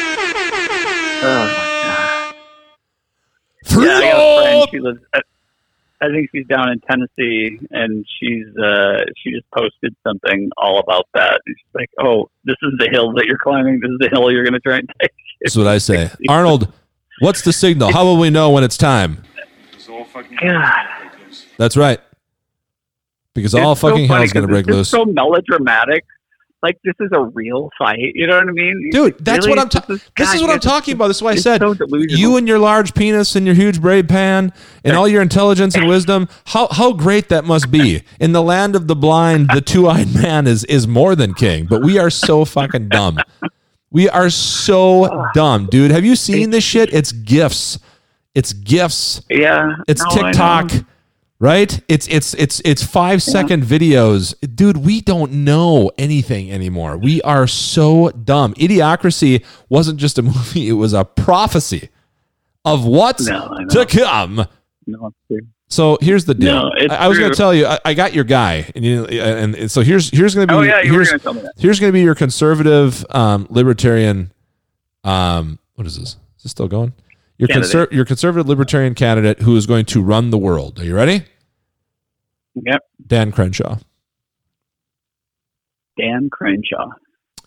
my 1.22 2.34
god! 3.64 3.72
Free 3.72 3.86
Yeah, 3.86 4.64
I 6.04 6.08
got 6.08 6.12
a 6.12 6.12
friend. 6.12 6.12
up! 6.12 6.12
She 6.12 6.12
lives. 6.12 6.12
I- 6.12 6.12
I 6.12 6.12
think 6.12 6.30
she's 6.34 6.46
down 6.46 6.68
in 6.70 6.80
Tennessee, 6.80 7.58
and 7.70 8.06
she's 8.20 8.46
uh, 8.56 9.04
she 9.16 9.30
just 9.32 9.44
posted 9.56 9.94
something 10.06 10.50
all 10.56 10.78
about 10.80 11.06
that. 11.14 11.40
And 11.46 11.56
she's 11.58 11.74
like, 11.74 11.90
"Oh, 12.00 12.30
this 12.44 12.56
is 12.62 12.72
the 12.78 12.88
hill 12.90 13.12
that 13.14 13.26
you're 13.26 13.38
climbing. 13.38 13.80
This 13.80 13.90
is 13.90 13.98
the 14.00 14.08
hill 14.10 14.30
you're 14.30 14.44
going 14.44 14.54
to 14.54 14.60
try 14.60 14.78
and 14.78 14.90
take." 15.00 15.10
That's 15.42 15.56
what 15.56 15.66
I 15.66 15.78
say. 15.78 16.10
Arnold, 16.28 16.72
what's 17.20 17.42
the 17.42 17.52
signal? 17.52 17.92
How 17.92 18.04
will 18.04 18.18
we 18.18 18.30
know 18.30 18.50
when 18.50 18.64
it's 18.64 18.76
time? 18.76 19.22
It's 19.72 19.88
all 19.88 20.04
fucking 20.04 20.38
God. 20.40 20.86
loose. 21.26 21.46
That's 21.58 21.76
right. 21.76 22.00
Because 23.34 23.54
all 23.54 23.72
It's 23.72 23.80
so 23.80 23.88
fucking 23.88 24.06
funny 24.08 24.18
hell's 24.20 24.32
going 24.32 24.46
to 24.46 24.52
break 24.52 24.66
it's 24.66 24.74
loose. 24.76 24.90
just 24.90 24.92
So 24.92 25.04
melodramatic. 25.04 26.04
Like 26.64 26.78
this 26.82 26.94
is 26.98 27.10
a 27.12 27.20
real 27.22 27.68
fight. 27.78 27.98
You 28.14 28.26
know 28.26 28.38
what 28.38 28.48
I 28.48 28.52
mean? 28.52 28.88
Dude, 28.90 29.22
that's 29.22 29.44
Really? 29.44 29.50
what 29.50 29.58
I'm 29.58 29.68
talking. 29.68 29.96
This 30.16 30.32
is 30.32 30.40
God, 30.40 30.46
what 30.48 30.50
I'm 30.54 30.60
talking 30.60 30.94
about. 30.94 31.08
This 31.08 31.18
is 31.18 31.22
why 31.22 31.32
I 31.32 31.36
said 31.36 31.60
so 31.60 31.74
you 31.90 32.38
and 32.38 32.48
your 32.48 32.58
large 32.58 32.94
penis 32.94 33.36
and 33.36 33.44
your 33.44 33.54
huge 33.54 33.82
braid 33.82 34.08
pan 34.08 34.50
and 34.82 34.96
all 34.96 35.06
your 35.06 35.20
intelligence 35.20 35.74
and 35.74 35.86
wisdom. 35.86 36.26
How 36.46 36.68
how 36.70 36.94
great 36.94 37.28
that 37.28 37.44
must 37.44 37.70
be. 37.70 38.02
In 38.18 38.32
the 38.32 38.42
land 38.42 38.74
of 38.76 38.86
the 38.86 38.96
blind, 38.96 39.50
the 39.52 39.60
two-eyed 39.60 40.14
man 40.14 40.46
is 40.46 40.64
is 40.64 40.88
more 40.88 41.14
than 41.14 41.34
king. 41.34 41.66
But 41.66 41.82
we 41.82 41.98
are 41.98 42.08
so 42.08 42.46
fucking 42.46 42.88
dumb. 42.88 43.18
We 43.90 44.08
are 44.08 44.30
so 44.30 45.28
dumb, 45.34 45.66
dude. 45.70 45.90
Have 45.90 46.04
you 46.06 46.16
seen 46.16 46.48
this 46.48 46.64
shit? 46.64 46.92
It's 46.94 47.12
gifts. 47.12 47.78
It's 48.34 48.54
gifts. 48.54 49.20
Yeah. 49.28 49.76
It's 49.86 50.02
no, 50.02 50.10
TikTok. 50.10 50.70
Right? 51.38 51.80
It's 51.88 52.06
it's 52.08 52.34
it's 52.34 52.60
it's 52.64 52.82
five 52.82 53.22
second 53.22 53.64
videos, 53.64 54.34
dude. 54.54 54.78
We 54.78 55.00
don't 55.00 55.32
know 55.44 55.90
anything 55.98 56.50
anymore. 56.50 56.96
We 56.96 57.20
are 57.22 57.46
so 57.46 58.10
dumb. 58.10 58.54
Idiocracy 58.54 59.44
wasn't 59.68 59.98
just 59.98 60.18
a 60.18 60.22
movie; 60.34 60.68
it 60.68 60.72
was 60.72 60.92
a 60.92 61.04
prophecy 61.04 61.90
of 62.64 62.84
what's 62.86 63.26
No, 63.26 63.58
to 63.70 63.86
come. 63.86 64.46
No. 64.86 65.12
So 65.68 65.98
here's 66.00 66.24
the 66.24 66.34
deal. 66.34 66.54
No, 66.54 66.70
it's 66.76 66.92
I, 66.92 67.04
I 67.06 67.08
was 67.08 67.18
going 67.18 67.30
to 67.32 67.36
tell 67.36 67.52
you, 67.52 67.66
I, 67.66 67.78
I 67.84 67.94
got 67.94 68.14
your 68.14 68.22
guy, 68.24 68.70
and, 68.76 68.84
you, 68.84 69.06
and, 69.06 69.54
and 69.56 69.70
so 69.70 69.80
here's 69.80 70.08
here's 70.10 70.34
going 70.34 70.46
to 70.46 70.52
be 70.52 70.58
Oh 70.58 70.62
yeah, 70.62 70.82
here's 70.82 71.08
going 71.08 71.18
to 71.18 71.22
tell 71.22 71.34
me 71.34 71.40
that. 71.40 71.52
here's 71.56 71.80
going 71.80 71.88
to 71.90 71.92
be 71.92 72.02
your 72.02 72.14
conservative 72.14 73.04
um, 73.10 73.46
libertarian. 73.50 74.32
Um, 75.02 75.58
what 75.74 75.86
is 75.86 75.98
this? 75.98 76.10
Is 76.10 76.42
this 76.44 76.52
still 76.52 76.68
going? 76.68 76.92
Your 77.38 77.48
conser- 77.48 77.90
your 77.92 78.04
conservative 78.04 78.48
libertarian 78.48 78.94
candidate 78.94 79.40
who 79.42 79.56
is 79.56 79.66
going 79.66 79.86
to 79.86 80.00
run 80.02 80.30
the 80.30 80.38
world. 80.38 80.78
Are 80.78 80.84
you 80.84 80.94
ready? 80.94 81.24
Yep. 82.54 82.80
Dan 83.06 83.32
Crenshaw. 83.32 83.78
Dan 85.98 86.28
Crenshaw. 86.30 86.90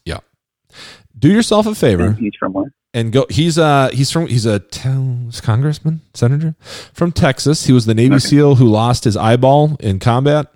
Yeah. 0.05 0.19
Do 1.17 1.29
yourself 1.29 1.65
a 1.65 1.75
favor 1.75 2.05
And 2.07 2.17
he's 2.17 2.33
from 2.39 2.53
where? 2.53 2.73
and 2.93 3.11
go. 3.11 3.25
He's 3.29 3.57
uh 3.57 3.89
he's 3.93 4.11
from 4.11 4.27
he's 4.27 4.45
a 4.45 4.59
te- 4.59 5.29
congressman 5.41 6.01
senator 6.13 6.55
from 6.93 7.11
Texas. 7.11 7.65
He 7.65 7.73
was 7.73 7.85
the 7.85 7.95
Navy 7.95 8.19
SEAL 8.19 8.55
who 8.55 8.65
lost 8.67 9.03
his 9.03 9.17
eyeball 9.17 9.77
in 9.79 9.99
combat. 9.99 10.47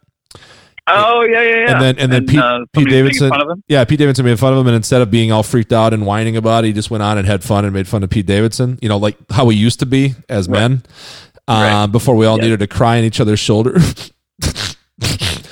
Oh 0.88 1.21
yeah, 1.23 1.41
yeah, 1.41 1.49
yeah. 1.49 1.71
And 1.73 1.82
then 1.82 1.99
and 1.99 2.11
then 2.11 2.25
Pete, 2.25 2.39
uh, 2.39 2.59
Pete 2.73 2.89
Davidson. 2.89 3.29
Fun 3.29 3.41
of 3.41 3.49
him? 3.49 3.63
Yeah, 3.67 3.84
Pete 3.86 3.99
Davidson 3.99 4.25
made 4.25 4.39
fun 4.39 4.53
of 4.53 4.59
him, 4.59 4.67
and 4.67 4.75
instead 4.75 5.01
of 5.01 5.09
being 5.11 5.32
all 5.32 5.43
freaked 5.43 5.71
out 5.71 5.93
and 5.93 6.05
whining 6.05 6.36
about 6.38 6.63
it, 6.63 6.67
he 6.67 6.73
just 6.73 6.89
went 6.89 7.03
on 7.03 7.17
and 7.17 7.27
had 7.27 7.43
fun 7.43 7.65
and 7.65 7.73
made 7.73 7.88
fun 7.88 8.03
of 8.03 8.09
Pete 8.09 8.25
Davidson. 8.25 8.79
You 8.82 8.89
know, 8.89 8.97
like 8.97 9.15
how 9.32 9.45
we 9.45 9.55
used 9.55 9.79
to 9.79 9.86
be 9.86 10.15
as 10.27 10.47
Right. 10.49 10.59
men. 10.59 10.84
Uh, 11.47 11.51
Right. 11.82 11.88
Before 11.88 12.15
we 12.15 12.25
all 12.25 12.38
Yeah. 12.38 12.43
needed 12.45 12.59
to 12.59 12.67
cry 12.67 12.97
on 12.97 13.03
each 13.03 13.19
other's 13.19 13.39
shoulder. 13.39 13.79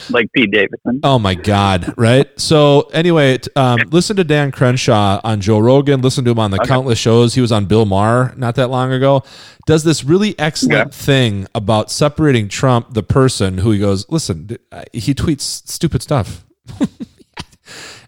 Like 0.10 0.32
Pete 0.34 0.52
Davidson. 0.52 1.00
Oh 1.04 1.20
my 1.20 1.36
God! 1.36 1.94
Right. 1.98 2.28
So 2.40 2.82
anyway, 2.94 3.40
um, 3.56 3.80
listen 3.92 4.16
to 4.18 4.24
Dan 4.24 4.52
Crenshaw 4.52 5.20
on 5.24 5.42
Joe 5.42 5.60
Rogan. 5.60 6.02
Listen 6.02 6.26
to 6.26 6.32
him 6.32 6.40
on 6.40 6.52
the 6.52 6.58
Okay. 6.60 6.68
countless 6.68 6.98
shows. 7.00 7.36
He 7.36 7.42
was 7.42 7.52
on 7.52 7.66
Bill 7.66 7.86
Maher 7.86 8.34
not 8.38 8.56
that 8.56 8.70
long 8.70 8.92
ago. 8.92 9.24
Does 9.68 9.84
this 9.84 10.04
really 10.04 10.38
excellent 10.40 10.74
Yeah. 10.74 10.86
thing 10.92 11.48
about 11.54 11.92
separating 11.92 12.48
Trump, 12.48 12.94
the 12.94 13.04
person 13.04 13.60
who 13.60 13.72
he 13.72 13.80
goes, 13.80 14.06
listen, 14.10 14.58
he 14.94 15.14
tweets 15.14 15.42
stupid 15.68 16.02
stuff. 16.02 16.44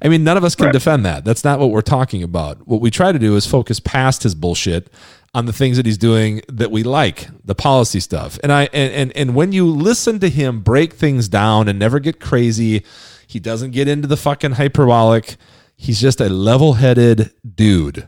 I 0.03 0.09
mean, 0.09 0.23
none 0.23 0.37
of 0.37 0.43
us 0.43 0.55
can 0.55 0.65
Right. 0.67 0.73
defend 0.73 1.05
that. 1.05 1.23
That's 1.23 1.43
not 1.43 1.59
what 1.59 1.69
we're 1.69 1.81
talking 1.81 2.23
about. 2.23 2.67
What 2.67 2.81
we 2.81 2.89
try 2.89 3.11
to 3.11 3.19
do 3.19 3.35
is 3.35 3.45
focus 3.45 3.79
past 3.79 4.23
his 4.23 4.33
bullshit 4.33 4.91
on 5.33 5.45
the 5.45 5.53
things 5.53 5.77
that 5.77 5.85
he's 5.85 5.97
doing 5.97 6.41
that 6.49 6.71
we 6.71 6.83
like, 6.83 7.29
the 7.45 7.55
policy 7.55 7.99
stuff. 7.99 8.37
And 8.43 8.51
I 8.51 8.63
and 8.73 8.93
and, 8.93 9.17
and 9.17 9.35
when 9.35 9.51
you 9.51 9.65
listen 9.65 10.19
to 10.19 10.29
him 10.29 10.61
break 10.61 10.93
things 10.93 11.29
down 11.29 11.67
and 11.67 11.79
never 11.79 11.99
get 11.99 12.19
crazy, 12.19 12.83
he 13.27 13.39
doesn't 13.39 13.71
get 13.71 13.87
into 13.87 14.07
the 14.07 14.17
fucking 14.17 14.53
hyperbolic. 14.53 15.37
He's 15.77 15.99
just 15.99 16.21
a 16.21 16.29
level-headed 16.29 17.31
dude. 17.55 18.07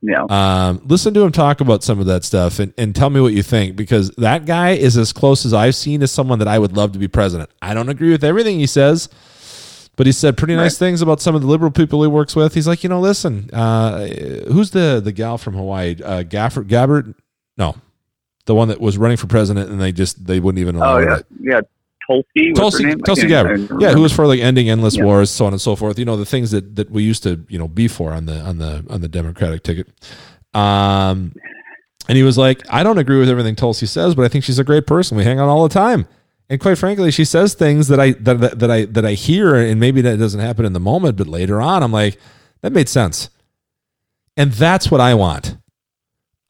Yeah. 0.00 0.24
Um, 0.24 0.82
listen 0.84 1.14
to 1.14 1.20
him 1.20 1.30
talk 1.30 1.60
about 1.60 1.84
some 1.84 2.00
of 2.00 2.06
that 2.06 2.24
stuff 2.24 2.58
and, 2.58 2.74
and 2.76 2.92
tell 2.92 3.08
me 3.08 3.20
what 3.20 3.34
you 3.34 3.44
think 3.44 3.76
because 3.76 4.10
that 4.16 4.46
guy 4.46 4.70
is 4.70 4.96
as 4.96 5.12
close 5.12 5.46
as 5.46 5.54
I've 5.54 5.76
seen 5.76 6.02
as 6.02 6.10
someone 6.10 6.40
that 6.40 6.48
I 6.48 6.58
would 6.58 6.76
love 6.76 6.90
to 6.92 6.98
be 6.98 7.06
president. 7.06 7.50
I 7.60 7.74
don't 7.74 7.88
agree 7.88 8.10
with 8.10 8.24
everything 8.24 8.58
he 8.58 8.66
says, 8.66 9.08
but 9.96 10.06
he 10.06 10.12
said 10.12 10.36
pretty 10.36 10.54
nice 10.56 10.74
Right. 10.74 10.86
things 10.86 11.02
about 11.02 11.20
some 11.20 11.34
of 11.34 11.40
the 11.42 11.46
liberal 11.46 11.70
people 11.70 12.02
he 12.02 12.08
works 12.08 12.34
with. 12.34 12.54
He's 12.54 12.66
like, 12.66 12.82
you 12.82 12.88
know, 12.88 13.00
listen, 13.00 13.50
uh, 13.52 14.06
who's 14.50 14.70
the 14.70 15.00
the 15.04 15.12
gal 15.12 15.38
from 15.38 15.54
Hawaii? 15.54 15.96
Uh, 16.02 16.22
Gafford, 16.22 16.66
Gabbard? 16.68 17.14
No, 17.58 17.76
the 18.46 18.54
one 18.54 18.68
that 18.68 18.80
was 18.80 18.96
running 18.98 19.16
for 19.16 19.26
president 19.26 19.70
and 19.70 19.80
they 19.80 19.92
just 19.92 20.24
they 20.26 20.40
wouldn't 20.40 20.60
even 20.60 20.76
allow 20.76 20.96
oh 20.96 20.98
yeah, 20.98 21.16
it. 21.18 21.26
yeah. 21.40 21.60
Tulsi. 22.08 22.52
Tulsi, 22.52 22.94
Tulsi 22.96 23.26
Gabbard, 23.28 23.68
yeah, 23.80 23.92
who 23.92 24.00
was 24.02 24.12
for 24.12 24.26
like 24.26 24.40
ending 24.40 24.68
endless 24.68 24.96
Yeah. 24.96 25.04
wars, 25.04 25.30
so 25.30 25.46
on 25.46 25.52
and 25.52 25.60
so 25.62 25.76
forth. 25.76 25.98
You 26.00 26.04
know 26.04 26.16
the 26.16 26.26
things 26.26 26.50
that 26.50 26.74
that 26.76 26.90
we 26.90 27.02
used 27.04 27.22
to 27.22 27.44
you 27.48 27.58
know 27.58 27.68
be 27.68 27.86
for 27.86 28.12
on 28.12 28.26
the 28.26 28.40
on 28.40 28.58
the 28.58 28.84
on 28.90 29.02
the 29.02 29.08
Democratic 29.08 29.62
ticket. 29.62 29.86
Um, 30.52 31.32
and 32.08 32.16
he 32.16 32.24
was 32.24 32.36
like, 32.36 32.62
I 32.68 32.82
don't 32.82 32.98
agree 32.98 33.18
with 33.20 33.28
everything 33.28 33.54
Tulsi 33.54 33.86
says, 33.86 34.14
but 34.16 34.24
I 34.24 34.28
think 34.28 34.44
she's 34.44 34.58
a 34.58 34.64
great 34.64 34.86
person. 34.86 35.16
We 35.16 35.22
hang 35.24 35.38
out 35.38 35.48
all 35.48 35.62
the 35.62 35.72
time, 35.72 36.06
and 36.52 36.60
quite 36.60 36.76
frankly, 36.76 37.10
she 37.10 37.24
says 37.24 37.54
things 37.54 37.88
that 37.88 37.98
I 37.98 38.12
that 38.12 38.40
that, 38.40 38.58
that 38.58 38.70
I 38.70 38.84
that 38.84 39.06
I 39.06 39.14
hear, 39.14 39.54
and 39.56 39.80
maybe 39.80 40.02
that 40.02 40.18
doesn't 40.18 40.38
happen 40.40 40.66
in 40.66 40.74
the 40.74 40.80
moment, 40.80 41.16
but 41.16 41.26
later 41.26 41.62
on, 41.62 41.82
I'm 41.82 41.92
like, 41.92 42.18
that 42.60 42.72
made 42.72 42.90
sense, 42.90 43.30
and 44.36 44.52
that's 44.52 44.90
what 44.90 45.00
I 45.00 45.14
want. 45.14 45.56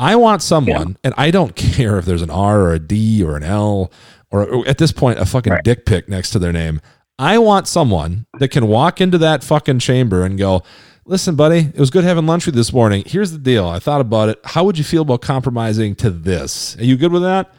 I 0.00 0.16
want 0.16 0.42
someone, 0.42 0.98
and 1.05 1.14
I 1.16 1.30
don't 1.30 1.55
care 1.55 1.98
if 1.98 2.05
there's 2.05 2.22
an 2.22 2.30
R 2.30 2.62
or 2.62 2.72
a 2.72 2.80
D 2.80 3.22
or 3.22 3.36
an 3.36 3.44
L 3.44 3.92
or, 4.32 4.44
or 4.44 4.66
at 4.66 4.78
this 4.78 4.90
point 4.90 5.20
a 5.20 5.24
fucking 5.24 5.53
Right. 5.53 5.62
dick 5.62 5.86
pic 5.86 6.09
next 6.09 6.30
to 6.30 6.40
their 6.40 6.53
name. 6.53 6.80
I 7.16 7.38
want 7.38 7.68
someone 7.68 8.26
that 8.40 8.48
can 8.48 8.66
walk 8.66 9.00
into 9.00 9.18
that 9.18 9.44
fucking 9.44 9.78
chamber 9.78 10.24
and 10.24 10.36
go, 10.36 10.64
"Listen, 11.07 11.36
buddy, 11.36 11.70
it 11.72 11.78
was 11.78 11.90
good 11.90 12.03
having 12.03 12.26
lunch 12.26 12.46
with 12.46 12.57
you 12.57 12.61
this 12.61 12.72
morning. 12.72 13.05
Here's 13.07 13.30
the 13.30 13.38
deal. 13.38 13.68
I 13.68 13.78
thought 13.78 14.00
about 14.00 14.30
it. 14.30 14.40
How 14.44 14.64
would 14.64 14.78
you 14.78 14.82
feel 14.84 15.03
about 15.03 15.20
compromising 15.20 15.94
to 15.96 16.11
this? 16.11 16.76
Are 16.78 16.84
you 16.84 16.96
good 16.96 17.12
with 17.12 17.22
that? 17.22 17.55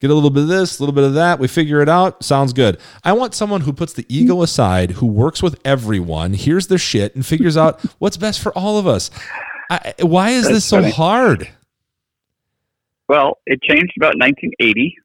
Get 0.00 0.10
a 0.10 0.14
little 0.14 0.30
bit 0.30 0.42
of 0.44 0.48
this, 0.48 0.78
a 0.78 0.82
little 0.82 0.94
bit 0.94 1.04
of 1.04 1.14
that. 1.14 1.40
We 1.40 1.48
figure 1.48 1.80
it 1.82 1.88
out. 1.88 2.22
Sounds 2.22 2.52
good. 2.52 2.78
I 3.02 3.12
want 3.12 3.34
someone 3.34 3.62
who 3.62 3.72
puts 3.72 3.92
the 3.92 4.06
ego 4.08 4.42
aside, 4.42 4.92
who 4.92 5.06
works 5.06 5.42
with 5.42 5.58
everyone, 5.64 6.34
hears 6.34 6.68
their 6.68 6.78
shit, 6.78 7.14
and 7.16 7.26
figures 7.26 7.56
out 7.56 7.80
what's 7.98 8.16
best 8.16 8.40
for 8.40 8.52
all 8.56 8.78
of 8.78 8.86
us. 8.86 9.10
I, 9.70 9.94
why 10.00 10.30
is 10.30 10.44
That's 10.44 10.54
this 10.56 10.64
so 10.64 10.80
funny. 10.80 10.92
hard? 10.92 11.48
Well, 13.08 13.38
it 13.46 13.60
changed 13.62 13.94
about 13.96 14.14
1980. 14.18 14.96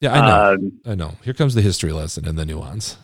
Yeah, 0.00 0.12
I 0.12 0.26
know. 0.26 0.54
Um, 0.54 0.72
I 0.84 0.94
know. 0.94 1.16
Here 1.22 1.34
comes 1.34 1.54
the 1.54 1.62
history 1.62 1.92
lesson 1.92 2.26
and 2.26 2.36
the 2.38 2.44
nuance. 2.44 2.96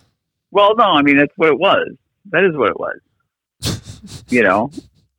well, 0.51 0.75
no, 0.75 0.83
I 0.83 1.01
mean 1.01 1.17
that's 1.17 1.31
what 1.37 1.49
it 1.49 1.57
was. 1.59 1.87
That 2.31 2.43
is 2.43 2.55
what 2.55 2.69
it 2.69 2.79
was. 2.79 4.23
you 4.29 4.43
know, 4.43 4.69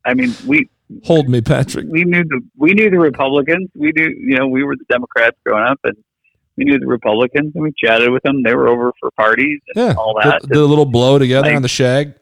I 0.05 0.13
mean 0.13 0.33
we 0.45 0.69
Hold 1.05 1.29
me, 1.29 1.41
Patrick. 1.41 1.85
we 1.89 2.03
knew 2.03 2.23
the 2.23 2.41
we 2.57 2.73
knew 2.73 2.89
the 2.89 2.99
Republicans. 2.99 3.69
We 3.75 3.91
knew 3.95 4.09
you 4.09 4.37
know 4.37 4.47
we 4.47 4.63
were 4.63 4.75
the 4.75 4.85
Democrats 4.89 5.37
growing 5.45 5.65
up, 5.65 5.79
and 5.83 5.95
we 6.57 6.65
knew 6.65 6.77
the 6.79 6.87
Republicans, 6.87 7.51
and 7.55 7.63
we 7.63 7.71
chatted 7.77 8.09
with 8.11 8.23
them. 8.23 8.43
They 8.43 8.55
were 8.55 8.67
over 8.67 8.91
for 8.99 9.09
parties 9.11 9.59
and 9.75 9.87
Yeah. 9.87 9.93
all 9.97 10.13
that. 10.23 10.41
did 10.43 10.57
a 10.57 10.65
little 10.65 10.85
blow 10.85 11.17
together 11.19 11.47
Like- 11.47 11.55
on 11.55 11.61
the 11.61 11.67
shag. 11.67 12.13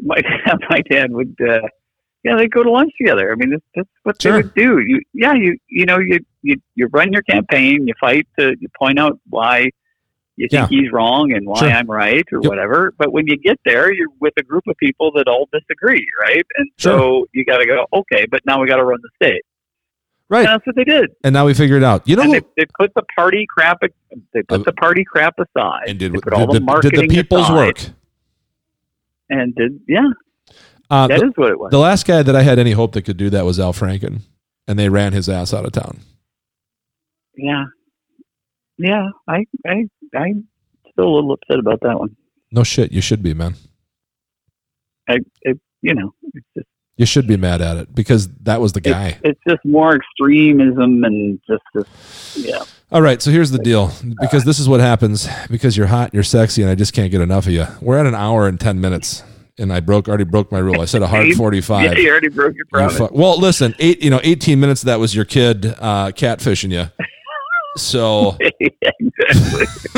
my 0.00 0.20
my 0.70 0.80
dad 0.90 1.10
would 1.12 1.34
uh 1.40 1.60
yeah 2.24 2.36
they'd 2.36 2.52
go 2.52 2.62
to 2.62 2.70
lunch 2.70 2.92
together 3.00 3.32
i 3.32 3.34
mean 3.34 3.50
that's, 3.50 3.64
that's 3.74 3.88
what 4.04 4.22
Sure. 4.22 4.32
they 4.32 4.42
would 4.42 4.54
do 4.54 4.78
you 4.86 5.00
yeah 5.12 5.34
you 5.34 5.56
you 5.68 5.86
know 5.86 5.98
you 5.98 6.20
you 6.42 6.54
you 6.76 6.86
run 6.92 7.12
your 7.12 7.22
campaign 7.22 7.86
you 7.88 7.94
fight 8.00 8.26
to 8.38 8.54
you 8.60 8.68
point 8.78 8.98
out 9.00 9.18
why 9.28 9.70
you 10.38 10.48
think 10.48 10.70
Yeah. 10.70 10.78
he's 10.80 10.90
wrong 10.92 11.32
and 11.32 11.46
why 11.46 11.58
Sure. 11.60 11.70
i'm 11.70 11.86
right 11.86 12.24
or 12.32 12.40
Yep. 12.42 12.48
whatever 12.48 12.94
but 12.96 13.12
when 13.12 13.26
you 13.26 13.36
get 13.36 13.58
there 13.64 13.92
you're 13.92 14.08
with 14.20 14.34
a 14.38 14.42
group 14.42 14.64
of 14.68 14.76
people 14.78 15.10
that 15.16 15.26
all 15.28 15.48
disagree 15.52 16.06
right 16.20 16.44
and 16.56 16.70
Sure. 16.78 16.98
so 16.98 17.26
you 17.34 17.44
got 17.44 17.58
to 17.58 17.66
go 17.66 17.86
okay 17.92 18.24
but 18.30 18.40
now 18.46 18.60
we 18.60 18.66
got 18.68 18.76
to 18.76 18.84
run 18.84 19.00
the 19.02 19.10
state 19.26 19.42
Right. 20.30 20.40
and 20.46 20.48
that's 20.48 20.66
what 20.66 20.76
they 20.76 20.84
did 20.84 21.10
And 21.24 21.32
now 21.32 21.46
we 21.46 21.54
figured 21.54 21.82
it 21.82 21.86
out. 21.86 22.06
You 22.06 22.16
know 22.16 22.24
who, 22.24 22.32
they, 22.32 22.40
they 22.58 22.66
put 22.78 22.92
the 22.94 23.02
party 23.16 23.46
crap 23.48 23.78
they 24.34 24.42
put 24.42 24.60
Uh, 24.60 24.64
the 24.64 24.72
party 24.74 25.02
crap 25.04 25.34
aside 25.38 25.88
and 25.88 25.98
did, 25.98 26.12
did, 26.12 26.22
the 26.22 26.80
did 26.82 26.92
the 27.00 27.08
people's 27.08 27.44
aside, 27.44 27.54
work? 27.56 27.78
and 29.30 29.54
did 29.54 29.80
yeah 29.88 30.10
Uh, 30.90 31.06
that 31.08 31.20
the, 31.20 31.26
is 31.26 31.32
what 31.36 31.50
it 31.50 31.58
was 31.58 31.70
the 31.70 31.78
last 31.78 32.06
guy 32.06 32.22
that 32.22 32.36
I 32.36 32.42
had 32.42 32.58
any 32.58 32.72
hope 32.72 32.92
that 32.92 33.02
could 33.02 33.16
do 33.16 33.28
that 33.30 33.44
was 33.44 33.58
Al 33.58 33.72
Franken, 33.72 34.20
and 34.66 34.78
they 34.78 34.88
ran 34.88 35.12
his 35.14 35.28
ass 35.28 35.52
out 35.54 35.64
of 35.66 35.72
town. 35.72 36.00
Yeah, 37.36 37.64
yeah. 38.78 39.06
I, 39.28 39.44
I, 39.66 39.84
I'm 40.16 40.46
still 40.92 41.06
a 41.06 41.14
little 41.14 41.32
upset 41.32 41.58
about 41.58 41.80
that 41.82 41.98
one. 41.98 42.16
No 42.50 42.64
shit, 42.64 42.92
you 42.92 43.00
should 43.00 43.22
be, 43.22 43.34
man. 43.34 43.54
I, 45.08 45.18
it, 45.42 45.58
you 45.82 45.94
know, 45.94 46.14
it's 46.34 46.46
just, 46.56 46.66
You 46.96 47.06
should 47.06 47.26
be 47.26 47.36
mad 47.36 47.60
at 47.60 47.76
it 47.76 47.94
because 47.94 48.28
that 48.42 48.60
was 48.60 48.72
the 48.72 48.80
guy. 48.80 49.18
it's 49.22 49.40
just 49.48 49.64
more 49.64 49.94
extremism 49.96 51.04
and 51.04 51.40
just, 51.48 51.62
this, 51.74 52.36
yeah. 52.46 52.62
All 52.90 53.02
right, 53.02 53.20
so 53.20 53.30
here's 53.30 53.50
the 53.50 53.58
deal. 53.58 53.90
Because 54.20 54.44
this 54.44 54.58
is 54.58 54.66
what 54.68 54.80
happens. 54.80 55.28
Because 55.50 55.76
you're 55.76 55.86
hot, 55.88 56.14
you're 56.14 56.22
sexy, 56.22 56.62
and 56.62 56.70
I 56.70 56.74
just 56.74 56.94
can't 56.94 57.10
get 57.10 57.20
enough 57.20 57.46
of 57.46 57.52
you. 57.52 57.66
We're 57.82 57.98
at 57.98 58.06
an 58.06 58.14
hour 58.14 58.48
and 58.48 58.58
ten 58.58 58.80
minutes, 58.80 59.22
and 59.58 59.70
I 59.70 59.80
broke 59.80 60.08
already 60.08 60.24
broke 60.24 60.50
my 60.50 60.58
rule. 60.58 60.80
I 60.80 60.86
said 60.86 61.02
a 61.02 61.06
hard 61.06 61.34
forty-five. 61.36 61.84
Yeah, 61.84 61.98
you 61.98 62.10
already 62.10 62.28
broke 62.28 62.54
your 62.56 62.64
You 62.64 62.88
promise. 62.88 63.10
well, 63.12 63.38
listen, 63.38 63.74
eight 63.78 64.02
you 64.02 64.08
know, 64.08 64.20
eighteen 64.24 64.58
minutes 64.58 64.82
of 64.82 64.86
that 64.86 64.98
was 65.00 65.14
your 65.14 65.26
kid 65.26 65.66
uh, 65.66 66.12
catfishing 66.12 66.70
you. 66.70 66.86
So, 67.78 68.36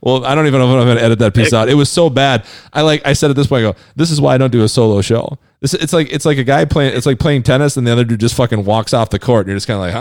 well, 0.00 0.24
I 0.24 0.34
don't 0.34 0.46
even 0.46 0.60
know 0.60 0.66
if 0.66 0.80
I'm 0.80 0.86
going 0.86 0.96
to 0.96 1.02
edit 1.02 1.18
that 1.20 1.34
piece 1.34 1.52
out. 1.52 1.68
It 1.68 1.74
was 1.74 1.90
so 1.90 2.08
bad. 2.10 2.44
I 2.72 2.82
like 2.82 3.06
I 3.06 3.12
said 3.12 3.30
at 3.30 3.36
this 3.36 3.46
point, 3.46 3.64
I 3.66 3.72
go, 3.72 3.78
this 3.96 4.10
is 4.10 4.20
why 4.20 4.34
I 4.34 4.38
don't 4.38 4.50
do 4.50 4.62
a 4.62 4.68
solo 4.68 5.00
show. 5.02 5.38
This 5.60 5.74
it's 5.74 5.92
like 5.92 6.12
it's 6.12 6.24
like 6.24 6.38
a 6.38 6.44
guy 6.44 6.64
playing 6.64 6.96
it's 6.96 7.06
like 7.06 7.18
playing 7.18 7.42
tennis 7.42 7.76
and 7.76 7.86
the 7.86 7.92
other 7.92 8.04
dude 8.04 8.20
just 8.20 8.34
fucking 8.36 8.64
walks 8.64 8.94
off 8.94 9.10
the 9.10 9.18
court 9.18 9.46
and 9.46 9.48
you're 9.48 9.56
just 9.56 9.66
kind 9.66 9.76
of 9.76 9.82
like, 9.82 9.92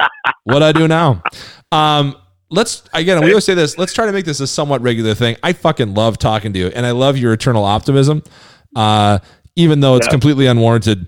huh? 0.00 0.08
what 0.44 0.58
do 0.58 0.64
I 0.64 0.72
do 0.72 0.88
now? 0.88 1.22
Um, 1.72 2.16
let's 2.50 2.82
again. 2.92 3.22
We 3.22 3.30
always 3.30 3.44
say 3.44 3.54
this. 3.54 3.78
Let's 3.78 3.92
try 3.92 4.06
to 4.06 4.12
make 4.12 4.24
this 4.24 4.40
a 4.40 4.46
somewhat 4.46 4.82
regular 4.82 5.14
thing. 5.14 5.36
I 5.42 5.52
fucking 5.52 5.94
love 5.94 6.18
talking 6.18 6.52
to 6.52 6.58
you, 6.58 6.66
and 6.68 6.84
I 6.84 6.90
love 6.92 7.16
your 7.16 7.32
eternal 7.32 7.64
optimism, 7.64 8.22
uh, 8.76 9.18
even 9.56 9.80
though 9.80 9.96
it's 9.96 10.06
Yeah. 10.06 10.10
completely 10.12 10.46
unwarranted. 10.46 11.06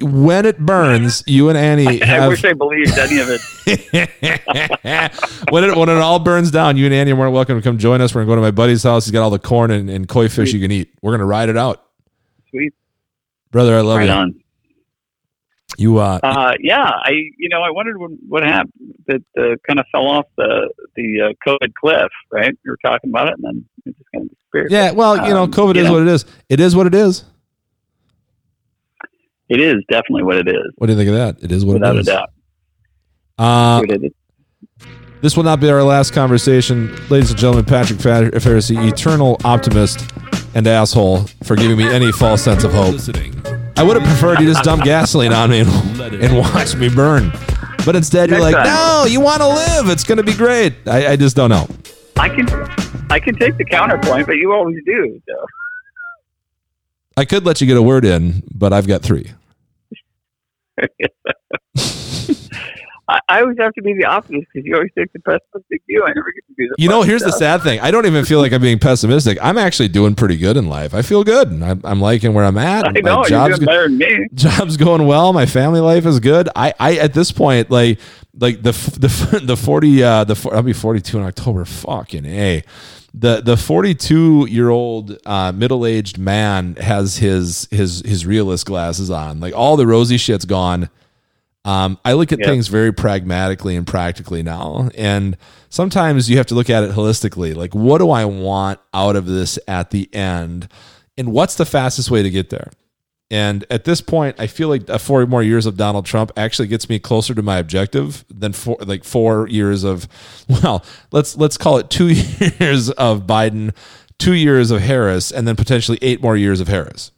When 0.00 0.46
it 0.46 0.58
burns, 0.58 1.22
you 1.26 1.48
and 1.48 1.58
Annie 1.58 2.02
I 2.04 2.28
wish 2.28 2.44
I 2.44 2.52
believed 2.52 2.96
any 2.98 3.18
of 3.18 3.28
it. 3.30 3.40
when 5.50 5.64
it 5.64 5.76
when 5.76 5.88
it 5.88 5.96
all 5.98 6.18
burns 6.18 6.50
down, 6.50 6.76
you 6.76 6.84
and 6.86 6.94
Andy 6.94 7.12
are 7.12 7.16
more 7.16 7.30
welcome 7.30 7.56
to 7.58 7.62
come 7.62 7.78
join 7.78 8.00
us. 8.00 8.14
We're 8.14 8.22
gonna 8.22 8.30
go 8.32 8.36
to 8.36 8.40
my 8.42 8.50
buddy's 8.50 8.82
house. 8.82 9.04
He's 9.06 9.12
got 9.12 9.22
all 9.22 9.30
the 9.30 9.38
corn 9.38 9.70
and, 9.70 9.88
and 9.90 10.08
koi 10.08 10.28
fish 10.28 10.52
you 10.52 10.60
can 10.60 10.70
eat. 10.72 10.92
We're 11.02 11.12
gonna 11.12 11.26
ride 11.26 11.48
it 11.48 11.56
out, 11.56 11.84
Sweet. 12.50 12.72
brother. 13.50 13.76
I 13.76 13.80
love 13.80 13.98
Right 13.98 14.06
you. 14.08 14.12
on. 14.14 14.34
You 15.78 15.98
uh, 15.98 16.20
Uh, 16.22 16.52
yeah, 16.60 16.82
I, 16.84 17.12
you 17.38 17.48
know, 17.48 17.62
I 17.62 17.70
wondered 17.70 17.96
what, 17.98 18.10
what 18.28 18.42
happened 18.42 18.72
that 19.06 19.22
uh, 19.38 19.56
kind 19.66 19.80
of 19.80 19.86
fell 19.90 20.06
off 20.06 20.26
the 20.36 20.70
the 20.96 21.20
uh, 21.30 21.48
COVID 21.50 21.72
cliff, 21.74 22.10
right? 22.30 22.56
You 22.64 22.70
were 22.72 22.78
talking 22.84 23.08
about 23.10 23.28
it, 23.28 23.34
and 23.38 23.44
then 23.44 23.64
it 23.86 23.96
just 23.96 24.10
kind 24.14 24.24
of 24.26 24.36
disappeared. 24.36 24.70
yeah. 24.70 24.90
Well, 24.90 25.26
you 25.26 25.32
know, 25.32 25.44
um, 25.44 25.50
COVID 25.50 25.76
you 25.76 25.80
is 25.80 25.86
know. 25.86 25.94
what 25.94 26.02
it 26.02 26.08
is. 26.08 26.26
It 26.50 26.60
is 26.60 26.76
what 26.76 26.86
it 26.86 26.94
is. 26.94 27.24
It 29.52 29.60
is 29.60 29.84
definitely 29.90 30.22
what 30.22 30.36
it 30.38 30.48
is, 30.48 30.72
What 30.76 30.86
do 30.86 30.94
you 30.94 30.98
think 30.98 31.10
of 31.10 31.14
that? 31.16 31.44
It 31.44 31.52
is 31.52 31.62
what 31.62 31.74
it 31.74 31.82
is. 31.84 31.96
without 31.96 31.98
a 31.98 32.02
doubt. 32.02 32.30
Uh, 33.38 33.80
What 33.80 33.90
it 33.90 34.02
is. 34.04 34.86
this 35.20 35.36
will 35.36 35.44
not 35.44 35.60
be 35.60 35.68
our 35.68 35.82
last 35.82 36.14
conversation, 36.14 36.88
ladies 37.10 37.30
and 37.30 37.38
gentlemen. 37.38 37.66
Patrick 37.66 37.98
Pharisee, 37.98 38.88
eternal 38.90 39.36
optimist 39.44 40.10
and 40.54 40.66
asshole, 40.66 41.26
for 41.44 41.54
giving 41.54 41.76
me 41.76 41.84
any 41.84 42.12
false 42.12 42.40
sense 42.42 42.64
of 42.64 42.72
hope. 42.72 42.94
I 43.76 43.82
would 43.82 43.96
have 44.00 44.06
preferred 44.06 44.40
you 44.40 44.46
just 44.46 44.64
dump 44.64 44.84
gasoline 44.86 45.34
on 45.34 45.50
me 45.50 45.60
and, 45.60 46.14
and 46.14 46.38
watch 46.38 46.74
me 46.74 46.88
burn. 46.88 47.30
But 47.84 47.94
instead, 47.94 48.30
you're 48.30 48.38
Next 48.38 48.54
like, 48.54 48.64
time. 48.64 48.74
no, 48.74 49.04
you 49.06 49.20
want 49.20 49.42
to 49.42 49.48
live. 49.48 49.88
It's 49.90 50.04
going 50.04 50.16
to 50.18 50.24
be 50.24 50.32
great. 50.34 50.72
I, 50.86 51.08
I 51.12 51.16
just 51.16 51.36
don't 51.36 51.50
know. 51.50 51.68
I 52.16 52.28
can 52.30 52.48
I 53.10 53.18
can 53.20 53.34
take 53.34 53.58
the 53.58 53.64
counterpoint, 53.66 54.26
but 54.26 54.36
you 54.36 54.52
always 54.52 54.78
do. 54.86 55.20
So. 55.28 55.34
I 57.18 57.26
could 57.26 57.44
let 57.44 57.60
you 57.60 57.66
get 57.66 57.76
a 57.76 57.82
word 57.82 58.04
in, 58.06 58.42
but 58.54 58.72
I've 58.72 58.86
got 58.86 59.02
three. 59.02 59.30
I, 63.08 63.18
I 63.28 63.40
always 63.42 63.58
have 63.58 63.72
to 63.74 63.82
be 63.82 63.94
the 63.94 64.04
optimist 64.04 64.46
because 64.52 64.64
you 64.66 64.74
always 64.74 64.90
take 64.96 65.12
the 65.12 65.18
pessimistic 65.20 65.82
view. 65.86 66.04
I 66.04 66.12
never 66.14 66.32
get 66.32 66.46
to 66.46 66.54
be 66.56 66.68
the. 66.68 66.74
You 66.78 66.88
know, 66.88 67.02
here's 67.02 67.22
the 67.22 67.32
sad 67.32 67.62
thing. 67.62 67.80
I 67.80 67.90
don't 67.90 68.06
even 68.06 68.24
feel 68.24 68.38
like 68.38 68.52
I'm 68.52 68.62
being 68.62 68.78
pessimistic. 68.78 69.38
I'm 69.42 69.58
actually 69.58 69.88
doing 69.88 70.14
pretty 70.14 70.36
good 70.36 70.56
in 70.56 70.68
life. 70.68 70.94
I 70.94 71.02
feel 71.02 71.24
good. 71.24 71.48
I'm, 71.62 71.80
I'm 71.84 72.00
liking 72.00 72.32
where 72.32 72.44
I'm 72.44 72.58
at. 72.58 72.86
I 72.96 73.00
know 73.00 73.18
you're 73.20 73.28
job's 73.28 73.56
doing 73.56 73.66
better 73.66 73.88
than 73.88 73.98
me. 73.98 74.28
job's 74.34 74.76
going 74.76 75.06
well. 75.06 75.32
My 75.32 75.46
family 75.46 75.80
life 75.80 76.06
is 76.06 76.20
good. 76.20 76.48
I, 76.54 76.72
I 76.78 76.96
at 76.96 77.12
this 77.12 77.32
point, 77.32 77.70
like, 77.70 77.98
like 78.38 78.62
the 78.62 78.72
the 78.72 79.42
the 79.44 79.56
forty, 79.56 80.02
uh, 80.02 80.24
the 80.24 80.50
I'll 80.52 80.62
be 80.62 80.72
forty 80.72 81.00
two 81.00 81.18
in 81.18 81.24
October. 81.24 81.64
Fucking 81.64 82.24
a. 82.24 82.62
the 83.14 83.40
the 83.42 83.56
42 83.56 84.46
year 84.50 84.70
old 84.70 85.18
uh, 85.26 85.52
middle 85.52 85.84
aged 85.86 86.18
man 86.18 86.76
has 86.76 87.18
his 87.18 87.68
his 87.70 88.00
his 88.06 88.24
realist 88.26 88.66
glasses 88.66 89.10
on. 89.10 89.40
Like 89.40 89.54
all 89.54 89.76
the 89.76 89.86
rosy 89.86 90.16
shit's 90.16 90.44
gone. 90.44 90.88
Um, 91.64 91.98
I 92.04 92.14
look 92.14 92.32
at 92.32 92.40
Yeah. 92.40 92.46
things 92.46 92.66
very 92.68 92.92
pragmatically 92.92 93.76
and 93.76 93.86
practically 93.86 94.42
now, 94.42 94.88
and 94.96 95.36
sometimes 95.68 96.28
you 96.28 96.36
have 96.38 96.46
to 96.46 96.54
look 96.56 96.68
at 96.68 96.82
it 96.82 96.90
holistically. 96.90 97.54
Like, 97.54 97.72
what 97.72 97.98
do 97.98 98.10
I 98.10 98.24
want 98.24 98.80
out 98.92 99.14
of 99.14 99.26
this 99.26 99.60
at 99.68 99.90
the 99.90 100.12
end, 100.12 100.66
and 101.16 101.32
what's 101.32 101.54
the 101.54 101.64
fastest 101.64 102.10
way 102.10 102.22
to 102.24 102.30
get 102.30 102.50
there? 102.50 102.70
And 103.32 103.64
at 103.70 103.84
this 103.84 104.02
point, 104.02 104.36
I 104.38 104.46
feel 104.46 104.68
like 104.68 104.86
four 105.00 105.24
more 105.26 105.42
years 105.42 105.64
of 105.64 105.78
Donald 105.78 106.04
Trump 106.04 106.30
actually 106.36 106.68
gets 106.68 106.90
me 106.90 106.98
closer 106.98 107.34
to 107.34 107.40
my 107.42 107.56
objective 107.56 108.26
than 108.28 108.52
four, 108.52 108.76
like 108.80 109.04
four 109.04 109.48
years 109.48 109.84
of, 109.84 110.06
well, 110.62 110.84
let's 111.12 111.34
let's 111.38 111.56
call 111.56 111.78
it 111.78 111.88
two 111.88 112.08
years 112.60 112.90
of 112.90 113.22
Biden, 113.26 113.74
two 114.18 114.34
years 114.34 114.70
of 114.70 114.82
Harris, 114.82 115.32
and 115.32 115.48
then 115.48 115.56
potentially 115.56 115.98
eight 116.02 116.22
more 116.22 116.36
years 116.36 116.60
of 116.60 116.68
Harris. 116.68 117.10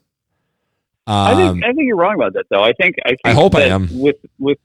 I 1.09 1.33
Um, 1.33 1.55
think 1.55 1.65
I 1.65 1.73
think 1.73 1.87
you're 1.89 1.97
wrong 1.97 2.15
about 2.15 2.35
that, 2.35 2.47
though. 2.49 2.63
I 2.63 2.73
think 2.75 2.95
I, 3.05 3.09
think 3.09 3.21
I 3.25 3.33
hope 3.33 3.57
I 3.57 3.63
am. 3.63 3.89
With 3.99 4.17
with 4.39 4.59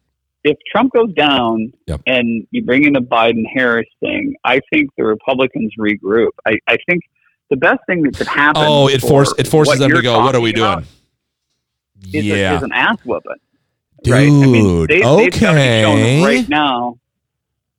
if 0.44 0.56
Trump 0.72 0.94
goes 0.94 1.12
down 1.16 1.74
Yep. 1.88 2.02
and 2.06 2.46
you 2.52 2.64
bring 2.64 2.86
in 2.86 2.94
the 2.94 3.02
Biden 3.02 3.44
Harris 3.52 3.88
thing, 4.02 4.36
I 4.46 4.62
think 4.72 4.92
the 4.98 5.04
Republicans 5.04 5.74
regroup. 5.80 6.30
I, 6.46 6.60
I 6.68 6.78
think 6.88 7.02
the 7.50 7.58
best 7.58 7.80
thing 7.88 8.04
that 8.04 8.16
could 8.16 8.28
happen. 8.28 8.62
oh, 8.64 8.88
it 8.88 9.02
for 9.02 9.08
force 9.08 9.34
it 9.40 9.48
forces 9.48 9.80
them 9.80 9.90
to 9.92 10.02
go. 10.04 10.20
What 10.20 10.36
are 10.36 10.42
we 10.42 10.54
doing? 10.54 10.72
about 10.72 10.84
Is, 12.14 12.24
a, 12.26 12.28
Yeah, 12.28 12.58
is 12.58 12.64
an 12.64 12.72
ass 12.72 12.98
whooping. 13.06 13.32
dude. 14.04 14.14
right? 14.14 14.28
I 14.28 14.30
mean, 14.30 14.88
they, 14.88 15.02
they've 15.02 15.02
got 15.04 15.18
to 15.20 15.26
be 15.32 15.38
shown 15.38 15.98
okay. 16.00 16.24
right 16.26 16.50
now 16.50 16.98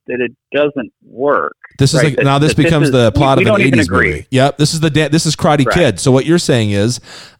that 0.07 0.19
it 0.21 0.31
doesn't 0.53 0.91
work. 1.03 1.55
This 1.79 1.93
is 1.93 1.97
Right, 1.97 2.05
like 2.07 2.15
that- 2.17 2.25
now. 2.25 2.37
This 2.39 2.51
that 2.51 2.57
this 2.57 2.65
becomes 2.65 2.85
is- 2.87 2.91
the 2.91 3.11
plot 3.13 3.37
we 3.39 3.45
of 3.47 3.55
an 3.55 3.61
'80s 3.61 3.83
agree. 3.85 4.07
movie. 4.11 4.27
Yep. 4.31 4.57
This 4.57 4.73
is 4.73 4.79
the 4.79 4.89
da- 4.89 5.07
this 5.09 5.25
is 5.25 5.35
Karate 5.35 5.65
Right. 5.65 5.75
Kid. 5.75 5.99
So 5.99 6.11
what 6.11 6.25
you're 6.25 6.37
saying 6.39 6.71
is, 6.71 6.99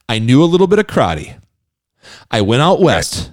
I 0.10 0.20
knew 0.20 0.44
a 0.44 0.46
little 0.46 0.68
bit 0.68 0.80
of 0.80 0.88
karate. 0.88 1.36
I 2.32 2.42
went 2.42 2.62
out 2.62 2.82
west, 2.82 3.32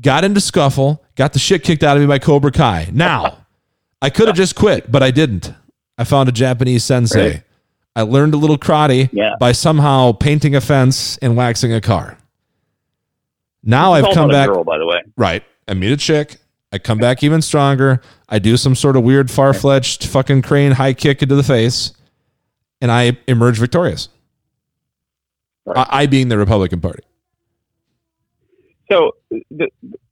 got 0.00 0.24
into 0.24 0.40
scuffle, 0.40 1.04
got 1.16 1.32
the 1.32 1.38
shit 1.38 1.62
kicked 1.64 1.82
out 1.82 1.96
of 1.96 2.00
me 2.00 2.06
by 2.06 2.18
Cobra 2.18 2.50
Kai. 2.50 2.88
Now, 2.92 3.38
I 4.00 4.08
could 4.10 4.26
have 4.28 4.36
just 4.36 4.54
quit, 4.54 4.90
but 4.90 5.02
I 5.02 5.10
didn't. 5.10 5.52
I 5.98 6.04
found 6.04 6.28
a 6.28 6.32
Japanese 6.32 6.82
sensei. 6.84 7.42
I 7.94 8.02
learned 8.02 8.32
a 8.34 8.38
little 8.38 8.56
karate 8.56 9.10
Yeah. 9.12 9.34
by 9.38 9.52
somehow 9.52 10.12
painting 10.12 10.54
a 10.54 10.60
fence 10.62 11.18
and 11.18 11.36
waxing 11.36 11.72
a 11.72 11.80
car. 11.80 12.16
Now 13.62 13.92
I've 13.92 14.12
come 14.14 14.28
back. 14.28 14.48
girl, 14.48 14.64
by 14.64 14.78
the 14.78 14.86
way. 14.86 15.02
Right. 15.16 15.44
I 15.68 15.74
meet 15.74 15.92
a 15.92 15.96
chick. 15.96 16.36
I 16.72 16.78
come 16.78 16.98
back 16.98 17.22
even 17.22 17.42
stronger. 17.42 18.00
I 18.28 18.38
do 18.38 18.56
some 18.56 18.74
sort 18.74 18.96
of 18.96 19.04
weird, 19.04 19.30
far 19.30 19.52
fetched 19.52 20.06
fucking 20.06 20.42
crane 20.42 20.72
high 20.72 20.94
kick 20.94 21.22
into 21.22 21.34
the 21.34 21.42
face, 21.42 21.92
and 22.80 22.90
I 22.90 23.18
emerge 23.28 23.58
victorious. 23.58 24.08
Right. 25.66 25.76
I, 25.76 26.02
I 26.02 26.06
being 26.06 26.28
the 26.28 26.38
Republican 26.38 26.80
Party. 26.80 27.02
So 28.90 29.12
the 29.30 29.68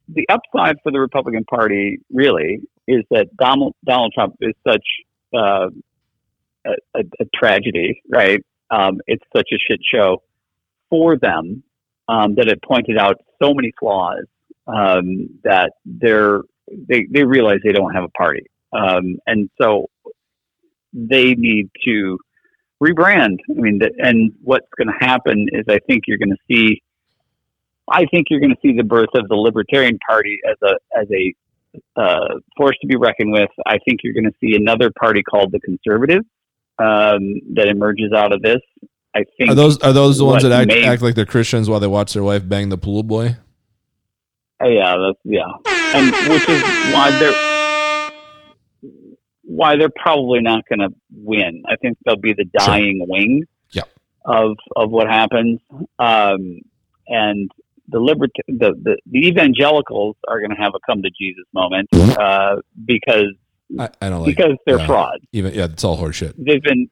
the 0.09 0.27
upside 0.29 0.77
for 0.83 0.93
the 0.93 1.01
Republican 1.01 1.45
Party 1.45 2.01
really 2.13 2.61
is 2.87 3.05
that 3.11 3.35
Donald 3.37 3.75
Donald 3.85 4.13
Trump 4.15 4.37
is 4.41 4.55
such 4.67 4.85
uh, 5.35 5.69
a, 6.67 6.71
a, 6.95 7.01
a 7.21 7.25
tragedy, 7.35 8.03
right? 8.09 8.45
Um, 8.71 9.01
it's 9.07 9.25
such 9.35 9.49
a 9.53 9.59
shit 9.59 9.81
show 9.83 10.23
for 10.89 11.17
them 11.17 11.63
um, 12.11 12.35
that 12.35 12.49
it 12.49 12.61
pointed 12.63 12.99
out 12.99 13.21
so 13.41 13.55
many 13.55 13.73
flaws 13.79 14.25
um, 14.67 15.29
that 15.45 15.73
they're 15.85 16.41
they 16.89 17.07
they 17.11 17.25
realize 17.25 17.59
they 17.65 17.73
don't 17.73 17.95
have 17.95 18.05
a 18.05 18.09
party, 18.09 18.47
um, 18.73 19.17
and 19.27 19.49
so 19.61 19.89
they 20.93 21.35
need 21.35 21.71
to 21.85 22.19
rebrand. 22.83 23.39
I 23.49 23.61
mean, 23.61 23.79
the, 23.79 23.91
and 23.99 24.33
what's 24.43 24.67
going 24.77 24.89
to 24.89 25.05
happen 25.07 25.49
is 25.53 25.65
I 25.69 25.79
think 25.87 26.05
you're 26.07 26.19
going 26.19 26.37
to 26.37 26.43
see. 26.51 26.83
I 27.93 28.07
think 28.07 28.27
you're 28.31 28.41
going 28.41 28.55
to 28.55 28.61
see 28.63 28.73
the 28.77 28.85
birth 28.85 29.09
of 29.15 29.29
the 29.29 29.37
Libertarian 29.37 29.99
Party 30.09 30.39
as 30.49 30.57
a 30.63 30.75
as 30.99 31.07
a 31.13 31.35
uh, 31.97 32.35
force 32.57 32.77
to 32.81 32.87
be 32.87 32.97
reckoned 32.97 33.33
with. 33.33 33.51
I 33.67 33.79
think 33.87 34.01
you're 34.03 34.15
going 34.15 34.25
to 34.25 34.37
see 34.41 34.57
another 34.57 34.91
party 34.99 35.23
called 35.23 35.53
the 35.53 35.61
Conservative 35.61 36.23
um, 36.79 37.35
that 37.55 37.69
emerges 37.69 38.13
out 38.13 38.33
of 38.33 38.43
this. 38.43 38.61
I 39.15 39.25
think 39.37 39.51
Are 39.51 39.55
those 39.55 39.79
are 39.79 39.93
those 39.93 40.19
the 40.19 40.25
ones 40.25 40.43
that 40.45 40.53
act, 40.53 40.69
may- 40.69 40.85
act 40.85 41.03
like 41.03 41.15
they're 41.17 41.27
Christians 41.27 41.69
while 41.69 41.81
they 41.81 41.87
watch 41.89 42.13
their 42.13 42.23
wife 42.23 42.49
bang 42.49 42.69
the 42.69 42.79
pool 42.79 43.03
boy? 43.03 43.37
Uh, 44.63 44.69
yeah, 44.69 44.97
that's 44.97 45.19
yeah, 45.25 45.47
and 45.95 46.13
which 46.33 46.49
is 46.49 46.63
why 46.95 47.11
they're 47.19 48.11
why 49.43 49.77
they're 49.77 49.91
probably 49.91 50.41
not 50.41 50.65
going 50.69 50.79
to 50.79 50.95
win. 51.13 51.63
I 51.69 51.77
think 51.77 51.99
they'll 52.05 52.17
be 52.17 52.33
the 52.35 52.45
dying 52.45 53.05
wing 53.09 53.45
Yep. 53.73 53.89
of 54.27 54.57
of 54.77 54.91
what 54.91 55.09
happens, 55.09 55.59
um, 55.99 56.61
and 57.09 57.51
the 57.89 57.99
libert 57.99 58.31
the, 58.47 58.75
the 58.83 58.97
the 59.11 59.27
evangelicals 59.27 60.17
are 60.29 60.39
going 60.39 60.51
to 60.51 60.57
have 60.57 60.73
a 60.75 60.79
come 60.87 61.03
to 61.03 61.11
Jesus 61.11 61.45
moment 61.53 61.89
uh, 61.93 62.57
because 62.85 63.33
I, 63.79 63.89
I 64.01 64.09
don't 64.11 64.23
like 64.25 64.37
because 64.37 64.57
they're 64.67 64.79
yeah. 64.79 64.87
frauds. 64.87 65.25
even 65.33 65.53
yeah. 65.55 65.65
It's 65.65 65.83
all 65.83 65.99
horseshit. 65.99 66.35
They've 66.39 66.63
been 66.63 66.89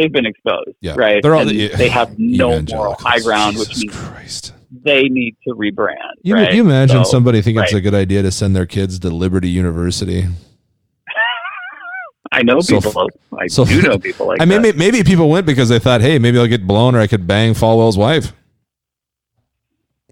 they've 0.00 0.12
been 0.12 0.26
exposed, 0.26 0.70
Yeah, 0.80 0.94
right? 0.96 1.22
They're 1.22 1.34
all 1.34 1.42
And 1.42 1.50
the, 1.50 1.68
they 1.68 1.88
have 1.88 2.14
no 2.18 2.62
moral 2.62 2.94
high 2.98 3.20
ground, 3.20 3.58
which 3.58 3.76
means 3.76 3.94
Christ. 3.94 4.52
they 4.70 5.04
need 5.04 5.36
to 5.46 5.54
rebrand. 5.54 5.94
You, 6.22 6.34
right? 6.34 6.54
you 6.54 6.62
imagine 6.62 7.04
So- 7.04 7.10
somebody 7.10 7.42
thinking 7.42 7.62
it's 7.62 7.72
a 7.72 7.80
good 7.80 7.94
idea 7.94 8.22
to 8.22 8.30
send 8.30 8.56
their 8.56 8.66
kids 8.66 8.98
to 9.00 9.10
Liberty 9.10 9.48
University? 9.48 10.26
I 12.32 12.42
know 12.42 12.60
So- 12.60 12.80
people. 12.80 13.08
I 13.38 13.46
so- 13.48 13.64
do 13.64 13.82
know 13.82 13.98
people 13.98 14.26
like 14.28 14.40
I 14.40 14.44
mean, 14.44 14.62
that. 14.62 14.76
maybe, 14.76 15.02
people 15.02 15.28
went 15.28 15.46
because 15.46 15.68
they 15.68 15.78
thought, 15.78 16.00
hey, 16.00 16.18
maybe 16.18 16.38
I'll 16.38 16.46
get 16.46 16.66
blown 16.66 16.94
or 16.94 17.00
I 17.00 17.06
could 17.06 17.26
bang 17.26 17.54
Falwell's 17.54 17.98
wife. 17.98 18.32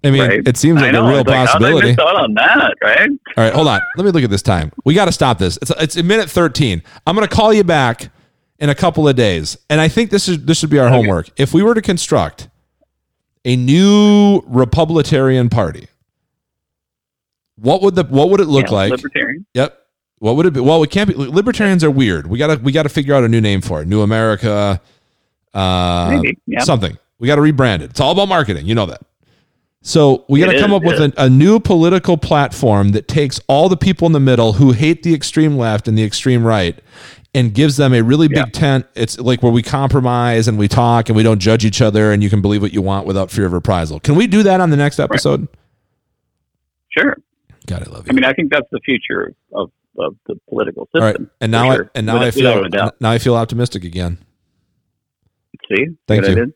I 0.04 0.10
mean, 0.12 0.20
Right. 0.22 0.46
it 0.46 0.56
seems 0.56 0.80
like 0.80 0.92
know. 0.92 1.04
a 1.04 1.08
real 1.08 1.18
like, 1.18 1.26
How 1.26 1.32
did 1.58 1.66
I 1.66 1.70
possibility. 1.72 1.90
out 2.00 2.14
on 2.16 2.34
that, 2.34 2.74
right? 2.82 3.08
All 3.36 3.44
right, 3.44 3.52
hold 3.52 3.66
on. 3.66 3.80
Let 3.96 4.04
me 4.04 4.12
look 4.12 4.22
at 4.22 4.30
this 4.30 4.42
time. 4.42 4.70
We 4.84 4.94
got 4.94 5.06
to 5.06 5.12
stop 5.12 5.38
this. 5.38 5.58
It's 5.60 5.72
it's 5.72 5.96
a 5.96 6.04
minute 6.04 6.30
thirteen. 6.30 6.84
I'm 7.04 7.16
going 7.16 7.26
to 7.26 7.34
call 7.34 7.52
you 7.52 7.64
back 7.64 8.10
in 8.58 8.68
a 8.70 8.74
couple 8.74 9.08
of 9.08 9.16
days, 9.16 9.56
and 9.70 9.80
I 9.80 9.88
think 9.88 10.10
this 10.10 10.28
is 10.28 10.44
this 10.44 10.58
should 10.58 10.70
be 10.70 10.78
our 10.78 10.88
homework. 10.88 11.30
If 11.36 11.54
we 11.54 11.62
were 11.62 11.74
to 11.74 11.82
construct 11.82 12.48
a 13.44 13.56
new 13.56 14.42
Republican 14.46 15.48
Party, 15.48 15.88
what 17.56 17.82
would 17.82 17.94
the 17.94 18.04
what 18.04 18.30
would 18.30 18.40
it 18.40 18.46
look 18.46 18.66
Yeah, 18.66 18.74
like? 18.74 18.90
Libertarian. 18.90 19.46
Yep. 19.54 19.78
What 20.18 20.36
would 20.36 20.46
it 20.46 20.52
be? 20.54 20.60
Well, 20.60 20.82
it 20.82 20.90
can't 20.90 21.08
be. 21.08 21.14
Libertarians 21.14 21.84
are 21.84 21.90
weird. 21.90 22.26
We 22.26 22.38
gotta 22.38 22.60
we 22.60 22.72
gotta 22.72 22.88
figure 22.88 23.14
out 23.14 23.24
a 23.24 23.28
new 23.28 23.40
name 23.40 23.60
for 23.60 23.82
it. 23.82 23.86
New 23.86 24.02
America, 24.02 24.80
uh, 25.54 26.10
Maybe. 26.20 26.38
Yeah. 26.46 26.64
something. 26.64 26.98
We 27.18 27.26
got 27.26 27.36
to 27.36 27.42
rebrand 27.42 27.80
it. 27.80 27.90
It's 27.90 28.00
all 28.00 28.12
about 28.12 28.28
marketing. 28.28 28.66
You 28.66 28.74
know 28.74 28.86
that. 28.86 29.02
So 29.82 30.24
we 30.28 30.40
got 30.40 30.52
to 30.52 30.60
come 30.60 30.72
is, 30.72 30.76
up 30.76 30.82
with 30.82 31.00
a, 31.00 31.12
a 31.16 31.30
new 31.30 31.60
political 31.60 32.16
platform 32.16 32.90
that 32.90 33.08
takes 33.08 33.40
all 33.48 33.68
the 33.68 33.76
people 33.76 34.06
in 34.06 34.12
the 34.12 34.20
middle 34.20 34.54
who 34.54 34.72
hate 34.72 35.02
the 35.02 35.14
extreme 35.14 35.56
left 35.56 35.88
and 35.88 35.96
the 35.96 36.04
extreme 36.04 36.44
right 36.44 36.78
and 37.34 37.52
gives 37.54 37.76
them 37.76 37.92
a 37.94 38.02
really 38.02 38.28
big 38.28 38.36
Yeah. 38.38 38.44
tent. 38.46 38.86
It's 38.94 39.18
like 39.18 39.42
where 39.42 39.52
we 39.52 39.62
compromise 39.62 40.48
and 40.48 40.58
we 40.58 40.66
talk 40.68 41.08
and 41.08 41.16
we 41.16 41.22
don't 41.22 41.38
judge 41.40 41.64
each 41.64 41.80
other 41.82 42.10
and 42.12 42.22
you 42.22 42.30
can 42.30 42.40
believe 42.40 42.62
what 42.62 42.72
you 42.72 42.80
want 42.82 43.06
without 43.06 43.30
fear 43.30 43.46
of 43.46 43.52
reprisal. 43.52 44.00
Can 44.00 44.14
we 44.14 44.26
do 44.26 44.42
that 44.44 44.60
on 44.60 44.70
the 44.70 44.76
next 44.76 44.98
episode? 44.98 45.46
Sure. 46.90 47.16
God, 47.66 47.86
I 47.86 47.90
love 47.90 48.06
you. 48.06 48.10
I 48.10 48.14
mean, 48.14 48.24
I 48.24 48.32
think 48.32 48.50
that's 48.50 48.66
the 48.72 48.80
future 48.84 49.34
of, 49.52 49.70
of 49.98 50.16
the 50.26 50.36
political 50.48 50.88
all 50.94 51.00
right, 51.02 51.10
system. 51.12 51.30
and 51.40 51.52
now 51.52 51.74
sure. 51.74 51.84
I 51.84 51.98
and 51.98 52.06
now 52.06 52.14
Without- 52.14 52.26
I 52.26 52.30
feel 52.30 52.54
without 52.54 52.66
a 52.66 52.68
doubt. 52.70 53.00
now 53.00 53.10
I 53.10 53.18
feel 53.18 53.34
optimistic 53.34 53.84
again. 53.84 54.18
See, 55.68 55.86
Thank 56.06 56.26
you. 56.26 56.34
did? 56.34 56.52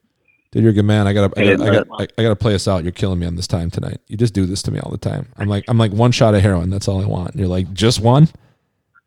Dude, 0.52 0.62
you're 0.62 0.70
a 0.72 0.74
good 0.74 0.84
man. 0.86 1.06
I 1.06 1.12
gotta, 1.12 1.32
I 1.38 1.42
I 1.42 1.56
gotta, 1.56 1.62
I 1.62 1.74
gotta, 1.74 2.08
I 2.18 2.22
gotta 2.22 2.36
play 2.36 2.54
us 2.54 2.66
out. 2.66 2.82
You're 2.82 2.92
killing 2.92 3.18
me 3.18 3.26
on 3.26 3.36
this 3.36 3.46
time 3.46 3.70
tonight. 3.70 4.00
You 4.06 4.16
just 4.16 4.32
do 4.34 4.46
this 4.46 4.62
to 4.62 4.70
me 4.70 4.78
all 4.80 4.90
the 4.90 4.96
time. 4.98 5.28
I'm 5.36 5.48
like, 5.48 5.64
I'm 5.68 5.76
like 5.78 5.92
one 5.92 6.12
shot 6.12 6.34
of 6.34 6.40
heroin. 6.42 6.70
That's 6.70 6.88
all 6.88 7.02
I 7.02 7.06
want. 7.06 7.30
And 7.32 7.40
you're 7.40 7.48
like, 7.48 7.72
just 7.74 8.00
one? 8.00 8.28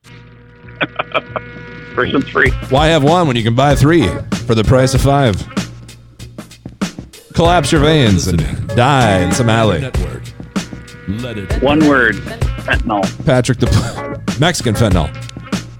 One's 1.96 2.30
free. 2.30 2.52
Why 2.70 2.88
have 2.88 3.04
one 3.04 3.28
when 3.28 3.36
you 3.36 3.44
can 3.44 3.56
buy 3.56 3.76
three 3.76 4.08
for 4.46 4.54
the 4.56 4.64
price 4.64 4.94
of 4.94 5.02
five? 5.02 5.36
Collapse 7.34 7.72
your 7.72 7.82
veins 7.82 8.28
and 8.28 8.40
die 8.76 9.20
in 9.20 9.32
some 9.32 9.50
alley. 9.50 9.82
Network. 9.82 10.24
Let 11.08 11.38
it 11.38 11.62
One 11.62 11.88
word. 11.88 12.16
Fentanyl. 12.16 13.26
Patrick 13.26 13.60
the 13.60 14.36
Mexican 14.40 14.74
fentanyl. 14.74 15.10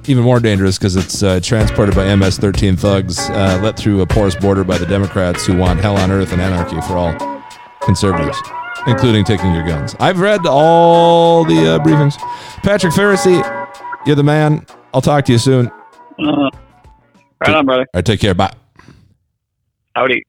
Even 0.08 0.24
more 0.24 0.40
dangerous 0.40 0.78
because 0.78 0.96
it's 0.96 1.24
uh, 1.24 1.40
transported 1.42 1.96
by 1.96 2.14
MS-13 2.16 2.78
thugs, 2.78 3.20
uh, 3.32 3.60
let 3.64 3.76
through 3.76 4.02
a 4.02 4.06
porous 4.06 4.36
border 4.36 4.64
by 4.64 4.78
the 4.78 4.86
Democrats 4.86 5.46
who 5.46 5.58
want 5.58 5.80
hell 5.80 5.98
on 5.98 6.12
earth 6.12 6.32
and 6.32 6.42
anarchy 6.42 6.80
for 6.82 6.96
all 6.96 7.44
conservatives, 7.82 8.38
including 8.86 9.24
taking 9.24 9.52
your 9.54 9.66
guns. 9.66 9.96
I've 10.00 10.20
read 10.20 10.46
all 10.46 11.44
the 11.44 11.76
uh, 11.76 11.80
briefings. 11.80 12.18
Patrick 12.62 12.94
Pharisee, 12.94 13.42
you're 14.06 14.16
the 14.16 14.24
man. 14.24 14.66
I'll 14.94 15.02
talk 15.02 15.26
to 15.26 15.32
you 15.32 15.40
soon. 15.40 15.72
All 16.18 16.46
Uh, 16.46 16.50
right 17.42 17.56
on, 17.56 17.66
brother. 17.66 17.86
right, 17.94 18.06
take 18.06 18.20
care. 18.20 18.34
Bye. 18.34 18.54
Howdy. 19.96 20.24